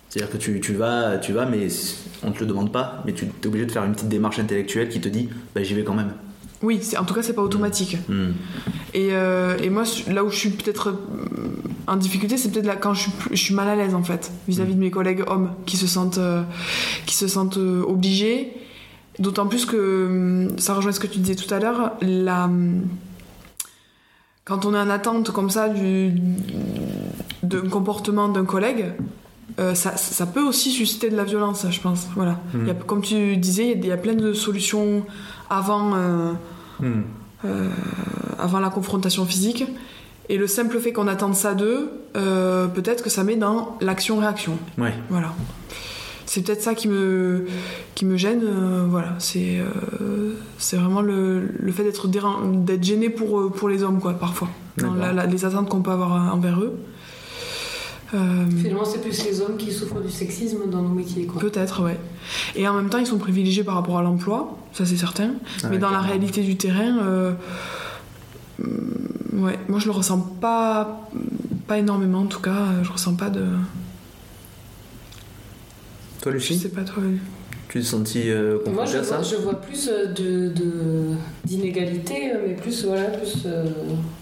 C'est-à-dire 0.09 0.32
que 0.32 0.38
tu, 0.38 0.59
tu 0.59 0.74
vas, 0.74 1.17
tu 1.17 1.34
vas, 1.34 1.45
mais 1.45 1.67
on 2.22 2.32
te 2.32 2.41
le 2.41 2.45
demande 2.45 2.72
pas, 2.72 3.01
mais 3.05 3.13
tu 3.13 3.26
es 3.26 3.47
obligé 3.47 3.65
de 3.65 3.72
faire 3.72 3.84
une 3.84 3.93
petite 3.93 4.09
démarche 4.09 4.38
intellectuelle 4.38 4.89
qui 4.89 5.01
te 5.01 5.09
dit, 5.09 5.30
bah, 5.55 5.63
j'y 5.63 5.74
vais 5.74 5.84
quand 5.84 5.95
même. 5.95 6.13
Oui, 6.61 6.80
en 6.99 7.05
tout 7.05 7.15
cas, 7.15 7.24
c'est 7.24 7.34
pas 7.34 7.41
automatique. 7.41 7.97
Hmm. 8.07 8.34
Et, 8.93 9.09
euh, 9.13 9.57
et 9.57 9.72
moi, 9.72 9.84
là 10.07 10.24
où 10.24 10.30
je 10.30 10.36
suis 10.36 10.49
peut-être 10.51 10.93
en 11.88 11.96
difficulté, 11.96 12.38
c'est 12.38 12.50
peut-être 12.52 12.66
là 12.68 12.76
quand 12.76 12.94
je 12.94 13.02
suis, 13.04 13.12
plus- 13.12 13.36
je 13.36 13.42
suis 13.42 13.54
mal 13.54 13.68
à 13.68 13.76
l'aise 13.76 13.96
en 13.96 14.04
fait, 14.04 14.32
vis-à-vis 14.48 14.76
de 14.76 14.80
mes 14.80 14.92
collègues 14.92 15.24
hommes 15.28 15.52
qui 15.66 15.78
se 15.78 15.88
sentent, 15.88 16.18
euh, 16.20 16.44
qui 17.06 17.16
se 17.16 17.28
sentent 17.28 17.58
euh, 17.58 17.84
obligés. 17.88 18.54
D'autant 19.20 19.46
plus 19.48 19.66
que 19.66 20.06
hum, 20.50 20.58
ça 20.60 20.74
rejoint 20.74 20.92
ce 20.94 21.00
que 21.00 21.08
tu 21.08 21.20
disais 21.20 21.36
tout 21.36 21.52
à 21.54 21.60
l'heure, 21.60 21.92
la, 22.02 22.46
hum, 22.46 22.84
quand 24.46 24.66
on 24.66 24.74
est 24.74 24.80
en 24.80 24.90
attente 24.90 25.32
comme 25.32 25.50
ça 25.50 25.70
du, 25.70 26.14
d'un 27.44 27.68
comportement 27.70 28.28
d'un 28.30 28.46
collègue, 28.46 28.94
euh, 29.60 29.76
ça, 29.76 29.98
ça 29.98 30.26
peut 30.26 30.42
aussi 30.44 30.72
susciter 30.72 31.10
de 31.10 31.16
la 31.18 31.24
violence, 31.26 31.66
je 31.70 31.80
pense. 31.82 32.08
Voilà. 32.16 32.40
Il 32.54 32.68
y 32.68 32.72
a- 32.72 32.74
comme 32.74 33.02
tu 33.02 33.38
disais, 33.38 33.74
il 33.78 33.86
y 33.86 33.92
a- 33.92 33.98
plein 33.98 34.14
de 34.16 34.34
solutions 34.34 35.06
avant. 35.50 35.94
euh, 35.96 36.34
euh, 37.46 37.70
avant 38.40 38.60
la 38.60 38.70
confrontation 38.70 39.26
physique. 39.26 39.66
Et 40.32 40.38
le 40.38 40.48
simple 40.48 40.80
fait 40.80 40.94
qu'on 40.94 41.08
attende 41.08 41.36
ça 41.36 41.54
d'eux, 41.54 41.90
euh, 42.16 42.68
peut-être 42.68 43.04
que 43.04 43.10
ça 43.10 43.24
met 43.24 43.36
dans 43.36 43.78
l'action-réaction. 43.82 44.54
Ouais. 44.78 44.94
Voilà. 45.10 45.34
c'est 46.26 46.42
peut-être 46.42 46.62
ça 46.62 46.74
qui 46.74 46.88
me, 46.88 47.46
qui 47.96 48.06
me 48.06 48.16
gêne. 48.16 48.42
euh, 48.46 48.86
voilà, 48.90 49.16
c'est 49.20 49.60
euh, 49.60 50.36
c'est 50.58 50.78
vraiment 50.78 51.02
le, 51.02 51.50
le 51.60 51.72
fait 51.74 51.84
d'être 51.84 52.08
gêné 52.82 53.10
pour, 53.10 53.52
pour 53.52 53.68
les 53.68 53.84
hommes, 53.84 54.00
quoi, 54.00 54.14
parfois. 54.14 54.48
Dans 54.78 54.92
D'accord. 54.94 55.00
la- 55.08 55.14
la- 55.14 55.26
les 55.26 55.44
attentes 55.44 55.68
qu'on 55.68 55.82
peut 55.82 55.92
avoir 55.92 56.34
envers 56.34 56.62
eux. 56.62 56.78
Euh, 58.14 58.18
Finalement, 58.62 58.86
c'est 58.86 59.02
plus 59.02 59.26
les 59.26 59.42
hommes 59.42 59.58
qui 59.58 59.72
souffrent 59.72 60.00
du 60.02 60.12
sexisme 60.12 60.70
dans 60.70 60.82
nos 60.82 60.90
métiers, 60.96 61.26
quoi. 61.26 61.42
Peut-être, 61.42 61.84
ouais. 61.84 61.98
Et 62.56 62.68
en 62.70 62.74
même 62.74 62.90
temps, 62.90 62.98
ils 63.00 63.06
sont 63.08 63.18
privilégiés 63.18 63.64
par 63.66 63.76
rapport 63.76 63.98
à 63.98 64.02
l'emploi, 64.02 64.58
ça 64.74 64.86
c'est 64.86 64.96
certain. 64.98 65.32
Ah 65.64 65.68
Mais 65.70 65.78
dans 65.78 65.90
la 65.92 66.00
réalité 66.00 66.42
du 66.42 66.56
terrain, 66.56 67.00
ouais, 69.34 69.58
moi 69.68 69.80
je 69.80 69.86
le 69.86 69.92
ressens 69.92 70.20
pas, 70.42 71.10
pas 71.68 71.78
énormément 71.78 72.20
en 72.20 72.26
tout 72.28 72.42
cas. 72.42 72.52
euh, 72.52 72.84
Je 72.84 72.92
ressens 72.92 73.16
pas 73.16 73.30
de. 73.30 73.46
Toi, 76.22 76.32
Je 76.32 76.38
Lucie, 76.38 76.58
sais 76.58 76.70
pas 76.70 76.84
toi. 76.84 77.02
tu 77.68 77.80
t'es 77.80 77.84
senti 77.84 78.30
euh, 78.30 78.60
Moi, 78.72 78.86
je 78.86 78.98
à 78.98 79.04
ça 79.04 79.16
vois, 79.18 79.24
je 79.28 79.36
vois 79.38 79.60
plus 79.60 79.88
euh, 79.92 80.08
de, 80.08 80.50
de- 80.54 81.16
d'inégalité, 81.46 82.32
euh, 82.34 82.38
mais 82.48 82.54
plus, 82.54 82.86
voilà, 82.86 83.06
plus 83.06 83.44
euh, 83.46 83.66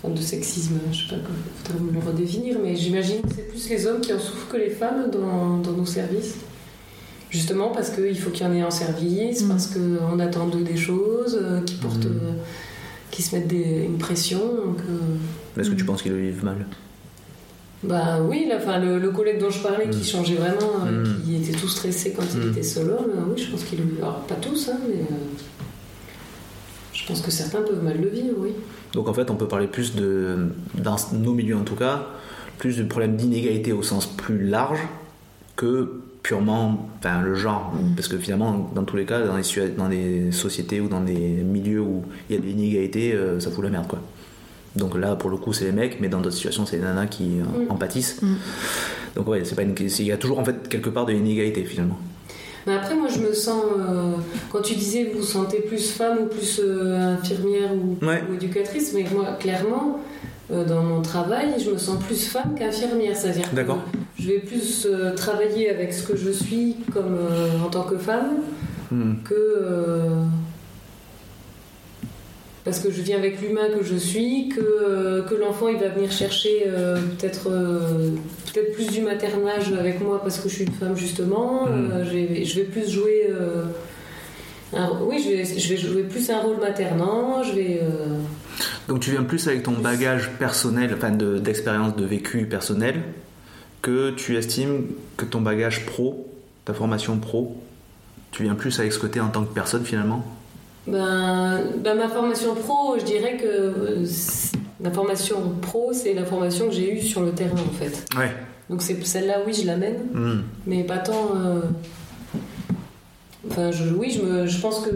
de 0.08 0.22
sexisme. 0.22 0.76
Je 0.94 0.98
sais 0.98 1.10
pas 1.16 1.22
comment 1.22 1.38
il 1.46 1.68
faudrait 1.68 1.84
me 1.84 1.92
le 1.92 2.00
redéfinir, 2.08 2.58
mais 2.64 2.76
j'imagine 2.76 3.22
que 3.22 3.30
c'est 3.36 3.50
plus 3.50 3.68
les 3.70 3.86
hommes 3.88 4.00
qui 4.02 4.14
en 4.14 4.20
souffrent 4.20 4.48
que 4.50 4.58
les 4.58 4.70
femmes 4.70 5.10
dans, 5.12 5.58
dans 5.58 5.72
nos 5.74 5.86
services. 5.86 6.36
Justement 7.30 7.70
parce 7.70 7.90
qu'il 7.92 8.18
faut 8.18 8.30
qu'il 8.32 8.46
y 8.46 8.50
en 8.50 8.54
ait 8.54 8.64
en 8.64 8.72
service, 8.72 9.44
Mm. 9.44 9.48
parce 9.50 9.68
qu'on 9.68 10.20
attend 10.20 10.48
d'eux 10.48 10.64
des 10.64 10.78
choses, 10.78 11.38
euh, 11.40 11.62
qui 11.62 11.76
portent, 11.76 12.06
Mm. 12.06 12.38
Qui 13.20 13.26
se 13.26 13.36
mettent 13.36 13.48
des- 13.50 13.84
une 13.84 13.98
pression. 13.98 14.40
Euh, 14.40 15.60
Est-ce 15.60 15.70
que 15.70 15.76
tu 15.76 15.84
Mm. 15.84 15.88
penses 15.88 16.02
qu'ils 16.04 16.14
le 16.14 16.20
vivent 16.22 16.46
mal? 16.46 16.66
Bah 17.84 18.20
oui, 18.22 18.48
là, 18.48 18.80
le, 18.80 18.98
le 18.98 19.10
collègue 19.12 19.40
dont 19.42 19.50
je 19.50 19.60
parlais 19.60 19.90
qui 19.90 20.06
changeait 20.06 20.36
vraiment, 20.36 20.86
euh, 20.86 21.04
Mm. 21.04 21.22
qui 21.26 21.36
était 21.36 21.52
tout 21.52 21.68
stressé 21.68 22.14
quand 22.16 22.24
il 22.34 22.48
était 22.52 22.64
solo, 22.64 22.94
euh, 22.94 23.26
oui, 23.30 23.42
je 23.44 23.52
pense 23.52 23.66
qu'il 23.66 23.80
le 23.80 23.98
Alors, 24.02 24.22
pas 24.22 24.36
tous, 24.36 24.70
hein, 24.70 24.78
mais 24.88 25.02
euh, 25.02 25.16
je 26.94 27.06
pense 27.08 27.20
que 27.20 27.30
certains 27.30 27.62
peuvent 27.62 27.84
mal 27.84 28.00
le 28.00 28.08
vivre, 28.08 28.36
oui. 28.38 28.52
Donc 28.94 29.10
en 29.10 29.14
fait, 29.14 29.30
on 29.30 29.36
peut 29.36 29.50
parler 29.50 29.68
plus 29.68 29.96
de, 29.96 30.38
dans 30.76 30.96
nos 31.12 31.34
milieux 31.34 31.58
en 31.58 31.64
tout 31.66 31.76
cas, 31.76 32.08
plus 32.58 32.78
du 32.78 32.86
problème 32.86 33.18
d'inégalité 33.18 33.74
au 33.74 33.84
sens 33.84 34.06
plus 34.08 34.46
large 34.48 34.80
que 35.58 36.00
purement 36.24 36.90
enfin, 37.00 37.22
le 37.22 37.36
genre. 37.36 37.74
Mm. 37.74 37.96
Parce 37.96 38.08
que 38.08 38.18
finalement, 38.18 38.72
dans 38.76 38.84
tous 38.84 38.98
les 38.98 39.06
cas, 39.06 39.22
dans 39.22 39.36
les, 39.38 40.20
dans 40.26 40.32
sociétés 40.32 40.80
ou 40.82 40.88
dans 40.88 41.02
des 41.02 41.14
milieux 41.18 41.82
où 41.82 42.04
il 42.30 42.36
y 42.36 42.40
a 42.40 42.42
des 42.42 42.52
inégalités, 42.52 43.14
euh, 43.14 43.40
ça 43.40 43.50
fout 43.52 43.64
la 43.64 43.70
merde 43.70 43.88
quoi. 43.88 44.00
Donc 44.76 44.96
là, 44.98 45.16
pour 45.16 45.30
le 45.32 45.38
coup, 45.38 45.52
c'est 45.52 45.66
les 45.66 45.72
mecs, 45.72 46.00
mais 46.00 46.10
dans 46.10 46.20
d'autres 46.22 46.36
situations, 46.36 46.66
c'est 46.66 46.78
les 46.78 46.84
nanas 46.84 47.08
qui 47.08 47.40
euh, 47.40 47.66
Mm. 47.68 47.72
en 47.72 47.76
pâtissent. 47.76 48.22
Mm. 48.22 48.36
Donc 49.16 49.28
ouais, 49.28 49.42
c'est 49.44 49.56
pas 49.56 49.64
une, 49.64 49.76
il 49.80 50.06
y 50.06 50.12
a 50.12 50.18
toujours 50.18 50.40
en 50.40 50.46
fait 50.46 50.68
quelque 50.70 50.90
part 50.90 51.06
de 51.06 51.14
l'inégalité 51.14 51.64
finalement. 51.64 51.98
Mais 52.68 52.74
après, 52.76 52.94
moi, 52.94 53.08
je 53.08 53.20
me 53.20 53.34
sens. 53.34 53.64
euh, 53.80 54.12
quand 54.52 54.62
tu 54.62 54.76
disais 54.76 55.10
vous 55.12 55.20
vous 55.22 55.26
sentez 55.26 55.62
plus 55.62 55.90
femme 55.92 56.18
ou 56.24 56.26
plus 56.28 56.60
euh, 56.64 57.16
infirmière 57.16 57.72
ou, 57.74 57.98
Ouais. 58.06 58.22
ou 58.30 58.34
éducatrice, 58.36 58.92
mais 58.94 59.06
moi, 59.14 59.26
clairement, 59.40 60.00
dans 60.50 60.82
mon 60.84 61.02
travail, 61.02 61.54
je 61.64 61.70
me 61.72 61.78
sens 61.78 62.04
plus 62.04 62.28
femme 62.28 62.56
qu'infirmière. 62.58 63.16
C'est-à-dire 63.16 63.50
que 63.50 63.56
je 64.20 64.28
vais 64.28 64.40
plus 64.40 64.88
euh, 64.90 65.14
travailler 65.16 65.70
avec 65.70 65.94
ce 65.94 66.04
que 66.08 66.18
je 66.18 66.30
suis 66.32 66.76
comme 66.94 67.16
euh, 67.16 67.64
en 67.66 67.70
tant 67.70 67.84
que 67.84 67.98
femme 67.98 68.38
Mm. 68.92 69.18
que. 69.24 69.36
euh, 69.36 70.10
parce 72.66 72.80
que 72.80 72.92
je 72.92 73.02
viens 73.02 73.18
avec 73.18 73.42
l'humain 73.42 73.70
que 73.78 73.84
je 73.84 73.96
suis, 73.96 74.50
que, 74.50 74.60
euh, 74.60 75.22
que 75.24 75.34
l'enfant 75.36 75.70
il 75.70 75.78
va 75.78 75.88
venir 75.90 76.12
chercher 76.12 76.64
euh, 76.68 76.98
peut-être 77.18 77.50
euh, 77.50 78.12
peut-être 78.54 78.74
plus 78.74 78.88
du 78.88 79.02
maternage 79.02 79.72
avec 79.80 80.02
moi 80.02 80.22
parce 80.22 80.40
que 80.40 80.50
je 80.50 80.56
suis 80.56 80.64
une 80.66 80.74
femme 80.74 80.96
justement. 80.98 81.66
Mm. 81.68 81.92
Euh, 81.94 82.06
je, 82.44 82.56
vais, 82.60 82.66
plus 82.66 82.90
jouer. 82.90 83.28
euh, 83.30 83.64
un- 84.76 85.00
oui, 85.04 85.24
je 85.24 85.30
vais, 85.36 85.46
je 85.60 85.70
vais 85.70 85.78
jouer 85.78 86.04
plus 86.04 86.30
un 86.30 86.40
rôle 86.42 86.58
maternant. 86.60 87.42
Je 87.44 87.54
vais. 87.54 87.82
Donc 88.88 89.00
tu 89.00 89.12
viens 89.12 89.24
plus 89.24 89.48
avec 89.48 89.64
ton 89.64 89.74
bagage 89.74 90.30
personnel, 90.40 90.94
enfin 90.96 91.12
de- 91.12 91.38
d'expérience 91.40 91.96
de, 91.96 92.06
vécu 92.06 92.46
personnel, 92.46 93.02
que 93.82 94.12
tu 94.12 94.36
estimes 94.38 94.84
que 95.18 95.26
ton 95.26 95.42
bagage 95.42 95.86
pro, 95.86 96.28
ta 96.66 96.74
formation 96.74 97.18
pro, 97.18 97.56
tu 98.32 98.44
viens 98.44 98.56
plus 98.56 98.80
avec 98.80 98.92
ce 98.94 99.00
côté 99.00 99.20
en 99.20 99.30
tant 99.30 99.44
que 99.44 99.54
personne 99.54 99.86
finalement? 99.86 100.26
Ben, 100.88 101.62
ben, 101.84 101.98
ma 101.98 102.10
formation 102.10 102.56
pro, 102.56 102.98
je 103.00 103.06
dirais 103.06 103.38
que 103.38 103.46
euh, 103.48 104.06
ma 104.82 104.92
formation 104.92 105.38
pro, 105.62 105.92
c'est 105.94 106.14
la 106.14 106.26
formation 106.26 106.68
que 106.68 106.74
j'ai 106.74 106.94
eue 106.96 107.02
sur 107.02 107.22
le 107.22 107.32
terrain 107.32 107.54
en 107.54 107.74
fait. 107.74 108.06
Ouais. 108.18 108.32
Donc 108.70 108.82
c'est 108.82 109.04
celle-là, 109.06 109.38
oui, 109.48 109.54
je 109.54 109.66
l'amène. 109.66 109.98
Hmm. 110.14 110.42
Mais 110.68 110.84
pas 110.84 110.98
tant. 111.00 111.32
euh, 111.36 111.62
Enfin, 113.50 113.72
je, 113.72 113.86
oui, 113.94 114.12
je, 114.12 114.22
me, 114.22 114.48
je 114.48 114.60
pense 114.60 114.82
que 114.82 114.92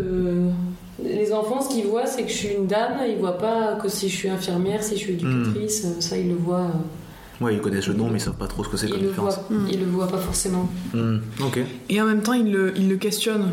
les 1.01 1.31
enfants, 1.33 1.61
ce 1.61 1.69
qu'ils 1.69 1.85
voient, 1.87 2.05
c'est 2.05 2.23
que 2.23 2.29
je 2.29 2.35
suis 2.35 2.49
une 2.57 2.67
dame. 2.67 2.97
Ils 3.09 3.17
voient 3.17 3.37
pas 3.37 3.75
que 3.81 3.87
si 3.89 4.09
je 4.09 4.15
suis 4.15 4.29
infirmière, 4.29 4.83
si 4.83 4.95
je 4.95 4.99
suis 4.99 5.13
éducatrice. 5.13 5.85
euh, 5.85 6.01
Ça, 6.01 6.17
ils 6.17 6.29
le 6.29 6.35
voient. 6.35 6.59
euh, 6.67 7.43
Ouais, 7.45 7.55
ils 7.55 7.61
connaissent 7.61 7.87
le 7.87 7.95
nom, 7.95 8.09
mais 8.09 8.17
ils 8.19 8.21
savent 8.21 8.37
pas 8.37 8.47
trop 8.47 8.63
ce 8.63 8.69
que 8.69 8.77
c'est 8.77 8.85
Ils 8.87 8.91
comme 8.93 9.01
le, 9.01 9.07
différence. 9.09 9.39
voient, 9.49 9.57
Mm. 9.57 9.67
ils 9.71 9.79
le 9.79 9.85
voient 9.87 10.07
pas 10.07 10.17
forcément. 10.19 10.69
Hmm. 10.93 11.17
Ok. 11.43 11.59
Et 11.89 12.01
en 12.01 12.05
même 12.05 12.21
temps, 12.21 12.33
ils 12.33 12.51
le, 12.51 12.77
ils 12.77 12.87
le 12.87 12.95
questionnent, 12.97 13.49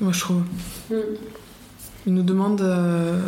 moi 0.00 0.12
je 0.12 0.20
trouve. 0.20 0.42
Mm. 0.90 0.94
Ils 2.06 2.14
nous 2.14 2.22
demandent. 2.22 2.60
euh, 2.60 3.18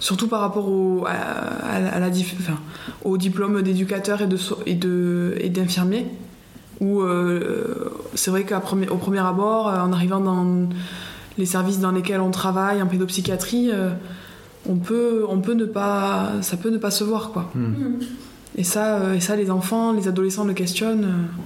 surtout 0.00 0.26
par 0.26 0.40
rapport 0.40 0.68
au, 0.68 1.04
à, 1.06 1.10
à- 1.12 1.94
à 1.96 2.00
la 2.00 2.08
enfin, 2.08 2.58
au 3.04 3.16
diplôme 3.16 3.62
d'éducateur 3.62 4.20
et 4.22 4.26
de 4.26 4.36
et 4.66 4.74
de 4.74 5.34
et 5.38 5.48
d'infirmier 5.48 6.06
où 6.80 7.02
euh, 7.02 7.92
c'est 8.16 8.32
vrai 8.32 8.42
qu'au 8.42 8.58
premier, 8.58 8.88
au 8.88 8.96
premier 8.96 9.20
abord 9.20 9.66
en 9.68 9.92
arrivant 9.92 10.18
dans 10.18 10.66
les 11.38 11.46
services 11.46 11.78
dans 11.78 11.92
lesquels 11.92 12.20
on 12.20 12.30
travaille 12.30 12.82
en 12.82 12.86
pédopsychiatrie 12.86 13.70
euh, 13.72 13.90
on 14.68 14.76
peut 14.76 15.24
on 15.28 15.40
peut 15.40 15.54
ne 15.54 15.64
pas 15.64 16.34
ça 16.42 16.56
peut 16.56 16.70
ne 16.70 16.78
pas 16.78 16.90
se 16.90 17.04
voir 17.04 17.30
quoi 17.32 17.50
Hmm. 17.54 17.66
Mm. 17.66 17.98
et 18.56 18.64
ça 18.64 18.96
euh, 18.96 19.14
et 19.14 19.20
ça 19.20 19.36
les 19.36 19.50
enfants 19.50 19.92
les 19.92 20.08
adolescents 20.08 20.44
le 20.44 20.54
questionnent 20.54 21.04
euh. 21.04 21.42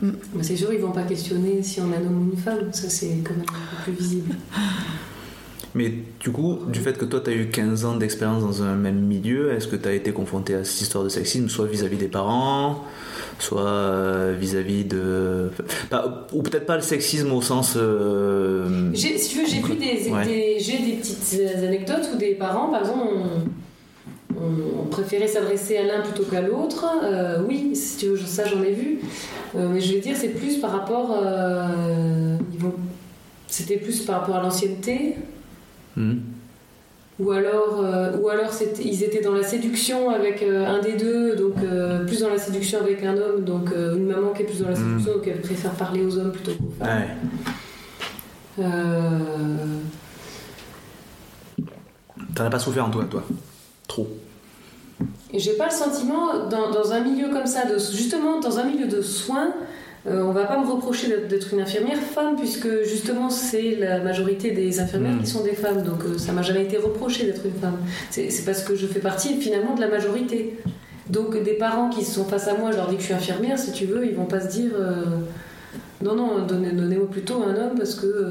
Mais 0.00 0.42
c'est 0.42 0.56
sûr, 0.56 0.72
ils 0.72 0.80
vont 0.80 0.92
pas 0.92 1.02
questionner 1.02 1.62
si 1.62 1.80
on 1.80 1.92
a 1.92 1.96
un 1.96 2.06
homme 2.06 2.28
ou 2.28 2.32
une 2.32 2.38
femme. 2.38 2.72
Ça, 2.72 2.88
c'est 2.88 3.18
quand 3.24 3.34
même 3.34 3.42
un 3.48 3.84
peu 3.84 3.92
plus 3.92 3.92
visible. 3.92 4.34
Mais 5.74 5.92
du 6.20 6.30
coup, 6.30 6.60
du 6.68 6.80
fait 6.80 6.96
que 6.96 7.04
toi, 7.04 7.20
tu 7.20 7.30
as 7.30 7.34
eu 7.34 7.48
15 7.50 7.84
ans 7.84 7.96
d'expérience 7.96 8.42
dans 8.42 8.62
un 8.62 8.74
même 8.74 9.00
milieu, 9.00 9.52
est-ce 9.52 9.68
que 9.68 9.76
tu 9.76 9.86
as 9.88 9.92
été 9.92 10.12
confronté 10.12 10.54
à 10.54 10.64
cette 10.64 10.80
histoire 10.80 11.04
de 11.04 11.08
sexisme, 11.08 11.48
soit 11.48 11.66
vis-à-vis 11.66 11.98
des 11.98 12.08
parents, 12.08 12.84
soit 13.38 13.66
euh, 13.66 14.34
vis-à-vis 14.38 14.84
de... 14.84 15.50
Pas- 15.90 16.26
ou 16.32 16.42
peut-être 16.42 16.66
pas 16.66 16.76
le 16.76 16.82
sexisme 16.82 17.32
au 17.32 17.40
sens... 17.42 17.74
euh, 17.76 18.90
J'ai- 18.94 19.16
Si 19.18 19.30
tu 19.34 19.38
veux, 19.40 19.46
j'ai 19.46 19.60
vu 19.60 19.74
des, 19.76 20.10
Ouais. 20.10 20.24
des- 20.26 20.56
j'ai 20.60 20.78
des 20.78 20.92
petites 20.94 21.40
anecdotes 21.64 22.08
où 22.14 22.18
des 22.18 22.34
parents, 22.34 22.68
par 22.70 22.80
exemple, 22.80 23.00
ont, 23.00 24.40
ont- 24.40 24.80
ont 24.82 24.86
préféré 24.86 25.26
s'adresser 25.28 25.76
à 25.78 25.84
l'un 25.84 26.00
plutôt 26.00 26.24
qu'à 26.24 26.40
l'autre. 26.42 26.84
Euh, 27.04 27.42
oui, 27.48 27.74
si 27.76 27.96
tu 27.98 28.06
veux, 28.06 28.16
ça 28.18 28.44
j'en 28.46 28.62
ai 28.62 28.72
vu. 28.72 28.98
Euh, 29.56 29.68
mais 29.72 29.80
je 29.80 29.94
vais 29.94 30.00
dire, 30.00 30.16
c'est 30.16 30.28
plus 30.28 30.56
par 30.58 30.72
rapport. 30.72 31.10
vont- 32.58 32.74
C'était 33.46 33.76
plus 33.78 34.00
par 34.02 34.20
rapport 34.20 34.36
à 34.36 34.42
l'ancienneté. 34.42 35.16
hmm. 35.96 36.16
Ou 37.20 37.32
alors, 37.32 37.80
euh, 37.84 38.16
ou 38.18 38.28
alors 38.28 38.50
ils 38.80 39.02
étaient 39.02 39.20
dans 39.20 39.34
la 39.34 39.42
séduction 39.42 40.08
avec 40.10 40.40
euh, 40.40 40.64
un 40.64 40.78
des 40.80 40.92
deux, 40.92 41.34
donc 41.34 41.54
euh, 41.64 42.04
plus 42.04 42.20
dans 42.20 42.28
la 42.30 42.38
séduction 42.38 42.78
avec 42.80 43.02
un 43.02 43.16
homme, 43.16 43.42
donc 43.44 43.70
une 43.74 44.06
maman 44.06 44.30
qui 44.32 44.42
est 44.42 44.44
plus 44.44 44.60
dans 44.60 44.68
la 44.68 44.74
Mm. 44.76 44.84
séduction, 45.00 45.14
donc 45.14 45.26
elle 45.26 45.40
préfère 45.40 45.72
parler 45.72 46.04
aux 46.04 46.16
hommes 46.16 46.30
plutôt 46.30 46.52
qu'aux 46.52 46.72
femmes. 46.78 47.06
Ouais. 48.58 48.74
T'en 52.34 52.44
as 52.44 52.50
pas 52.50 52.58
souffert 52.58 52.86
en 52.86 52.90
toi, 52.90 53.04
toi? 53.10 53.22
Trop. 53.88 54.08
J'ai 55.34 55.54
pas 55.54 55.66
le 55.66 55.72
sentiment, 55.72 56.46
dans, 56.48 56.70
dans 56.70 56.92
un 56.92 57.00
milieu 57.00 57.28
comme 57.30 57.46
ça, 57.46 57.66
de, 57.66 57.78
justement 57.78 58.40
dans 58.40 58.58
un 58.58 58.64
milieu 58.64 58.86
de 58.86 59.02
soins, 59.02 59.52
euh, 60.06 60.22
on 60.22 60.32
va 60.32 60.44
pas 60.44 60.58
me 60.62 60.70
reprocher 60.70 61.08
d'être- 61.28 61.52
une 61.52 61.60
infirmière 61.60 61.98
femme, 61.98 62.36
puisque 62.36 62.68
justement 62.84 63.30
c'est 63.30 63.76
la 63.76 63.98
majorité 64.00 64.52
des 64.52 64.80
infirmières 64.80 65.14
Mm. 65.14 65.20
qui 65.22 65.26
sont 65.26 65.42
des 65.42 65.54
femmes, 65.54 65.82
donc 65.82 66.04
euh, 66.04 66.18
ça 66.18 66.32
m'a 66.32 66.42
jamais 66.42 66.62
été 66.62 66.76
reproché 66.76 67.24
d'être 67.24 67.44
une 67.44 67.58
femme. 67.60 67.78
C'est 68.10 68.30
c'est 68.30 68.44
parce 68.44 68.62
que 68.62 68.74
je 68.76 68.86
fais 68.86 69.00
partie 69.00 69.40
finalement 69.40 69.74
de 69.74 69.80
la 69.80 69.88
majorité. 69.88 70.56
Donc 71.10 71.42
des 71.42 71.54
parents 71.54 71.88
qui 71.88 72.04
sont 72.04 72.24
face 72.24 72.48
à 72.48 72.54
moi, 72.54 72.70
je 72.70 72.76
leur 72.76 72.86
dis 72.88 72.94
que 72.96 73.00
je 73.00 73.06
suis 73.06 73.14
infirmière, 73.14 73.58
si 73.58 73.72
tu 73.72 73.86
veux, 73.86 74.06
ils 74.06 74.14
vont 74.14 74.26
pas 74.26 74.40
se 74.40 74.48
dire 74.48 74.72
euh, 74.74 75.04
non, 76.02 76.14
non, 76.14 76.46
donnez- 76.46 76.70
donnez-moi 76.72 77.10
plutôt 77.10 77.42
un 77.42 77.54
homme 77.56 77.76
parce 77.76 77.94
que 77.96 78.06
euh, 78.06 78.30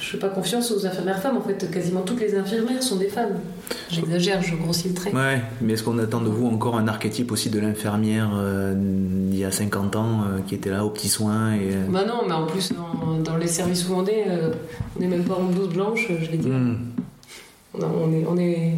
je 0.00 0.06
fais 0.10 0.18
pas 0.18 0.28
confiance 0.28 0.70
aux 0.70 0.84
infirmières 0.84 1.20
femmes. 1.22 1.36
En 1.38 1.40
fait, 1.40 1.70
quasiment 1.70 2.02
toutes 2.02 2.20
les 2.20 2.34
infirmières 2.34 2.82
sont 2.82 2.96
des 2.96 3.08
femmes. 3.08 3.36
J'exagère, 3.90 4.42
je 4.42 4.54
grossis 4.56 4.88
le 4.88 4.94
trait. 4.94 5.12
Ouais, 5.12 5.40
mais 5.62 5.72
est-ce 5.72 5.82
qu'on 5.82 5.98
attend 5.98 6.20
de 6.20 6.28
vous 6.28 6.46
encore 6.48 6.76
un 6.76 6.86
archétype 6.88 7.32
aussi 7.32 7.48
de 7.48 7.58
l'infirmière 7.58 8.30
euh, 8.34 8.74
il 9.32 9.38
y 9.38 9.44
a 9.44 9.50
50 9.50 9.96
ans 9.96 10.20
euh, 10.24 10.40
qui 10.46 10.54
était 10.54 10.70
là 10.70 10.84
aux 10.84 10.90
petits 10.90 11.08
soins 11.08 11.54
et... 11.54 11.70
euh, 11.74 11.86
Bah 11.88 12.04
non, 12.06 12.22
mais 12.26 12.34
en 12.34 12.44
plus, 12.46 12.70
dans, 12.72 13.18
dans 13.18 13.36
les 13.38 13.46
services 13.48 13.88
où 13.88 13.94
on 13.94 14.04
est, 14.06 14.26
on 14.96 15.00
n'est 15.00 15.06
même 15.08 15.24
pas 15.24 15.36
en 15.36 15.44
blouse 15.44 15.68
blanche, 15.70 16.06
je 16.20 16.30
l'ai 16.30 16.36
dit. 16.38 16.48
hmm. 16.48 16.76
Non, 17.78 17.88
on 18.04 18.12
est, 18.12 18.26
on 18.28 18.36
est... 18.36 18.74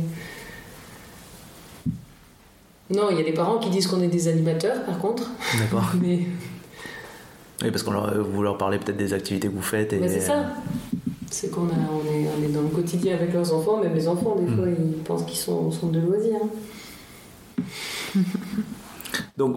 Non, 2.91 3.09
il 3.11 3.17
y 3.17 3.21
a 3.21 3.25
des 3.25 3.33
parents 3.33 3.59
qui 3.59 3.71
disent 3.71 3.87
qu'on 3.87 4.03
est 4.03 4.09
des 4.09 4.29
animateurs, 4.29 4.85
par 4.85 4.99
contre. 4.99 5.31
D'accord. 5.59 5.91
Mais 6.03 6.21
Oui, 7.63 7.71
parce 7.71 7.83
qu'on 7.83 7.93
leur, 7.93 8.23
vous 8.25 8.43
leur 8.43 8.59
parlez 8.59 8.79
peut-être 8.79 8.97
des 8.97 9.13
activités 9.15 9.49
que 9.49 9.55
vous 9.55 9.63
faites. 9.63 9.93
Et... 9.93 9.99
Mais 10.01 10.09
c'est 10.09 10.21
ça. 10.21 10.47
C'est 11.31 11.51
qu'on 11.51 11.67
a- 11.69 11.91
on 11.91 12.05
est, 12.13 12.27
on 12.39 12.43
est 12.45 12.49
dans 12.53 12.63
le 12.63 12.69
quotidien 12.69 13.15
avec 13.15 13.33
leurs 13.33 13.55
enfants, 13.55 13.81
même 13.83 13.95
les 13.95 14.07
enfants, 14.09 14.37
des 14.37 14.51
Mm. 14.51 14.57
fois, 14.57 14.67
ils 14.69 15.03
pensent 15.05 15.25
qu'ils 15.25 15.39
sont 15.39 15.71
centre 15.71 15.93
de 15.93 16.01
loisirs. 16.01 16.37
hein. 16.43 17.61
Donc 19.39 19.57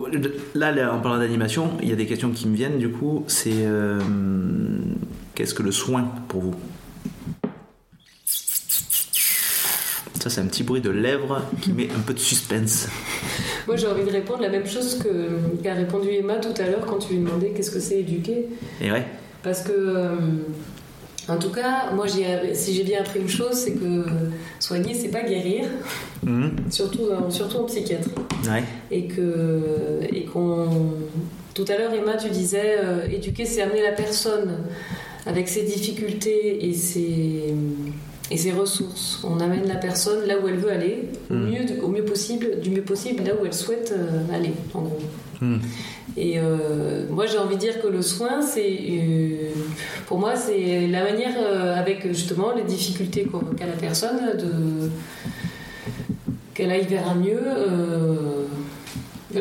là, 0.53 0.71
là, 0.71 0.93
en 0.93 0.99
parlant 0.99 1.19
d'animation, 1.19 1.71
il 1.81 1.89
y 1.89 1.91
a 1.91 1.95
des 1.95 2.05
questions 2.05 2.31
qui 2.31 2.47
me 2.47 2.55
viennent 2.55 2.77
du 2.77 2.89
coup. 2.89 3.23
C'est 3.27 3.51
euh, 3.65 3.99
qu'est-ce 5.33 5.53
que 5.53 5.63
le 5.63 5.71
soin 5.71 6.03
pour 6.27 6.41
vous? 6.41 6.55
Ça, 10.19 10.29
c'est 10.29 10.41
un 10.41 10.45
petit 10.47 10.63
bruit 10.63 10.81
de 10.81 10.89
lèvres 10.89 11.41
qui 11.61 11.71
met 11.73 11.89
un 11.95 11.99
peu 11.99 12.13
de 12.13 12.19
suspense. 12.19 12.87
Moi, 13.67 13.75
j'ai 13.77 13.87
envie 13.87 14.03
de 14.03 14.11
répondre 14.11 14.41
la 14.41 14.49
même 14.49 14.65
chose 14.67 14.99
qu'a 15.63 15.73
répondu 15.73 16.09
Emma 16.09 16.35
tout 16.35 16.53
à 16.61 16.67
l'heure 16.67 16.85
quand 16.85 16.97
tu 16.99 17.13
lui 17.13 17.19
demandais 17.19 17.49
qu'est-ce 17.49 17.71
que 17.71 17.79
c'est 17.79 17.99
éduquer. 17.99 18.47
Et 18.81 18.91
ouais. 18.91 19.03
Parce 19.43 19.61
que, 19.61 19.71
euh, 19.73 20.09
en 21.27 21.37
tout 21.37 21.49
cas, 21.49 21.91
moi, 21.95 22.05
j'ai- 22.07 22.53
si 22.53 22.73
j'ai 22.73 22.83
bien 22.83 22.99
appris 22.99 23.19
une 23.19 23.29
chose, 23.29 23.53
c'est 23.53 23.73
que 23.73 24.05
soigner, 24.59 24.93
c'est 24.93 25.09
pas 25.09 25.23
guérir, 25.23 25.65
Mhm. 26.23 26.51
surtout, 26.69 27.09
en- 27.11 27.31
surtout 27.31 27.57
en 27.57 27.63
psychiatrie. 27.63 28.11
Ouais. 28.47 28.63
Et 28.91 29.05
que, 29.07 29.99
et 30.13 30.25
qu'on. 30.25 30.67
Tout 31.55 31.65
à 31.69 31.77
l'heure, 31.77 31.93
Emma, 31.93 32.17
tu 32.17 32.29
disais, 32.29 32.75
euh, 32.83 33.07
éduquer, 33.11 33.45
c'est 33.45 33.61
amener 33.61 33.81
la 33.81 33.93
personne 33.93 34.57
avec 35.25 35.47
ses 35.47 35.63
difficultés 35.63 36.67
et 36.67 36.73
ses, 36.73 37.53
et 38.31 38.37
ses 38.37 38.51
ressources. 38.51 39.19
On 39.23 39.39
amène 39.39 39.67
la 39.67 39.75
personne 39.75 40.25
là 40.25 40.35
où 40.41 40.47
elle 40.47 40.57
veut 40.57 40.71
aller, 40.71 41.09
au, 41.29 41.33
Mm. 41.33 41.49
mieux, 41.49 41.83
au 41.83 41.87
mieux 41.89 42.03
possible, 42.05 42.59
du 42.61 42.69
mieux 42.71 42.81
possible, 42.81 43.23
là 43.23 43.33
où 43.39 43.45
elle 43.45 43.53
souhaite 43.53 43.93
euh, 43.95 44.35
aller, 44.35 44.53
en 44.73 44.81
gros. 44.81 44.99
Mhm. 45.41 45.59
Et 46.17 46.39
euh, 46.39 47.05
moi, 47.09 47.25
j'ai 47.27 47.37
envie 47.37 47.55
de 47.55 47.59
dire 47.59 47.81
que 47.81 47.87
le 47.87 48.01
soin, 48.01 48.41
c'est, 48.41 48.79
euh, 48.89 49.49
pour 50.07 50.17
moi, 50.17 50.35
c'est 50.35 50.87
la 50.87 51.03
manière, 51.03 51.35
avec 51.77 52.07
justement 52.07 52.53
les 52.55 52.63
difficultés 52.63 53.27
qu'a 53.57 53.65
la 53.65 53.73
personne, 53.73 54.19
de 54.37 54.89
qu'elle 56.53 56.71
aille 56.71 56.85
vers 56.87 57.09
un 57.09 57.15
mieux. 57.15 57.41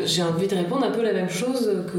j'ai 0.05 0.23
envie 0.23 0.49
de 0.49 0.57
répondre 0.57 0.85
un 0.85 0.91
peu 0.91 1.03
la 1.03 1.13
même 1.13 1.31
chose 1.31 1.71
que 1.93 1.99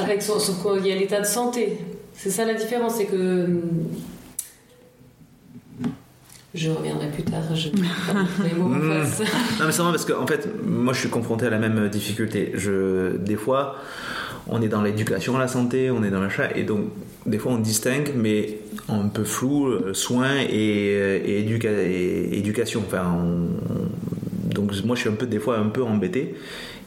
avec 0.00 0.22
son, 0.22 0.38
son- 0.38 0.54
il 0.78 0.86
y 0.86 0.92
a 0.92 0.96
l'état 0.96 1.20
de 1.20 1.26
santé. 1.26 1.78
C'est 2.14 2.30
ça 2.30 2.44
la 2.44 2.54
différence, 2.54 2.94
c'est 2.94 3.06
que 3.06 3.48
je 6.54 6.70
reviendrai 6.70 7.08
plus 7.10 7.22
tard. 7.22 7.42
Je 7.54 7.68
les 8.44 8.54
mots 8.54 8.74
en 8.74 8.80
face. 8.80 9.20
Non 9.58 9.66
mais 9.66 9.72
c'est 9.72 9.82
vrai 9.82 9.90
parce 9.92 10.04
que 10.04 10.12
en 10.12 10.26
fait 10.26 10.48
moi 10.64 10.92
je 10.92 11.00
suis 11.00 11.08
confronté 11.08 11.46
à 11.46 11.50
la 11.50 11.58
même 11.58 11.88
difficulté. 11.88 12.52
Je 12.54 13.16
des 13.16 13.36
fois 13.36 13.76
on 14.48 14.60
est 14.60 14.68
dans 14.68 14.82
l'éducation 14.82 15.36
à 15.36 15.40
la 15.40 15.48
santé, 15.48 15.90
on 15.90 16.02
est 16.02 16.10
dans 16.10 16.20
l'achat 16.20 16.50
et 16.56 16.64
donc 16.64 16.86
des 17.26 17.38
fois 17.38 17.52
on 17.52 17.58
distingue 17.58 18.12
mais 18.16 18.58
un 18.88 19.06
peu 19.08 19.24
flou 19.24 19.66
euh, 19.68 19.94
soins 19.94 20.36
et, 20.40 20.96
euh, 20.96 21.20
et, 21.24 21.42
éduca- 21.42 21.70
et 21.70 22.36
éducation. 22.38 22.82
Enfin 22.86 23.04
on- 23.16 24.52
donc 24.52 24.72
moi 24.84 24.96
je 24.96 25.00
suis 25.02 25.08
un 25.10 25.14
peu 25.14 25.26
des 25.26 25.38
fois 25.38 25.56
un 25.58 25.68
peu 25.68 25.82
embêté 25.82 26.34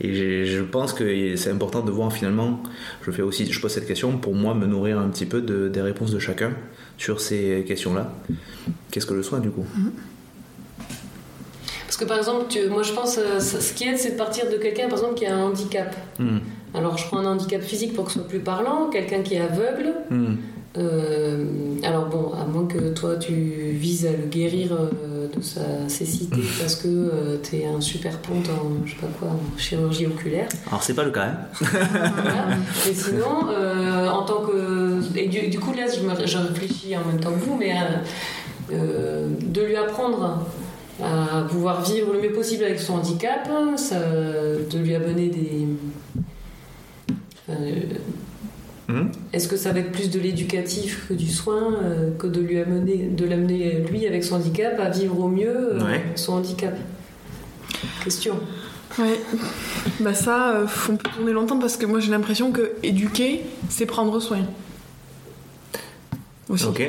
et 0.02 0.46
je 0.46 0.62
pense 0.62 0.94
que 0.94 1.36
c'est 1.38 1.50
important 1.50 1.82
de 1.82 1.90
voir 1.90 2.12
finalement. 2.14 2.62
Je 3.04 3.10
fais 3.12 3.22
aussi 3.24 3.52
je 3.52 3.60
pose 3.60 3.72
cette 3.72 3.88
question 3.88 4.18
pour 4.18 4.36
moi 4.36 4.54
me 4.54 4.68
nourrir 4.68 5.00
un 5.00 5.08
petit 5.10 5.26
peu 5.26 5.42
de- 5.42 5.70
des 5.70 5.82
réponses 5.82 6.12
de 6.12 6.20
chacun 6.20 6.52
sur 6.98 7.20
ces 7.22 7.64
questions 7.68 7.94
là. 7.94 8.12
Qu'est-ce 8.92 9.06
que 9.06 9.14
le 9.14 9.24
soin 9.24 9.40
du 9.40 9.50
coup 9.50 9.66
Parce 11.86 11.98
que 11.98 12.06
par 12.06 12.18
exemple, 12.18 12.46
tu- 12.50 12.68
moi 12.68 12.84
je 12.84 12.94
pense, 12.94 13.18
euh, 13.18 13.40
ce 13.40 13.60
ce 13.62 13.74
qui 13.74 13.88
aide, 13.88 13.98
c'est 13.98 14.12
de 14.12 14.18
partir 14.18 14.50
de 14.50 14.58
quelqu'un, 14.58 14.88
par 14.90 14.98
exemple, 14.98 15.16
qui 15.16 15.26
a 15.26 15.36
un 15.36 15.44
handicap. 15.44 15.96
Hmm. 16.20 16.40
Alors 16.74 16.98
je 16.98 17.06
prends 17.08 17.20
un 17.20 17.26
handicap 17.26 17.62
physique 17.62 17.94
pour 17.94 18.06
que 18.06 18.12
ce 18.12 18.20
soit 18.20 18.28
plus 18.28 18.40
parlant, 18.40 18.90
quelqu'un 18.90 19.22
qui 19.22 19.36
est 19.36 19.42
aveugle. 19.42 19.94
Hmm. 20.10 20.36
Euh, 20.78 21.46
alors 21.84 22.08
bon, 22.08 22.32
à 22.34 22.46
moins 22.46 22.66
que 22.68 22.94
toi 22.94 23.16
tu 23.18 23.34
vises 23.34 24.06
à 24.06 24.12
le 24.12 24.26
guérir 24.30 24.74
euh, 24.74 25.28
de 25.36 25.42
sa 25.42 25.62
cécité 25.88 26.42
parce 26.60 26.76
que 26.76 27.40
tu 27.44 27.58
es 27.58 27.66
un 27.66 27.80
super 27.82 28.18
ponte 28.20 28.50
en, 28.50 28.86
je 28.86 28.92
sais 28.92 28.98
pas 29.00 29.08
quoi, 29.20 29.30
en 29.30 29.58
chirurgie 29.58 30.06
oculaire. 30.08 30.48
Alors 30.68 30.84
c'est 30.84 30.94
pas 30.94 31.04
le 31.04 31.12
cas. 31.12 31.26
hein. 31.26 31.38
Voilà. 31.62 32.48
Mais 32.86 32.94
sinon, 32.94 33.50
euh, 33.50 34.08
en 34.10 34.24
tant 34.24 34.42
que. 34.46 35.00
Et 35.18 35.28
du, 35.28 35.48
du 35.48 35.60
coup, 35.60 35.74
là, 35.74 35.84
je, 35.88 36.02
me- 36.06 36.28
je 36.28 36.38
réfléchis 36.38 36.96
en 36.98 37.06
même 37.06 37.20
temps 37.20 37.32
que 37.32 37.40
vous, 37.46 37.58
mais 37.58 37.72
euh, 37.74 38.74
euh, 38.74 39.28
de 39.42 39.62
lui 39.62 39.76
apprendre 39.76 40.46
à 41.04 41.42
pouvoir 41.50 41.82
vivre 41.84 42.14
le 42.14 42.22
mieux 42.22 42.32
possible 42.32 42.64
avec 42.64 42.80
son 42.80 42.94
handicap, 42.96 43.50
ça- 43.76 43.96
de 44.00 44.78
lui 44.80 44.96
amener 44.96 45.28
des. 45.30 45.68
Hmm. 48.88 49.08
Est-ce 49.34 49.48
que 49.48 49.58
ça 49.58 49.72
va 49.72 49.80
être 49.80 49.92
plus 49.92 50.12
de 50.12 50.20
l'éducatif 50.20 51.08
que 51.10 51.14
du 51.16 51.28
soin, 51.30 51.74
euh, 51.84 52.12
que 52.20 52.28
de 52.28 52.40
lui 52.40 52.60
amener, 52.60 52.98
de 52.98 53.26
l'amener 53.26 53.80
lui 53.90 54.06
avec 54.06 54.24
son 54.24 54.36
handicap 54.36 54.80
à 54.80 54.90
vivre 54.90 55.20
au 55.20 55.28
mieux 55.28 55.74
euh, 55.74 55.80
Ouais. 55.80 56.04
son 56.16 56.34
handicap? 56.34 56.76
Question. 58.04 58.36
Ouais. 59.00 59.20
Bah 60.00 60.14
ça, 60.14 60.52
euh, 60.56 60.66
on 60.90 60.96
peut 60.98 61.10
tourner 61.10 61.32
longtemps 61.34 61.58
parce 61.60 61.78
que 61.78 61.86
moi 61.86 62.00
j'ai 62.00 62.12
l'impression 62.12 62.52
que 62.52 62.74
éduquer, 62.84 63.42
c'est 63.70 63.86
prendre 63.88 64.20
soin. 64.20 64.40
Aussi. 66.48 66.66
Ok. 66.66 66.84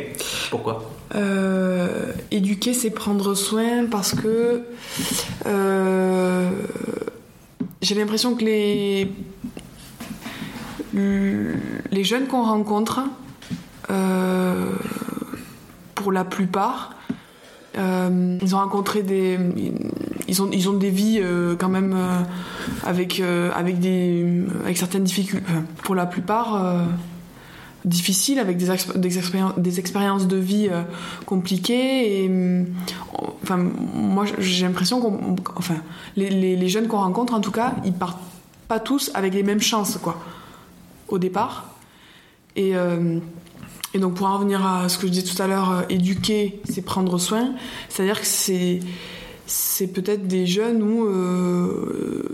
Pourquoi? 0.50 0.90
Euh, 1.14 2.12
éduquer, 2.30 2.74
c'est 2.74 2.90
prendre 2.90 3.34
soin 3.34 3.86
parce 3.90 4.14
que 4.14 4.60
euh, 5.46 6.50
j'ai 7.80 7.94
l'impression 7.94 8.34
que 8.34 8.44
les 8.44 9.08
les 10.96 12.04
jeunes 12.04 12.26
qu'on 12.26 12.42
rencontre, 12.42 13.02
euh, 13.90 14.72
pour 15.94 16.12
la 16.12 16.24
plupart, 16.24 16.94
euh, 17.78 18.38
ils 18.42 18.54
ont 18.54 18.58
rencontré 18.58 19.02
des 19.02 19.38
ils 20.28 20.42
ont 20.42 20.50
ils 20.50 20.68
ont 20.68 20.72
des 20.72 20.90
vies 20.90 21.20
euh, 21.20 21.56
quand 21.56 21.68
même 21.68 21.94
avec 22.84 23.20
avec 23.20 23.78
des 23.80 24.44
avec 24.64 24.76
certaines 24.76 25.04
difficultés 25.04 25.44
pour 25.82 25.94
la 25.94 26.06
plupart 26.06 26.86
difficiles 27.84 28.40
avec 28.40 28.56
des, 28.56 28.66
des, 28.96 29.78
expériences, 29.78 30.26
de 30.26 30.36
vie 30.36 30.68
compliquées 31.24 32.24
et 32.24 32.30
enfin 33.42 33.56
moi 33.56 34.24
j'ai 34.38 34.66
l'impression 34.66 35.00
qu'on 35.00 35.36
les, 36.16 36.56
les 36.56 36.68
jeunes 36.68 36.88
qu'on 36.88 36.98
rencontre 36.98 37.34
en 37.34 37.40
tout 37.40 37.52
cas 37.52 37.74
ils 37.84 37.92
partent 37.92 38.22
pas 38.66 38.80
tous 38.80 39.12
avec 39.14 39.34
les 39.34 39.44
mêmes 39.44 39.60
chances 39.60 39.98
quoi 40.02 40.18
au 41.08 41.18
départ 41.18 41.76
et 42.56 42.74
euh, 42.74 43.18
et 43.94 43.98
donc 43.98 44.14
pour 44.14 44.26
en 44.26 44.34
revenir 44.34 44.66
à 44.66 44.88
ce 44.88 44.98
que 44.98 45.06
je 45.06 45.12
disais 45.12 45.34
tout 45.34 45.40
à 45.40 45.46
l'heure, 45.46 45.70
euh, 45.70 45.82
éduquer, 45.88 46.60
c'est 46.68 46.82
prendre 46.82 47.18
soin. 47.18 47.54
C'est-à-dire 47.88 48.20
que 48.20 48.26
c'est 48.26 48.80
c'est 49.46 49.86
peut-être 49.86 50.26
des 50.26 50.46
jeunes 50.46 50.82
où 50.82 51.04
euh, 51.04 52.24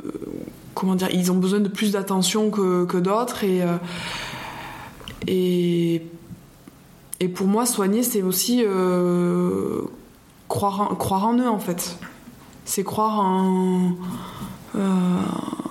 comment 0.74 0.94
dire, 0.94 1.10
ils 1.12 1.30
ont 1.30 1.36
besoin 1.36 1.60
de 1.60 1.68
plus 1.68 1.92
d'attention 1.92 2.50
que, 2.50 2.84
que 2.86 2.96
d'autres 2.96 3.44
et 3.44 3.62
et 5.26 6.02
et 7.20 7.28
pour 7.28 7.46
moi 7.46 7.66
soigner 7.66 8.02
c'est 8.02 8.22
aussi 8.22 8.64
croire 10.48 10.80
en, 10.80 10.94
croire 10.94 11.26
en 11.26 11.36
eux 11.38 11.48
en 11.48 11.58
fait. 11.58 11.98
C'est 12.64 12.84
croire 12.84 13.20
en 13.20 13.96
euh, 14.74 15.20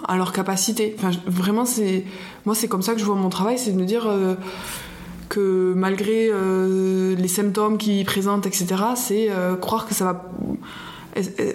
à 0.07 0.15
leur 0.15 0.31
capacité. 0.31 0.95
Enfin, 0.97 1.11
vraiment, 1.25 1.65
c'est 1.65 2.05
moi, 2.45 2.53
c'est 2.53 2.67
comme 2.67 2.83
ça 2.83 2.93
que 2.93 2.99
je 2.99 3.05
vois 3.05 3.15
mon 3.15 3.29
travail, 3.29 3.57
c'est 3.57 3.71
de 3.71 3.79
me 3.79 3.85
dire 3.85 4.05
euh, 4.05 4.35
que 5.29 5.73
malgré 5.75 6.29
euh, 6.29 7.15
les 7.15 7.27
symptômes 7.27 7.77
qu'ils 7.77 8.05
présentent, 8.05 8.45
etc., 8.45 8.67
c'est 8.95 9.29
croire 9.59 9.87
que 9.87 9.93
ça 9.93 10.05
va, 10.05 10.31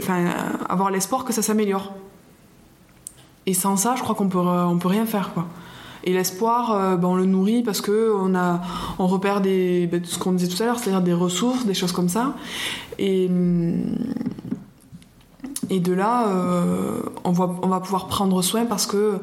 enfin, 0.00 0.24
avoir 0.68 0.90
l'espoir 0.90 1.24
que 1.24 1.32
ça 1.32 1.42
s'améliore. 1.42 1.94
Et 3.46 3.54
sans 3.54 3.76
ça, 3.76 3.94
je 3.96 4.02
crois 4.02 4.16
qu'on 4.16 4.28
peut, 4.28 4.38
on 4.38 4.78
peut 4.78 4.88
rien 4.88 5.06
faire, 5.06 5.32
quoi. 5.32 5.46
Et 6.02 6.12
l'espoir, 6.12 6.98
ben, 6.98 7.08
on 7.08 7.16
le 7.16 7.26
nourrit 7.26 7.62
parce 7.62 7.80
que 7.80 8.12
on 8.16 8.34
a, 8.36 8.60
on 8.98 9.08
repère 9.08 9.40
des, 9.40 9.88
ben, 9.88 10.00
ce 10.04 10.18
qu'on 10.18 10.32
disait 10.32 10.52
tout 10.52 10.62
à 10.62 10.66
l'heure, 10.66 10.78
c'est-à-dire 10.78 11.02
des 11.02 11.12
ressources, 11.12 11.66
des 11.66 11.74
choses 11.74 11.92
comme 11.92 12.08
ça. 12.08 12.34
Et 12.98 13.26
hum, 13.28 13.96
et 15.70 15.80
de 15.80 15.92
là, 15.92 16.28
euh, 16.28 17.00
on, 17.24 17.32
va, 17.32 17.50
on 17.62 17.68
va 17.68 17.80
pouvoir 17.80 18.06
prendre 18.06 18.40
soin 18.42 18.66
parce 18.66 18.86
que 18.86 19.18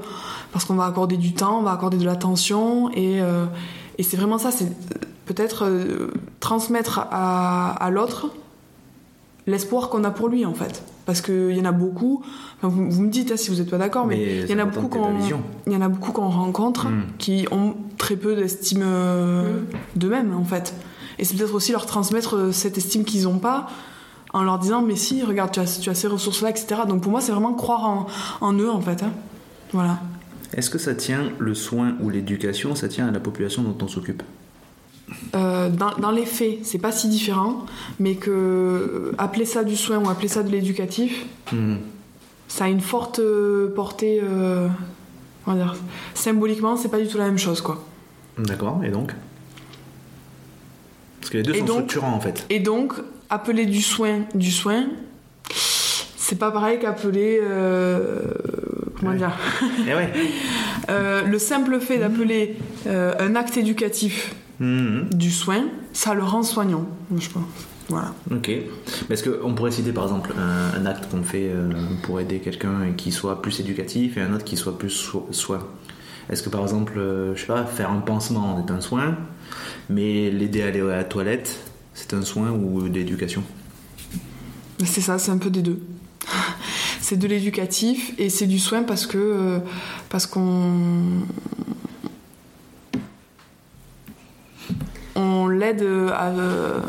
parce 0.52 0.66
qu'on 0.66 0.76
va 0.76 0.86
accorder 0.86 1.18
du 1.18 1.34
temps, 1.34 1.60
on 1.60 1.64
va 1.64 1.72
accorder 1.72 1.98
de 1.98 2.06
l'attention 2.06 2.90
et, 2.92 3.22
euh, 3.22 3.46
et 3.98 4.04
c'est 4.04 4.18
vraiment 4.18 4.38
ça, 4.38 4.52
c'est 4.52 4.72
peut-être 5.26 5.66
euh, 5.66 6.12
transmettre 6.40 7.08
à, 7.12 7.72
à 7.72 7.90
l'autre 7.90 8.28
l'espoir 9.48 9.90
qu'on 9.90 10.04
a 10.04 10.12
pour 10.12 10.30
lui 10.30 10.46
en 10.46 10.54
fait. 10.54 10.84
Parce 11.06 11.20
qu'il 11.22 11.52
y 11.58 11.60
en 11.60 11.66
a 11.66 11.74
beaucoup, 11.74 12.22
enfin, 12.58 12.70
vous, 12.70 12.90
vous 12.90 13.02
me 13.02 13.10
dites 13.10 13.32
hein, 13.32 13.38
si 13.38 13.50
vous 13.50 13.58
n'êtes 13.58 13.70
pas 13.70 13.78
d'accord, 13.78 14.06
mais, 14.06 14.16
Mais 14.16 14.40
il 14.44 14.50
y 14.52 14.56
en 14.56 14.60
a 14.60 14.66
beaucoup 14.66 14.88
qu'on 14.88 15.18
vision. 15.18 15.42
il 15.68 15.74
y 15.74 15.76
en 15.76 15.82
a 15.82 15.90
beaucoup 15.90 16.14
qu'on 16.14 16.30
rencontre 16.30 16.88
Mm. 16.88 17.04
qui 17.18 17.46
ont 17.52 17.76
très 17.98 18.16
peu 18.16 18.36
d'estime 18.36 18.84
euh, 18.84 19.60
d'eux-mêmes 19.98 20.34
en 20.34 20.46
fait. 20.46 20.74
Et 21.20 21.26
c'est 21.26 21.36
peut-être 21.36 21.54
aussi 21.54 21.72
leur 21.74 21.86
transmettre 21.86 22.54
cette 22.54 22.78
estime 22.78 23.04
qu'ils 23.04 23.24
n'ont 23.24 23.38
pas 23.40 23.68
en 24.34 24.44
leur 24.44 24.60
disant 24.60 24.82
mais 24.82 24.96
si 24.96 25.24
regarde 25.24 25.52
tu 25.52 25.60
as, 25.60 25.80
tu 25.80 25.90
as 25.90 25.94
ces 25.96 26.08
ressources 26.08 26.42
là 26.42 26.50
etc. 26.50 26.82
Donc 26.88 27.02
pour 27.02 27.12
moi 27.12 27.22
c'est 27.22 27.32
vraiment 27.32 27.54
croire 27.54 27.86
en, 27.86 28.08
en 28.42 28.54
eux 28.54 28.70
en 28.70 28.82
fait. 28.82 29.04
hein. 29.04 29.12
Voilà. 29.72 30.00
Est-ce 30.56 30.70
que 30.70 30.78
ça 30.78 30.94
tient, 30.94 31.32
le 31.40 31.56
soin 31.56 31.96
ou 32.02 32.10
l'éducation, 32.10 32.76
ça 32.76 32.88
tient 32.88 33.08
à 33.08 33.12
la 33.12 33.20
population 33.20 33.64
dont 33.64 33.76
on 33.84 33.88
s'occupe? 33.88 34.22
Euh, 35.36 35.70
dans, 35.70 35.96
dans 35.98 36.12
les 36.12 36.26
faits, 36.28 36.60
c'est 36.64 36.78
pas 36.78 36.92
si 36.92 37.08
différent, 37.10 37.66
mais 38.00 38.16
que 38.16 38.30
euh, 38.32 39.12
appeler 39.18 39.46
ça 39.46 39.64
du 39.64 39.76
soin 39.76 39.98
ou 39.98 40.10
appeler 40.10 40.28
ça 40.28 40.44
de 40.44 40.50
l'éducatif, 40.50 41.26
Hmm. 41.52 41.76
ça 42.48 42.66
a 42.66 42.68
une 42.70 42.82
forte 42.82 43.20
euh, 43.20 43.74
portée. 43.76 44.20
euh, 44.24 44.68
comment 45.44 45.58
dire 45.58 45.76
Symboliquement, 46.14 46.78
c'est 46.78 46.90
pas 46.90 47.00
du 47.00 47.08
tout 47.08 47.18
la 47.18 47.26
même 47.26 47.38
chose, 47.40 47.62
quoi. 47.62 47.84
D'accord, 48.38 48.80
et 48.84 48.90
donc? 48.90 49.12
Parce 51.20 51.32
que 51.32 51.38
les 51.38 51.44
deux 51.44 51.54
Et 51.56 51.60
sont 51.60 51.66
donc- 51.66 51.76
structurants 51.90 52.14
en 52.14 52.20
fait. 52.20 52.46
Et 52.50 52.60
donc, 52.60 52.94
appeler 53.34 53.66
du 53.66 53.82
soin 53.82 54.22
du 54.36 54.52
soin, 54.52 54.86
c'est 56.18 56.38
pas 56.40 56.52
pareil 56.52 56.80
qu'appeler. 56.80 57.40
euh, 57.42 58.20
comment 59.00 59.12
Ouais. 59.12 59.18
dire 59.18 59.32
Eh 59.88 59.94
ouais. 59.96 60.12
Euh, 60.90 61.24
Le 61.24 61.40
simple 61.40 61.80
fait 61.80 61.98
d'appeler 61.98 62.58
euh, 62.88 63.14
un 63.20 63.36
acte 63.36 63.56
éducatif 63.58 64.36
Mhm. 64.60 65.10
du 65.14 65.32
soin, 65.32 65.64
ça 65.94 66.14
le 66.14 66.24
rend 66.24 66.44
soignant, 66.44 66.86
je 67.18 67.28
pense. 67.30 67.44
Voilà. 67.90 68.14
Ok. 68.32 68.48
Mais 68.50 69.14
Est-ce 69.16 69.28
qu'on 69.30 69.54
pourrait 69.56 69.72
citer 69.72 69.92
par 69.92 70.04
exemple 70.04 70.32
un, 70.38 70.80
un 70.80 70.86
acte 70.86 71.10
qu'on 71.10 71.24
fait 71.24 71.50
pour 72.04 72.20
aider 72.20 72.40
quelqu'un 72.40 72.92
qui 72.96 73.12
soit 73.12 73.42
plus 73.42 73.60
éducatif 73.60 74.18
et 74.18 74.22
un 74.22 74.34
autre 74.34 74.44
qui 74.46 74.56
soit 74.58 74.78
plus 74.78 74.90
so- 74.90 75.28
soin? 75.32 75.60
Est-ce 76.30 76.44
que 76.44 76.50
par 76.50 76.62
exemple, 76.62 76.94
je 77.36 77.40
sais 77.40 77.48
pas, 77.48 77.66
faire 77.66 77.90
un 77.92 78.00
pansement 78.00 78.64
est 78.66 78.72
un 78.72 78.80
soin, 78.82 79.18
mais 79.90 80.30
l'aider 80.30 80.62
à 80.64 80.68
aller 80.68 80.82
à 80.82 80.96
la 80.98 81.04
toilette, 81.04 81.60
c'est 81.94 82.14
un 82.14 82.22
soin 82.24 82.52
ou 82.52 82.88
de 82.90 82.94
l'éducation 82.94 83.44
C'est 84.86 85.02
ça, 85.02 85.18
c'est 85.20 85.32
un 85.32 85.38
peu 85.38 85.50
des 85.50 85.62
deux. 85.62 85.80
c'est 87.02 87.18
de 87.18 87.28
l'éducatif 87.28 88.14
et 88.18 88.30
c'est 88.30 88.48
du 88.48 88.60
soin 88.60 88.84
parce 88.84 89.06
que 89.06 89.18
euh, 89.18 89.60
parce 90.10 90.26
qu'on 90.26 91.22
on 95.16 95.48
l'aide 95.48 95.84
à 96.14 96.30
euh, 96.30 96.80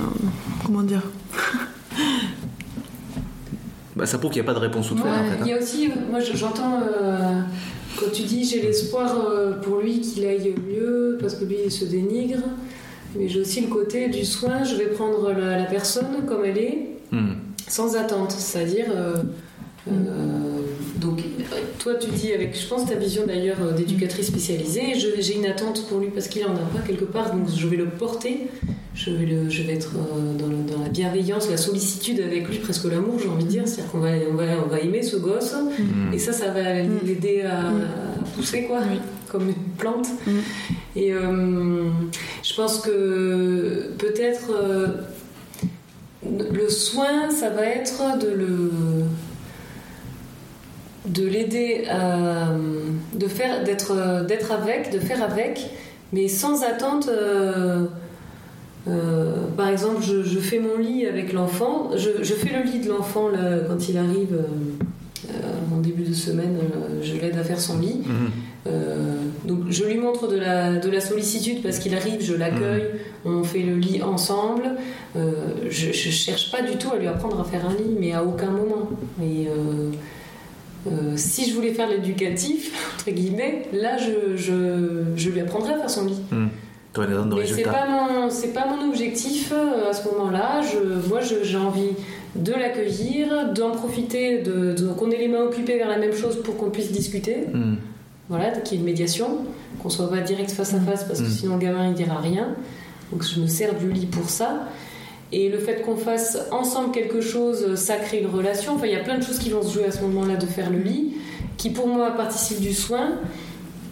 comment 0.65 0.83
dire 0.83 1.03
bah, 3.97 4.07
Ça 4.07 4.19
prouve 4.19 4.31
qu'il 4.31 4.43
n'y 4.43 4.49
a 4.49 4.53
pas 4.53 4.59
de 4.59 4.65
réponse 4.65 4.89
toute 4.89 4.99
faite 4.99 5.07
Moi, 5.07 5.17
en 5.17 5.25
fait. 5.25 5.39
il 5.43 5.47
y 5.49 5.53
hein. 5.53 5.57
a 5.59 5.63
aussi, 5.63 5.91
moi 6.11 6.21
je- 6.21 6.37
j'entends 6.37 6.81
euh, 6.81 7.41
quand 7.99 8.11
tu 8.13 8.23
dis 8.23 8.45
j'ai 8.45 8.63
l'espoir 8.63 9.15
euh, 9.29 9.61
pour 9.61 9.79
lui 9.81 10.01
qu'il 10.01 10.25
aille 10.27 10.55
mieux 10.73 11.19
parce 11.21 11.35
que 11.35 11.45
lui 11.45 11.57
il 11.67 11.71
se 11.71 11.85
dénigre, 11.85 12.39
mais 13.19 13.29
j'ai 13.29 13.41
aussi 13.41 13.61
le 13.61 13.69
côté 13.69 14.09
du 14.09 14.25
soin, 14.25 14.65
je 14.65 14.75
vais 14.77 14.87
prendre 14.87 15.33
la, 15.33 15.59
la 15.59 15.65
personne 15.65 16.25
comme 16.27 16.45
elle 16.45 16.59
est, 16.59 16.79
Hmm. 17.13 17.35
sans 17.69 17.95
attente, 17.97 18.33
c'est-à-dire. 18.33 18.87
euh, 18.91 19.15
euh, 19.89 19.93
donc, 21.01 21.21
toi, 21.79 21.95
tu 21.97 22.09
dis 22.11 22.33
avec, 22.33 22.59
je 22.59 22.67
pense, 22.67 22.87
ta 22.87 22.95
vision 22.95 23.27
d'ailleurs 23.27 23.59
euh, 23.63 23.73
d'éducatrice 23.73 24.29
spécialisée, 24.29 24.95
je- 24.99 25.21
j'ai 25.21 25.37
une 25.37 25.45
attente 25.47 25.87
pour 25.89 25.99
lui 26.01 26.09
parce 26.09 26.29
qu'il 26.29 26.43
en 26.47 26.55
a 26.55 26.59
pas 26.75 26.81
quelque 26.87 27.05
part, 27.05 27.35
donc 27.35 27.47
je 27.55 27.67
vais 27.69 27.77
le 27.77 27.87
porter, 27.87 28.49
je 28.95 29.11
vais, 29.11 29.27
le, 29.27 29.51
je 29.51 29.63
vais 29.63 29.75
être 29.75 29.93
euh, 29.97 30.39
dans, 30.39 30.47
le- 30.47 30.77
dans 30.77 30.83
la 30.83 30.89
bienveillance, 30.89 31.51
la 31.51 31.59
sollicitude 31.59 32.21
avec 32.21 32.49
lui, 32.49 32.59
presque 32.59 32.85
l'amour, 32.87 33.19
j'ai 33.23 33.29
envie 33.29 33.45
de 33.45 33.51
dire, 33.51 33.63
c'est-à-dire 33.67 33.93
qu'on 33.93 33.99
va, 33.99 34.09
on 34.31 34.35
va, 34.35 34.45
on 34.65 34.69
va 34.69 34.81
aimer 34.81 35.03
ce 35.03 35.17
gosse, 35.17 35.55
Hmm. 35.55 36.15
et 36.15 36.19
ça, 36.19 36.33
ça 36.33 36.51
va 36.51 36.81
l'aider 37.05 37.43
à, 37.43 37.69
à 37.69 38.25
pousser, 38.35 38.63
quoi, 38.65 38.79
Oui. 38.91 38.99
Comme 39.35 39.49
une 39.49 39.75
plante. 39.77 40.07
Mm. 40.27 40.31
Et 40.95 41.13
euh, 41.13 41.91
je 42.45 42.55
pense 42.55 42.79
que 42.81 43.91
peut-être 43.99 44.53
euh, 44.53 44.87
le 46.53 46.69
soin, 46.69 47.31
ça 47.31 47.51
va 47.51 47.67
être 47.67 48.19
de 48.21 48.29
le 48.29 48.71
de 51.07 51.27
l'aider 51.27 51.85
à 51.91 52.49
de 53.15 53.29
faire 53.29 53.63
d'être 53.65 54.25
d'être 54.27 54.53
avec 54.53 54.91
de 54.91 54.99
faire 54.99 55.23
avec 55.23 55.69
mais 56.15 56.29
sans 56.29 56.63
attente 56.63 57.09
euh, 57.09 57.85
euh, 58.89 59.35
par 59.55 59.69
exemple 59.69 60.01
je, 60.03 60.23
je 60.23 60.39
fais 60.39 60.61
mon 60.61 60.79
lit 60.79 61.07
avec 61.07 61.35
l'enfant 61.35 61.91
je, 61.95 62.23
je 62.23 62.33
fais 62.33 62.53
le 62.59 62.63
lit 62.71 62.79
de 62.81 62.89
l'enfant 62.89 63.29
quand 63.69 63.89
il 63.91 63.99
arrive 63.99 64.35
euh, 64.35 65.75
en 65.75 65.81
début 65.81 66.05
de 66.05 66.15
semaine 66.15 66.57
je 67.03 67.15
l'aide 67.21 67.37
à 67.37 67.45
faire 67.45 67.61
son 67.61 67.79
lit 67.81 68.01
Mhm. 68.07 68.31
Euh, 68.67 69.17
donc 69.45 69.61
je 69.71 69.85
lui 69.85 69.99
montre 69.99 70.27
de 70.29 70.37
la, 70.37 70.77
de 70.77 70.89
la 70.91 71.01
sollicitude 71.01 71.63
parce 71.63 71.79
qu'il 71.79 71.95
arrive, 71.95 72.23
je 72.23 72.35
l'accueille, 72.35 72.85
on 73.25 73.45
fait 73.45 73.61
le 73.61 73.77
lit 73.77 74.03
ensemble. 74.03 74.63
Euh, 75.17 75.33
je, 75.69 75.93
je 75.93 76.11
cherche 76.11 76.51
pas 76.51 76.63
du 76.63 76.77
tout 76.79 76.91
à 76.93 76.97
lui 76.99 77.07
apprendre 77.07 77.41
à 77.41 77.45
faire 77.45 77.67
un 77.69 77.75
lit, 77.75 77.95
mais 77.99 78.13
à 78.13 78.25
aucun 78.25 78.51
moment. 78.51 78.89
Et 79.23 79.49
euh, 79.49 79.93
si 81.17 81.49
je 81.49 81.55
voulais 81.55 81.73
faire 81.73 81.89
l'éducatif, 81.89 82.73
entre 82.97 83.11
guillemets, 83.11 83.63
là 83.73 83.97
je, 83.99 84.37
je, 84.37 85.05
je 85.17 85.31
lui 85.31 85.41
apprendrais 85.41 85.75
à 85.75 85.79
faire 85.79 85.91
son 85.91 86.07
lit. 86.07 86.19
De 87.25 87.35
Mais 87.35 87.47
c'est 87.57 87.63
pas 87.73 87.87
mon 87.91 88.31
c'est 88.31 88.53
pas 88.53 88.67
mon 88.67 88.89
objectif 88.89 89.53
à 89.53 89.93
ce 89.93 90.07
moment-là. 90.09 90.61
Je 90.63 91.09
moi 91.09 91.21
j'ai 91.21 91.57
envie 91.57 91.91
de 92.37 92.53
l'accueillir, 92.53 93.53
d'en 93.53 93.71
profiter, 93.73 94.43
de, 94.43 94.75
de- 94.75 94.89
qu'on 94.93 95.11
ait 95.11 95.19
les 95.19 95.29
mains 95.29 95.43
occupées 95.43 95.77
vers 95.77 95.89
la 95.89 95.99
même 95.99 96.13
chose 96.15 96.41
pour 96.43 96.57
qu'on 96.57 96.71
puisse 96.71 96.91
discuter. 96.93 97.37
Hmm. 97.53 97.75
Voilà, 98.29 98.51
qu'il 98.53 98.75
y 98.75 98.77
ait 98.77 98.81
une 98.81 98.87
médiation, 98.87 99.39
qu'on 99.83 99.91
soit 99.91 100.09
pas 100.09 100.21
direct 100.21 100.51
face 100.51 100.73
à 100.75 100.81
face 100.81 101.05
parce 101.05 101.21
que 101.21 101.27
Mm. 101.27 101.31
sinon 101.31 101.55
le 101.57 101.61
gamin 101.61 101.89
il 101.89 101.95
dira 101.95 102.19
rien. 102.21 102.49
Donc 103.13 103.23
je 103.23 103.39
me 103.41 103.47
sers 103.47 103.75
du 103.75 103.91
lit 103.93 104.07
pour 104.07 104.31
ça. 104.31 104.63
Et 105.33 105.49
le 105.51 105.59
fait 105.59 105.83
qu'on 105.83 105.97
fasse 105.97 106.39
ensemble 106.53 106.91
quelque 106.93 107.21
chose, 107.21 107.75
ça 107.75 107.97
crée 107.97 108.21
une 108.21 108.29
relation. 108.29 108.75
Enfin, 108.77 108.87
il 108.87 108.93
y 108.93 108.97
a 108.97 109.03
plein 109.03 109.19
de 109.19 109.23
choses 109.25 109.39
qui 109.39 109.51
vont 109.51 109.63
se 109.63 109.75
jouer 109.75 109.85
à 109.87 109.91
ce 109.91 110.01
moment-là 110.03 110.37
de 110.37 110.47
faire 110.47 110.71
le 110.71 110.79
lit, 110.79 111.15
qui 111.57 111.71
pour 111.71 111.89
moi 111.89 112.11
participent 112.13 112.61
du 112.61 112.73
soin. 112.73 113.15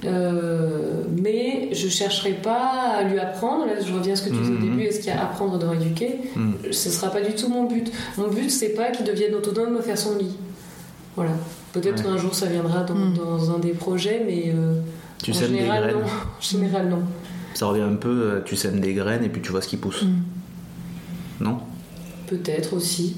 Euh, 0.05 1.03
mais 1.21 1.69
je 1.73 1.89
chercherai 1.89 2.33
pas 2.33 2.97
à 2.99 3.03
lui 3.05 3.19
apprendre. 3.19 3.67
Là, 3.67 3.73
je 3.85 3.93
reviens 3.93 4.15
à 4.15 4.17
ce 4.17 4.23
que 4.25 4.31
tu 4.31 4.37
disais 4.37 4.51
au 4.53 4.55
Mhm. 4.57 4.71
début. 4.71 4.83
Est-ce 4.85 4.99
qu'il 5.01 5.09
y 5.09 5.17
a 5.17 5.23
apprendre 5.23 5.59
dans 5.59 5.73
éduquer 5.73 6.19
Hmm. 6.37 6.53
Ce 6.71 6.91
sera 6.91 7.11
pas 7.11 7.21
du 7.21 7.35
tout 7.35 7.49
mon 7.49 7.65
but. 7.65 7.91
Mon 8.19 8.29
but, 8.29 8.51
c'est 8.51 8.71
pas 8.71 8.91
qu'il 8.91 9.05
devienne 9.07 9.35
autonome 9.35 9.77
à 9.79 9.83
faire 9.83 9.99
son 9.99 10.17
lit. 10.17 10.37
Voilà. 11.17 11.33
Peut-être 11.73 11.99
Ouais. 12.05 12.11
qu'un 12.13 12.17
jour 12.19 12.35
ça 12.35 12.47
viendra 12.47 12.83
dans, 12.85 12.95
Mm. 12.95 13.15
dans 13.17 13.51
un 13.55 13.59
des 13.59 13.73
projets, 13.73 14.23
mais 14.27 14.53
euh, 14.55 14.81
Tu 15.23 15.31
en 15.31 15.35
sèmes 15.35 15.53
des 15.53 15.59
général, 15.59 15.83
graines. 15.85 15.97
non. 15.97 16.03
En 16.39 16.41
général, 16.41 16.89
non. 16.89 17.03
Ça 17.55 17.67
revient 17.67 17.83
un 17.83 17.95
peu, 17.97 18.09
euh, 18.09 18.41
tu 18.45 18.57
sèmes 18.57 18.81
des 18.81 18.95
graines 18.95 19.25
et 19.25 19.29
puis 19.29 19.41
tu 19.43 19.51
vois 19.51 19.61
ce 19.63 19.69
qui 19.69 19.77
pousse. 19.77 20.03
Mm. 20.03 21.45
Non? 21.45 21.59
Peut-être 22.27 22.75
aussi. 22.75 23.17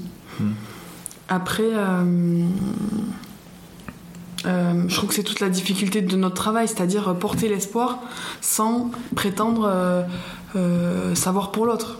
Après, 1.29 1.63
euh, 1.63 2.45
euh, 4.45 4.83
je 4.87 4.95
trouve 4.95 5.09
que 5.09 5.15
c'est 5.15 5.23
toute 5.23 5.39
la 5.39 5.49
difficulté 5.49 6.01
de 6.01 6.15
notre 6.15 6.35
travail, 6.35 6.67
c'est-à-dire 6.67 7.15
porter 7.17 7.47
l'espoir 7.49 7.99
sans 8.41 8.91
prétendre 9.15 9.65
euh, 9.65 10.03
euh, 10.55 11.15
savoir 11.15 11.51
pour 11.51 11.65
l'autre, 11.65 11.99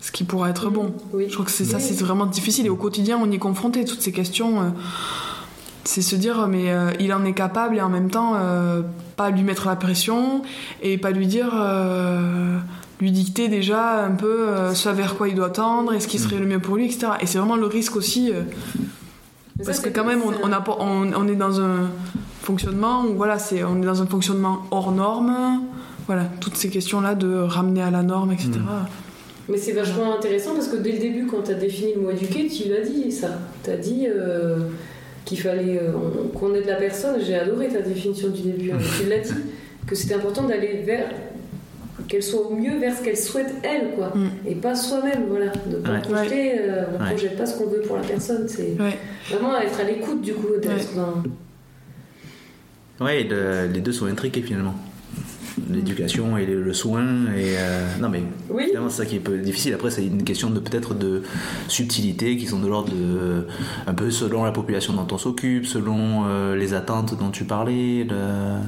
ce 0.00 0.12
qui 0.12 0.24
pourra 0.24 0.50
être 0.50 0.70
bon. 0.70 0.94
Oui. 1.12 1.24
Je 1.28 1.32
trouve 1.32 1.46
que 1.46 1.50
c'est 1.52 1.64
ça, 1.64 1.80
c'est 1.80 1.98
vraiment 1.98 2.26
difficile 2.26 2.66
et 2.66 2.70
au 2.70 2.76
quotidien, 2.76 3.18
on 3.20 3.30
y 3.30 3.34
est 3.34 3.38
confronté. 3.38 3.84
Toutes 3.84 4.02
ces 4.02 4.12
questions, 4.12 4.60
euh, 4.60 4.68
c'est 5.84 6.02
se 6.02 6.14
dire, 6.16 6.46
mais 6.48 6.70
euh, 6.70 6.90
il 7.00 7.12
en 7.12 7.24
est 7.24 7.32
capable 7.34 7.76
et 7.76 7.80
en 7.80 7.88
même 7.88 8.10
temps, 8.10 8.34
euh, 8.36 8.82
pas 9.16 9.30
lui 9.30 9.42
mettre 9.42 9.66
la 9.66 9.76
pression 9.76 10.42
et 10.82 10.98
pas 10.98 11.10
lui 11.10 11.26
dire. 11.26 11.50
euh, 11.54 12.58
lui 13.00 13.10
dicter 13.10 13.48
déjà 13.48 14.04
un 14.04 14.12
peu 14.12 14.46
euh, 14.48 14.74
ce 14.74 14.88
vers 14.88 15.16
quoi 15.16 15.26
il 15.28 15.34
doit 15.34 15.50
tendre 15.50 15.92
et 15.92 15.98
ce 15.98 16.06
qui 16.06 16.20
serait 16.20 16.38
le 16.38 16.46
mieux 16.46 16.60
pour 16.60 16.76
lui, 16.76 16.84
etc. 16.84 17.08
Et 17.20 17.26
c'est 17.26 17.38
vraiment 17.38 17.56
le 17.56 17.66
risque 17.66 17.96
aussi, 17.96 18.30
euh, 18.30 18.42
ça, 19.58 19.64
parce 19.64 19.80
que 19.80 19.88
quand 19.88 20.04
même, 20.04 20.20
on, 20.24 20.30
c'est 20.30 20.38
on, 20.44 20.52
a 20.52 20.60
pas- 20.60 20.76
on- 20.78 21.12
on 21.12 21.26
est 21.26 21.34
dans 21.34 21.60
un 21.60 21.90
fonctionnement 22.42 23.04
où 23.04 23.14
voilà, 23.16 23.40
c'est, 23.40 23.64
on 23.64 23.82
est 23.82 23.86
dans 23.86 24.02
un 24.02 24.06
fonctionnement 24.06 24.60
hors 24.70 24.92
norme. 24.92 25.62
Voilà, 26.06 26.26
toutes 26.40 26.56
ces 26.56 26.68
questions-là 26.70 27.16
de 27.16 27.34
ramener 27.34 27.82
à 27.82 27.90
la 27.90 28.04
norme, 28.04 28.30
etc. 28.30 28.52
Mais 29.48 29.56
c'est 29.56 29.72
vachement 29.72 30.14
intéressant 30.16 30.54
parce 30.54 30.68
que 30.68 30.76
dès 30.76 30.92
le 30.92 30.98
début, 30.98 31.26
quand 31.26 31.42
tu 31.44 31.50
as 31.50 31.54
défini 31.54 31.94
le 31.96 32.02
mot 32.02 32.10
éduqué, 32.10 32.46
tu 32.48 32.68
l'as 32.68 32.82
dit 32.88 33.10
ça. 33.10 33.30
Tu 33.64 33.70
as 33.70 33.76
dit 33.78 34.06
euh, 34.08 34.58
qu'il 35.24 35.40
fallait 35.40 35.78
euh, 35.80 35.92
on- 35.94 36.28
qu'on 36.36 36.54
aide 36.54 36.66
la 36.66 36.76
personne. 36.76 37.16
J'ai 37.24 37.34
adoré 37.34 37.68
ta 37.68 37.80
définition 37.80 38.28
du 38.28 38.42
début. 38.42 38.70
hein. 38.72 38.78
tu 39.00 39.08
l'as 39.08 39.18
dit. 39.18 39.32
Que 39.86 39.94
c'était 39.96 40.14
important 40.14 40.44
d'aller 40.44 40.82
vers. 40.86 41.06
qu'elle 42.08 42.22
soit 42.22 42.40
au 42.46 42.54
mieux 42.54 42.78
vers 42.78 42.96
ce 42.96 43.02
qu'elle 43.02 43.16
souhaite 43.16 43.52
elle, 43.62 43.94
quoi. 43.94 44.12
Mm. 44.14 44.30
Et 44.48 44.54
pas 44.56 44.74
soi-même, 44.74 45.24
voilà. 45.28 45.46
De 45.66 45.76
pas 45.76 45.92
Ouais. 45.92 46.00
projeter, 46.00 46.58
euh, 46.58 46.84
on 46.98 47.02
Ouais. 47.02 47.10
projette 47.10 47.36
pas 47.38 47.46
ce 47.46 47.56
qu'on 47.56 47.66
veut 47.66 47.80
pour 47.82 47.96
la 47.96 48.02
personne. 48.02 48.46
C'est 48.48 48.74
Ouais. 48.80 48.98
vraiment 49.30 49.58
être 49.60 49.78
à 49.80 49.84
l'écoute, 49.84 50.20
du 50.20 50.34
coup, 50.34 50.48
d'être 50.60 50.94
dans. 50.96 51.22
Ouais, 53.04 53.22
le- 53.24 53.66
les 53.72 53.80
deux 53.80 53.92
sont 53.92 54.06
intriqués 54.06 54.42
finalement. 54.42 54.74
L'éducation 55.72 56.36
et 56.38 56.46
le, 56.46 56.72
soin 56.72 57.02
et 57.36 57.56
euh, 57.58 57.86
non 58.00 58.08
mais 58.08 58.22
Oui. 58.50 58.64
finalement 58.68 58.88
c'est 58.90 58.98
ça 59.02 59.06
qui 59.06 59.16
est 59.16 59.18
un 59.18 59.22
peu 59.22 59.38
difficile. 59.38 59.74
Après 59.74 59.90
c'est 59.90 60.04
une 60.06 60.22
question 60.24 60.50
de 60.50 60.60
peut-être 60.60 60.94
de 60.94 61.22
subtilité 61.68 62.36
qui 62.36 62.46
sont 62.46 62.60
de 62.60 62.68
l'ordre 62.68 62.90
de 62.92 63.46
un 63.86 63.94
peu 63.94 64.10
selon 64.10 64.44
la 64.44 64.52
population 64.52 64.92
dont 64.92 65.06
on 65.10 65.18
s'occupe, 65.18 65.66
selon 65.66 66.24
euh, 66.26 66.56
les 66.56 66.74
attentes 66.74 67.18
dont 67.18 67.30
tu 67.30 67.44
parlais. 67.44 68.04
le- 68.04 68.60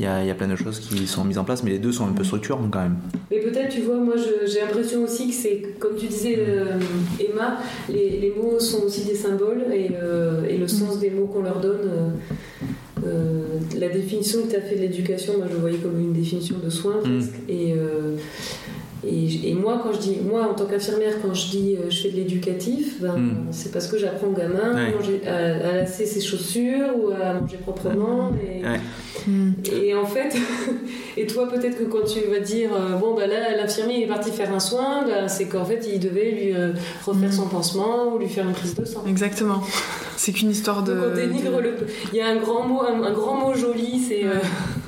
Il 0.00 0.02
y, 0.02 0.06
a, 0.08 0.22
il 0.22 0.26
y 0.26 0.30
a 0.30 0.34
plein 0.34 0.48
de 0.48 0.56
choses 0.56 0.80
qui 0.80 1.06
sont 1.06 1.24
mises 1.24 1.38
en 1.38 1.44
place, 1.44 1.62
mais 1.62 1.70
les 1.70 1.78
deux 1.78 1.92
sont 1.92 2.04
un 2.08 2.12
peu 2.12 2.24
structurantes 2.24 2.68
quand 2.72 2.82
même. 2.82 2.96
Mais 3.30 3.38
peut-être, 3.38 3.72
tu 3.72 3.82
vois, 3.82 3.94
moi 3.96 4.14
j'ai 4.44 4.58
l'impression 4.60 5.04
aussi 5.04 5.28
que 5.28 5.34
c'est, 5.34 5.62
comme 5.78 5.94
tu 5.96 6.06
disais, 6.08 6.36
euh, 6.40 6.80
Emma, 7.20 7.58
les, 7.88 8.18
les 8.18 8.32
mots 8.36 8.58
sont 8.58 8.82
aussi 8.86 9.04
des 9.04 9.14
symboles 9.14 9.62
et, 9.72 9.90
euh, 9.94 10.42
et 10.48 10.56
le 10.58 10.66
sens 10.66 10.98
des 10.98 11.10
mots 11.10 11.26
qu'on 11.26 11.42
leur 11.44 11.60
donne. 11.60 11.86
euh, 11.86 12.08
Euh, 13.06 13.42
la 13.78 13.88
définition 13.88 14.42
que 14.42 14.50
tu 14.50 14.56
as 14.56 14.60
fait 14.60 14.76
de 14.76 14.80
l'éducation, 14.82 15.34
moi 15.38 15.46
je 15.48 15.54
le 15.54 15.60
voyais 15.60 15.78
comme 15.78 15.98
une 16.00 16.12
définition 16.12 16.56
de 16.62 16.70
soin 16.70 16.96
Mm. 17.04 17.18
presque. 17.18 17.34
Et, 17.48 17.72
euh, 17.74 18.16
et, 19.06 19.50
et 19.50 19.54
moi, 19.54 19.80
quand 19.82 19.92
je 19.92 19.98
dis, 19.98 20.16
moi 20.26 20.48
en 20.50 20.54
tant 20.54 20.64
qu'infirmière, 20.64 21.14
quand 21.20 21.34
je 21.34 21.50
dis 21.50 21.76
euh, 21.76 21.90
je 21.90 22.00
fais 22.00 22.10
de 22.10 22.16
l'éducatif, 22.16 23.00
ben, 23.02 23.16
Mm. 23.16 23.46
c'est 23.50 23.72
parce 23.72 23.86
que 23.88 23.98
j'apprends 23.98 24.28
au 24.28 24.32
gamin 24.32 24.72
à, 24.72 24.74
Ouais. 24.74 24.94
manger- 24.94 25.20
à, 25.26 25.68
à 25.68 25.72
lasser 25.76 26.06
ses 26.06 26.22
chaussures 26.22 26.88
ou 26.98 27.10
à 27.10 27.34
manger 27.34 27.58
proprement. 27.58 28.32
Et, 28.42 28.64
Ouais. 28.64 28.80
Hmm. 29.26 29.52
et 29.72 29.94
en 29.94 30.04
fait, 30.04 30.34
et 31.16 31.26
toi 31.26 31.48
peut-être 31.48 31.78
que 31.78 31.84
quand 31.84 32.04
tu 32.04 32.20
vas 32.30 32.40
dire, 32.40 32.70
euh, 32.74 32.96
bon 32.96 33.14
bah 33.14 33.26
là 33.26 33.56
l'infirmier 33.56 34.02
est 34.02 34.06
parti 34.06 34.30
faire 34.30 34.52
un 34.52 34.60
soin, 34.60 35.04
bah, 35.06 35.28
c'est 35.28 35.46
qu'en 35.46 35.64
fait 35.64 35.86
il 35.90 35.98
devait 36.00 36.30
lui 36.30 36.52
euh, 36.54 36.72
refaire 37.06 37.30
Mm. 37.30 37.32
son 37.32 37.46
pansement 37.48 38.12
ou 38.14 38.18
lui 38.18 38.28
faire 38.28 38.46
une 38.46 38.52
prise 38.54 38.74
de 38.74 38.84
sang. 38.84 39.02
Exactement. 39.08 39.62
C'est 40.16 40.32
qu'une 40.32 40.50
histoire 40.50 40.82
de. 40.82 40.94
Donc 40.94 41.04
on 41.12 41.14
dénigre 41.16 41.56
de- 41.58 41.62
le. 41.62 41.74
Il 42.12 42.16
y 42.18 42.20
a 42.20 42.28
un 42.28 42.36
grand 42.36 42.66
mot, 42.66 42.82
un, 42.82 43.02
un 43.02 43.12
grand 43.12 43.34
mot 43.36 43.54
joli, 43.54 43.98
c'est 44.00 44.24
euh, 44.24 44.34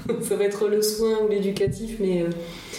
ça 0.23 0.37
va 0.37 0.45
être 0.45 0.69
le 0.69 0.83
soin 0.83 1.15
ou 1.25 1.29
l'éducatif, 1.29 1.97
mais 2.01 2.23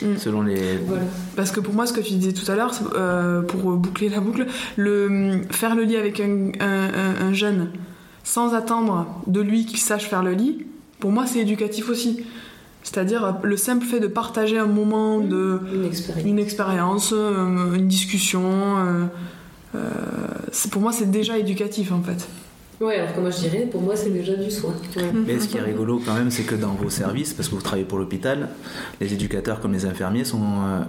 euh, 0.03 0.15
Selon 0.17 0.41
les. 0.43 0.77
voilà. 0.85 1.03
Parce 1.35 1.51
que 1.51 1.59
pour 1.59 1.73
moi, 1.73 1.85
ce 1.85 1.93
que 1.93 1.99
tu 2.01 2.13
disais 2.13 2.33
tout 2.33 2.49
à 2.51 2.55
l'heure, 2.55 2.71
euh, 2.95 3.41
pour 3.41 3.59
boucler 3.73 4.09
la 4.09 4.19
boucle, 4.19 4.45
le, 4.77 5.41
faire 5.51 5.75
le 5.75 5.83
lit 5.83 5.97
avec 5.97 6.19
un, 6.19 6.51
un- 6.59 6.89
un- 6.93 7.27
un 7.27 7.33
jeune 7.33 7.71
sans 8.23 8.53
attendre 8.53 9.07
de 9.27 9.41
lui 9.41 9.65
qu'il 9.65 9.79
sache 9.79 10.07
faire 10.09 10.23
le 10.23 10.31
lit, 10.33 10.65
pour 10.99 11.11
moi, 11.11 11.25
c'est 11.25 11.39
éducatif 11.39 11.89
aussi. 11.89 12.23
C'est-à-dire 12.83 13.37
le 13.43 13.57
simple 13.57 13.85
fait 13.85 13.99
de 13.99 14.07
partager 14.07 14.57
un 14.57 14.65
moment 14.65 15.19
de 15.19 15.59
Une 15.73 15.85
expérience. 15.85 16.25
une 16.25 16.39
expérience, 16.39 17.11
une 17.75 17.87
discussion. 17.87 18.41
Euh, 19.75 19.79
pour 20.71 20.81
moi, 20.81 20.91
c'est 20.91 21.09
déjà 21.11 21.37
éducatif 21.37 21.91
en 21.91 22.01
fait. 22.01 22.27
Ouais, 22.79 22.99
alors 22.99 23.15
que 23.15 23.19
moi 23.21 23.31
je 23.31 23.39
dirais, 23.39 23.67
pour 23.71 23.81
moi 23.81 23.95
c'est 23.95 24.11
déjà 24.11 24.35
du 24.35 24.51
soin. 24.51 24.73
Ouais. 24.95 25.11
Mais 25.25 25.39
ce 25.39 25.47
qui 25.47 25.57
est 25.57 25.61
rigolo 25.61 25.99
quand 26.05 26.13
même, 26.13 26.29
c'est 26.29 26.43
que 26.43 26.53
dans 26.55 26.73
vos 26.73 26.89
services, 26.91 27.33
parce 27.33 27.49
que 27.49 27.55
vous 27.55 27.61
travaillez 27.61 27.85
pour 27.87 27.97
l'hôpital, 27.97 28.49
les 29.01 29.11
éducateurs 29.13 29.59
comme 29.61 29.73
les 29.73 29.85
infirmiers 29.85 30.23
sont 30.25 30.43
euh, 30.43 30.81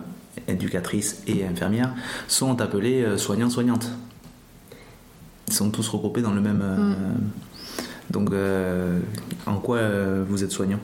éducatrices 0.49 1.23
et 1.27 1.47
infirmières 1.47 1.95
sont 2.29 2.61
appelés 2.61 3.03
euh, 3.03 3.17
soignants-soignantes. 3.17 3.91
Ils 5.49 5.55
sont 5.55 5.71
tous 5.71 5.89
regroupés 5.89 6.21
dans 6.23 6.33
le 6.35 6.41
même. 6.43 6.61
euh, 6.63 6.77
Mm. 6.95 7.31
Donc, 8.11 8.33
euh, 8.33 9.01
en 9.45 9.57
quoi 9.57 9.77
euh, 9.79 10.25
vous 10.27 10.43
êtes 10.43 10.51
soignant 10.51 10.81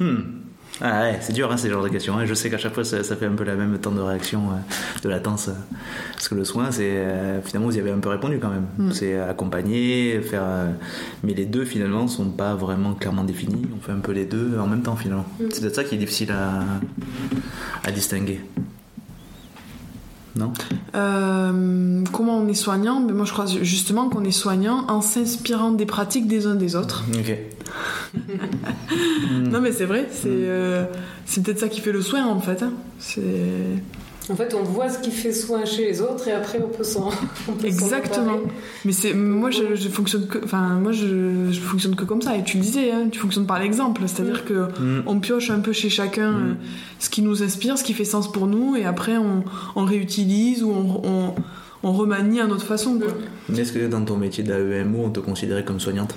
Hmm. 0.00 0.43
Ah 0.80 1.02
ouais, 1.02 1.18
c'est 1.20 1.32
dur 1.32 1.52
hein, 1.52 1.56
ces 1.56 1.70
genres 1.70 1.84
de 1.84 1.88
questions. 1.88 2.18
hein. 2.18 2.26
Je 2.26 2.34
sais 2.34 2.50
qu'à 2.50 2.58
chaque 2.58 2.74
fois 2.74 2.84
ça, 2.84 3.04
ça 3.04 3.14
fait 3.14 3.26
un 3.26 3.34
peu 3.34 3.44
la 3.44 3.54
même 3.54 3.78
temps 3.78 3.92
de 3.92 4.00
réaction, 4.00 4.50
euh, 4.50 5.00
de 5.04 5.08
latence. 5.08 5.48
euh, 5.48 5.52
parce 6.12 6.28
que 6.28 6.34
le 6.34 6.44
soin, 6.44 6.72
c'est 6.72 6.82
euh, 6.90 7.40
finalement 7.42 7.68
vous 7.70 7.76
y 7.76 7.80
avez 7.80 7.92
un 7.92 8.00
peu 8.00 8.08
répondu 8.08 8.38
quand 8.40 8.48
même. 8.50 8.66
Mm. 8.78 8.92
C'est 8.92 9.16
accompagner, 9.20 10.20
faire. 10.20 10.42
euh, 10.44 10.72
mais 11.22 11.32
les 11.32 11.46
deux 11.46 11.64
finalement 11.64 12.08
sont 12.08 12.28
pas 12.30 12.54
vraiment 12.56 12.94
clairement 12.94 13.22
définis. 13.22 13.62
On 13.76 13.80
fait 13.80 13.92
un 13.92 14.00
peu 14.00 14.10
les 14.12 14.24
deux 14.26 14.58
en 14.58 14.66
même 14.66 14.82
temps 14.82 14.96
finalement. 14.96 15.26
Mm. 15.38 15.44
C'est 15.52 15.60
peut-être 15.60 15.76
ça 15.76 15.84
qui 15.84 15.94
est 15.94 15.98
difficile 15.98 16.32
à, 16.32 16.64
à 17.88 17.92
distinguer. 17.92 18.40
Non 20.36 20.52
Euh, 20.96 22.02
comment 22.12 22.38
on 22.38 22.48
est 22.48 22.54
soignant? 22.54 23.00
Mais 23.00 23.12
Moi, 23.12 23.24
je 23.24 23.32
crois 23.32 23.46
justement 23.46 24.08
qu'on 24.08 24.24
est 24.24 24.32
soignant 24.32 24.84
en 24.88 25.00
s'inspirant 25.00 25.70
des 25.70 25.86
pratiques 25.86 26.26
des 26.26 26.46
uns 26.46 26.54
des 26.56 26.74
autres. 26.76 27.04
Ok. 27.14 27.38
Non, 29.32 29.60
mais 29.60 29.72
c'est 29.72 29.84
vrai, 29.84 30.08
c'est 30.10 30.28
euh, 30.28 30.84
c'est 31.26 31.42
peut-être 31.42 31.58
ça 31.60 31.68
qui 31.68 31.80
fait 31.80 31.92
le 31.92 32.02
soin 32.02 32.24
en 32.26 32.40
fait. 32.40 32.62
hein. 32.62 32.72
C'est 32.98 33.22
En 34.30 34.36
fait, 34.36 34.54
on 34.54 34.62
voit 34.62 34.88
ce 34.88 35.00
qui 35.00 35.10
fait 35.10 35.32
soin 35.34 35.66
chez 35.66 35.84
les 35.84 36.00
autres 36.00 36.26
et 36.28 36.32
après 36.32 36.58
on 36.64 36.68
peut 36.74 36.82
s'en. 36.82 37.10
exactement. 37.62 38.38
Mais 38.86 38.92
c'est 38.92 39.12
moi, 39.12 39.50
je, 39.50 39.74
je 39.74 39.88
fonctionne 39.90 40.26
que, 40.26 40.38
enfin 40.42 40.78
moi, 40.80 40.92
je, 40.92 41.50
je 41.50 41.60
fonctionne 41.60 41.94
que 41.94 42.04
comme 42.04 42.22
ça. 42.22 42.34
Et 42.36 42.42
tu 42.42 42.56
le 42.56 42.62
disais, 42.62 42.90
hein, 42.90 43.08
tu 43.12 43.18
fonctionnes 43.18 43.46
par 43.46 43.58
l'exemple, 43.58 44.00
c'est-à-dire 44.06 44.44
que 44.46 44.54
Mm. 44.80 45.02
on 45.06 45.20
pioche 45.20 45.50
un 45.50 45.60
peu 45.60 45.72
chez 45.72 45.90
chacun 45.90 46.30
Mm. 46.32 46.50
euh, 46.50 46.54
ce 47.00 47.10
qui 47.10 47.20
nous 47.20 47.42
inspire, 47.42 47.76
ce 47.76 47.84
qui 47.84 47.92
fait 47.92 48.06
sens 48.06 48.32
pour 48.32 48.46
nous, 48.46 48.76
et 48.76 48.84
après 48.86 49.18
on, 49.18 49.44
on 49.76 49.84
réutilise 49.84 50.62
ou 50.62 50.70
on, 50.70 51.02
on, 51.04 51.34
on 51.82 51.92
remanie 51.92 52.40
à 52.40 52.46
notre 52.46 52.64
façon. 52.64 52.98
quoi. 52.98 53.08
Mais 53.50 53.58
Est-ce 53.58 53.72
que 53.74 53.86
dans 53.88 54.02
ton 54.06 54.16
métier 54.16 54.42
d'AEMO, 54.42 55.04
on 55.04 55.10
te 55.10 55.20
considérait 55.20 55.64
comme 55.66 55.80
soignante? 55.80 56.14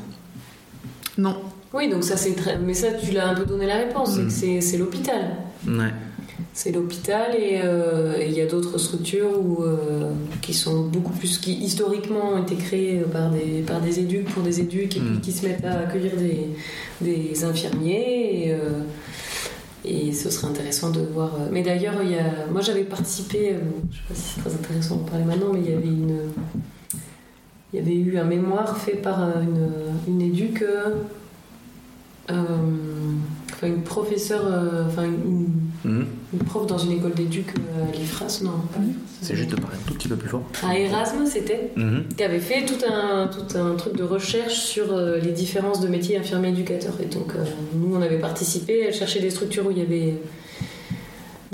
Non. 1.17 1.35
Oui, 1.73 1.89
donc 1.89 2.05
ça 2.05 2.15
c'est 2.15 2.33
très. 2.35 2.57
Mais 2.57 2.73
ça, 2.73 2.87
tu 2.93 3.11
l'as 3.11 3.27
un 3.29 3.35
peu 3.35 3.43
donné 3.45 3.65
la 3.65 3.75
réponse, 3.75 4.17
Mm. 4.17 4.29
c'est 4.61 4.77
l'hôpital. 4.77 5.35
Ouais. 5.67 5.91
C'est 6.53 6.71
l'hôpital 6.71 7.35
et 7.35 7.61
euh, 7.63 8.15
et 8.19 8.27
il 8.27 8.33
y 8.33 8.41
a 8.41 8.45
d'autres 8.47 8.77
structures 8.77 9.29
où, 9.43 9.63
euh, 9.63 10.11
qui 10.41 10.53
sont 10.53 10.85
beaucoup 10.87 11.13
plus. 11.13 11.37
qui 11.39 11.53
historiquement 11.53 12.33
ont 12.33 12.41
été 12.43 12.55
créées 12.55 12.99
par 13.11 13.31
des, 13.31 13.63
par 13.65 13.79
des 13.81 13.99
éducs 13.99 14.25
pour 14.33 14.43
des 14.43 14.59
éducs 14.59 14.97
et 14.97 14.99
puis 14.99 15.09
Mm. 15.17 15.21
qui 15.21 15.31
se 15.31 15.45
mettent 15.45 15.65
à 15.65 15.79
accueillir 15.79 16.13
des, 16.15 16.49
des 17.01 17.43
infirmiers. 17.43 18.45
Et, 18.47 18.51
euh, 18.53 18.81
et 19.85 20.11
ce 20.11 20.29
serait 20.29 20.47
intéressant 20.47 20.89
de 20.91 21.01
voir. 21.01 21.31
Mais 21.51 21.61
d'ailleurs, 21.63 21.95
il 22.03 22.11
y 22.11 22.15
a, 22.15 22.47
moi 22.51 22.61
j'avais 22.61 22.83
participé, 22.83 23.55
je 23.91 23.97
sais 23.97 24.03
pas 24.07 24.15
si 24.15 24.21
c'est 24.35 24.41
très 24.41 24.53
intéressant 24.53 24.95
d'en 24.97 25.03
parler 25.05 25.23
maintenant, 25.25 25.51
mais 25.53 25.61
il 25.63 25.69
y 25.71 25.73
avait 25.73 25.87
une. 25.87 26.17
Il 27.73 27.79
y 27.79 27.81
avait 27.81 27.95
eu 27.95 28.17
un 28.17 28.23
mémoire 28.23 28.77
fait 28.77 28.95
par 28.97 29.19
une, 29.41 29.69
une 30.07 30.21
éduque. 30.21 30.63
euh, 32.29 32.33
enfin, 33.53 33.67
une 33.67 33.81
professeure, 33.83 34.45
enfin 34.87 35.03
une, 35.05 35.47
Mhm. 35.85 36.05
une 36.33 36.39
prof 36.39 36.65
dans 36.67 36.77
une 36.77 36.91
école 36.93 37.13
d'éduc 37.13 37.47
euh, 37.57 37.87
à 37.87 37.95
l'IFRAS, 37.95 38.41
non, 38.43 38.51
l'IFRAS. 38.51 38.93
C'est 39.21 39.35
juste 39.35 39.49
de 39.51 39.55
parler 39.55 39.77
un 39.83 39.87
tout 39.87 39.93
petit 39.95 40.07
peu 40.07 40.15
plus 40.15 40.29
fort. 40.29 40.43
À 40.63 40.77
Erasme, 40.77 41.25
c'était, 41.25 41.71
Mhm. 41.75 42.03
qui 42.15 42.23
avait 42.23 42.39
fait 42.39 42.65
tout 42.65 42.83
un, 42.87 43.27
tout 43.27 43.57
un 43.57 43.75
truc 43.75 43.95
de 43.95 44.03
recherche 44.03 44.53
sur 44.55 44.91
euh, 44.93 45.17
les 45.19 45.31
différences 45.31 45.79
de 45.79 45.87
métiers 45.87 46.17
infirmier-éducateur. 46.17 46.93
Et 47.01 47.05
donc, 47.05 47.31
euh, 47.35 47.43
nous, 47.75 47.95
on 47.95 48.01
avait 48.01 48.19
participé, 48.19 48.85
elle 48.87 48.93
cherchait 48.93 49.19
des 49.21 49.29
structures 49.31 49.65
où 49.67 49.71
il 49.71 49.77
y 49.79 49.81
avait, 49.81 50.15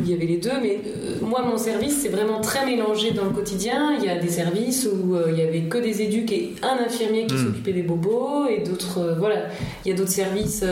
il 0.03 0.11
y 0.11 0.13
avait 0.13 0.25
les 0.25 0.38
deux. 0.38 0.51
Mais 0.61 0.80
euh, 0.85 1.25
moi, 1.25 1.41
mon 1.43 1.57
service, 1.57 1.99
c'est 2.01 2.09
vraiment 2.09 2.41
très 2.41 2.65
mélangé 2.65 3.11
dans 3.11 3.23
le 3.25 3.31
quotidien. 3.31 3.95
Il 3.97 4.05
y 4.05 4.09
a 4.09 4.17
des 4.17 4.30
services 4.30 4.88
où 4.91 5.15
euh, 5.15 5.27
il 5.31 5.38
y 5.38 5.41
avait 5.41 5.61
que 5.61 5.77
des 5.77 6.01
éducs 6.01 6.31
et 6.31 6.53
un 6.61 6.84
infirmier 6.84 7.25
qui 7.25 7.35
Mm. 7.35 7.45
s'occupait 7.45 7.73
des 7.73 7.81
bobos, 7.84 8.47
et 8.47 8.59
d'autres, 8.63 8.99
euh, 8.99 9.15
voilà. 9.17 9.47
Il 9.85 9.89
y 9.89 9.93
a 9.93 9.97
d'autres 9.97 10.11
services 10.11 10.63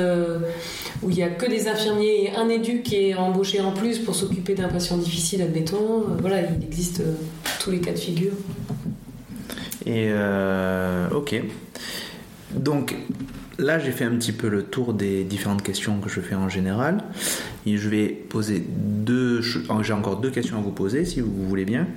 où 1.02 1.10
il 1.10 1.18
y 1.18 1.24
a 1.24 1.30
que 1.30 1.45
des 1.48 1.68
infirmiers 1.68 2.26
et 2.26 2.36
un 2.36 2.49
éduc 2.49 2.84
qui 2.84 3.10
est 3.10 3.16
embauché 3.16 3.60
en 3.62 3.72
plus 3.72 3.99
pour 3.99 4.16
s'occuper 4.16 4.53
d'un 4.53 4.68
patient 4.70 4.98
difficile, 4.98 5.41
admettons. 5.41 6.03
Voilà, 6.20 6.41
il 6.41 6.64
existe 6.64 7.02
tous 7.60 7.72
les 7.72 7.80
cas 7.80 7.91
de 7.91 7.99
figure. 7.99 8.34
Et 9.86 10.10
euh, 10.10 11.08
ok. 11.10 11.41
Donc 12.56 12.95
là, 13.62 13.80
j'ai 13.80 13.92
fait 13.92 14.04
un 14.06 14.16
petit 14.16 14.32
peu 14.32 14.50
le 14.50 14.64
tour 14.64 14.94
des 14.94 15.24
différentes 15.24 15.64
questions 15.64 16.00
que 16.00 16.10
je 16.10 16.20
fais 16.20 16.36
en 16.36 16.50
général. 16.50 17.04
Et 17.66 17.78
je 17.78 17.90
vais 17.90 18.08
poser 18.08 18.64
deux. 18.68 19.42
J'ai 19.42 19.94
encore 19.94 20.18
deux 20.18 20.32
questions 20.32 20.58
à 20.58 20.62
vous 20.62 20.72
poser, 20.72 21.06
si 21.06 21.22
vous 21.22 21.48
voulez 21.48 21.66
bien. 21.66 21.88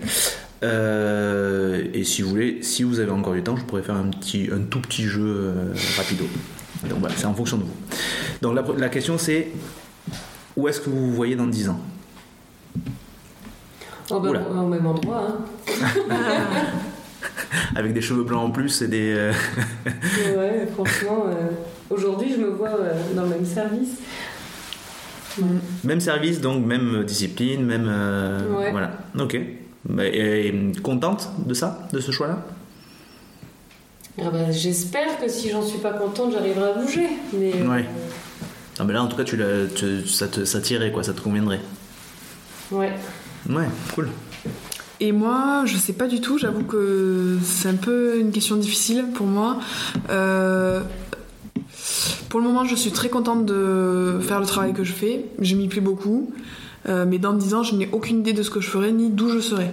Euh, 0.63 1.85
et 1.93 2.05
si 2.05 2.23
vous 2.23 2.31
voulez, 2.31 2.63
si 2.63 2.85
vous 2.85 3.01
avez 3.01 3.11
encore 3.11 3.35
du 3.35 3.43
temps, 3.43 3.57
je 3.57 3.65
pourrais 3.65 3.83
faire 3.83 3.97
un 3.97 4.09
petit, 4.11 4.49
un 4.53 4.61
tout 4.61 4.81
petit 4.81 5.05
jeu 5.05 5.25
euh, 5.25 5.75
rapido. 5.97 6.25
Donc 6.89 7.01
voilà, 7.01 7.15
c'est 7.17 7.27
en 7.27 7.35
fonction 7.35 7.59
de 7.59 7.65
vous. 7.65 7.75
Donc 8.41 8.55
la, 8.55 8.65
la 8.79 8.89
question 8.89 9.19
c'est 9.19 9.49
où 10.57 10.69
est-ce 10.69 10.81
que 10.81 10.91
vous 10.91 11.07
vous 11.07 11.15
voyez 11.15 11.37
dans 11.37 11.47
10 11.47 11.71
ans? 11.71 11.81
Oh, 14.11 14.17
au 14.17 14.67
même 14.67 14.87
endroit. 14.87 15.29
Hein. 15.29 16.15
Avec 17.77 17.93
des 17.93 18.01
cheveux 18.01 18.25
blancs 18.25 18.45
en 18.47 18.51
plus 18.51 18.83
et 18.83 18.89
des. 18.89 19.13
euh, 19.15 19.33
Ouais, 20.37 20.67
franchement, 20.75 21.27
euh, 21.29 21.49
aujourd'hui, 21.91 22.33
je 22.33 22.39
me 22.41 22.49
vois 22.51 22.71
euh, 22.71 22.93
dans 23.15 23.23
le 23.23 23.29
même 23.31 23.47
service. 23.47 23.91
Même 25.83 26.01
service, 26.01 26.41
donc 26.41 26.65
même 26.65 27.03
discipline, 27.05 27.65
même. 27.65 27.87
Ouais. 28.57 28.71
Voilà. 28.71 28.93
Ok. 29.19 29.39
Bah, 29.87 30.05
et- 30.07 30.47
et 30.49 30.73
contente 30.83 31.29
de 31.45 31.53
ça, 31.55 31.89
de 31.93 32.01
ce 32.01 32.11
choix-là? 32.13 32.39
Ah 34.19 34.31
bah, 34.31 34.51
J'espère 34.53 35.19
que 35.19 35.29
si 35.29 35.51
j'en 35.51 35.63
suis 35.63 35.79
pas 35.79 35.93
contente, 35.93 36.33
j'arriverai 36.33 36.71
à 36.71 36.73
bouger. 36.75 37.09
Mais, 37.33 37.53
Ouais. 37.67 37.85
Non, 38.79 38.85
mais 38.87 38.93
là, 38.93 39.03
en 39.03 39.09
tout 39.09 39.17
cas, 39.17 39.25
tu 39.25 39.37
tu- 39.75 40.07
ça, 40.07 40.29
te, 40.29 40.45
ça 40.45 40.61
t'irait, 40.61 40.91
quoi, 40.93 41.03
ça 41.03 41.13
te 41.13 41.21
conviendrait. 41.21 41.61
ouais. 42.71 42.93
Ouais, 43.51 43.67
cool. 43.95 44.09
Et 45.01 45.13
moi, 45.13 45.63
je 45.67 45.77
sais 45.77 45.93
pas 45.93 46.07
du 46.07 46.21
tout, 46.21 46.39
j'avoue 46.39 46.63
que 46.65 47.37
c'est 47.43 47.69
un 47.69 47.75
peu 47.75 48.19
une 48.19 48.31
question 48.31 48.57
difficile 48.57 49.07
pour 49.15 49.27
moi. 49.27 49.59
Euh, 50.11 50.81
pour 52.29 52.41
le 52.41 52.47
moment, 52.47 52.65
je 52.65 52.75
suis 52.75 52.91
très 52.93 53.09
contente 53.09 53.45
de 53.47 54.19
faire 54.23 54.41
le 54.41 54.47
travail 54.47 54.73
que 54.73 54.85
je 54.85 54.93
fais, 54.93 55.27
je 55.41 55.55
m'y 55.57 55.69
plais 55.69 55.81
beaucoup. 55.81 56.33
Euh, 56.89 57.07
mais 57.09 57.19
dans 57.19 57.33
10 57.33 57.55
ans, 57.55 57.63
je 57.63 57.75
n'ai 57.75 57.89
aucune 57.93 58.19
idée 58.21 58.33
de 58.35 58.43
ce 58.43 58.51
que 58.51 58.61
je 58.61 58.69
ferai 58.69 58.93
ni 58.93 59.09
d'où 59.11 59.31
je 59.31 59.41
serai. 59.41 59.71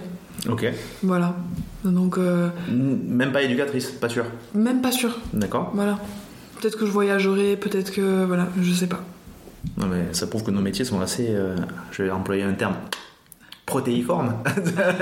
Ok. 0.48 0.66
Voilà. 1.02 1.36
Donc, 1.84 2.16
euh, 2.18 2.48
Même 2.70 3.32
pas 3.32 3.42
éducatrice, 3.42 3.90
pas 3.90 4.08
sûr. 4.08 4.24
même 4.54 4.80
pas 4.80 4.92
sûr. 4.92 5.18
D'accord. 5.32 5.72
Voilà. 5.74 5.98
Peut-être 6.60 6.78
que 6.78 6.86
je 6.86 6.90
voyagerai, 6.90 7.56
peut-être 7.56 7.90
que. 7.92 8.24
Voilà, 8.24 8.48
je 8.60 8.72
sais 8.72 8.86
pas. 8.86 9.00
Non, 9.76 9.86
mais 9.88 10.06
ça 10.12 10.26
prouve 10.26 10.42
que 10.44 10.50
nos 10.50 10.60
métiers 10.60 10.84
sont 10.84 11.00
assez. 11.00 11.26
euh, 11.30 11.56
je 11.90 12.02
vais 12.04 12.10
employer 12.10 12.44
un 12.44 12.52
terme. 12.54 12.74
Protéiforme. 13.66 14.34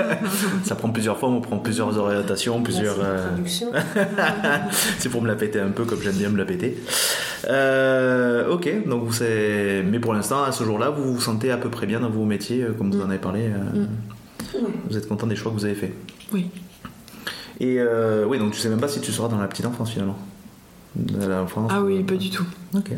ça 0.63 0.75
prend 0.75 0.89
plusieurs 0.89 1.17
formes, 1.17 1.35
on 1.35 1.41
prend 1.41 1.57
plusieurs 1.57 1.97
orientations, 1.97 2.61
plusieurs. 2.61 2.95
Euh, 3.03 3.27
c'est 4.99 5.09
pour 5.09 5.21
me 5.21 5.27
la 5.27 5.35
péter 5.35 5.59
un 5.59 5.69
peu 5.71 5.83
comme 5.85 6.01
j'aime 6.01 6.15
bien 6.15 6.29
me 6.29 6.37
la 6.37 6.45
péter. 6.45 6.77
Euh, 7.47 8.49
ok, 8.49 8.87
donc 8.87 9.03
vous 9.03 9.13
c'est. 9.13 9.83
Mais 9.89 9.99
pour 9.99 10.13
l'instant, 10.13 10.43
à 10.43 10.51
ce 10.51 10.63
jour-là, 10.63 10.89
vous 10.89 11.13
vous 11.15 11.21
sentez 11.21 11.51
à 11.51 11.57
peu 11.57 11.69
près 11.69 11.85
bien 11.87 11.99
dans 11.99 12.09
vos 12.09 12.25
métiers, 12.25 12.61
euh, 12.63 12.71
comme 12.73 12.91
vous 12.91 13.01
en 13.01 13.09
avez 13.09 13.19
parlé. 13.19 13.41
euh, 13.47 13.85
Ouais. 14.53 14.59
Vous 14.89 14.97
êtes 14.97 15.07
content 15.07 15.27
des 15.27 15.35
choix 15.35 15.51
que 15.51 15.57
vous 15.57 15.65
avez 15.65 15.75
faits. 15.75 15.93
Oui. 16.33 16.49
Et 17.59 17.77
euh, 17.79 18.25
oui, 18.27 18.37
donc 18.39 18.51
tu 18.53 18.59
sais 18.59 18.69
même 18.69 18.79
pas 18.81 18.87
si 18.87 18.99
tu 18.99 19.11
seras 19.11 19.27
dans 19.29 19.37
la 19.37 19.47
petite 19.47 19.65
enfance 19.65 19.91
finalement. 19.91 20.17
Dans 20.95 21.27
l'enfance, 21.27 21.71
Ah 21.73 21.81
oui, 21.81 22.03
pas 22.03 22.15
du 22.15 22.29
tout. 22.31 22.43
Ok. 22.75 22.91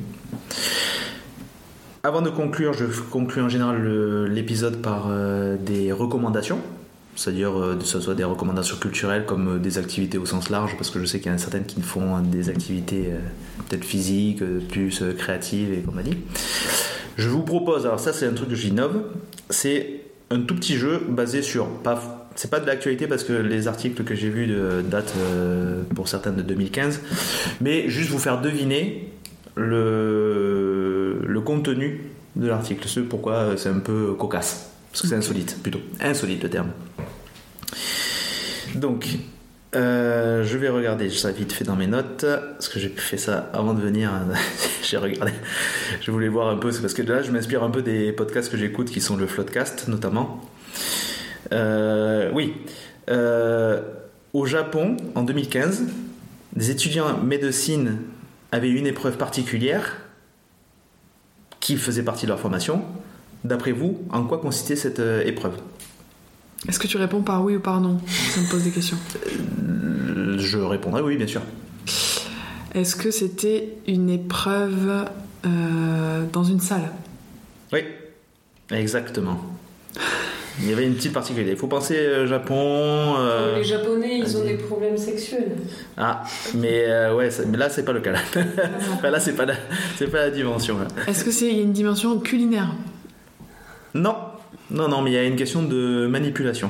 Avant 2.06 2.22
de 2.22 2.30
conclure, 2.30 2.74
je 2.74 2.84
conclue 2.84 3.42
en 3.42 3.48
général 3.48 3.82
l'épisode 4.28 4.82
par 4.82 5.06
euh, 5.10 5.56
des 5.56 5.94
recommandations. 5.94 6.60
C'est-à-dire 7.16 7.58
euh, 7.58 7.78
que 7.78 7.86
ce 7.86 8.02
soit 8.02 8.14
des 8.14 8.26
recommandations 8.26 8.76
culturelles 8.76 9.24
comme 9.26 9.56
euh, 9.56 9.58
des 9.58 9.78
activités 9.78 10.18
au 10.18 10.26
sens 10.26 10.50
large, 10.50 10.76
parce 10.76 10.90
que 10.90 11.00
je 11.00 11.06
sais 11.06 11.20
qu'il 11.20 11.30
y 11.30 11.32
en 11.32 11.36
a 11.36 11.38
certaines 11.38 11.64
qui 11.64 11.82
font 11.82 12.20
des 12.20 12.50
activités 12.50 13.06
peut-être 13.70 13.86
physiques, 13.86 14.44
plus 14.68 15.02
créatives, 15.18 15.72
et 15.72 15.78
comme 15.78 15.94
on 15.96 16.00
a 16.00 16.04
dit. 16.04 16.18
Je 17.16 17.30
vous 17.30 17.44
propose, 17.44 17.86
alors 17.86 18.02
ça 18.02 18.12
c'est 18.12 18.28
un 18.28 18.34
truc 18.34 18.50
que 18.50 18.56
j'innove, 18.56 19.04
c'est 19.50 20.02
un 20.30 20.42
tout 20.42 20.56
petit 20.56 20.76
jeu 20.76 21.06
basé 21.08 21.42
sur, 21.42 21.70
c'est 22.36 22.52
pas 22.52 22.60
de 22.60 22.66
l'actualité 22.66 23.08
parce 23.08 23.24
que 23.24 23.32
les 23.32 23.70
articles 23.70 24.04
que 24.04 24.14
j'ai 24.14 24.30
vus 24.30 24.54
datent 24.92 25.14
pour 25.96 26.10
certains 26.10 26.32
de 26.32 26.42
2015, 26.42 27.00
mais 27.62 27.88
juste 27.88 28.10
vous 28.10 28.20
faire 28.20 28.42
deviner 28.42 29.10
le 29.56 30.43
contenu 31.44 32.02
de 32.36 32.48
l'article, 32.48 32.88
ce 32.88 33.00
pourquoi 33.00 33.34
euh, 33.34 33.58
c'est 33.58 33.70
un 33.70 33.80
peu 33.80 34.14
cocasse, 34.14 34.72
parce 34.92 35.02
que 35.02 35.08
c'est 35.08 35.16
insolite 35.16 35.58
plutôt, 35.62 35.82
insolite 36.02 36.44
le 36.44 36.50
terme. 36.50 36.72
Donc, 38.76 39.08
euh, 39.76 40.44
je 40.44 40.58
vais 40.58 40.70
regarder 40.70 41.10
ça 41.10 41.32
vite 41.32 41.52
fait 41.52 41.64
dans 41.64 41.76
mes 41.76 41.88
notes, 41.88 42.26
parce 42.26 42.70
que 42.70 42.80
j'ai 42.80 42.90
fait 42.90 43.18
ça 43.18 43.50
avant 43.54 43.74
de 43.74 43.82
venir. 43.82 44.12
j'ai 44.84 44.98
regardé. 44.98 45.32
Je 46.02 46.12
voulais 46.12 46.28
voir 46.28 46.50
un 46.50 46.58
peu, 46.58 46.72
c'est 46.72 46.82
parce 46.82 46.94
que 46.94 47.02
là, 47.02 47.22
je 47.22 47.32
m'inspire 47.32 47.64
un 47.64 47.70
peu 47.70 47.82
des 47.82 48.12
podcasts 48.12 48.52
que 48.52 48.58
j'écoute, 48.58 48.90
qui 48.90 49.02
sont 49.02 49.16
le 49.16 49.28
Floodcast 49.28 49.88
notamment. 49.88 50.42
Euh, 51.52 52.30
oui. 52.34 52.54
Euh, 53.10 53.82
au 54.34 54.46
Japon, 54.46 54.98
en 55.16 55.24
2015, 55.24 55.84
des 56.56 56.72
étudiants 56.72 57.08
en 57.08 57.18
médecine 57.18 57.98
avaient 58.52 58.70
une 58.70 58.88
épreuve 58.88 59.18
particulière 59.18 59.98
qui 61.64 61.78
faisait 61.78 62.04
partie 62.04 62.26
de 62.26 62.30
leur 62.30 62.42
formation. 62.42 62.84
D'après 63.46 63.72
vous, 63.72 64.02
en 64.10 64.26
quoi 64.26 64.38
consistait 64.38 64.76
cette 64.76 65.00
euh, 65.00 65.24
épreuve? 65.26 65.54
Est-ce 66.68 66.78
que 66.78 66.88
tu 66.88 66.98
réponds 66.98 67.22
par 67.22 67.42
oui 67.44 67.56
ou 67.56 67.62
par 67.62 67.80
non? 67.80 68.00
Ça 68.06 68.42
me 68.42 68.50
pose 68.52 68.64
des 68.64 68.72
questions. 68.72 68.98
Euh, 69.64 70.38
Je 70.38 70.58
répondrai 70.58 71.02
oui, 71.02 71.16
bien 71.16 71.26
sûr. 71.26 71.42
Est-ce 72.76 72.98
que 72.98 73.12
c'était 73.12 73.70
une 73.88 74.10
épreuve 74.10 75.06
euh, 75.46 76.26
dans 76.34 76.44
une 76.44 76.60
salle? 76.60 76.92
Oui, 77.72 77.80
exactement. 78.70 79.40
Il 80.60 80.70
y 80.70 80.74
avait 80.74 80.86
une 80.86 80.94
petite 80.94 81.14
particularité. 81.14 81.54
Il 81.54 81.58
faut 81.58 81.68
penser 81.68 81.98
euh, 81.98 82.28
Japon. 82.28 83.16
euh, 83.18 83.58
Les 83.58 83.64
Japonais, 83.64 84.20
ils 84.20 84.38
ont 84.38 84.44
des 84.44 84.54
problèmes 84.54 84.98
sexuels. 84.98 85.54
Ah, 85.98 86.24
mais 86.56 86.86
euh, 86.88 87.16
ouais, 87.16 87.32
ça- 87.32 87.44
mais 87.48 87.58
là 87.58 87.70
c'est 87.70 87.84
pas 87.84 87.92
le 87.94 88.02
cas. 88.02 88.12
Là, 88.12 88.20
Enfin, 88.94 89.10
là 89.10 89.20
c'est 89.20 89.34
pas 89.34 89.46
la, 89.46 89.56
c'est 89.98 90.08
pas 90.12 90.20
la 90.20 90.30
dimension. 90.30 90.78
Est-ce 91.08 91.24
que 91.24 91.32
c'est 91.32 91.48
il 91.48 91.58
y 91.58 91.60
a 91.60 91.64
une 91.64 91.74
dimension 91.74 92.20
culinaire? 92.20 92.70
Non, 93.96 94.16
non, 94.70 94.88
non, 94.88 95.02
mais 95.02 95.12
il 95.12 95.14
y 95.16 95.18
a 95.18 95.24
une 95.24 95.36
question 95.36 95.64
de 95.64 96.06
manipulation. 96.08 96.70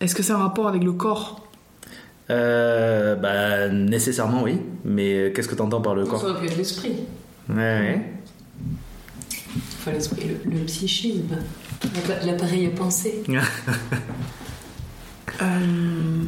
Est-ce 0.00 0.14
que 0.14 0.22
c'est 0.22 0.32
un 0.32 0.38
rapport 0.38 0.66
avec 0.68 0.82
le 0.82 0.92
corps? 0.92 1.46
Euh, 2.30 3.16
bah 3.16 3.68
nécessairement 3.68 4.42
oui, 4.44 4.58
mais 4.84 5.32
qu'est-ce 5.34 5.48
que 5.48 5.54
tu 5.56 5.62
entends 5.62 5.80
par 5.80 5.94
le 5.96 6.04
Ça 6.04 6.10
corps? 6.12 6.42
être 6.44 6.56
l'esprit. 6.56 6.94
Ouais, 7.48 7.56
ouais. 7.56 8.12
Enfin, 9.80 9.92
l'esprit, 9.92 10.28
le, 10.44 10.50
le 10.58 10.64
psychisme. 10.66 11.36
L'appa- 11.94 12.24
L'appareil 12.26 12.66
à 12.66 12.70
penser. 12.70 13.22
Euh, 15.42 16.24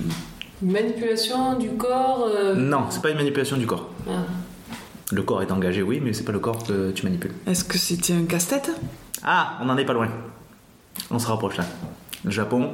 Une 0.63 0.71
manipulation 0.73 1.59
du 1.59 1.71
corps. 1.73 2.25
euh, 2.35 2.55
Non, 2.55 2.87
c'est 2.89 3.03
pas 3.03 3.11
une 3.11 3.17
manipulation 3.19 3.57
du 3.59 3.67
corps. 3.67 3.91
ah. 4.09 4.23
Le 5.11 5.23
corps 5.23 5.43
est 5.43 5.53
engagé, 5.53 5.83
oui, 5.83 6.01
mais 6.03 6.15
c'est 6.15 6.23
pas 6.25 6.33
le 6.33 6.39
corps 6.39 6.65
que 6.67 6.91
tu 6.93 7.05
manipules. 7.05 7.33
Est-ce 7.47 7.65
que 7.65 7.77
c'était 7.77 8.15
un 8.15 8.25
casse-tête? 8.25 8.71
Ah, 9.23 9.59
on 9.61 9.69
en 9.69 9.77
est 9.77 9.85
pas 9.85 9.93
loin. 9.93 10.09
On 11.11 11.19
se 11.19 11.27
rapproche 11.27 11.59
là. 11.59 11.65
Le 12.25 12.31
Japon 12.31 12.71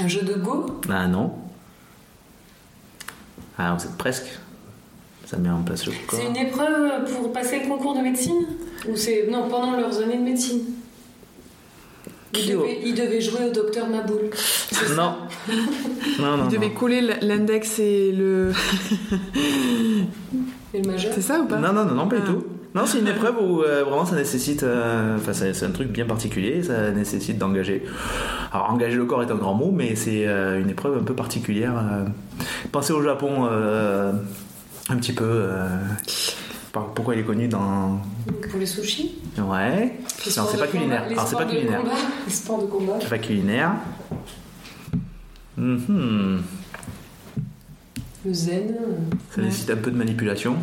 Un 0.00 0.06
jeu 0.06 0.22
de 0.22 0.34
go? 0.34 0.80
Ah 0.88 1.08
non. 1.08 1.32
Ah, 3.58 3.74
vous 3.76 3.84
êtes 3.84 3.96
presque. 3.98 4.26
Ça 5.26 5.36
met 5.38 5.50
en 5.50 5.62
place 5.62 5.86
le 5.86 5.92
corps. 6.06 6.18
C'est 6.20 6.26
une 6.26 6.36
épreuve 6.36 7.04
pour 7.12 7.32
passer 7.32 7.60
le 7.60 7.68
concours 7.68 7.94
de 7.96 8.00
médecine 8.00 8.46
Ou 8.88 8.96
c'est. 8.96 9.26
Non, 9.30 9.48
pendant 9.48 9.76
leurs 9.76 9.98
années 10.00 10.18
de 10.18 10.22
médecine? 10.22 10.60
Ils 12.34 12.50
devaient, 12.52 12.78
ils 12.84 12.94
devaient 12.94 13.20
jouer 13.20 13.46
au 13.48 13.52
docteur 13.52 13.88
Maboul. 13.88 14.30
Non. 14.96 15.14
Non, 16.20 16.36
non, 16.36 16.44
Il 16.48 16.52
devait 16.54 16.68
non. 16.68 16.74
coller 16.74 17.00
l'index 17.22 17.78
et 17.78 18.12
le. 18.12 18.52
Et 20.74 20.82
le 20.82 20.90
majeur? 20.90 21.12
C'est 21.14 21.22
ça 21.22 21.40
ou 21.40 21.46
pas? 21.46 21.56
Non, 21.56 21.72
non, 21.72 21.84
non, 21.86 21.94
non, 21.94 22.08
pas 22.08 22.16
du 22.16 22.22
Ah. 22.26 22.30
tout. 22.30 22.44
Non, 22.74 22.84
c'est 22.84 22.98
une 22.98 23.08
épreuve 23.08 23.36
où 23.40 23.62
euh, 23.62 23.84
vraiment 23.84 24.04
ça 24.04 24.16
nécessite. 24.16 24.62
euh, 24.62 25.16
Enfin, 25.16 25.32
c'est 25.32 25.54
c'est 25.54 25.64
un 25.64 25.70
truc 25.70 25.88
bien 25.88 26.04
particulier, 26.04 26.62
ça 26.62 26.90
nécessite 26.90 27.38
d'engager. 27.38 27.82
Alors, 28.52 28.70
engager 28.70 28.96
le 28.96 29.06
corps 29.06 29.22
est 29.22 29.30
un 29.30 29.36
grand 29.36 29.54
mot, 29.54 29.70
mais 29.72 29.94
c'est 29.96 30.26
euh, 30.26 30.60
une 30.60 30.68
épreuve 30.68 30.98
un 30.98 31.04
peu 31.04 31.14
particulière. 31.14 31.72
euh. 31.78 32.04
Pensez 32.72 32.92
au 32.92 33.00
Japon 33.02 33.46
euh, 33.50 34.12
un 34.88 34.96
petit 34.96 35.12
peu. 35.12 35.24
euh, 35.26 35.78
Pourquoi 36.72 37.14
il 37.14 37.20
est 37.20 37.24
connu 37.24 37.48
dans. 37.48 38.00
Pour 38.50 38.58
les 38.58 38.66
sushis 38.66 39.16
Ouais. 39.38 39.98
Les 40.26 40.36
Non, 40.36 40.46
c'est 40.50 40.58
pas 40.58 40.66
culinaire. 40.66 41.04
Alors, 41.10 41.26
c'est 41.28 41.36
pas 41.36 41.44
culinaire. 41.44 41.80
combat 41.82 41.94
Les 42.26 42.32
sports 42.32 42.62
de 42.62 42.66
combat 42.66 42.98
C'est 43.00 43.08
pas 43.10 43.18
culinaire. 43.18 43.72
Mhm. 45.56 46.42
Le 48.24 48.32
zen 48.34 48.68
euh, 48.70 48.96
Ça 49.30 49.38
Ouais. 49.40 49.44
nécessite 49.46 49.70
un 49.70 49.76
peu 49.76 49.90
de 49.90 49.96
manipulation. 49.96 50.56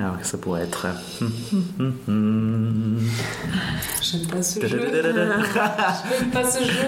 Alors, 0.00 0.18
que 0.18 0.26
ça 0.26 0.38
pourrait 0.38 0.62
être. 0.62 0.86
Mhm. 2.08 3.00
J'aime 4.02 4.26
pas 4.26 4.42
ce 4.42 4.66
jeu. 4.66 4.80
J'aime 4.92 6.30
pas 6.32 6.44
ce 6.44 6.64
jeu. 6.64 6.86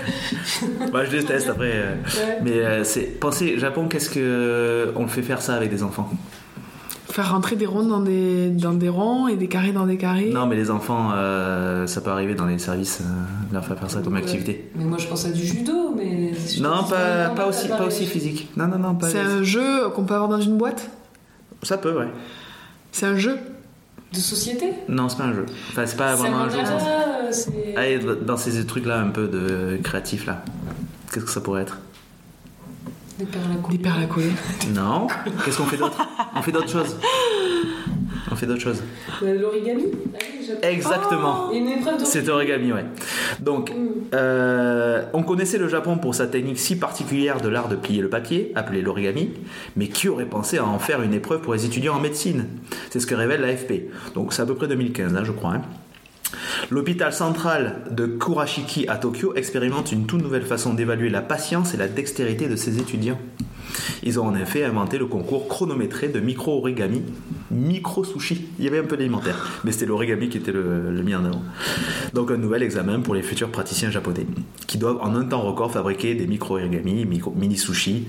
Bah, 0.93 1.05
je 1.05 1.11
déteste 1.11 1.49
après. 1.51 1.73
euh. 1.75 1.95
Ouais. 1.95 2.39
Mais 2.43 2.53
euh, 2.53 2.85
c'est. 2.85 3.03
Pensez, 3.21 3.59
Japon, 3.59 3.89
qu'est-ce 3.89 4.11
que. 4.11 4.93
On 4.97 5.03
le 5.03 5.09
fait 5.09 5.23
faire 5.23 5.43
ça 5.43 5.55
avec 5.55 5.71
des 5.71 5.83
enfants? 5.83 6.11
Faire 7.11 7.31
rentrer 7.33 7.57
des 7.57 7.67
ronds 7.67 7.83
dans 7.85 8.01
des, 8.01 8.49
dans 8.49 8.73
des 8.73 8.89
ronds 8.89 9.29
et 9.29 9.37
des 9.37 9.47
carrés 9.47 9.73
dans 9.73 9.85
des 9.85 9.99
carrés 9.99 10.31
Non, 10.33 10.47
mais 10.47 10.57
les 10.57 10.71
enfants, 10.71 11.11
euh, 11.15 11.87
ça 11.87 12.01
peut 12.01 12.09
arriver 12.09 12.35
dans 12.35 12.47
les 12.47 12.59
services, 12.59 13.01
euh, 13.03 13.53
leur 13.53 13.67
faire 13.67 13.79
faire 13.79 13.91
ça 13.91 14.01
comme 14.01 14.15
Ouais. 14.15 14.21
activité. 14.21 14.71
Mais 14.77 14.85
moi 14.85 14.97
je 14.97 15.07
pense 15.09 15.27
à 15.27 15.31
du 15.31 15.45
judo, 15.45 15.95
mais. 15.95 16.33
Non, 16.61 16.85
pas, 16.89 17.29
pas, 17.37 17.47
aussi, 17.49 17.69
pas 17.69 17.85
aussi 17.85 18.07
physique. 18.07 18.49
Non, 18.57 18.67
non, 18.67 18.79
non, 18.79 18.95
pas. 18.95 19.11
C'est 19.11 19.19
un 19.21 19.43
jeu 19.43 19.91
qu'on 19.95 20.05
peut 20.05 20.15
avoir 20.15 20.31
dans 20.31 20.41
une 20.41 20.57
boîte? 20.57 20.89
Ça 21.63 21.77
peut, 21.77 21.93
ouais. 21.97 22.09
C'est 22.93 23.07
un 23.07 23.17
jeu 23.17 23.39
De 24.13 24.19
société 24.19 24.71
Non, 24.89 25.09
c'est 25.09 25.17
pas 25.19 25.25
un 25.25 25.35
jeu. 25.35 25.47
Enfin, 25.71 25.87
c'est 25.87 25.97
pas 25.97 26.15
vraiment 26.15 26.39
un 26.41 26.49
jeu. 26.51 26.59
sens- 26.59 26.69
mandala, 26.69 27.19
euh, 27.25 27.29
c'est. 27.33 27.75
Allez, 27.77 27.99
dans 28.25 28.37
ces 28.37 28.65
trucs-là, 28.67 29.01
un 29.01 29.09
peu 29.09 29.27
de 29.29 29.79
créatif, 29.83 30.27
là. 30.27 30.45
Qu'est-ce 31.13 31.25
que 31.25 31.31
ça 31.31 31.41
pourrait 31.41 31.63
être 31.63 31.79
Des 33.19 33.25
perles 33.25 33.45
à 33.51 33.55
Des 33.57 33.61
couper. 33.63 33.79
perles 33.79 34.03
à 34.03 34.07
coller. 34.07 34.33
Non. 34.75 35.07
Qu'est-ce 35.45 35.59
qu'on 35.59 35.65
fait 35.67 35.77
d'autre? 35.79 35.99
On 36.37 36.43
fait 36.43 36.53
d'autres 36.53 36.71
choses. 36.71 36.97
On 38.31 38.35
fait 38.37 38.47
d'autres 38.47 38.61
choses. 38.63 38.83
Euh, 39.23 39.39
L'origami 39.41 39.85
Exactement. 40.63 41.51
Une 41.53 41.69
de. 41.99 42.05
C'est 42.05 42.29
origami, 42.29 42.73
ouais. 42.73 42.85
Donc, 43.41 43.71
Mm. 43.71 43.75
euh, 44.15 45.03
on 45.13 45.23
connaissait 45.23 45.59
le 45.59 45.69
Japon 45.69 45.99
pour 45.99 46.15
sa 46.15 46.27
technique 46.27 46.59
si 46.59 46.77
particulière 46.79 47.41
de 47.41 47.49
l'art 47.49 47.69
de 47.69 47.77
plier 47.77 48.03
le 48.03 48.09
papier, 48.09 48.53
appelé 48.55 48.83
l'origami, 48.83 49.31
mais 49.77 49.89
qui 49.89 50.09
aurait 50.09 50.27
pensé 50.27 50.59
à 50.59 50.65
en 50.67 50.79
faire 50.79 51.03
une 51.03 51.15
épreuve 51.15 51.41
pour 51.41 51.55
les 51.55 51.65
étudiants 51.67 51.95
en 51.97 52.01
médecine? 52.01 52.47
C'est 52.91 53.01
ce 53.01 53.07
que 53.07 53.15
révèle 53.15 53.41
l'AFP. 53.41 53.91
Donc, 54.15 54.33
c'est 54.33 54.43
à 54.43 54.47
peu 54.47 54.55
près 54.55 54.69
2015, 54.69 55.15
hein, 55.17 55.23
je 55.25 55.33
crois. 55.33 55.53
hein. 55.55 55.63
L'hôpital 56.71 57.13
central 57.13 57.83
de 57.91 58.07
Kurashiki 58.07 58.87
à 58.89 58.97
Tokyo 58.97 59.35
expérimente 59.35 59.93
une 59.93 60.07
toute 60.07 60.23
nouvelle 60.23 60.47
façon 60.47 60.75
d'évaluer 60.75 61.11
la 61.11 61.23
patience 61.23 61.75
et 61.75 61.77
la 61.77 61.89
dextérité 61.89 62.49
de 62.49 62.57
ses 62.57 62.79
étudiants. 62.79 63.19
Ils 64.03 64.19
ont 64.21 64.27
en 64.27 64.35
effet 64.35 64.65
inventé 64.65 64.99
le 64.99 65.07
concours 65.07 65.49
chronométré 65.49 66.09
de 66.09 66.21
micro-origami, 66.21 67.03
micro-sushi. 67.51 68.49
Il 68.59 68.65
y 68.65 68.69
avait 68.69 68.79
un 68.79 68.85
peu 68.85 68.97
d'alimentaire, 68.97 69.61
mais 69.65 69.73
c'était 69.73 69.87
l'origami 69.87 70.29
qui 70.29 70.39
était 70.39 70.53
le, 70.53 70.91
mis 71.03 71.15
en 71.15 71.25
avant. 71.25 71.43
Donc 72.13 72.31
un 72.31 72.37
nouvel 72.37 72.63
examen 72.63 73.01
pour 73.01 73.15
les 73.15 73.23
futurs 73.23 73.51
praticiens 73.51 73.91
japonais, 73.91 74.27
qui 74.67 74.79
doivent 74.79 74.99
en 75.01 75.15
un 75.15 75.25
temps 75.25 75.41
record 75.43 75.73
fabriquer 75.73 76.15
des 76.15 76.27
micro-origami, 76.27 77.07
micro- 77.07 77.33
mini-sushi, 77.35 78.09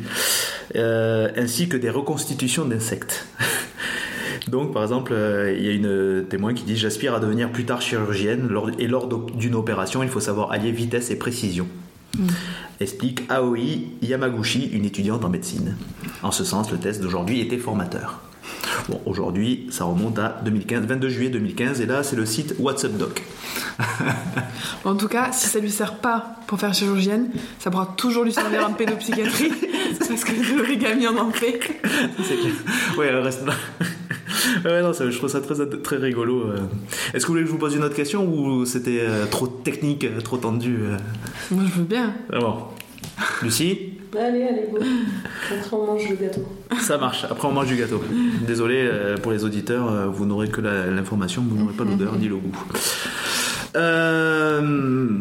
euh, 0.76 1.30
ainsi 1.38 1.70
que 1.70 1.78
des 1.78 1.90
reconstitutions 1.90 2.66
d'insectes. 2.66 3.26
Donc, 4.48 4.74
par 4.74 4.84
exemple, 4.84 5.14
euh, 5.14 5.56
il 5.58 5.66
y 5.66 5.70
a 5.70 5.72
une 5.72 6.26
témoin 6.30 6.54
qui 6.54 6.64
dit 6.64 6.76
J'aspire 6.76 7.14
à 7.14 7.20
devenir 7.20 7.52
plus 7.52 7.66
tard 7.66 7.82
chirurgienne 7.82 8.50
et 8.78 8.88
lors 8.88 9.08
d'une 9.08 9.56
opération, 9.56 10.04
il 10.04 10.10
faut 10.10 10.20
savoir 10.20 10.52
allier 10.52 10.72
vitesse 10.72 11.12
et 11.12 11.18
précision. 11.18 11.68
Explique 12.80 13.24
Aoi 13.30 13.58
Yamaguchi, 14.02 14.70
une 14.74 14.86
étudiante 14.86 15.24
en 15.24 15.30
médecine. 15.30 15.76
En 16.22 16.32
ce 16.32 16.44
sens, 16.44 16.72
le 16.72 16.78
test 16.78 17.02
d'aujourd'hui 17.02 17.40
était 17.40 17.58
formateur. 17.58 18.22
Bon, 18.90 19.02
aujourd'hui, 19.06 19.68
ça 19.72 19.86
remonte 19.86 20.20
à 20.20 20.42
2015, 20.44 20.86
22 20.86 21.10
juillet 21.10 21.30
2015, 21.30 21.82
et 21.82 21.86
là, 21.86 22.04
c'est 22.04 22.16
le 22.16 22.26
site 22.26 22.56
WhatsApp 22.60 22.98
Doc. 22.98 23.22
En 24.86 24.96
tout 24.96 25.08
cas, 25.08 25.32
si 25.32 25.48
ça 25.48 25.60
lui 25.60 25.72
sert 25.72 25.96
pas 25.96 26.36
pour 26.46 26.60
faire 26.60 26.74
chirurgienne, 26.74 27.30
ça 27.60 27.72
pourra 27.72 27.94
toujours 27.98 28.26
lui 28.26 28.34
servir 28.34 28.68
en 28.68 28.74
pédopsychiatrie. 28.74 29.50
parce 30.00 30.24
que 30.26 30.32
de 30.32 30.58
l'origami 30.58 31.08
on 31.08 31.18
en 31.18 31.32
fait. 31.32 31.58
C'est 32.22 32.36
clair. 32.36 32.52
Ouais, 32.98 33.10
reste 33.22 33.46
là. 33.46 33.54
Ouais, 34.66 34.82
non, 34.82 34.92
ça- 34.94 35.10
je 35.10 35.18
trouve 35.18 35.30
ça 35.30 35.40
très, 35.40 35.56
très 35.82 35.98
rigolo. 35.98 36.48
euh. 36.50 36.58
Est-ce 37.14 37.24
que 37.26 37.28
vous 37.28 37.34
voulez 37.34 37.42
que 37.44 37.48
je 37.48 37.52
vous 37.54 37.58
pose 37.60 37.76
une 37.76 37.84
autre 37.84 37.96
question 37.96 38.26
ou 38.28 38.66
c'était 38.66 39.00
euh, 39.02 39.26
trop 39.26 39.48
technique, 39.48 40.04
euh, 40.04 40.20
trop 40.22 40.38
tendu 40.38 40.76
euh? 40.82 40.98
Moi, 41.52 41.64
je 41.68 41.80
veux 41.80 41.86
bien. 41.86 42.14
Ah 42.32 42.40
bon. 42.40 42.56
Lucie? 43.42 43.93
Allez, 44.16 44.44
allez, 44.44 44.68
go. 44.72 44.78
Après, 44.78 45.76
on 45.76 45.88
mange 45.88 46.08
le 46.10 46.16
gâteau. 46.16 46.42
Ça 46.80 46.98
marche, 46.98 47.26
après 47.26 47.48
on 47.48 47.52
mange 47.52 47.68
du 47.68 47.76
gâteau. 47.76 48.02
Désolé 48.46 48.76
euh, 48.78 49.18
pour 49.18 49.32
les 49.32 49.44
auditeurs, 49.44 49.92
euh, 49.92 50.08
vous 50.08 50.26
n'aurez 50.26 50.50
que 50.50 50.62
l'information, 50.62 51.44
vous 51.48 51.58
n'aurez 51.58 51.74
pas 51.74 51.84
l'odeur 51.84 52.16
ni 52.18 52.28
le 52.28 52.36
goût. 52.36 52.56
Euh, 53.76 55.20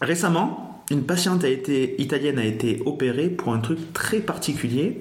récemment, 0.00 0.82
une 0.90 1.02
patiente 1.04 1.44
a 1.44 1.48
été, 1.48 2.00
italienne 2.02 2.38
a 2.38 2.44
été 2.44 2.82
opérée 2.84 3.28
pour 3.28 3.52
un 3.52 3.60
truc 3.60 3.92
très 3.92 4.18
particulier. 4.18 5.00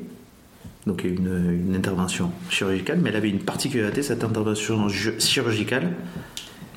Donc 0.86 1.04
une, 1.04 1.66
une 1.68 1.76
intervention 1.76 2.32
chirurgicale, 2.50 3.00
mais 3.02 3.10
elle 3.10 3.16
avait 3.16 3.30
une 3.30 3.40
particularité, 3.40 4.04
cette 4.04 4.24
intervention 4.24 4.88
chirurgicale. 4.88 5.94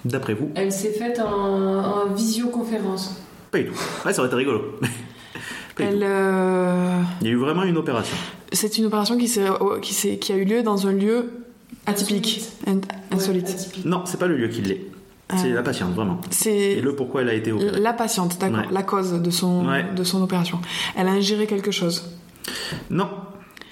D'après 0.05 0.35
vous? 0.35 0.51
Elle 0.55 0.73
s'est 0.73 0.93
faite 0.93 1.21
en, 1.21 1.29
en 1.29 2.07
visioconférence. 2.15 3.23
Pas 3.51 3.59
du 3.59 3.67
tout. 3.67 3.81
Ouais, 4.05 4.13
ça 4.13 4.21
aurait 4.21 4.29
été 4.29 4.37
rigolo. 4.37 4.79
Elle, 5.79 6.03
euh, 6.03 7.01
Il 7.21 7.27
y 7.27 7.31
a 7.31 7.33
eu 7.33 7.37
vraiment 7.37 7.63
une 7.63 7.77
opération. 7.77 8.17
C'est 8.53 8.77
une 8.79 8.87
opération 8.87 9.17
qui, 9.17 9.29
s'est- 9.29 10.19
qui, 10.21 10.33
a 10.33 10.37
eu 10.37 10.45
lieu 10.45 10.63
dans 10.63 10.87
un 10.87 10.93
lieu 10.93 11.31
atypique, 11.87 12.43
in- 12.67 12.81
insolite. 13.11 13.47
Ouais, 13.47 13.53
atypique. 13.55 13.85
Non, 13.85 14.03
c'est 14.05 14.19
pas 14.19 14.27
le 14.27 14.37
lieu 14.37 14.49
qui 14.49 14.61
l'est. 14.63 14.87
C'est 15.37 15.51
Ah. 15.51 15.55
la 15.55 15.63
patiente, 15.63 15.95
vraiment. 15.95 16.21
C'est 16.31 16.55
Et 16.55 16.81
le 16.83 16.95
pourquoi 16.95 17.23
elle 17.23 17.31
a 17.31 17.35
été 17.35 17.53
opérée. 17.53 17.81
la 17.81 17.93
patiente, 17.95 18.37
d'accord, 18.39 18.59
Ouais. 18.59 18.67
la 18.71 18.83
cause 18.83 19.13
de 19.15 19.31
son, 19.31 19.67
Ouais. 19.67 19.85
de 19.97 20.05
son 20.05 20.23
opération. 20.23 20.61
Elle 20.95 21.09
a 21.09 21.13
ingéré 21.13 21.47
quelque 21.47 21.71
chose. 21.71 22.19
Non, 22.91 23.09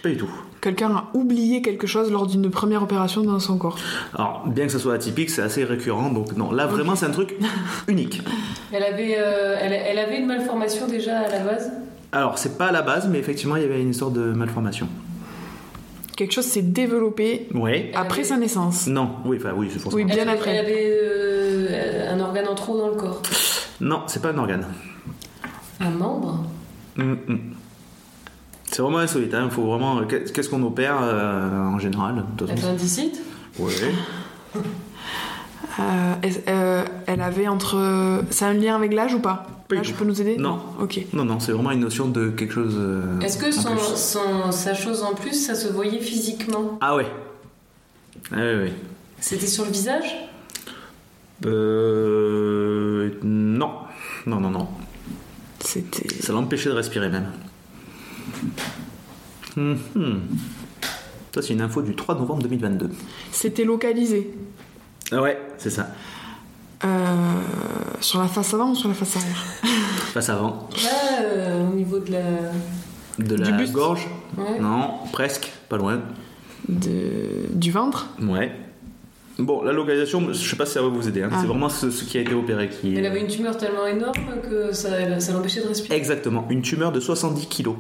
pas 0.03 0.09
du 0.09 0.17
tout. 0.17 0.31
Quelqu'un 0.61 0.91
a 0.91 1.05
oublié 1.15 1.63
quelque 1.63 1.87
chose 1.87 2.11
lors 2.13 2.27
d'une 2.27 2.51
première 2.51 2.83
opération 2.83 3.23
dans 3.23 3.39
son 3.41 3.57
corps. 3.57 3.79
Alors, 4.15 4.43
bien 4.47 4.67
que 4.67 4.73
ce 4.73 4.79
soit 4.79 4.95
atypique, 4.95 5.31
c'est 5.31 5.41
assez 5.43 5.65
récurrent, 5.65 6.11
donc 6.11 6.37
non, 6.37 6.53
là 6.53 6.67
vraiment 6.67 6.97
c'est 6.97 7.07
un 7.07 7.11
truc 7.11 7.35
unique. 7.89 8.21
Elle 8.71 8.83
avait, 8.83 9.17
euh, 9.19 9.57
elle, 9.59 9.73
elle 9.73 9.99
avait 9.99 10.19
une 10.19 10.27
malformation 10.27 10.87
déjà 10.87 11.21
à 11.21 11.29
la 11.31 11.39
base? 11.41 11.73
Alors, 12.13 12.37
c'est 12.39 12.59
pas 12.59 12.67
à 12.67 12.73
la 12.73 12.83
base, 12.83 13.09
mais 13.09 13.19
effectivement, 13.19 13.57
il 13.57 13.63
y 13.63 13.65
avait 13.65 13.81
une 13.81 13.91
histoire 13.91 14.11
de 14.11 14.21
malformation. 14.21 14.87
Quelque 16.17 16.33
chose 16.33 16.45
s'est 16.45 16.61
développé 16.61 17.49
après 17.95 18.19
avait- 18.19 18.25
sa 18.25 18.37
naissance. 18.37 18.87
Non, 18.87 19.13
oui, 19.25 19.39
enfin 19.41 19.53
oui, 19.57 19.69
c'est 19.73 19.79
forcément. 19.79 20.05
Oui, 20.05 20.05
Bien 20.05 20.23
elle 20.23 20.29
avait, 20.29 20.39
après. 20.39 20.51
Elle 20.51 20.67
avait 20.67 20.99
euh, 21.03 22.13
un 22.15 22.21
organe 22.21 22.49
en 22.49 22.55
trop 22.55 22.77
dans 22.77 22.89
le 22.89 22.95
corps? 22.97 23.23
Non, 23.81 24.03
c'est 24.09 24.21
pas 24.21 24.29
un 24.33 24.37
organe. 24.39 24.67
Un 25.81 25.91
membre? 25.91 26.45
Hum, 26.99 27.17
hum. 27.29 27.41
C'est 28.71 28.83
vraiment 28.83 28.99
insolite, 28.99 29.35
il 29.45 29.51
faut 29.51 29.63
vraiment. 29.65 30.03
Qu'est-ce 30.07 30.49
qu'on 30.49 30.63
opère 30.63 30.99
euh, 31.03 31.65
en 31.67 31.79
général 31.79 32.17
de 32.17 32.23
toute 32.37 32.51
façon? 32.51 32.67
Appendicite 32.69 33.21
Ouais. 33.59 33.73
Euh, 35.79 36.15
euh, 36.49 36.85
elle 37.07 37.23
avait 37.23 37.47
entre. 37.49 38.23
Ça 38.31 38.47
a 38.47 38.51
un 38.51 38.55
lien 38.55 38.75
avec 38.75 38.93
l'âge 38.93 39.15
ou 39.15 39.21
pas? 39.21 39.47
L'âge 39.71 39.95
peut 39.95 40.05
nous 40.05 40.21
aider? 40.21 40.37
Non. 40.37 40.59
Ok. 40.81 41.01
Non, 41.13 41.25
non, 41.25 41.39
c'est 41.41 41.53
vraiment 41.53 41.71
une 41.71 41.81
notion 41.81 42.09
de 42.09 42.29
quelque 42.31 42.53
chose. 42.53 42.75
euh, 42.77 43.19
Est-ce 43.21 43.39
que 43.39 43.51
son, 43.53 43.71
plus. 43.71 43.81
son- 43.95 44.51
sa 44.53 44.75
chose 44.75 45.03
en 45.05 45.15
plus, 45.15 45.33
ça 45.33 45.55
se 45.55 45.69
voyait 45.69 46.01
physiquement? 46.01 46.77
Ah 46.83 46.97
ouais. 46.97 47.07
Ah 48.33 48.37
oui, 48.37 48.65
oui. 48.65 48.73
C'était 49.21 49.47
sur 49.47 49.65
le 49.65 49.71
visage? 49.71 50.13
Euh. 51.47 53.11
Non. 53.23 53.71
Non, 54.27 54.41
non, 54.41 54.51
non. 54.51 54.69
C'était. 55.61 56.09
Ça 56.21 56.33
l'empêchait 56.33 56.69
de 56.69 56.75
respirer 56.75 57.09
même. 57.09 57.31
Hum. 59.57 59.77
Ça, 61.35 61.43
c'est 61.43 61.53
une 61.53 61.61
info 61.61 61.83
du 61.83 61.95
3 61.95 62.15
novembre 62.17 62.43
2022. 62.43 62.91
C'était 63.33 63.65
localisé. 63.65 64.31
Ah 65.13 65.21
ouais, 65.23 65.39
c'est 65.59 65.71
ça. 65.71 65.89
Euh, 66.85 66.89
sur 68.01 68.21
la 68.21 68.29
face 68.29 68.55
avant 68.55 68.71
ou 68.71 68.75
sur 68.75 68.89
la 68.89 68.95
face 68.95 69.17
arrière? 69.17 69.45
Face 70.15 70.29
avant. 70.29 70.69
Là, 70.83 71.23
euh, 71.25 71.69
au 71.71 71.75
niveau 71.75 71.99
de 71.99 72.13
la. 72.13 72.23
De 73.25 73.35
la 73.35 73.47
Du 73.51 73.53
buste. 73.59 73.73
gorge? 73.73 74.09
Ouais. 74.39 74.59
Non, 74.61 74.95
presque, 75.13 75.51
pas 75.69 75.77
loin. 75.77 76.01
de, 76.69 77.47
Du 77.53 77.71
ventre? 77.71 78.09
Ouais. 78.23 78.51
Bon, 79.39 79.63
la 79.63 79.73
localisation, 79.73 80.33
je 80.33 80.49
sais 80.49 80.57
pas 80.57 80.67
si 80.67 80.73
ça 80.75 80.83
va 80.83 80.89
vous 80.89 81.07
aider. 81.09 81.23
hein. 81.23 81.31
Ah. 81.33 81.39
C'est 81.41 81.47
vraiment 81.47 81.69
ce, 81.69 81.91
ce 81.91 82.05
qui 82.05 82.19
a 82.19 82.23
été 82.23 82.35
opéré 82.35 82.69
qui. 82.69 82.95
Elle 82.97 83.07
avait 83.07 83.21
une 83.21 83.27
tumeur 83.29 83.57
tellement 83.57 83.87
énorme 83.87 84.15
que 84.49 84.73
ça, 84.73 85.21
ça 85.21 85.33
l'empêchait 85.33 85.63
de 85.63 85.69
respirer. 85.69 85.97
Exactement, 85.97 86.47
une 86.51 86.63
tumeur 86.63 86.93
de 86.93 87.01
70 87.01 87.47
kilos. 87.47 87.77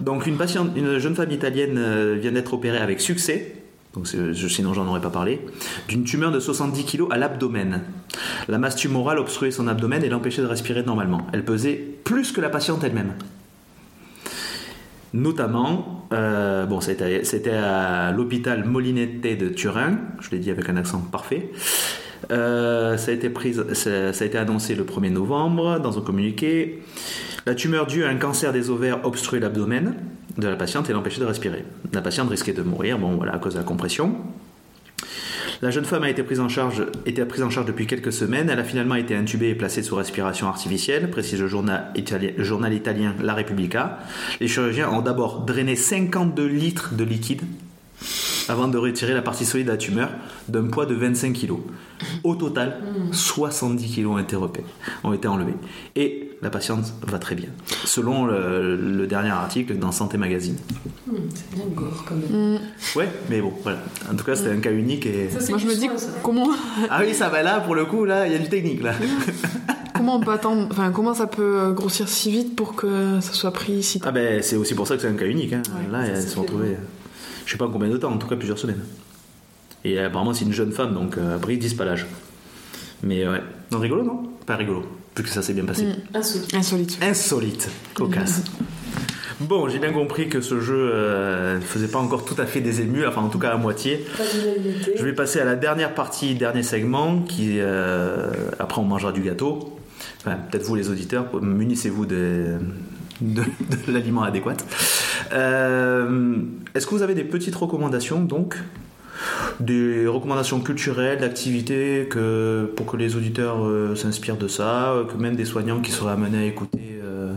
Donc 0.00 0.26
une 0.26 0.98
jeune 0.98 1.14
femme 1.14 1.30
italienne 1.30 1.76
euh, 1.76 2.16
vient 2.20 2.32
d'être 2.32 2.54
opérée 2.54 2.78
avec 2.78 3.00
succès. 3.00 3.56
Sinon 4.04 4.74
j'en 4.74 4.86
aurais 4.88 5.00
pas 5.00 5.10
parlé. 5.10 5.40
D'une 5.88 6.04
tumeur 6.04 6.32
de 6.32 6.40
70 6.40 6.84
kg 6.84 7.04
à 7.10 7.16
l'abdomen. 7.16 7.82
La 8.48 8.58
masse 8.58 8.76
tumorale 8.76 9.18
obstruait 9.18 9.52
son 9.52 9.68
abdomen 9.68 10.02
et 10.02 10.08
l'empêchait 10.08 10.42
de 10.42 10.46
respirer 10.46 10.82
normalement. 10.82 11.26
Elle 11.32 11.44
pesait 11.44 11.74
plus 12.04 12.32
que 12.32 12.40
la 12.40 12.48
patiente 12.48 12.82
elle-même. 12.82 13.12
Notamment, 15.12 16.08
euh, 16.12 16.66
bon, 16.66 16.80
c'était 16.80 17.50
à 17.50 18.10
l'hôpital 18.10 18.64
Molinette 18.64 19.20
de 19.20 19.48
Turin, 19.48 19.96
je 20.20 20.30
l'ai 20.30 20.38
dit 20.38 20.50
avec 20.50 20.68
un 20.68 20.76
accent 20.76 20.98
parfait. 20.98 21.52
Euh, 22.32 22.96
ça 22.96 23.12
a 23.12 24.24
été 24.24 24.38
annoncé 24.38 24.74
le 24.74 24.84
1er 24.84 25.10
novembre 25.10 25.78
dans 25.78 25.98
un 25.98 26.00
communiqué. 26.00 26.82
La 27.46 27.54
tumeur 27.54 27.86
due 27.86 28.04
à 28.04 28.08
un 28.08 28.16
cancer 28.16 28.52
des 28.52 28.70
ovaires 28.70 29.04
obstruait 29.04 29.40
l'abdomen 29.40 29.94
de 30.38 30.48
la 30.48 30.56
patiente 30.56 30.88
et 30.88 30.94
l'empêchait 30.94 31.20
de 31.20 31.26
respirer. 31.26 31.64
La 31.92 32.00
patiente 32.00 32.30
risquait 32.30 32.54
de 32.54 32.62
mourir, 32.62 32.98
bon 32.98 33.16
voilà, 33.16 33.34
à 33.34 33.38
cause 33.38 33.52
de 33.52 33.58
la 33.58 33.64
compression. 33.64 34.16
La 35.60 35.70
jeune 35.70 35.84
femme 35.84 36.02
a 36.04 36.10
été 36.10 36.22
prise 36.22 36.40
en 36.40 36.48
charge, 36.48 36.84
depuis 37.06 37.86
quelques 37.86 38.12
semaines. 38.12 38.48
Elle 38.50 38.58
a 38.58 38.64
finalement 38.64 38.94
été 38.94 39.14
intubée 39.14 39.50
et 39.50 39.54
placée 39.54 39.82
sous 39.82 39.94
respiration 39.94 40.48
artificielle, 40.48 41.10
précise 41.10 41.40
le 41.40 41.46
journal, 41.46 41.92
italien, 41.96 43.14
La 43.22 43.34
Repubblica. 43.34 43.98
Les 44.40 44.48
chirurgiens 44.48 44.90
ont 44.90 45.02
d'abord 45.02 45.40
drainé 45.40 45.76
52 45.76 46.46
litres 46.46 46.94
de 46.94 47.04
liquide 47.04 47.42
avant 48.48 48.68
de 48.68 48.76
retirer 48.76 49.14
la 49.14 49.22
partie 49.22 49.44
solide 49.44 49.66
de 49.66 49.72
la 49.72 49.78
tumeur 49.78 50.10
d'un 50.48 50.66
poids 50.68 50.86
de 50.86 50.94
25 50.94 51.32
kg. 51.32 51.52
Au 52.24 52.34
total, 52.34 52.78
70 53.12 53.94
kg 53.94 54.06
ont 54.06 54.18
été 54.18 54.36
ont 55.04 55.12
été 55.12 55.28
enlevés. 55.28 55.54
La 56.44 56.50
patiente 56.50 56.92
va 57.06 57.18
très 57.18 57.34
bien, 57.34 57.48
selon 57.84 58.24
le, 58.26 58.76
le 58.76 59.06
dernier 59.08 59.30
article 59.30 59.76
dans 59.78 59.90
Santé 59.90 60.16
Magazine. 60.18 60.56
Hmm, 61.06 61.14
c'est 61.34 61.56
bien 61.56 61.64
gore 61.74 62.04
quand 62.06 62.14
même. 62.14 62.54
Hmm, 62.54 62.58
Ouais, 62.96 63.08
mais 63.30 63.40
bon, 63.40 63.52
voilà. 63.62 63.78
En 64.12 64.14
tout 64.14 64.24
cas, 64.24 64.36
c'était 64.36 64.50
un 64.50 64.60
cas 64.60 64.70
unique 64.70 65.06
et. 65.06 65.28
Ça, 65.30 65.48
Moi 65.48 65.58
je 65.58 65.66
me 65.66 65.74
dis 65.74 65.88
ça. 65.96 66.08
comment, 66.22 66.48
Ah 66.90 67.00
oui, 67.04 67.14
ça 67.14 67.28
va 67.30 67.42
là, 67.42 67.58
pour 67.60 67.74
le 67.74 67.86
coup, 67.86 68.04
là, 68.04 68.26
il 68.26 68.32
y 68.32 68.36
a 68.36 68.38
du 68.38 68.48
technique 68.48 68.82
là. 68.82 68.92
comment 69.96 70.16
on 70.16 70.20
peut 70.20 70.32
attendre, 70.32 70.68
enfin 70.70 70.90
comment 70.92 71.14
ça 71.14 71.26
peut 71.26 71.58
euh, 71.60 71.72
grossir 71.72 72.08
si 72.08 72.30
vite 72.30 72.54
pour 72.56 72.74
que 72.76 73.20
ça 73.20 73.32
soit 73.32 73.52
pris 73.52 73.82
si 73.82 73.98
tôt 74.00 74.06
Ah 74.08 74.12
ben, 74.12 74.42
c'est 74.42 74.56
aussi 74.56 74.74
pour 74.74 74.86
ça 74.86 74.96
que 74.96 75.02
c'est 75.02 75.08
un 75.08 75.14
cas 75.14 75.24
unique. 75.26 75.52
hein. 75.54 75.62
Ouais, 75.68 75.90
là, 75.90 76.04
ça, 76.04 76.12
elles 76.12 76.22
se 76.22 76.28
sont 76.28 76.42
retrouvées, 76.42 76.76
je 77.46 77.52
sais 77.52 77.56
pas 77.58 77.64
en 77.66 77.70
combien 77.70 77.88
de 77.88 77.96
temps, 77.96 78.12
en 78.12 78.18
tout 78.18 78.26
cas 78.28 78.36
plusieurs 78.36 78.58
semaines. 78.58 78.82
Et 79.84 79.98
apparemment, 79.98 80.34
c'est 80.34 80.44
une 80.44 80.52
jeune 80.52 80.72
femme, 80.72 80.92
donc 80.94 81.16
euh, 81.16 81.36
après, 81.36 81.54
ils 81.54 81.58
disent 81.58 81.74
pas 81.74 81.84
l'âge. 81.86 82.06
Mais 83.02 83.26
ouais. 83.26 83.40
Non, 83.72 83.78
rigolo, 83.78 84.02
non? 84.02 84.22
Pas 84.46 84.56
rigolo, 84.56 84.84
vu 85.16 85.22
que 85.22 85.28
ça 85.28 85.42
s'est 85.42 85.54
bien 85.54 85.64
passé. 85.64 85.84
Mm. 85.84 86.16
Insolite. 86.16 86.54
Insolite. 86.54 86.98
Insolite, 87.02 87.68
cocasse. 87.94 88.42
Bon, 89.40 89.68
j'ai 89.68 89.78
bien 89.80 89.92
compris 89.92 90.28
que 90.28 90.40
ce 90.40 90.60
jeu 90.60 90.90
euh, 90.94 91.56
ne 91.56 91.60
faisait 91.60 91.88
pas 91.88 91.98
encore 91.98 92.24
tout 92.24 92.36
à 92.38 92.46
fait 92.46 92.60
des 92.60 92.80
émus, 92.80 93.04
enfin 93.06 93.20
en 93.20 93.28
tout 93.28 93.38
cas 93.40 93.50
à 93.50 93.56
moitié. 93.56 94.04
Je 94.96 95.04
vais 95.04 95.12
passer 95.12 95.40
à 95.40 95.44
la 95.44 95.56
dernière 95.56 95.92
partie, 95.94 96.34
dernier 96.34 96.62
segment, 96.62 97.20
qui 97.22 97.58
euh, 97.58 98.30
après 98.58 98.80
on 98.80 98.84
mangera 98.84 99.12
du 99.12 99.22
gâteau. 99.22 99.76
Enfin, 100.20 100.36
peut-être 100.50 100.64
vous 100.64 100.76
les 100.76 100.88
auditeurs, 100.88 101.26
munissez-vous 101.42 102.06
de, 102.06 102.54
de, 103.20 103.42
de 103.42 103.92
l'aliment 103.92 104.22
adéquat. 104.22 104.54
Euh, 105.32 106.36
Est-ce 106.74 106.86
que 106.86 106.94
vous 106.94 107.02
avez 107.02 107.14
des 107.14 107.24
petites 107.24 107.56
recommandations 107.56 108.20
donc? 108.20 108.56
Des 109.60 110.06
recommandations 110.06 110.60
culturelles, 110.60 111.18
d'activités 111.18 112.06
que, 112.10 112.72
pour 112.76 112.86
que 112.86 112.96
les 112.96 113.16
auditeurs 113.16 113.64
euh, 113.64 113.94
s'inspirent 113.94 114.36
de 114.36 114.48
ça, 114.48 114.92
euh, 114.92 115.04
que 115.04 115.14
même 115.16 115.36
des 115.36 115.44
soignants 115.44 115.80
qui 115.80 115.90
seraient 115.90 116.12
amenés 116.12 116.38
à 116.38 116.44
écouter 116.44 117.00
euh, 117.02 117.32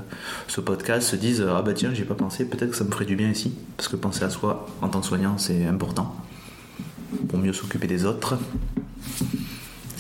ce 0.47 0.61
podcast 0.61 1.07
se 1.07 1.15
disent 1.15 1.45
Ah 1.47 1.61
bah 1.61 1.73
tiens, 1.73 1.93
j'y 1.93 2.01
ai 2.01 2.05
pas 2.05 2.15
pensé, 2.15 2.45
peut-être 2.45 2.71
que 2.71 2.77
ça 2.77 2.83
me 2.83 2.91
ferait 2.91 3.05
du 3.05 3.15
bien 3.15 3.29
ici. 3.29 3.53
Parce 3.75 3.87
que 3.87 3.95
penser 3.95 4.23
à 4.23 4.29
soi 4.29 4.67
en 4.81 4.89
tant 4.89 5.01
que 5.01 5.05
soignant, 5.05 5.37
c'est 5.37 5.65
important. 5.65 6.15
Pour 7.29 7.39
mieux 7.39 7.53
s'occuper 7.53 7.87
des 7.87 8.05
autres. 8.05 8.37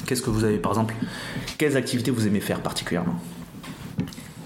Qu'est-ce 0.05 0.21
que 0.21 0.29
vous 0.29 0.43
avez, 0.45 0.57
par 0.57 0.71
exemple, 0.71 0.95
quelles 1.57 1.75
activités 1.75 2.11
vous 2.11 2.27
aimez 2.27 2.39
faire 2.39 2.61
particulièrement? 2.61 3.19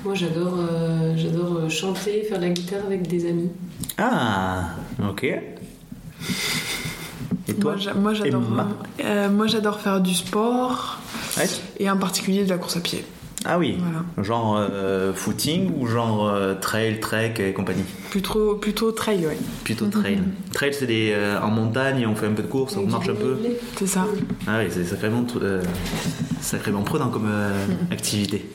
Moi, 0.03 0.15
j'adore 0.15 0.57
euh, 0.57 1.13
j'adore 1.15 1.69
chanter, 1.69 2.23
faire 2.23 2.39
de 2.39 2.45
la 2.45 2.49
guitare 2.49 2.85
avec 2.85 3.07
des 3.07 3.29
amis. 3.29 3.51
Ah, 3.99 4.75
ok. 5.07 5.27
Et 7.52 7.56
toi 7.60 7.72
Moi, 7.73 7.82
j'a- 7.82 7.94
moi, 7.94 8.14
j'adore 8.14 8.41
euh, 9.03 9.30
moi, 9.30 9.48
j'adore 9.48 9.80
faire 9.80 10.02
du 10.02 10.14
sport 10.14 10.99
Ouais. 11.38 11.45
et 11.80 11.90
en 11.90 11.98
particulier 11.98 12.44
de 12.44 12.49
la 12.49 12.57
course 12.57 12.78
à 12.78 12.80
pied. 12.82 13.03
Ah 13.44 13.57
oui, 13.57 13.78
Voilà. 13.80 14.28
genre 14.28 14.56
euh, 14.60 15.14
footing 15.14 15.72
ou 15.80 15.88
genre 15.88 16.28
euh, 16.30 16.53
trail, 16.53 16.99
trek 16.99 17.34
et 17.40 17.53
compagnie? 17.53 17.84
Plutôt, 18.11 18.56
plutôt 18.56 18.91
trail, 18.91 19.26
ouais. 19.26 19.38
Plutôt 19.64 19.88
trail. 19.88 20.19
Trail, 20.53 20.73
c'est 20.73 20.86
des, 20.86 21.15
en 21.41 21.49
montagne, 21.49 22.06
on 22.06 22.14
fait 22.15 22.28
un 22.28 22.34
peu 22.34 22.44
de 22.44 22.48
course, 22.48 22.76
on 22.78 22.86
marche 22.86 23.10
un 23.10 23.15
peu. 23.15 23.38
C'est 23.78 23.88
ça. 23.88 24.06
Ah 24.48 24.60
oui, 24.60 24.65
c'est 24.69 24.84
sacrément, 24.84 25.26
sacrément 26.40 26.84
prenant 26.84 27.10
comme 27.10 27.30
activité. 27.90 28.45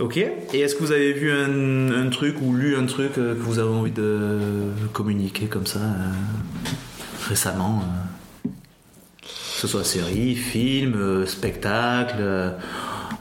Ok. 0.00 0.16
Et 0.16 0.60
est-ce 0.60 0.74
que 0.76 0.82
vous 0.84 0.92
avez 0.92 1.12
vu 1.12 1.32
un, 1.32 1.90
un 2.06 2.08
truc 2.08 2.36
ou 2.40 2.54
lu 2.54 2.76
un 2.76 2.86
truc 2.86 3.14
que 3.14 3.32
vous 3.34 3.58
avez 3.58 3.68
envie 3.70 3.90
de 3.90 4.38
communiquer 4.92 5.46
comme 5.46 5.66
ça 5.66 5.80
récemment 7.36 7.80
euh, 7.82 8.48
Que 9.22 9.28
ce 9.60 9.66
soit 9.66 9.84
série, 9.84 10.34
film, 10.34 10.94
euh, 10.96 11.26
spectacle. 11.26 12.16
euh, 12.20 12.50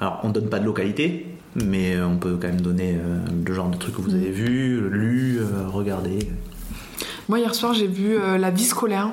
alors, 0.02 0.20
on 0.24 0.30
donne 0.30 0.50
pas 0.50 0.60
de 0.60 0.66
localité, 0.66 1.28
mais 1.56 2.00
on 2.02 2.18
peut 2.18 2.38
quand 2.42 2.48
même 2.48 2.62
donner 2.62 2.98
le 3.46 3.54
genre 3.54 3.70
de 3.70 3.78
truc 3.78 3.96
que 3.96 4.02
vous 4.02 4.16
avez 4.16 4.32
vu, 4.32 4.82
lu, 4.90 5.40
regardé. 5.68 6.20
Moi, 7.30 7.40
hier 7.40 7.54
soir, 7.54 7.74
j'ai 7.74 7.88
vu 7.88 8.18
euh, 8.18 8.38
La 8.40 8.50
vie 8.52 8.64
scolaire. 8.66 9.10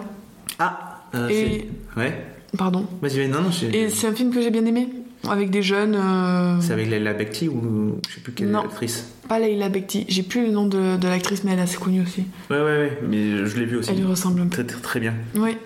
Ah 0.59 1.03
euh, 1.15 1.29
Et- 1.29 1.69
Ouais. 1.97 2.25
Pardon. 2.57 2.87
Vas-y, 3.03 3.19
vas-y, 3.19 3.29
non, 3.29 3.43
non, 3.43 3.51
Et 3.73 3.91
c'est 3.91 4.07
un 4.07 4.15
film 4.15 4.33
que 4.33 4.41
j'ai 4.41 4.51
bien 4.51 4.65
aimé. 4.65 4.89
Avec 5.29 5.51
des 5.51 5.63
jeunes. 5.63 5.95
euh, 5.95 6.59
C'est 6.63 6.73
avec 6.73 6.89
Leila 6.89 7.13
Bekti 7.13 7.49
ou 7.49 7.99
je 8.09 8.15
sais 8.15 8.21
plus 8.21 8.33
quelle 8.33 8.51
Non. 8.51 8.61
actrice 8.61 9.13
Pas 9.29 9.39
Leila 9.39 9.69
Bekti. 9.69 10.07
J'ai 10.09 10.23
plus 10.23 10.47
le 10.47 10.53
nom 10.53 10.67
de, 10.67 10.97
de 10.97 11.09
l'actrice, 11.09 11.45
mais 11.45 11.53
elle 11.53 11.59
est 11.59 11.63
assez 11.63 11.77
connue 11.79 12.03
aussi. 12.03 12.25
Ouais, 12.51 12.57
ouais, 12.57 12.63
ouais, 12.65 12.99
mais 13.09 13.47
je 13.47 13.59
l'ai 13.59 13.67
vu 13.67 13.77
aussi. 13.77 13.91
Elle 13.91 13.99
lui 13.99 14.07
ressemble 14.07 14.41
un 14.41 14.47
peu. 14.49 14.65
Très, 14.65 14.79
très, 14.81 15.01
bien. 15.01 15.15
Oui. 15.35 15.57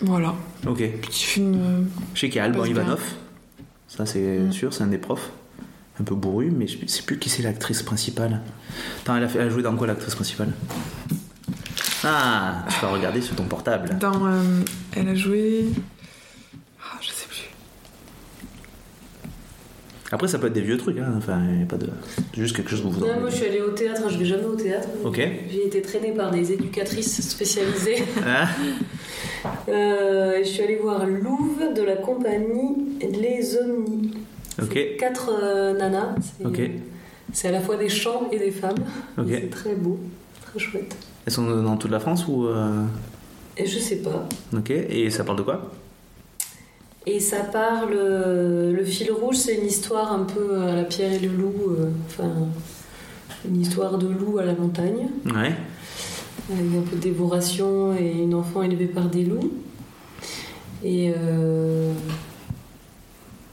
Voilà. 0.00 0.34
Ok. 0.66 0.78
Petit 1.02 1.24
film. 1.24 1.54
euh, 1.54 1.82
Je 2.14 2.20
sais 2.20 2.28
qu'il 2.28 2.36
y 2.36 2.40
a 2.40 2.44
Alban. 2.44 2.64
Ivanov. 2.64 3.00
Ça, 3.88 4.06
c'est 4.06 4.38
Mm. 4.38 4.52
sûr, 4.52 4.72
c'est 4.74 4.82
un 4.84 4.88
des 4.88 4.98
profs. 4.98 5.30
Un 6.00 6.04
peu 6.04 6.14
bourru, 6.16 6.50
mais 6.50 6.66
je 6.66 6.78
sais 6.86 7.02
plus 7.02 7.18
qui 7.20 7.28
c'est 7.28 7.42
l'actrice 7.42 7.82
principale. 7.82 8.40
Attends, 9.02 9.16
elle 9.16 9.22
a, 9.24 9.28
fait, 9.28 9.38
elle 9.38 9.46
a 9.46 9.50
joué 9.50 9.62
dans 9.62 9.76
quoi 9.76 9.86
l'actrice 9.86 10.14
principale? 10.16 10.52
Ah, 12.02 12.64
tu 12.68 12.80
vas 12.80 12.88
regarder 12.90 13.20
sur 13.20 13.36
ton 13.36 13.44
portable. 13.44 13.96
Dans. 14.00 14.26
euh, 14.26 14.42
elle 14.96 15.08
a 15.08 15.14
joué. 15.14 15.66
Ah, 16.80 16.98
je 17.00 17.08
sais 17.08 17.26
plus. 17.28 17.48
Après, 20.14 20.28
ça 20.28 20.38
peut 20.38 20.46
être 20.46 20.52
des 20.52 20.60
vieux 20.60 20.76
trucs, 20.78 20.96
hein. 20.98 21.12
enfin, 21.18 21.40
pas 21.68 21.76
de. 21.76 21.88
Juste 22.36 22.54
quelque 22.56 22.70
chose 22.70 22.80
que 22.82 22.86
vous 22.86 23.00
Non, 23.00 23.18
moi, 23.20 23.28
je 23.30 23.34
suis 23.34 23.46
allée 23.46 23.60
au 23.60 23.70
théâtre, 23.70 24.02
je 24.08 24.16
vais 24.16 24.24
jamais 24.24 24.44
au 24.44 24.54
théâtre. 24.54 24.88
Ok. 25.04 25.16
J'ai 25.50 25.66
été 25.66 25.82
traînée 25.82 26.12
par 26.12 26.30
des 26.30 26.52
éducatrices 26.52 27.20
spécialisées. 27.28 27.96
Ah, 28.24 28.48
Euh, 29.68 30.38
je 30.38 30.48
suis 30.48 30.62
allée 30.62 30.76
voir 30.76 31.04
Louvre 31.06 31.74
de 31.74 31.82
la 31.82 31.96
compagnie 31.96 32.96
Les 33.02 33.56
Omnis. 33.58 34.12
ok, 34.62 34.96
Quatre 34.98 35.30
euh, 35.42 35.74
nanas. 35.76 36.14
C'est, 36.38 36.46
ok, 36.46 36.70
c'est 37.32 37.48
à 37.48 37.52
la 37.52 37.60
fois 37.60 37.76
des 37.76 37.88
chants 37.90 38.28
et 38.32 38.38
des 38.38 38.50
femmes. 38.50 38.78
ok. 39.18 39.26
C'est 39.28 39.50
très 39.50 39.74
beau, 39.74 39.98
très 40.46 40.58
chouette. 40.58 40.96
Elles 41.26 41.32
sont 41.32 41.44
dans 41.62 41.76
toute 41.76 41.90
la 41.90 42.00
France 42.00 42.26
ou. 42.28 42.46
euh, 42.46 42.84
Et 43.56 43.66
je 43.66 43.78
sais 43.78 43.96
pas. 43.96 44.26
Ok, 44.56 44.70
et 44.70 45.10
ça 45.10 45.24
parle 45.24 45.38
de 45.38 45.42
quoi? 45.42 45.70
Et 47.06 47.20
ça 47.20 47.40
parle. 47.40 47.92
Le 47.94 48.84
fil 48.84 49.10
rouge, 49.12 49.36
c'est 49.36 49.56
une 49.56 49.66
histoire 49.66 50.12
un 50.12 50.24
peu 50.24 50.56
à 50.60 50.74
la 50.74 50.84
pierre 50.84 51.12
et 51.12 51.18
le 51.18 51.28
loup. 51.28 51.52
euh, 51.78 51.90
enfin, 52.06 52.30
une 53.46 53.60
histoire 53.60 53.98
de 53.98 54.08
loup 54.08 54.38
à 54.38 54.44
la 54.44 54.54
montagne. 54.54 55.08
Ouais. 55.26 55.52
avec 56.52 56.74
un 56.76 56.82
peu 56.88 56.96
de 56.96 57.00
dévoration 57.02 57.94
et 57.96 58.10
une 58.22 58.34
enfant 58.34 58.62
élevée 58.62 58.86
par 58.86 59.06
des 59.08 59.24
loups. 59.24 59.50
Et, 60.82 61.12
euh, 61.16 61.92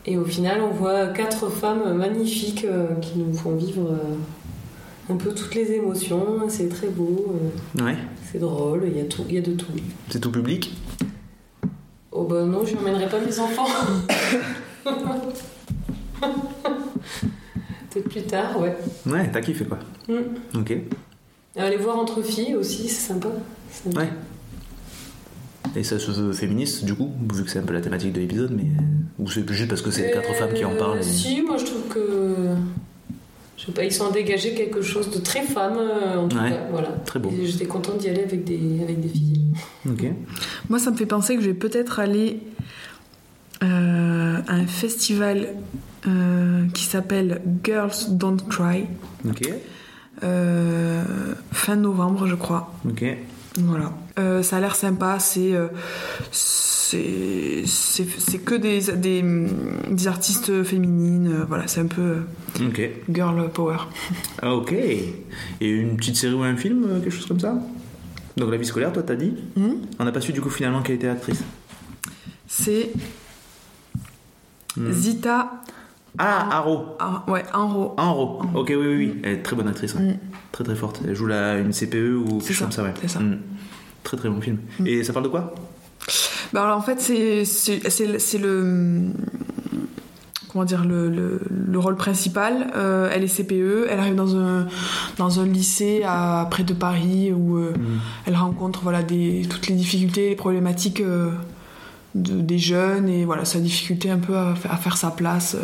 et 0.05 0.17
au 0.17 0.25
final, 0.25 0.61
on 0.61 0.73
voit 0.73 1.07
quatre 1.07 1.49
femmes 1.49 1.93
magnifiques 1.97 2.65
euh, 2.65 2.87
qui 3.01 3.19
nous 3.19 3.33
font 3.33 3.55
vivre 3.55 3.89
euh, 3.91 5.13
un 5.13 5.15
peu 5.17 5.33
toutes 5.33 5.55
les 5.55 5.71
émotions. 5.73 6.25
C'est 6.49 6.69
très 6.69 6.87
beau, 6.87 7.35
euh, 7.77 7.83
Ouais. 7.85 7.95
c'est 8.31 8.39
drôle, 8.39 8.83
il 8.87 8.97
y, 8.97 9.01
a 9.01 9.05
tout, 9.05 9.23
il 9.29 9.35
y 9.35 9.37
a 9.37 9.41
de 9.41 9.53
tout. 9.53 9.67
C'est 10.09 10.19
tout 10.19 10.31
public? 10.31 10.73
Oh 12.11 12.23
bah 12.25 12.43
non, 12.43 12.65
je 12.65 12.75
n'emmènerai 12.75 13.07
pas 13.09 13.19
mes 13.19 13.39
enfants. 13.39 13.67
Peut-être 17.89 18.09
plus 18.09 18.21
tard, 18.23 18.59
ouais. 18.59 18.75
Ouais, 19.05 19.29
t'as 19.31 19.41
kiffé 19.41 19.65
quoi. 19.65 19.79
Mm. 20.07 20.59
Ok. 20.59 20.73
Aller 21.57 21.77
voir 21.77 21.97
entre 21.99 22.21
filles 22.21 22.55
aussi, 22.55 22.87
c'est 22.87 23.07
sympa. 23.13 23.27
Ouais. 23.95 24.09
Et 25.75 25.83
ça 25.83 25.99
se 25.99 26.11
veut 26.11 26.33
féministe 26.33 26.85
du 26.85 26.93
coup, 26.95 27.11
vu 27.33 27.43
que 27.43 27.49
c'est 27.49 27.59
un 27.59 27.63
peu 27.63 27.73
la 27.73 27.81
thématique 27.81 28.13
de 28.13 28.19
l'épisode, 28.19 28.51
mais. 28.55 28.65
Ou 29.19 29.29
c'est 29.29 29.47
juste 29.51 29.69
parce 29.69 29.81
que 29.81 29.91
c'est 29.91 30.07
les 30.07 30.11
quatre 30.11 30.29
Euh, 30.31 30.33
femmes 30.33 30.53
qui 30.53 30.65
en 30.65 30.75
parlent 30.75 30.99
et- 30.99 31.03
Si, 31.03 31.41
moi 31.41 31.57
je 31.57 31.65
trouve 31.65 31.87
que. 31.89 32.55
Je 33.61 33.67
sais 33.67 33.71
pas, 33.73 33.83
ils 33.83 33.91
sont 33.93 34.09
dégagés 34.09 34.55
quelque 34.55 34.81
chose 34.81 35.11
de 35.11 35.19
très 35.19 35.43
femme, 35.43 35.77
euh, 35.77 36.17
en 36.17 36.27
tout 36.27 36.37
Ouais. 36.37 36.49
cas. 36.49 36.67
Voilà. 36.71 36.87
Très 37.05 37.19
beau. 37.19 37.31
J'étais 37.43 37.65
contente 37.67 37.99
d'y 37.99 38.09
aller 38.09 38.23
avec 38.23 38.43
des, 38.43 38.81
avec 38.81 38.99
des 38.99 39.07
filles. 39.07 39.53
Ok. 39.87 40.03
Moi, 40.67 40.79
ça 40.79 40.89
me 40.89 40.97
fait 40.97 41.05
penser 41.05 41.35
que 41.35 41.41
je 41.43 41.47
vais 41.47 41.53
peut-être 41.53 41.99
aller 41.99 42.39
euh, 43.63 44.37
à 44.47 44.53
un 44.53 44.65
festival 44.65 45.49
euh, 46.07 46.65
qui 46.73 46.85
s'appelle 46.85 47.41
Girls 47.63 47.93
Don't 48.09 48.37
Cry, 48.49 48.85
Ok. 49.29 49.47
euh, 50.23 51.03
fin 51.51 51.75
novembre, 51.75 52.25
je 52.25 52.35
crois. 52.35 52.73
Ok. 52.89 53.05
Voilà. 53.59 53.93
Euh, 54.19 54.43
ça 54.43 54.57
a 54.57 54.59
l'air 54.59 54.75
sympa, 54.75 55.19
c'est. 55.19 55.53
euh, 55.53 55.67
c'est 56.31 57.63
que 58.43 58.55
des, 58.55 58.81
des, 58.97 59.23
des 59.89 60.07
artistes 60.07 60.63
féminines, 60.63 61.31
euh, 61.31 61.45
voilà, 61.47 61.67
c'est 61.67 61.79
un 61.81 61.85
peu 61.87 62.01
euh, 62.01 62.21
Ok. 62.67 62.81
girl 63.09 63.49
power. 63.53 63.77
Ah, 64.41 64.53
ok. 64.53 64.73
Et 64.73 65.15
une 65.61 65.95
petite 65.97 66.17
série 66.17 66.33
ou 66.33 66.43
un 66.43 66.55
film, 66.57 66.85
quelque 67.01 67.13
chose 67.13 67.25
comme 67.27 67.39
ça? 67.39 67.55
Donc 68.37 68.49
la 68.51 68.57
vie 68.57 68.65
scolaire, 68.65 68.91
toi 68.93 69.03
t'as 69.03 69.15
dit? 69.15 69.33
Hmm? 69.55 69.73
On 69.99 70.05
n'a 70.05 70.11
pas 70.11 70.21
su 70.21 70.33
du 70.33 70.41
coup 70.41 70.49
finalement 70.49 70.81
quelle 70.81 70.95
était 70.95 71.07
l'actrice. 71.07 71.43
C'est 72.47 72.91
Hmm. 74.77 74.89
Zita 74.89 75.51
Ah, 76.17 76.47
Haro. 76.57 76.95
ah, 76.97 77.25
ouais, 77.27 77.43
Enro. 77.53 77.93
Haro. 77.97 78.41
Ok, 78.55 78.67
oui, 78.69 78.75
oui, 78.77 78.95
oui. 78.95 79.19
Elle 79.23 79.33
est 79.33 79.41
très 79.43 79.53
bonne 79.57 79.67
actrice. 79.67 79.95
ouais. 79.95 80.01
Mm. 80.13 80.17
Très 80.53 80.63
très 80.63 80.75
forte. 80.75 81.01
Elle 81.05 81.13
joue 81.13 81.25
la, 81.27 81.57
une 81.57 81.73
CPE 81.73 82.15
ou 82.15 82.37
quelque 82.39 82.53
chose 82.53 82.59
comme 82.59 82.71
ça, 82.71 82.83
ouais. 82.83 82.93
c'est 83.01 83.09
ça. 83.09 83.19
Mm. 84.01 84.03
Très 84.03 84.17
très 84.17 84.29
bon 84.29 84.41
film. 84.41 84.57
Et 84.85 85.03
ça 85.03 85.13
parle 85.13 85.25
de 85.25 85.29
quoi? 85.29 85.53
Bah 86.53 86.63
alors 86.63 86.77
en 86.77 86.81
fait 86.81 86.99
c'est 86.99 88.37
le 88.39 89.01
comment 90.51 90.65
dire 90.65 90.83
le, 90.83 91.09
le, 91.09 91.39
le 91.49 91.79
rôle 91.79 91.95
principal. 91.95 92.71
Euh, 92.75 93.09
elle 93.13 93.23
est 93.23 93.27
CPE, 93.27 93.87
elle 93.89 93.99
arrive 93.99 94.15
dans 94.15 94.35
un 94.35 94.67
dans 95.17 95.39
un 95.39 95.45
lycée 95.45 96.01
à 96.05 96.45
près 96.51 96.63
de 96.63 96.73
Paris 96.73 97.31
où 97.31 97.57
euh, 97.57 97.71
Mm. 97.77 97.99
elle 98.25 98.35
rencontre 98.35 98.81
voilà 98.81 99.01
des 99.03 99.43
toutes 99.49 99.67
les 99.67 99.75
difficultés, 99.75 100.29
les 100.29 100.35
problématiques 100.35 100.99
euh, 101.01 101.31
de- 102.15 102.41
des 102.41 102.57
jeunes 102.57 103.07
et 103.07 103.23
voilà 103.23 103.45
sa 103.45 103.59
difficulté 103.59 104.09
un 104.09 104.17
peu 104.17 104.35
à, 104.35 104.55
fa- 104.55 104.71
à 104.73 104.77
faire 104.77 104.97
sa 104.97 105.11
place 105.11 105.55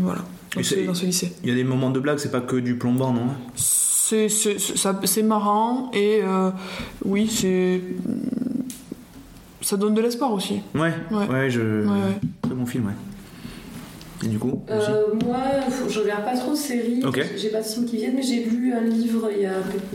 voilà 0.00 0.22
dans 0.56 0.62
ce, 0.62 0.74
dans 0.86 0.94
ce 0.94 1.04
lycée. 1.06 1.32
Il 1.44 1.50
y 1.50 1.52
a 1.52 1.54
des 1.54 1.62
moments 1.64 1.90
de 1.90 2.00
blague, 2.00 2.18
c'est 2.18 2.32
pas 2.32 2.40
que 2.40 2.56
du 2.56 2.76
plombant, 2.76 3.12
non? 3.12 3.28
C'est 4.08 4.28
c'est 4.28 4.58
c'est- 4.60 4.76
ça- 4.76 5.00
c'est 5.04 5.22
marrant 5.24 5.90
et 5.92 6.20
euh, 6.22 6.50
oui 7.04 7.26
c'est 7.28 7.80
ça 9.60 9.76
donne 9.76 9.94
de 9.94 10.00
l'espoir 10.00 10.32
aussi. 10.32 10.60
Ouais, 10.76 10.92
ouais, 11.10 11.26
Ouais. 11.28 11.50
je... 11.50 11.60
Ouais, 11.84 11.88
ouais. 11.92 12.20
très 12.42 12.54
bon 12.54 12.66
film, 12.66 12.86
ouais. 12.86 12.92
Et 14.24 14.28
du 14.28 14.38
coup, 14.38 14.62
aussi 14.68 14.90
Euh, 14.90 15.06
moi, 15.24 15.38
je 15.88 16.00
regarde 16.00 16.24
pas 16.24 16.36
trop 16.36 16.52
de 16.52 16.56
séries. 16.56 17.02
J'ai 17.36 17.48
pas 17.50 17.60
de 17.62 17.66
films 17.66 17.84
qui 17.86 17.96
viennent, 17.96 18.14
mais 18.14 18.22
j'ai 18.22 18.44
lu 18.44 18.72
un 18.72 18.80
livre 18.82 19.28
il 19.36 19.42
y 19.42 19.46
a 19.46 19.54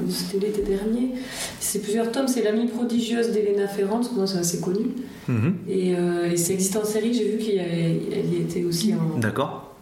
c'était 0.10 0.46
l'été 0.46 0.62
dernier. 0.62 1.14
C'est 1.62 1.80
plusieurs 1.82 2.12
tomes. 2.12 2.28
C'est 2.28 2.44
l'amie 2.44 2.68
prodigieuse 2.68 3.32
d'Elena 3.32 3.68
Ferrand. 3.70 4.02
Moi, 4.16 4.28
c'est 4.28 4.38
assez 4.40 4.60
connu. 4.60 4.88
Mhm. 5.30 5.56
Et, 5.70 5.96
euh, 5.96 6.30
et 6.32 6.38
c'est 6.38 6.54
existe 6.54 6.76
en 6.76 6.84
série. 6.86 7.14
J'ai 7.14 7.30
vu 7.30 7.38
qu'elle 7.38 8.26
y, 8.34 8.36
y 8.38 8.42
était 8.42 8.64
aussi 8.66 8.94
en, 8.94 9.18
D'accord. 9.20 9.74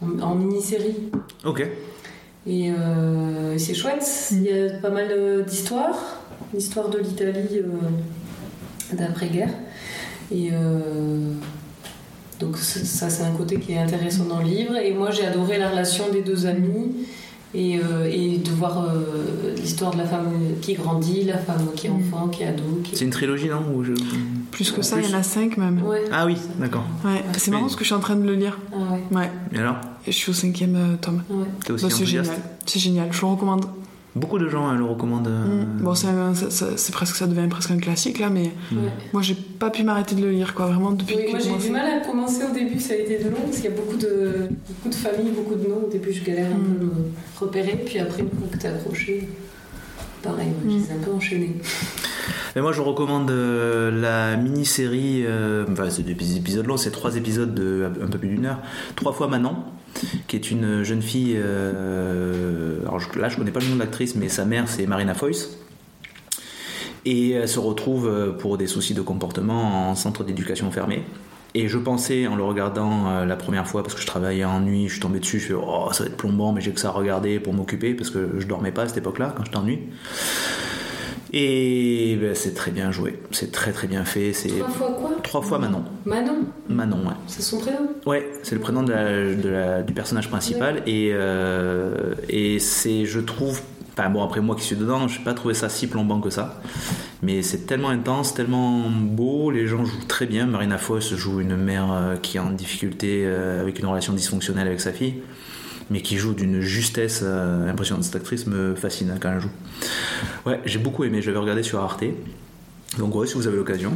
en, 0.00 0.18
en 0.20 0.34
mini-série. 0.36 0.94
Ok. 1.44 1.66
Et 2.46 2.70
euh, 2.70 3.56
c'est 3.58 3.74
chouette. 3.74 4.06
Il 4.32 4.42
y 4.42 4.52
a 4.52 4.78
pas 4.80 4.90
mal 4.90 5.08
euh, 5.10 5.42
d'histoires. 5.42 6.20
L'histoire 6.52 6.88
de 6.88 6.98
l'Italie 6.98 7.58
euh, 7.58 8.96
d'après-guerre. 8.96 9.50
Et, 10.32 10.50
Donc 12.40 12.56
ça, 12.56 13.10
c'est 13.10 13.22
un 13.22 13.32
côté 13.32 13.58
qui 13.60 13.72
est 13.72 13.78
intéressant 13.78 14.24
dans 14.24 14.40
le 14.40 14.46
livre. 14.46 14.76
Et 14.76 14.92
moi, 14.92 15.10
j'ai 15.10 15.26
adoré 15.26 15.58
la 15.58 15.70
relation 15.70 16.10
des 16.10 16.22
deux 16.22 16.46
amis 16.46 17.06
et, 17.54 17.78
euh, 17.78 18.10
et 18.10 18.38
de 18.38 18.50
voir 18.50 18.84
euh, 18.84 19.54
l'histoire 19.56 19.92
de 19.92 19.98
la 19.98 20.06
femme 20.06 20.30
qui 20.60 20.74
grandit, 20.74 21.24
la 21.24 21.38
femme 21.38 21.68
qui 21.76 21.86
est 21.86 21.90
enfant, 21.90 22.28
qui 22.28 22.42
est 22.42 22.46
ado. 22.48 22.62
Qui... 22.82 22.96
C'est 22.96 23.04
une 23.04 23.10
trilogie, 23.10 23.48
non 23.48 23.62
Ou 23.74 23.84
je- 23.84 23.92
Plus 24.50 24.70
que 24.72 24.82
ça, 24.82 25.00
il 25.00 25.08
y 25.10 25.14
en 25.14 25.18
a 25.18 25.22
cinq 25.22 25.56
même. 25.56 25.82
Ouais. 25.82 26.04
Ah 26.12 26.26
oui, 26.26 26.36
d'accord. 26.58 26.84
Ouais. 27.04 27.22
C'est 27.36 27.50
marrant 27.50 27.64
parce 27.64 27.76
que 27.76 27.82
je 27.84 27.86
suis 27.88 27.94
en 27.94 28.00
train 28.00 28.16
de 28.16 28.26
le 28.26 28.34
lire. 28.34 28.58
Ah 28.72 28.76
ouais. 28.92 29.16
Ouais. 29.18 29.30
Et 29.52 29.58
alors? 29.58 29.76
Je 30.06 30.12
suis 30.12 30.30
au 30.30 30.34
cinquième 30.34 30.76
euh, 30.76 30.96
tome. 31.00 31.22
ouais. 31.30 31.46
T'es 31.64 31.72
aussi 31.72 31.84
Bah, 31.86 31.90
c'est 31.96 32.06
génial. 32.06 32.26
C'est 32.66 32.78
génial. 32.78 33.08
Je 33.12 33.20
le 33.20 33.26
recommande. 33.26 33.64
Beaucoup 34.16 34.38
de 34.38 34.48
gens 34.48 34.66
hein, 34.68 34.76
le 34.76 34.84
recommandent. 34.84 35.26
euh, 35.26 35.64
Mm. 35.64 35.82
Bon, 35.82 35.94
c'est 35.94 36.06
un- 36.06 36.34
ça- 36.34 36.50
ça- 36.50 36.76
c'est 36.76 36.92
presque 36.92 37.16
ça 37.16 37.26
devient 37.26 37.48
presque 37.48 37.72
un 37.72 37.78
classique 37.78 38.20
là, 38.20 38.30
mais 38.30 38.52
Mm. 38.70 38.76
Ouais. 38.76 38.90
moi 39.12 39.22
j'ai 39.22 39.34
pas 39.34 39.70
pu 39.70 39.82
m'arrêter 39.82 40.14
de 40.14 40.22
le 40.22 40.30
lire 40.30 40.54
quoi. 40.54 40.66
Vraiment 40.66 40.92
depuis 40.92 41.16
Oui, 41.16 41.24
que 41.26 41.30
moi 41.32 41.40
j'ai 41.40 41.66
du 41.66 41.72
mal 41.72 41.86
à 42.00 42.06
commencer 42.06 42.42
au 42.48 42.54
début, 42.54 42.78
ça 42.78 42.94
a 42.94 42.96
été 42.96 43.18
de 43.18 43.28
long 43.30 43.36
parce 43.44 43.56
qu'il 43.56 43.64
y 43.64 43.72
a 43.72 43.76
beaucoup 43.76 43.96
de, 43.96 44.48
beaucoup 44.68 44.88
de 44.88 44.94
familles, 44.94 45.32
beaucoup 45.34 45.56
de 45.56 45.68
noms. 45.68 45.82
Au 45.86 45.90
début, 45.90 46.12
je 46.12 46.22
galère 46.22 46.46
un 46.52 46.58
Mm. 46.58 46.78
peu 46.78 46.90
repérer, 47.44 47.82
puis 47.84 47.98
après, 47.98 48.22
une 48.22 48.28
fois 48.30 48.48
que 48.52 48.56
t'es 48.56 48.68
accroché, 48.68 49.28
pareil, 50.24 50.48
moi, 50.48 50.62
je 50.64 50.68
les 50.78 50.90
ai 50.90 50.92
un 50.92 51.02
peu 51.04 51.12
enchaînés. 51.12 51.56
Et 52.56 52.60
moi, 52.60 52.72
je 52.72 52.80
recommande 52.80 53.30
euh, 53.30 53.90
la 53.90 54.36
mini-série, 54.36 55.24
euh, 55.26 55.64
enfin, 55.70 55.90
c'est 55.90 56.02
des 56.04 56.36
épisodes 56.36 56.66
longs, 56.66 56.76
c'est 56.76 56.90
trois 56.92 57.16
épisodes 57.16 57.54
de 57.54 57.90
un 58.02 58.06
peu 58.06 58.18
plus 58.18 58.28
d'une 58.28 58.46
heure. 58.46 58.58
Trois 58.96 59.12
fois 59.12 59.28
Manon, 59.28 59.56
qui 60.28 60.36
est 60.36 60.50
une 60.50 60.82
jeune 60.84 61.02
fille. 61.02 61.34
euh, 61.36 62.80
alors 62.82 63.00
je- 63.00 63.18
là, 63.18 63.28
je 63.28 63.36
connais 63.36 63.50
pas 63.50 63.60
le 63.60 63.66
nom 63.66 63.74
de 63.74 63.80
l'actrice, 63.80 64.14
mais 64.14 64.28
sa 64.28 64.44
mère, 64.44 64.68
c'est 64.68 64.86
Marina 64.86 65.14
Foïs. 65.14 65.58
Et 67.04 67.32
elle 67.32 67.48
se 67.48 67.58
retrouve 67.58 68.34
pour 68.38 68.56
des 68.56 68.66
soucis 68.66 68.94
de 68.94 69.02
comportement 69.02 69.90
en 69.90 69.94
centre 69.94 70.24
d'éducation 70.24 70.70
fermé. 70.70 71.02
Et 71.56 71.68
je 71.68 71.78
pensais 71.78 72.26
en 72.26 72.34
le 72.34 72.42
regardant 72.42 73.08
euh, 73.08 73.24
la 73.24 73.36
première 73.36 73.66
fois, 73.68 73.82
parce 73.84 73.94
que 73.94 74.00
je 74.00 74.06
travaillais 74.06 74.44
en 74.44 74.58
nuit, 74.60 74.88
je 74.88 74.94
suis 74.94 75.00
tombé 75.00 75.20
dessus, 75.20 75.38
je 75.38 75.46
fais 75.48 75.54
oh 75.54 75.88
ça 75.92 76.02
va 76.02 76.10
être 76.10 76.16
plombant, 76.16 76.52
mais 76.52 76.60
j'ai 76.60 76.72
que 76.72 76.80
ça 76.80 76.88
à 76.88 76.90
regarder 76.92 77.38
pour 77.38 77.52
m'occuper, 77.54 77.94
parce 77.94 78.10
que 78.10 78.30
je 78.38 78.46
dormais 78.46 78.72
pas 78.72 78.82
à 78.82 78.88
cette 78.88 78.96
époque-là, 78.98 79.32
quand 79.36 79.44
je 79.44 79.52
t'ennuie. 79.52 79.78
Et 81.32 82.16
ben, 82.20 82.34
c'est 82.34 82.54
très 82.54 82.70
bien 82.70 82.92
joué, 82.92 83.18
c'est 83.32 83.50
très 83.50 83.72
très 83.72 83.88
bien 83.88 84.04
fait. 84.04 84.32
C'est 84.32 84.48
Trois 84.50 84.68
fois 84.68 84.90
quoi? 85.00 85.10
Trois 85.22 85.42
fois 85.42 85.58
Manon. 85.58 85.84
Manon, 86.04 86.44
Manon, 86.68 86.98
ouais. 87.06 87.14
c'est 87.26 87.42
son 87.42 87.58
prénom? 87.58 87.88
Ouais, 88.06 88.30
c'est 88.44 88.54
le 88.54 88.60
prénom 88.60 88.82
de 88.84 88.92
la- 88.92 89.34
de 89.34 89.48
la- 89.48 89.82
du 89.82 89.92
personnage 89.92 90.28
principal 90.28 90.82
et, 90.86 91.10
euh, 91.12 92.14
et 92.28 92.60
c'est, 92.60 93.04
je 93.04 93.18
trouve, 93.18 93.60
enfin 93.96 94.10
bon 94.10 94.24
après 94.24 94.40
moi 94.40 94.56
qui 94.56 94.62
suis 94.62 94.76
dedans, 94.76 95.06
je 95.08 95.18
n'ai 95.18 95.24
pas 95.24 95.34
trouvé 95.34 95.54
ça 95.54 95.68
si 95.68 95.86
plombant 95.86 96.20
que 96.20 96.30
ça, 96.30 96.60
mais 97.22 97.42
c'est 97.42 97.66
tellement 97.66 97.90
intense, 97.90 98.34
tellement 98.34 98.90
beau, 98.90 99.50
les 99.50 99.66
gens 99.66 99.84
jouent 99.84 100.04
très 100.08 100.26
bien. 100.26 100.46
Marina 100.46 100.78
Foïs 100.78 101.14
joue 101.14 101.40
une 101.40 101.56
mère 101.56 101.92
euh, 101.92 102.16
qui 102.16 102.36
est 102.36 102.40
en 102.40 102.50
difficulté 102.50 103.22
euh, 103.24 103.60
avec 103.60 103.78
une 103.78 103.86
relation 103.86 104.12
dysfonctionnelle 104.12 104.66
avec 104.66 104.80
sa 104.80 104.92
fille, 104.92 105.22
mais 105.90 106.00
qui 106.00 106.16
joue 106.16 106.34
d'une 106.34 106.60
justesse 106.60 107.20
euh, 107.22 107.70
impressionnante. 107.70 108.04
Cette 108.04 108.16
actrice 108.16 108.46
me 108.46 108.74
fascine 108.74 109.10
hein, 109.10 109.18
quand 109.20 109.32
elle 109.32 109.40
joue. 109.40 109.52
Ouais, 110.44 110.60
j'ai 110.64 110.78
beaucoup 110.78 111.04
aimé, 111.04 111.22
je 111.22 111.28
l'avais 111.28 111.40
regardé 111.40 111.62
sur 111.62 111.80
Arte, 111.80 112.04
donc 112.98 113.14
ouais, 113.14 113.26
si 113.26 113.34
vous 113.34 113.46
avez 113.46 113.56
l'occasion. 113.56 113.92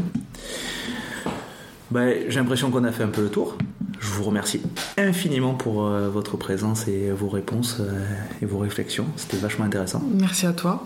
Bah, 1.90 2.02
j'ai 2.28 2.38
l'impression 2.38 2.70
qu'on 2.70 2.84
a 2.84 2.92
fait 2.92 3.02
un 3.02 3.08
peu 3.08 3.22
le 3.22 3.30
tour. 3.30 3.56
Je 4.00 4.08
vous 4.10 4.22
remercie 4.24 4.60
infiniment 4.96 5.54
pour 5.54 5.86
euh, 5.86 6.08
votre 6.08 6.36
présence 6.36 6.86
et 6.88 7.10
vos 7.10 7.28
réponses 7.28 7.78
euh, 7.80 8.04
et 8.40 8.46
vos 8.46 8.58
réflexions. 8.58 9.06
C'était 9.16 9.36
vachement 9.38 9.64
intéressant. 9.64 10.02
Merci 10.14 10.46
à 10.46 10.52
toi. 10.52 10.84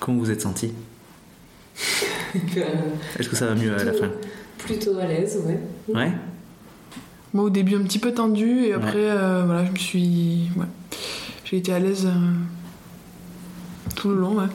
Comment 0.00 0.18
vous 0.18 0.30
êtes 0.30 0.40
senti 0.42 0.72
Euh, 2.34 2.60
Est-ce 3.18 3.28
que 3.28 3.36
ça 3.36 3.46
va 3.46 3.54
mieux 3.54 3.74
à 3.78 3.82
la 3.82 3.92
fin? 3.92 4.10
Plutôt 4.58 4.96
à 4.98 5.06
l'aise, 5.06 5.38
ouais. 5.46 5.60
Ouais 5.94 6.12
Moi 7.34 7.44
au 7.44 7.50
début 7.50 7.74
un 7.76 7.82
petit 7.82 7.98
peu 7.98 8.12
tendu 8.12 8.64
et 8.66 8.72
après 8.74 8.94
Ouais. 8.94 9.10
euh, 9.10 9.42
voilà 9.46 9.64
je 9.64 9.70
me 9.72 9.76
suis 9.76 10.48
ouais. 10.56 10.66
j'ai 11.44 11.56
été 11.58 11.72
à 11.72 11.78
l'aise 11.78 12.06
euh, 12.06 13.92
tout 13.94 14.08
le 14.10 14.16
long 14.16 14.36
ouais. 14.38 14.46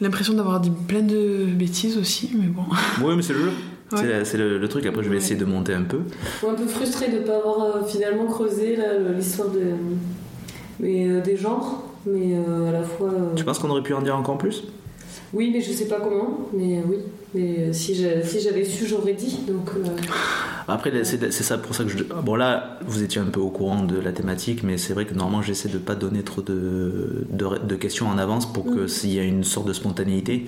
L'impression 0.00 0.34
d'avoir 0.34 0.60
dit 0.60 0.70
plein 0.88 1.02
de 1.02 1.44
bêtises 1.46 1.96
aussi 1.98 2.30
mais 2.34 2.46
bon. 2.46 2.64
Oui, 3.02 3.14
mais 3.16 3.22
c'est 3.22 3.32
le 3.34 3.44
jeu. 3.44 3.52
Ouais. 3.92 4.24
C'est 4.24 4.38
le, 4.38 4.58
le 4.58 4.68
truc. 4.68 4.86
Après, 4.86 5.02
je 5.02 5.08
vais 5.08 5.16
Ouais. 5.16 5.20
essayer 5.20 5.36
de 5.36 5.44
monter 5.44 5.74
un 5.74 5.82
peu. 5.82 6.00
Je 6.32 6.38
suis 6.38 6.46
un 6.48 6.54
peu 6.54 6.66
frustrée 6.66 7.08
de 7.12 7.18
ne 7.18 7.24
pas 7.24 7.36
avoir 7.36 7.62
euh, 7.76 7.84
finalement 7.86 8.26
creusé 8.26 8.78
l'histoire 9.16 9.48
de, 9.50 9.60
mais, 10.80 11.06
euh, 11.08 11.20
des 11.20 11.36
genres, 11.36 11.84
mais 12.06 12.34
euh, 12.36 12.68
à 12.68 12.72
la 12.72 12.82
fois. 12.82 13.10
euh, 13.10 13.34
Tu 13.36 13.44
penses 13.44 13.58
qu'on 13.58 13.70
aurait 13.70 13.82
pu 13.82 13.94
en 13.94 14.02
dire 14.02 14.16
encore 14.16 14.38
plus? 14.38 14.64
Oui, 15.34 15.50
mais 15.52 15.60
je 15.60 15.72
sais 15.72 15.86
pas 15.88 15.98
comment, 16.00 16.48
mais 16.52 16.78
euh, 16.78 16.82
oui. 16.88 16.96
Mais 17.34 17.56
euh, 17.58 17.72
si 17.72 17.94
j'a- 17.94 18.22
si 18.22 18.40
j'avais 18.40 18.64
su, 18.64 18.86
j'aurais 18.86 19.14
dit. 19.14 19.38
Donc, 19.48 19.70
euh, 19.76 19.82
Après, 20.68 21.04
c'est 21.04 21.30
ça 21.32 21.58
pour 21.58 21.74
ça 21.74 21.82
que 21.84 21.90
je. 21.90 22.04
Bon, 22.04 22.36
là, 22.36 22.78
vous 22.86 23.02
étiez 23.02 23.20
un 23.20 23.24
peu 23.26 23.40
au 23.40 23.50
courant 23.50 23.82
de 23.82 23.98
la 23.98 24.12
thématique, 24.12 24.62
mais 24.62 24.78
c'est 24.78 24.94
vrai 24.94 25.04
que 25.06 25.12
normalement, 25.14 25.42
j'essaie 25.42 25.68
de 25.68 25.78
pas 25.78 25.94
donner 25.96 26.22
trop 26.22 26.40
de, 26.40 27.26
de, 27.30 27.46
de 27.66 27.74
questions 27.74 28.06
en 28.08 28.16
avance 28.18 28.50
pour 28.50 28.64
que 28.64 28.84
Mm. 28.84 28.88
s'il 28.88 29.12
y 29.12 29.18
a 29.18 29.24
une 29.24 29.44
sorte 29.44 29.66
de 29.66 29.72
spontanéité 29.72 30.46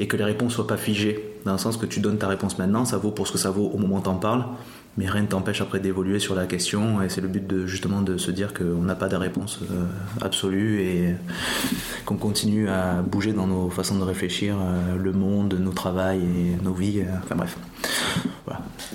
et 0.00 0.08
que 0.08 0.16
les 0.16 0.24
réponses 0.24 0.54
soient 0.54 0.66
pas 0.66 0.76
figées. 0.76 1.24
Dans 1.44 1.52
le 1.52 1.58
sens 1.58 1.76
que 1.76 1.86
tu 1.86 2.00
donnes 2.00 2.18
ta 2.18 2.26
réponse 2.28 2.58
maintenant, 2.58 2.84
ça 2.84 2.98
vaut 2.98 3.10
pour 3.12 3.26
ce 3.28 3.32
que 3.32 3.38
ça 3.38 3.50
vaut 3.50 3.70
au 3.72 3.78
moment 3.78 3.96
où 3.98 4.00
t'en 4.00 4.16
parles, 4.16 4.44
mais 4.96 5.08
rien 5.08 5.22
ne 5.22 5.26
t'empêche 5.26 5.60
après 5.60 5.80
d'évoluer 5.80 6.18
sur 6.18 6.34
la 6.34 6.46
question. 6.46 7.02
Et 7.02 7.08
c'est 7.08 7.20
le 7.20 7.28
but 7.28 7.46
de 7.46 7.66
justement 7.66 8.00
de 8.00 8.16
se 8.16 8.30
dire 8.30 8.54
qu'on 8.54 8.82
n'a 8.82 8.94
pas 8.94 9.08
de 9.08 9.16
réponse 9.16 9.60
euh, 9.62 9.84
absolue 10.20 10.80
et 10.82 11.14
qu'on 12.04 12.16
continue 12.16 12.68
à 12.68 13.02
bouger 13.02 13.32
dans 13.32 13.46
nos 13.46 13.70
façons 13.70 13.98
de 13.98 14.04
réfléchir, 14.04 14.56
euh, 14.56 14.96
le 14.96 15.12
monde, 15.12 15.54
nos 15.58 15.72
travails 15.72 16.20
et 16.20 16.62
nos 16.62 16.72
vies. 16.72 17.00
euh, 17.00 17.18
enfin 17.22 17.34
bref. 17.34 17.56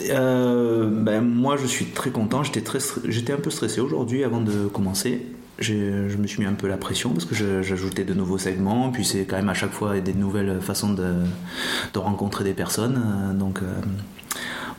Ben, 0.01 1.21
moi, 1.21 1.57
je 1.57 1.65
suis 1.65 1.85
très 1.87 2.11
content. 2.11 2.43
J'étais 2.43 2.61
très, 2.61 2.79
j'étais 3.05 3.33
un 3.33 3.37
peu 3.37 3.49
stressé 3.49 3.81
aujourd'hui 3.81 4.23
avant 4.23 4.41
de 4.41 4.67
commencer. 4.67 5.25
Je 5.59 6.15
me 6.15 6.25
suis 6.25 6.41
mis 6.41 6.47
un 6.47 6.53
peu 6.53 6.69
la 6.69 6.77
pression 6.77 7.09
parce 7.09 7.25
que 7.25 7.35
j'ajoutais 7.35 8.05
de 8.05 8.13
nouveaux 8.13 8.37
segments. 8.37 8.91
Puis 8.91 9.03
c'est 9.03 9.25
quand 9.25 9.35
même 9.35 9.49
à 9.49 9.53
chaque 9.53 9.71
fois 9.71 9.99
des 9.99 10.13
nouvelles 10.13 10.61
façons 10.61 10.93
de, 10.93 11.15
rencontrer 11.95 12.45
des 12.45 12.53
personnes. 12.53 13.35
Donc 13.37 13.59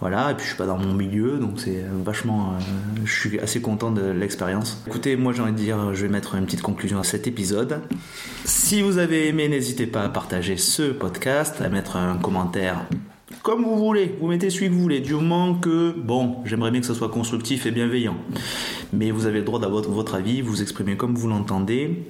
voilà. 0.01 0.31
Et 0.31 0.35
puis 0.35 0.45
je 0.45 0.49
suis 0.49 0.59
pas 0.59 0.67
dans 0.67 0.79
mon 0.79 0.95
milieu, 0.95 1.39
donc 1.39 1.61
c'est 1.61 1.85
vachement. 2.05 2.53
euh, 2.53 3.01
je 3.05 3.21
suis 3.21 3.39
assez 3.39 3.61
content 3.61 3.91
de 3.91 4.11
l'expérience. 4.11 4.83
Écoutez, 4.87 5.17
moi 5.17 5.33
j'ai 5.33 5.43
envie 5.43 5.53
de 5.53 5.57
dire, 5.57 5.95
je 5.95 6.03
vais 6.03 6.13
mettre 6.13 6.35
une 6.35 6.45
petite 6.45 6.63
conclusion 6.63 6.99
à 6.99 7.05
cet 7.05 7.27
épisode. 7.27 7.81
Si 8.45 8.83
vous 8.83 8.99
avez 8.99 9.29
aimé, 9.29 9.49
n'hésitez 9.49 9.87
pas 9.87 10.03
à 10.03 10.09
partager 10.09 10.57
ce 10.57 10.91
podcast, 10.91 11.61
à 11.61 11.69
mettre 11.69 11.97
un 11.97 12.17
commentaire 12.17 12.87
comme 13.43 13.63
vous 13.65 13.77
voulez, 13.77 14.17
vous 14.21 14.27
mettez 14.27 14.51
celui 14.51 14.69
que 14.69 14.75
vous 14.75 14.83
voulez, 14.83 15.01
du 15.01 15.15
moment 15.15 15.55
que, 15.55 15.93
bon, 15.97 16.37
j'aimerais 16.45 16.71
bien 16.71 16.81
que 16.81 16.87
ce 16.87 16.93
soit 16.93 17.09
constructif 17.09 17.65
et 17.65 17.71
bienveillant. 17.71 18.17
Mais 18.93 19.11
vous 19.11 19.25
avez 19.25 19.39
le 19.39 19.45
droit 19.45 19.59
d'avoir 19.59 19.83
votre 19.85 20.15
avis, 20.15 20.43
vous 20.43 20.61
exprimez 20.61 20.97
comme 20.97 21.15
vous 21.15 21.29
l'entendez. 21.29 22.03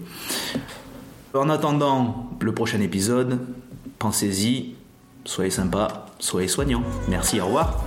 En 1.32 1.48
attendant 1.48 2.30
le 2.40 2.52
prochain 2.52 2.80
épisode, 2.80 3.38
pensez-y, 4.00 4.74
soyez 5.24 5.51
sympa, 5.51 6.06
soyez 6.18 6.48
soignant. 6.48 6.82
Merci, 7.09 7.40
au 7.40 7.47
revoir. 7.47 7.84